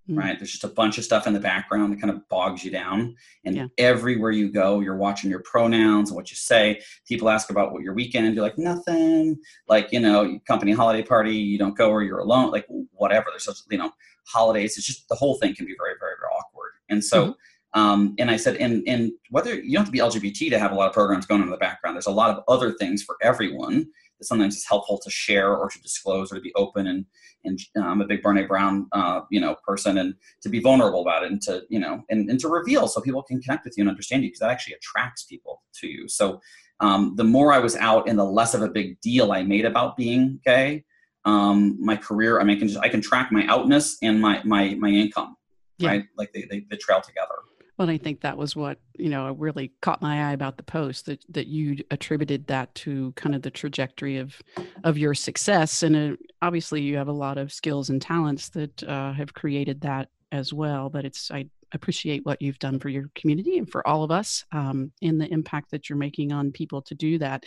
Mm-hmm. 0.09 0.19
Right. 0.19 0.37
There's 0.37 0.51
just 0.51 0.65
a 0.65 0.69
bunch 0.69 0.97
of 0.97 1.05
stuff 1.05 1.27
in 1.27 1.33
the 1.33 1.39
background 1.39 1.93
that 1.93 2.01
kind 2.01 2.11
of 2.11 2.27
bogs 2.27 2.65
you 2.65 2.71
down. 2.71 3.15
And 3.45 3.55
yeah. 3.55 3.67
everywhere 3.77 4.31
you 4.31 4.51
go, 4.51 4.81
you're 4.81 4.97
watching 4.97 5.29
your 5.29 5.39
pronouns 5.43 6.09
and 6.09 6.17
what 6.17 6.29
you 6.29 6.35
say. 6.35 6.81
People 7.07 7.29
ask 7.29 7.49
about 7.49 7.71
what 7.71 7.83
your 7.83 7.93
weekend, 7.93 8.35
you're 8.35 8.43
like, 8.43 8.57
nothing. 8.57 9.39
Like, 9.69 9.93
you 9.93 10.01
know, 10.01 10.39
company 10.45 10.73
holiday 10.73 11.03
party, 11.03 11.37
you 11.37 11.57
don't 11.57 11.77
go 11.77 11.89
or 11.89 12.03
you're 12.03 12.19
alone. 12.19 12.51
Like, 12.51 12.65
whatever. 12.91 13.27
There's 13.29 13.45
such, 13.45 13.59
you 13.71 13.77
know, 13.77 13.93
holidays. 14.25 14.77
It's 14.77 14.85
just 14.85 15.07
the 15.09 15.15
whole 15.15 15.37
thing 15.37 15.55
can 15.55 15.65
be 15.65 15.75
very, 15.77 15.95
very, 15.99 16.13
very 16.19 16.29
awkward. 16.31 16.71
And 16.89 17.03
so, 17.03 17.27
mm-hmm. 17.27 17.79
um, 17.79 18.15
and 18.19 18.29
I 18.29 18.37
said, 18.37 18.57
and 18.57 18.83
and 18.87 19.11
whether 19.29 19.55
you 19.55 19.73
don't 19.73 19.85
have 19.85 19.85
to 19.85 19.91
be 19.91 19.99
LGBT 19.99 20.49
to 20.51 20.59
have 20.59 20.71
a 20.71 20.75
lot 20.75 20.87
of 20.87 20.93
programs 20.93 21.25
going 21.25 21.41
on 21.41 21.47
in 21.47 21.51
the 21.51 21.57
background. 21.57 21.95
There's 21.95 22.07
a 22.07 22.11
lot 22.11 22.35
of 22.35 22.43
other 22.47 22.73
things 22.73 23.03
for 23.03 23.17
everyone 23.21 23.87
that 24.19 24.25
sometimes 24.25 24.55
is 24.55 24.67
helpful 24.67 24.97
to 24.99 25.09
share 25.09 25.55
or 25.55 25.69
to 25.69 25.81
disclose 25.81 26.31
or 26.31 26.35
to 26.35 26.41
be 26.41 26.53
open. 26.55 26.87
And 26.87 27.05
and 27.45 27.59
uh, 27.77 27.81
I'm 27.81 28.01
a 28.01 28.05
big 28.05 28.23
Brene 28.23 28.47
Brown, 28.47 28.87
uh, 28.93 29.21
you 29.29 29.41
know, 29.41 29.55
person, 29.67 29.97
and 29.97 30.15
to 30.41 30.49
be 30.49 30.59
vulnerable 30.59 31.01
about 31.01 31.23
it, 31.23 31.31
and 31.31 31.41
to 31.43 31.63
you 31.69 31.79
know, 31.79 32.03
and 32.09 32.29
and 32.29 32.39
to 32.39 32.47
reveal 32.47 32.87
so 32.87 33.01
people 33.01 33.23
can 33.23 33.41
connect 33.41 33.65
with 33.65 33.77
you 33.77 33.81
and 33.81 33.89
understand 33.89 34.23
you 34.23 34.29
because 34.29 34.39
that 34.39 34.49
actually 34.49 34.75
attracts 34.75 35.23
people 35.23 35.61
to 35.75 35.87
you. 35.87 36.07
So. 36.07 36.41
Um, 36.79 37.15
the 37.15 37.23
more 37.23 37.53
I 37.53 37.59
was 37.59 37.77
out 37.77 38.09
and 38.09 38.19
the 38.19 38.25
less 38.25 38.55
of 38.55 38.61
a 38.61 38.67
big 38.67 38.99
deal 38.99 39.31
I 39.31 39.43
made 39.43 39.63
about 39.63 39.95
being 39.95 40.41
gay, 40.43 40.83
um, 41.25 41.77
my 41.79 41.95
career. 41.95 42.39
I 42.39 42.43
mean, 42.43 42.57
I 42.57 42.59
can 42.59 42.67
just 42.67 42.79
I 42.79 42.89
can 42.89 43.01
track 43.01 43.31
my 43.31 43.45
outness 43.47 43.97
and 44.01 44.19
my 44.21 44.41
my 44.43 44.75
my 44.75 44.89
income, 44.89 45.35
yeah. 45.77 45.89
right? 45.89 46.05
Like 46.17 46.33
they, 46.33 46.45
they 46.49 46.65
they 46.69 46.77
trail 46.77 47.01
together. 47.01 47.35
Well, 47.77 47.89
I 47.89 47.97
think 47.97 48.21
that 48.21 48.37
was 48.37 48.55
what 48.55 48.77
you 48.95 49.09
know 49.09 49.31
really 49.33 49.71
caught 49.81 50.01
my 50.01 50.29
eye 50.29 50.33
about 50.33 50.57
the 50.57 50.63
post 50.63 51.07
that 51.07 51.23
that 51.29 51.47
you 51.47 51.77
attributed 51.91 52.47
that 52.47 52.73
to 52.75 53.11
kind 53.13 53.35
of 53.35 53.41
the 53.41 53.51
trajectory 53.51 54.17
of 54.17 54.39
of 54.83 54.97
your 54.97 55.13
success, 55.13 55.83
and 55.83 55.95
it, 55.95 56.19
obviously 56.41 56.81
you 56.81 56.97
have 56.97 57.07
a 57.07 57.13
lot 57.13 57.37
of 57.37 57.51
skills 57.51 57.89
and 57.89 58.01
talents 58.01 58.49
that 58.49 58.83
uh, 58.83 59.13
have 59.13 59.33
created 59.33 59.81
that 59.81 60.09
as 60.31 60.53
well. 60.53 60.89
But 60.89 61.05
it's 61.05 61.31
I 61.31 61.45
appreciate 61.73 62.25
what 62.25 62.41
you've 62.41 62.59
done 62.59 62.79
for 62.79 62.89
your 62.89 63.09
community 63.15 63.57
and 63.57 63.69
for 63.69 63.85
all 63.87 64.03
of 64.03 64.11
us 64.11 64.45
um, 64.51 64.91
and 65.01 65.19
the 65.19 65.31
impact 65.31 65.71
that 65.71 65.89
you're 65.89 65.97
making 65.97 66.31
on 66.31 66.51
people 66.51 66.81
to 66.83 66.95
do 66.95 67.17
that. 67.17 67.43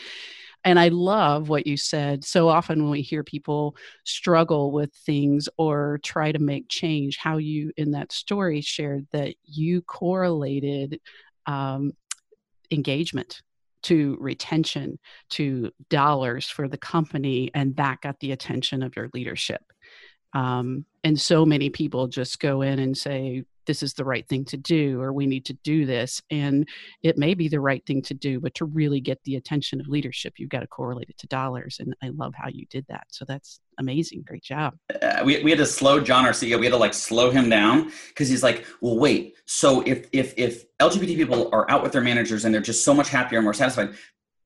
And 0.64 0.80
I 0.80 0.88
love 0.88 1.48
what 1.48 1.66
you 1.66 1.76
said. 1.76 2.24
So 2.24 2.48
often 2.48 2.82
when 2.82 2.90
we 2.90 3.02
hear 3.02 3.22
people 3.22 3.76
struggle 4.04 4.72
with 4.72 4.92
things 4.92 5.48
or 5.56 6.00
try 6.02 6.32
to 6.32 6.40
make 6.40 6.68
change, 6.68 7.18
how 7.18 7.36
you 7.36 7.72
in 7.76 7.92
that 7.92 8.10
story 8.10 8.60
shared 8.60 9.06
that 9.12 9.34
you 9.44 9.82
correlated 9.82 11.00
um, 11.46 11.92
engagement 12.70 13.42
to 13.84 14.16
retention 14.18 14.98
to 15.30 15.70
dollars 15.88 16.48
for 16.48 16.66
the 16.66 16.78
company 16.78 17.50
and 17.54 17.76
that 17.76 18.00
got 18.00 18.18
the 18.18 18.32
attention 18.32 18.82
of 18.82 18.96
your 18.96 19.08
leadership 19.14 19.62
um, 20.36 20.84
and 21.02 21.18
so 21.18 21.46
many 21.46 21.70
people 21.70 22.08
just 22.08 22.38
go 22.40 22.60
in 22.60 22.78
and 22.78 22.96
say 22.96 23.42
this 23.64 23.82
is 23.82 23.94
the 23.94 24.04
right 24.04 24.28
thing 24.28 24.44
to 24.44 24.58
do 24.58 25.00
or 25.00 25.12
we 25.12 25.26
need 25.26 25.46
to 25.46 25.54
do 25.64 25.86
this 25.86 26.20
and 26.30 26.68
it 27.02 27.16
may 27.16 27.32
be 27.32 27.48
the 27.48 27.58
right 27.58 27.84
thing 27.86 28.02
to 28.02 28.12
do 28.12 28.38
but 28.38 28.54
to 28.54 28.66
really 28.66 29.00
get 29.00 29.18
the 29.24 29.36
attention 29.36 29.80
of 29.80 29.88
leadership 29.88 30.34
you've 30.36 30.50
got 30.50 30.60
to 30.60 30.66
correlate 30.66 31.08
it 31.08 31.16
to 31.16 31.26
dollars 31.28 31.78
and 31.80 31.96
i 32.02 32.10
love 32.10 32.34
how 32.36 32.48
you 32.48 32.66
did 32.66 32.84
that. 32.88 33.06
So 33.08 33.24
that's 33.26 33.60
amazing. 33.78 34.24
Great 34.26 34.42
job. 34.42 34.74
Uh, 35.02 35.22
we, 35.24 35.42
we 35.42 35.50
had 35.50 35.58
to 35.58 35.66
slow 35.66 36.00
john 36.00 36.26
our 36.26 36.32
ceo 36.32 36.58
we 36.58 36.66
had 36.66 36.72
to 36.72 36.76
like 36.76 36.94
slow 36.94 37.30
him 37.30 37.48
down 37.48 37.90
because 38.08 38.28
he's 38.28 38.42
like 38.42 38.66
well 38.82 38.98
wait 38.98 39.34
so 39.46 39.80
if 39.82 40.06
if 40.12 40.34
if 40.36 40.66
lgbt 40.78 41.16
people 41.16 41.48
are 41.52 41.68
out 41.70 41.82
with 41.82 41.92
their 41.92 42.02
managers 42.02 42.44
and 42.44 42.54
they're 42.54 42.60
just 42.60 42.84
so 42.84 42.92
much 42.92 43.08
happier 43.08 43.38
and 43.38 43.44
more 43.44 43.54
satisfied 43.54 43.94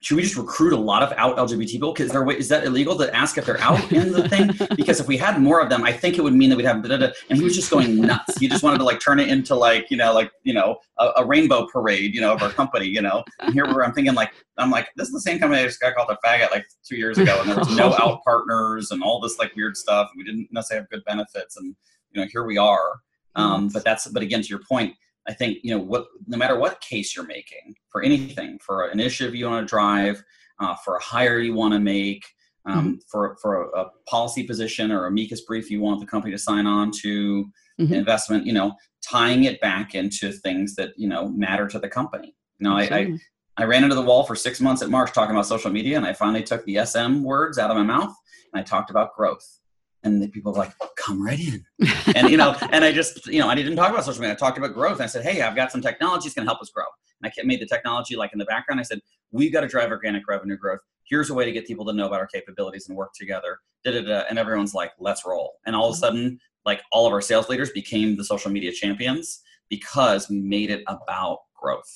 should 0.02 0.16
we 0.16 0.22
just 0.22 0.36
recruit 0.36 0.72
a 0.72 0.78
lot 0.78 1.02
of 1.02 1.12
out 1.18 1.36
LGBT 1.36 1.68
people? 1.68 1.92
Because 1.92 2.10
there 2.10 2.28
is 2.30 2.48
that 2.48 2.64
illegal 2.64 2.96
to 2.96 3.14
ask 3.14 3.36
if 3.36 3.44
they're 3.44 3.60
out 3.60 3.92
in 3.92 4.12
the 4.12 4.28
thing? 4.28 4.50
Because 4.76 4.98
if 4.98 5.06
we 5.06 5.16
had 5.16 5.38
more 5.40 5.60
of 5.60 5.68
them, 5.68 5.84
I 5.84 5.92
think 5.92 6.16
it 6.16 6.22
would 6.22 6.32
mean 6.32 6.48
that 6.48 6.56
we'd 6.56 6.64
have. 6.64 6.82
Da, 6.82 6.88
da, 6.88 6.96
da. 6.96 7.12
And 7.28 7.38
he 7.38 7.44
was 7.44 7.54
just 7.54 7.70
going 7.70 8.00
nuts. 8.00 8.38
He 8.38 8.48
just 8.48 8.62
wanted 8.62 8.78
to 8.78 8.84
like 8.84 8.98
turn 8.98 9.20
it 9.20 9.28
into 9.28 9.54
like 9.54 9.90
you 9.90 9.96
know 9.96 10.14
like 10.14 10.30
you 10.42 10.54
know 10.54 10.78
a, 10.98 11.10
a 11.18 11.24
rainbow 11.24 11.66
parade 11.66 12.14
you 12.14 12.20
know 12.20 12.32
of 12.32 12.42
our 12.42 12.50
company 12.50 12.86
you 12.86 13.02
know. 13.02 13.22
And 13.40 13.52
here 13.52 13.66
we're 13.66 13.84
I'm 13.84 13.92
thinking 13.92 14.14
like 14.14 14.32
I'm 14.56 14.70
like 14.70 14.88
this 14.96 15.08
is 15.08 15.12
the 15.12 15.20
same 15.20 15.38
company 15.38 15.60
I 15.60 15.66
just 15.66 15.80
got 15.80 15.94
called 15.94 16.10
a 16.10 16.26
faggot 16.26 16.50
like 16.50 16.64
two 16.86 16.96
years 16.96 17.18
ago, 17.18 17.38
and 17.40 17.50
there 17.50 17.58
was 17.58 17.76
no 17.76 17.92
out 18.00 18.22
partners 18.24 18.90
and 18.90 19.02
all 19.02 19.20
this 19.20 19.38
like 19.38 19.54
weird 19.54 19.76
stuff. 19.76 20.08
And 20.12 20.18
we 20.18 20.24
didn't 20.24 20.48
necessarily 20.50 20.82
have 20.82 20.90
good 20.90 21.04
benefits, 21.04 21.58
and 21.58 21.74
you 22.12 22.22
know 22.22 22.28
here 22.32 22.44
we 22.44 22.56
are. 22.56 23.00
Um, 23.36 23.68
but 23.68 23.84
that's 23.84 24.08
but 24.08 24.22
again 24.22 24.42
to 24.42 24.48
your 24.48 24.60
point 24.68 24.94
I 25.28 25.34
think 25.34 25.58
you 25.62 25.76
know 25.76 25.82
what 25.82 26.06
no 26.26 26.36
matter 26.36 26.58
what 26.58 26.80
case 26.80 27.14
you're 27.14 27.26
making 27.26 27.74
for 27.88 28.02
anything, 28.02 28.58
for 28.64 28.86
an 28.86 28.98
initiative 28.98 29.34
you 29.34 29.46
want 29.46 29.66
to 29.66 29.70
drive, 29.70 30.22
uh, 30.60 30.74
for 30.84 30.96
a 30.96 31.02
hire 31.02 31.38
you 31.38 31.54
want 31.54 31.74
to 31.74 31.80
make, 31.80 32.24
um, 32.66 32.78
mm-hmm. 32.78 32.94
for 33.08 33.36
for 33.40 33.70
a, 33.70 33.80
a, 33.80 33.90
policy 34.08 34.44
position 34.44 34.90
or 34.90 35.04
a 35.04 35.08
amicus 35.08 35.42
brief 35.42 35.70
you 35.70 35.80
want 35.80 36.00
the 36.00 36.06
company 36.06 36.32
to 36.32 36.38
sign 36.38 36.66
on 36.66 36.90
to, 37.02 37.44
mm-hmm. 37.80 37.92
investment, 37.92 38.46
you 38.46 38.52
know, 38.52 38.74
tying 39.02 39.44
it 39.44 39.60
back 39.60 39.94
into 39.94 40.32
things 40.32 40.74
that 40.74 40.90
you 40.96 41.08
know 41.08 41.28
matter 41.28 41.66
to 41.66 41.78
the 41.78 41.88
company. 41.88 42.34
You 42.58 42.68
know, 42.68 42.76
I, 42.76 42.82
I 42.82 43.18
I 43.56 43.64
ran 43.64 43.84
into 43.84 43.94
the 43.94 44.02
wall 44.02 44.24
for 44.24 44.34
six 44.34 44.60
months 44.60 44.82
at 44.82 44.90
Marsh 44.90 45.12
talking 45.12 45.34
about 45.34 45.46
social 45.46 45.70
media, 45.70 45.96
and 45.96 46.06
I 46.06 46.12
finally 46.12 46.42
took 46.42 46.64
the 46.64 46.84
SM 46.84 47.22
words 47.22 47.58
out 47.58 47.70
of 47.70 47.76
my 47.76 47.82
mouth 47.82 48.14
and 48.52 48.60
I 48.60 48.64
talked 48.64 48.90
about 48.90 49.14
growth. 49.14 49.59
And 50.02 50.22
the 50.22 50.28
people 50.28 50.52
were 50.52 50.58
like, 50.58 50.72
come 50.96 51.22
right 51.22 51.38
in. 51.38 51.64
and, 52.16 52.30
you 52.30 52.36
know, 52.36 52.56
and 52.72 52.84
I 52.84 52.92
just, 52.92 53.26
you 53.26 53.38
know, 53.38 53.48
I 53.48 53.54
didn't 53.54 53.76
talk 53.76 53.90
about 53.90 54.04
social 54.04 54.20
media. 54.20 54.34
I 54.34 54.36
talked 54.36 54.56
about 54.56 54.72
growth. 54.72 54.94
And 54.94 55.02
I 55.02 55.06
said, 55.06 55.24
hey, 55.24 55.42
I've 55.42 55.56
got 55.56 55.70
some 55.70 55.82
technology 55.82 56.24
that's 56.24 56.34
going 56.34 56.46
to 56.46 56.50
help 56.50 56.62
us 56.62 56.70
grow. 56.70 56.84
And 57.22 57.30
I 57.30 57.42
made 57.44 57.60
the 57.60 57.66
technology 57.66 58.16
like 58.16 58.32
in 58.32 58.38
the 58.38 58.46
background. 58.46 58.80
I 58.80 58.84
said, 58.84 59.00
we've 59.30 59.52
got 59.52 59.60
to 59.60 59.68
drive 59.68 59.90
organic 59.90 60.26
revenue 60.26 60.56
growth. 60.56 60.80
Here's 61.04 61.28
a 61.28 61.34
way 61.34 61.44
to 61.44 61.52
get 61.52 61.66
people 61.66 61.84
to 61.86 61.92
know 61.92 62.06
about 62.06 62.20
our 62.20 62.26
capabilities 62.26 62.88
and 62.88 62.96
work 62.96 63.12
together. 63.14 63.58
Da-da-da. 63.84 64.24
And 64.28 64.38
everyone's 64.38 64.74
like, 64.74 64.92
let's 64.98 65.26
roll. 65.26 65.54
And 65.66 65.76
all 65.76 65.90
of 65.90 65.90
a 65.90 65.92
mm-hmm. 65.94 66.00
sudden, 66.00 66.40
like 66.64 66.82
all 66.92 67.06
of 67.06 67.12
our 67.12 67.20
sales 67.20 67.48
leaders 67.48 67.70
became 67.70 68.16
the 68.16 68.24
social 68.24 68.50
media 68.50 68.72
champions 68.72 69.42
because 69.68 70.28
we 70.28 70.40
made 70.40 70.70
it 70.70 70.82
about 70.88 71.40
growth. 71.54 71.90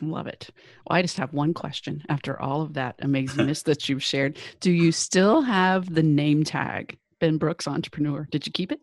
Love 0.00 0.26
it. 0.26 0.48
Well, 0.86 0.98
I 0.98 1.02
just 1.02 1.18
have 1.18 1.32
one 1.32 1.52
question 1.52 2.02
after 2.08 2.40
all 2.40 2.62
of 2.62 2.74
that 2.74 2.98
amazingness 3.02 3.64
that 3.64 3.88
you've 3.88 4.02
shared. 4.02 4.38
Do 4.60 4.70
you 4.70 4.92
still 4.92 5.42
have 5.42 5.92
the 5.92 6.02
name 6.02 6.44
tag, 6.44 6.98
Ben 7.22 7.38
Brooks 7.38 7.68
Entrepreneur? 7.68 8.26
Did 8.32 8.46
you 8.46 8.52
keep 8.52 8.72
it? 8.72 8.80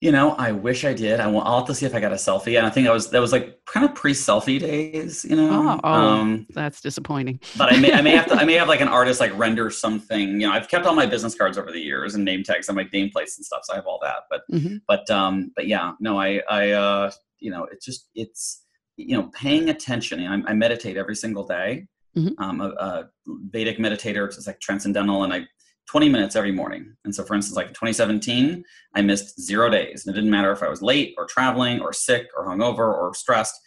You 0.00 0.10
know, 0.10 0.32
I 0.32 0.50
wish 0.50 0.84
I 0.84 0.92
did. 0.92 1.20
I 1.20 1.28
will, 1.28 1.42
I'll 1.42 1.58
have 1.58 1.68
to 1.68 1.74
see 1.76 1.86
if 1.86 1.94
I 1.94 2.00
got 2.00 2.10
a 2.10 2.16
selfie. 2.16 2.58
And 2.58 2.66
I 2.66 2.70
think 2.70 2.88
I 2.88 2.92
was 2.92 3.10
that 3.10 3.20
was 3.20 3.30
like 3.30 3.64
kind 3.66 3.86
of 3.86 3.94
pre-selfie 3.94 4.58
days. 4.58 5.24
You 5.24 5.36
know, 5.36 5.50
oh, 5.52 5.80
oh 5.84 5.92
um, 5.92 6.46
that's 6.50 6.80
disappointing. 6.80 7.38
but 7.56 7.72
I 7.72 7.78
may 7.78 7.92
I 7.92 8.00
may 8.00 8.16
have 8.16 8.26
to 8.26 8.34
I 8.34 8.44
may 8.44 8.54
have 8.62 8.66
like 8.66 8.80
an 8.80 8.88
artist 8.88 9.20
like 9.20 9.36
render 9.38 9.70
something. 9.70 10.40
You 10.40 10.48
know, 10.48 10.52
I've 10.52 10.68
kept 10.68 10.86
all 10.86 10.94
my 10.94 11.06
business 11.06 11.36
cards 11.36 11.56
over 11.56 11.70
the 11.70 11.78
years 11.78 12.16
and 12.16 12.24
name 12.24 12.42
tags 12.42 12.68
and 12.68 12.76
like 12.76 12.90
nameplates 12.90 13.36
and 13.36 13.46
stuff. 13.46 13.60
So 13.62 13.74
I 13.74 13.76
have 13.76 13.86
all 13.86 14.00
that. 14.02 14.24
But 14.28 14.42
mm-hmm. 14.50 14.78
but 14.88 15.08
um 15.08 15.52
but 15.54 15.68
yeah, 15.68 15.92
no, 16.00 16.18
I 16.18 16.42
I 16.50 16.70
uh 16.70 17.12
you 17.38 17.52
know 17.52 17.68
it's 17.70 17.86
just 17.86 18.08
it's 18.16 18.64
you 18.96 19.16
know 19.16 19.30
paying 19.34 19.68
attention. 19.68 20.26
I, 20.26 20.50
I 20.50 20.54
meditate 20.54 20.96
every 20.96 21.14
single 21.14 21.46
day. 21.46 21.86
Mm-hmm. 22.16 22.42
Um, 22.42 22.60
a, 22.60 22.70
a 22.70 23.10
Vedic 23.28 23.78
meditator. 23.78 24.26
It's 24.26 24.44
like 24.48 24.58
transcendental, 24.58 25.22
and 25.22 25.32
I 25.32 25.46
20 25.90 26.08
minutes 26.08 26.36
every 26.36 26.52
morning. 26.52 26.94
And 27.04 27.12
so, 27.12 27.24
for 27.24 27.34
instance, 27.34 27.56
like 27.56 27.66
in 27.66 27.72
2017, 27.72 28.62
I 28.94 29.02
missed 29.02 29.40
zero 29.40 29.68
days. 29.68 30.06
And 30.06 30.14
it 30.14 30.16
didn't 30.16 30.30
matter 30.30 30.52
if 30.52 30.62
I 30.62 30.68
was 30.68 30.82
late 30.82 31.14
or 31.18 31.26
traveling 31.26 31.80
or 31.80 31.92
sick 31.92 32.28
or 32.36 32.46
hungover 32.46 32.78
or 32.78 33.12
stressed. 33.12 33.60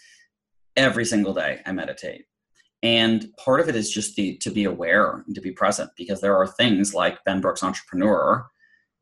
Every 0.78 1.04
single 1.04 1.34
day, 1.34 1.60
I 1.66 1.74
meditate. 1.74 2.24
And 2.82 3.28
part 3.38 3.60
of 3.60 3.68
it 3.68 3.76
is 3.76 3.92
just 3.92 4.16
the, 4.16 4.38
to 4.38 4.52
be 4.52 4.64
aware 4.64 5.26
and 5.28 5.36
to 5.36 5.42
be 5.42 5.52
present 5.52 5.90
because 5.98 6.22
there 6.22 6.38
are 6.38 6.48
things 6.48 6.94
like 6.94 7.24
Ben 7.26 7.42
Brooks 7.42 7.62
Entrepreneur 7.62 8.48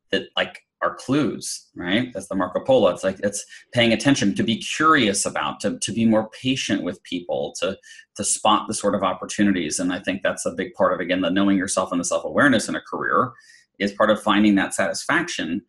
that 0.10 0.30
like 0.36 0.60
are 0.82 0.96
clues, 0.96 1.68
right? 1.76 2.12
That's 2.14 2.28
the 2.28 2.36
Marco 2.36 2.60
Polo. 2.60 2.90
It's 2.90 3.04
like 3.04 3.20
it's 3.24 3.46
paying 3.74 3.94
attention, 3.94 4.36
to 4.36 4.44
be 4.44 4.58
curious 4.58 5.26
about, 5.26 5.60
to, 5.62 5.78
to 5.80 5.92
be 5.92 6.06
more 6.06 6.30
patient 6.42 6.84
with 6.84 7.02
people, 7.04 7.54
to 7.60 7.78
to 8.16 8.24
spot 8.24 8.68
the 8.68 8.74
sort 8.74 8.96
of 8.96 9.04
opportunities. 9.04 9.80
And 9.80 9.94
I 9.94 10.00
think 10.00 10.22
that's 10.22 10.46
a 10.46 10.52
big 10.52 10.74
part 10.74 10.94
of 10.94 11.00
again 11.00 11.22
the 11.22 11.30
knowing 11.30 11.58
yourself 11.58 11.92
and 11.92 12.00
the 12.00 12.06
self 12.06 12.26
awareness 12.26 12.68
in 12.68 12.76
a 12.76 12.82
career 12.82 13.32
is 13.80 13.92
part 13.94 14.10
of 14.10 14.22
finding 14.22 14.56
that 14.56 14.74
satisfaction 14.74 15.62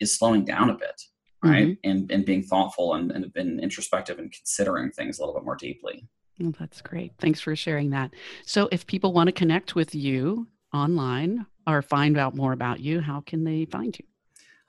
is 0.00 0.16
slowing 0.16 0.44
down 0.44 0.70
a 0.70 0.74
bit, 0.74 1.02
right? 1.42 1.68
Mm-hmm. 1.68 1.90
And 1.90 2.10
and 2.10 2.24
being 2.24 2.42
thoughtful 2.42 2.94
and, 2.94 3.10
and 3.10 3.32
being 3.32 3.58
introspective 3.60 4.18
and 4.18 4.32
considering 4.32 4.90
things 4.90 5.18
a 5.18 5.22
little 5.22 5.34
bit 5.34 5.44
more 5.44 5.56
deeply. 5.56 6.06
Well, 6.38 6.54
that's 6.58 6.80
great. 6.80 7.12
Thanks 7.18 7.40
for 7.40 7.54
sharing 7.54 7.90
that. 7.90 8.14
So 8.46 8.68
if 8.72 8.86
people 8.86 9.12
want 9.12 9.26
to 9.26 9.32
connect 9.32 9.74
with 9.74 9.94
you 9.94 10.46
online 10.72 11.44
or 11.66 11.82
find 11.82 12.16
out 12.16 12.34
more 12.34 12.52
about 12.52 12.80
you, 12.80 13.00
how 13.00 13.20
can 13.20 13.44
they 13.44 13.66
find 13.66 13.98
you? 13.98 14.06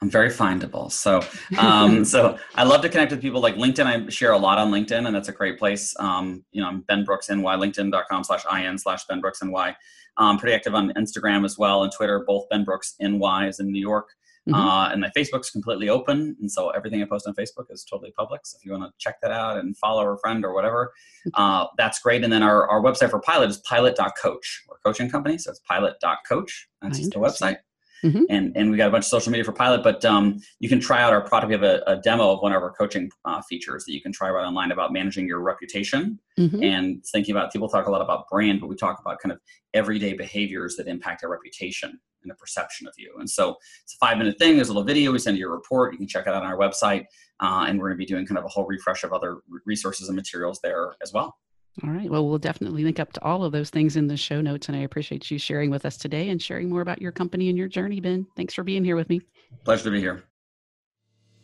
I'm 0.02 0.10
very 0.10 0.30
findable. 0.30 0.92
So, 0.92 1.22
um, 1.58 2.04
so 2.04 2.38
I 2.56 2.64
love 2.64 2.82
to 2.82 2.90
connect 2.90 3.12
with 3.12 3.22
people 3.22 3.42
like 3.42 3.56
LinkedIn. 3.56 3.86
I 3.86 4.10
share 4.10 4.32
a 4.32 4.38
lot 4.38 4.58
on 4.58 4.72
LinkedIn, 4.72 5.06
and 5.06 5.16
that's 5.16 5.30
a 5.30 5.34
great 5.34 5.60
place. 5.60 5.96
Um, 6.00 6.44
you 6.52 6.62
know, 6.62 6.68
I'm 6.68 6.82
Ben 6.82 7.04
Brooks 7.04 7.30
NY, 7.30 7.42
LinkedIn.com 7.42 8.24
slash 8.24 8.44
in 8.64 8.78
slash 8.78 9.06
Ben 9.06 9.22
Brooks 9.22 9.42
NY. 9.44 9.76
I'm 10.18 10.38
pretty 10.38 10.56
active 10.56 10.76
on 10.76 10.92
Instagram 10.94 11.46
as 11.46 11.58
well 11.58 11.84
and 11.84 11.92
Twitter. 11.92 12.24
Both 12.28 12.50
Ben 12.50 12.64
Brooks 12.64 12.96
NY 13.00 13.48
is 13.48 13.60
in 13.60 13.72
New 13.72 13.80
York. 13.80 14.10
Mm-hmm. 14.50 14.60
Uh, 14.60 14.90
and 14.90 15.02
my 15.02 15.10
Facebook's 15.16 15.52
completely 15.52 15.88
open, 15.88 16.36
and 16.42 16.52
so 16.52 16.72
everything 16.72 17.00
I 17.04 17.06
post 17.06 17.28
on 17.28 17.36
Facebook 17.36 17.66
is 17.70 17.86
totally 17.86 18.12
public. 18.18 18.42
So 18.44 18.58
if 18.60 18.66
you 18.66 18.72
want 18.72 18.86
to 18.86 18.92
check 18.98 19.22
that 19.22 19.30
out 19.30 19.60
and 19.60 19.78
follow 19.78 20.08
a 20.10 20.18
friend 20.18 20.44
or 20.44 20.56
whatever, 20.56 20.92
uh, 21.36 21.68
that's 21.78 22.00
great. 22.00 22.24
And 22.24 22.34
then 22.34 22.42
our, 22.42 22.68
our 22.68 22.82
website 22.82 23.12
for 23.12 23.20
Pilot 23.20 23.52
is 23.52 23.58
pilot.coach. 23.58 24.64
We're 24.68 24.78
a 24.78 24.80
coaching 24.84 25.12
company, 25.12 25.38
so 25.38 25.52
it's 25.52 25.60
pilot.coach. 25.60 26.70
That's 26.82 26.98
just 26.98 27.12
the 27.12 27.20
website. 27.20 27.58
Mm-hmm. 28.04 28.24
And, 28.30 28.56
and 28.56 28.72
we 28.72 28.78
got 28.78 28.88
a 28.88 28.92
bunch 28.92 29.06
of 29.06 29.10
social 29.10 29.32
media 29.32 29.44
for 29.44 29.52
pilot, 29.52 29.84
but 29.84 30.04
um, 30.06 30.40
you 30.60 30.68
can 30.68 30.80
try 30.80 31.02
out 31.02 31.14
our 31.14 31.22
product. 31.22 31.50
We 31.50 31.54
have 31.54 31.64
a, 31.64 31.84
a 31.86 31.98
demo 31.98 32.32
of 32.32 32.42
one 32.42 32.52
of 32.52 32.62
our 32.62 32.72
coaching 32.72 33.12
uh, 33.26 33.42
features 33.44 33.86
that 33.86 33.94
you 33.94 34.02
can 34.02 34.12
try 34.12 34.30
right 34.30 34.46
online 34.46 34.72
about 34.72 34.92
managing 34.92 35.28
your 35.28 35.40
reputation 35.40 36.20
mm-hmm. 36.38 36.64
and 36.64 37.06
thinking 37.06 37.36
about 37.36 37.52
people 37.52 37.70
talk 37.70 37.88
a 37.88 37.92
lot 37.92 38.02
about 38.02 38.28
brand, 38.30 38.60
but 38.60 38.68
we 38.68 38.76
talk 38.76 39.00
about 39.00 39.20
kind 39.20 39.32
of 39.32 39.40
everyday 39.74 40.14
behaviors 40.14 40.76
that 40.78 40.88
impact 40.88 41.24
our 41.24 41.30
reputation 41.30 42.00
and 42.24 42.32
the 42.32 42.36
perception 42.36 42.88
of 42.88 42.94
you. 42.98 43.16
And 43.20 43.30
so 43.30 43.58
it's 43.84 43.96
a 43.96 43.98
five 43.98 44.18
minute 44.18 44.38
thing. 44.38 44.56
There's 44.56 44.70
a 44.70 44.74
little 44.74 44.86
video. 44.86 45.12
We 45.12 45.20
send 45.20 45.38
you 45.38 45.48
a 45.48 45.52
report. 45.52 45.94
You 45.94 45.98
can 45.98 46.08
check 46.08 46.28
it 46.28 46.34
out 46.34 46.44
on 46.44 46.52
our 46.52 46.58
website. 46.58 47.06
Uh, 47.40 47.66
and 47.68 47.80
we're 47.80 47.88
going 47.88 47.98
to 47.98 48.04
be 48.04 48.06
doing 48.06 48.26
kind 48.26 48.38
of 48.38 48.46
a 48.46 48.48
whole 48.48 48.66
refresh 48.66 49.04
of 49.04 49.14
other 49.14 49.40
resources 49.66 50.08
and 50.10 50.16
materials 50.16 50.60
there 50.62 50.96
as 51.02 51.12
well. 51.12 51.36
All 51.84 51.90
right. 51.90 52.10
Well, 52.10 52.28
we'll 52.28 52.38
definitely 52.38 52.84
link 52.84 53.00
up 53.00 53.14
to 53.14 53.24
all 53.24 53.44
of 53.44 53.54
those 53.54 53.70
things 53.70 53.96
in 53.96 54.08
the 54.08 54.18
show 54.18 54.42
notes. 54.42 54.68
And 54.68 54.76
I 54.76 54.82
appreciate 54.82 55.32
you 55.32 55.40
sharing 55.40 55.70
with 55.70 55.86
us 55.86 55.98
today 55.98 56.30
and 56.30 56.42
sharing 56.42 56.70
more 56.70 56.82
about 56.82 57.02
your 57.02 57.12
company 57.12 57.50
and 57.50 57.58
your 57.58 57.68
journey, 57.68 58.00
Ben. 58.00 58.28
Thanks 58.36 58.54
for 58.54 58.64
being 58.64 58.84
here 58.84 58.96
with 58.96 59.10
me. 59.10 59.22
Pleasure 59.64 59.86
to 59.86 59.92
be 59.92 60.00
here. 60.00 60.24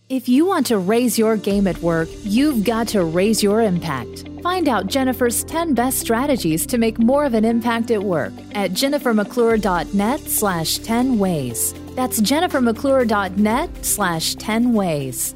If 0.09 0.29
you 0.29 0.45
want 0.45 0.65
to 0.67 0.77
raise 0.77 1.19
your 1.19 1.35
game 1.35 1.67
at 1.67 1.77
work, 1.79 2.07
you've 2.23 2.63
got 2.63 2.87
to 2.89 3.03
raise 3.03 3.43
your 3.43 3.61
impact. 3.61 4.29
Find 4.41 4.69
out 4.69 4.87
Jennifer's 4.87 5.43
10 5.43 5.73
best 5.73 5.99
strategies 5.99 6.65
to 6.67 6.77
make 6.77 6.97
more 6.97 7.25
of 7.25 7.33
an 7.33 7.43
impact 7.43 7.91
at 7.91 8.01
work 8.01 8.31
at 8.53 8.71
jennifermcclure.net 8.71 10.19
slash 10.21 10.77
10 10.77 11.19
ways. 11.19 11.73
That's 11.95 12.21
jennifermcclure.net 12.21 13.85
slash 13.85 14.35
10 14.35 14.73
ways. 14.73 15.35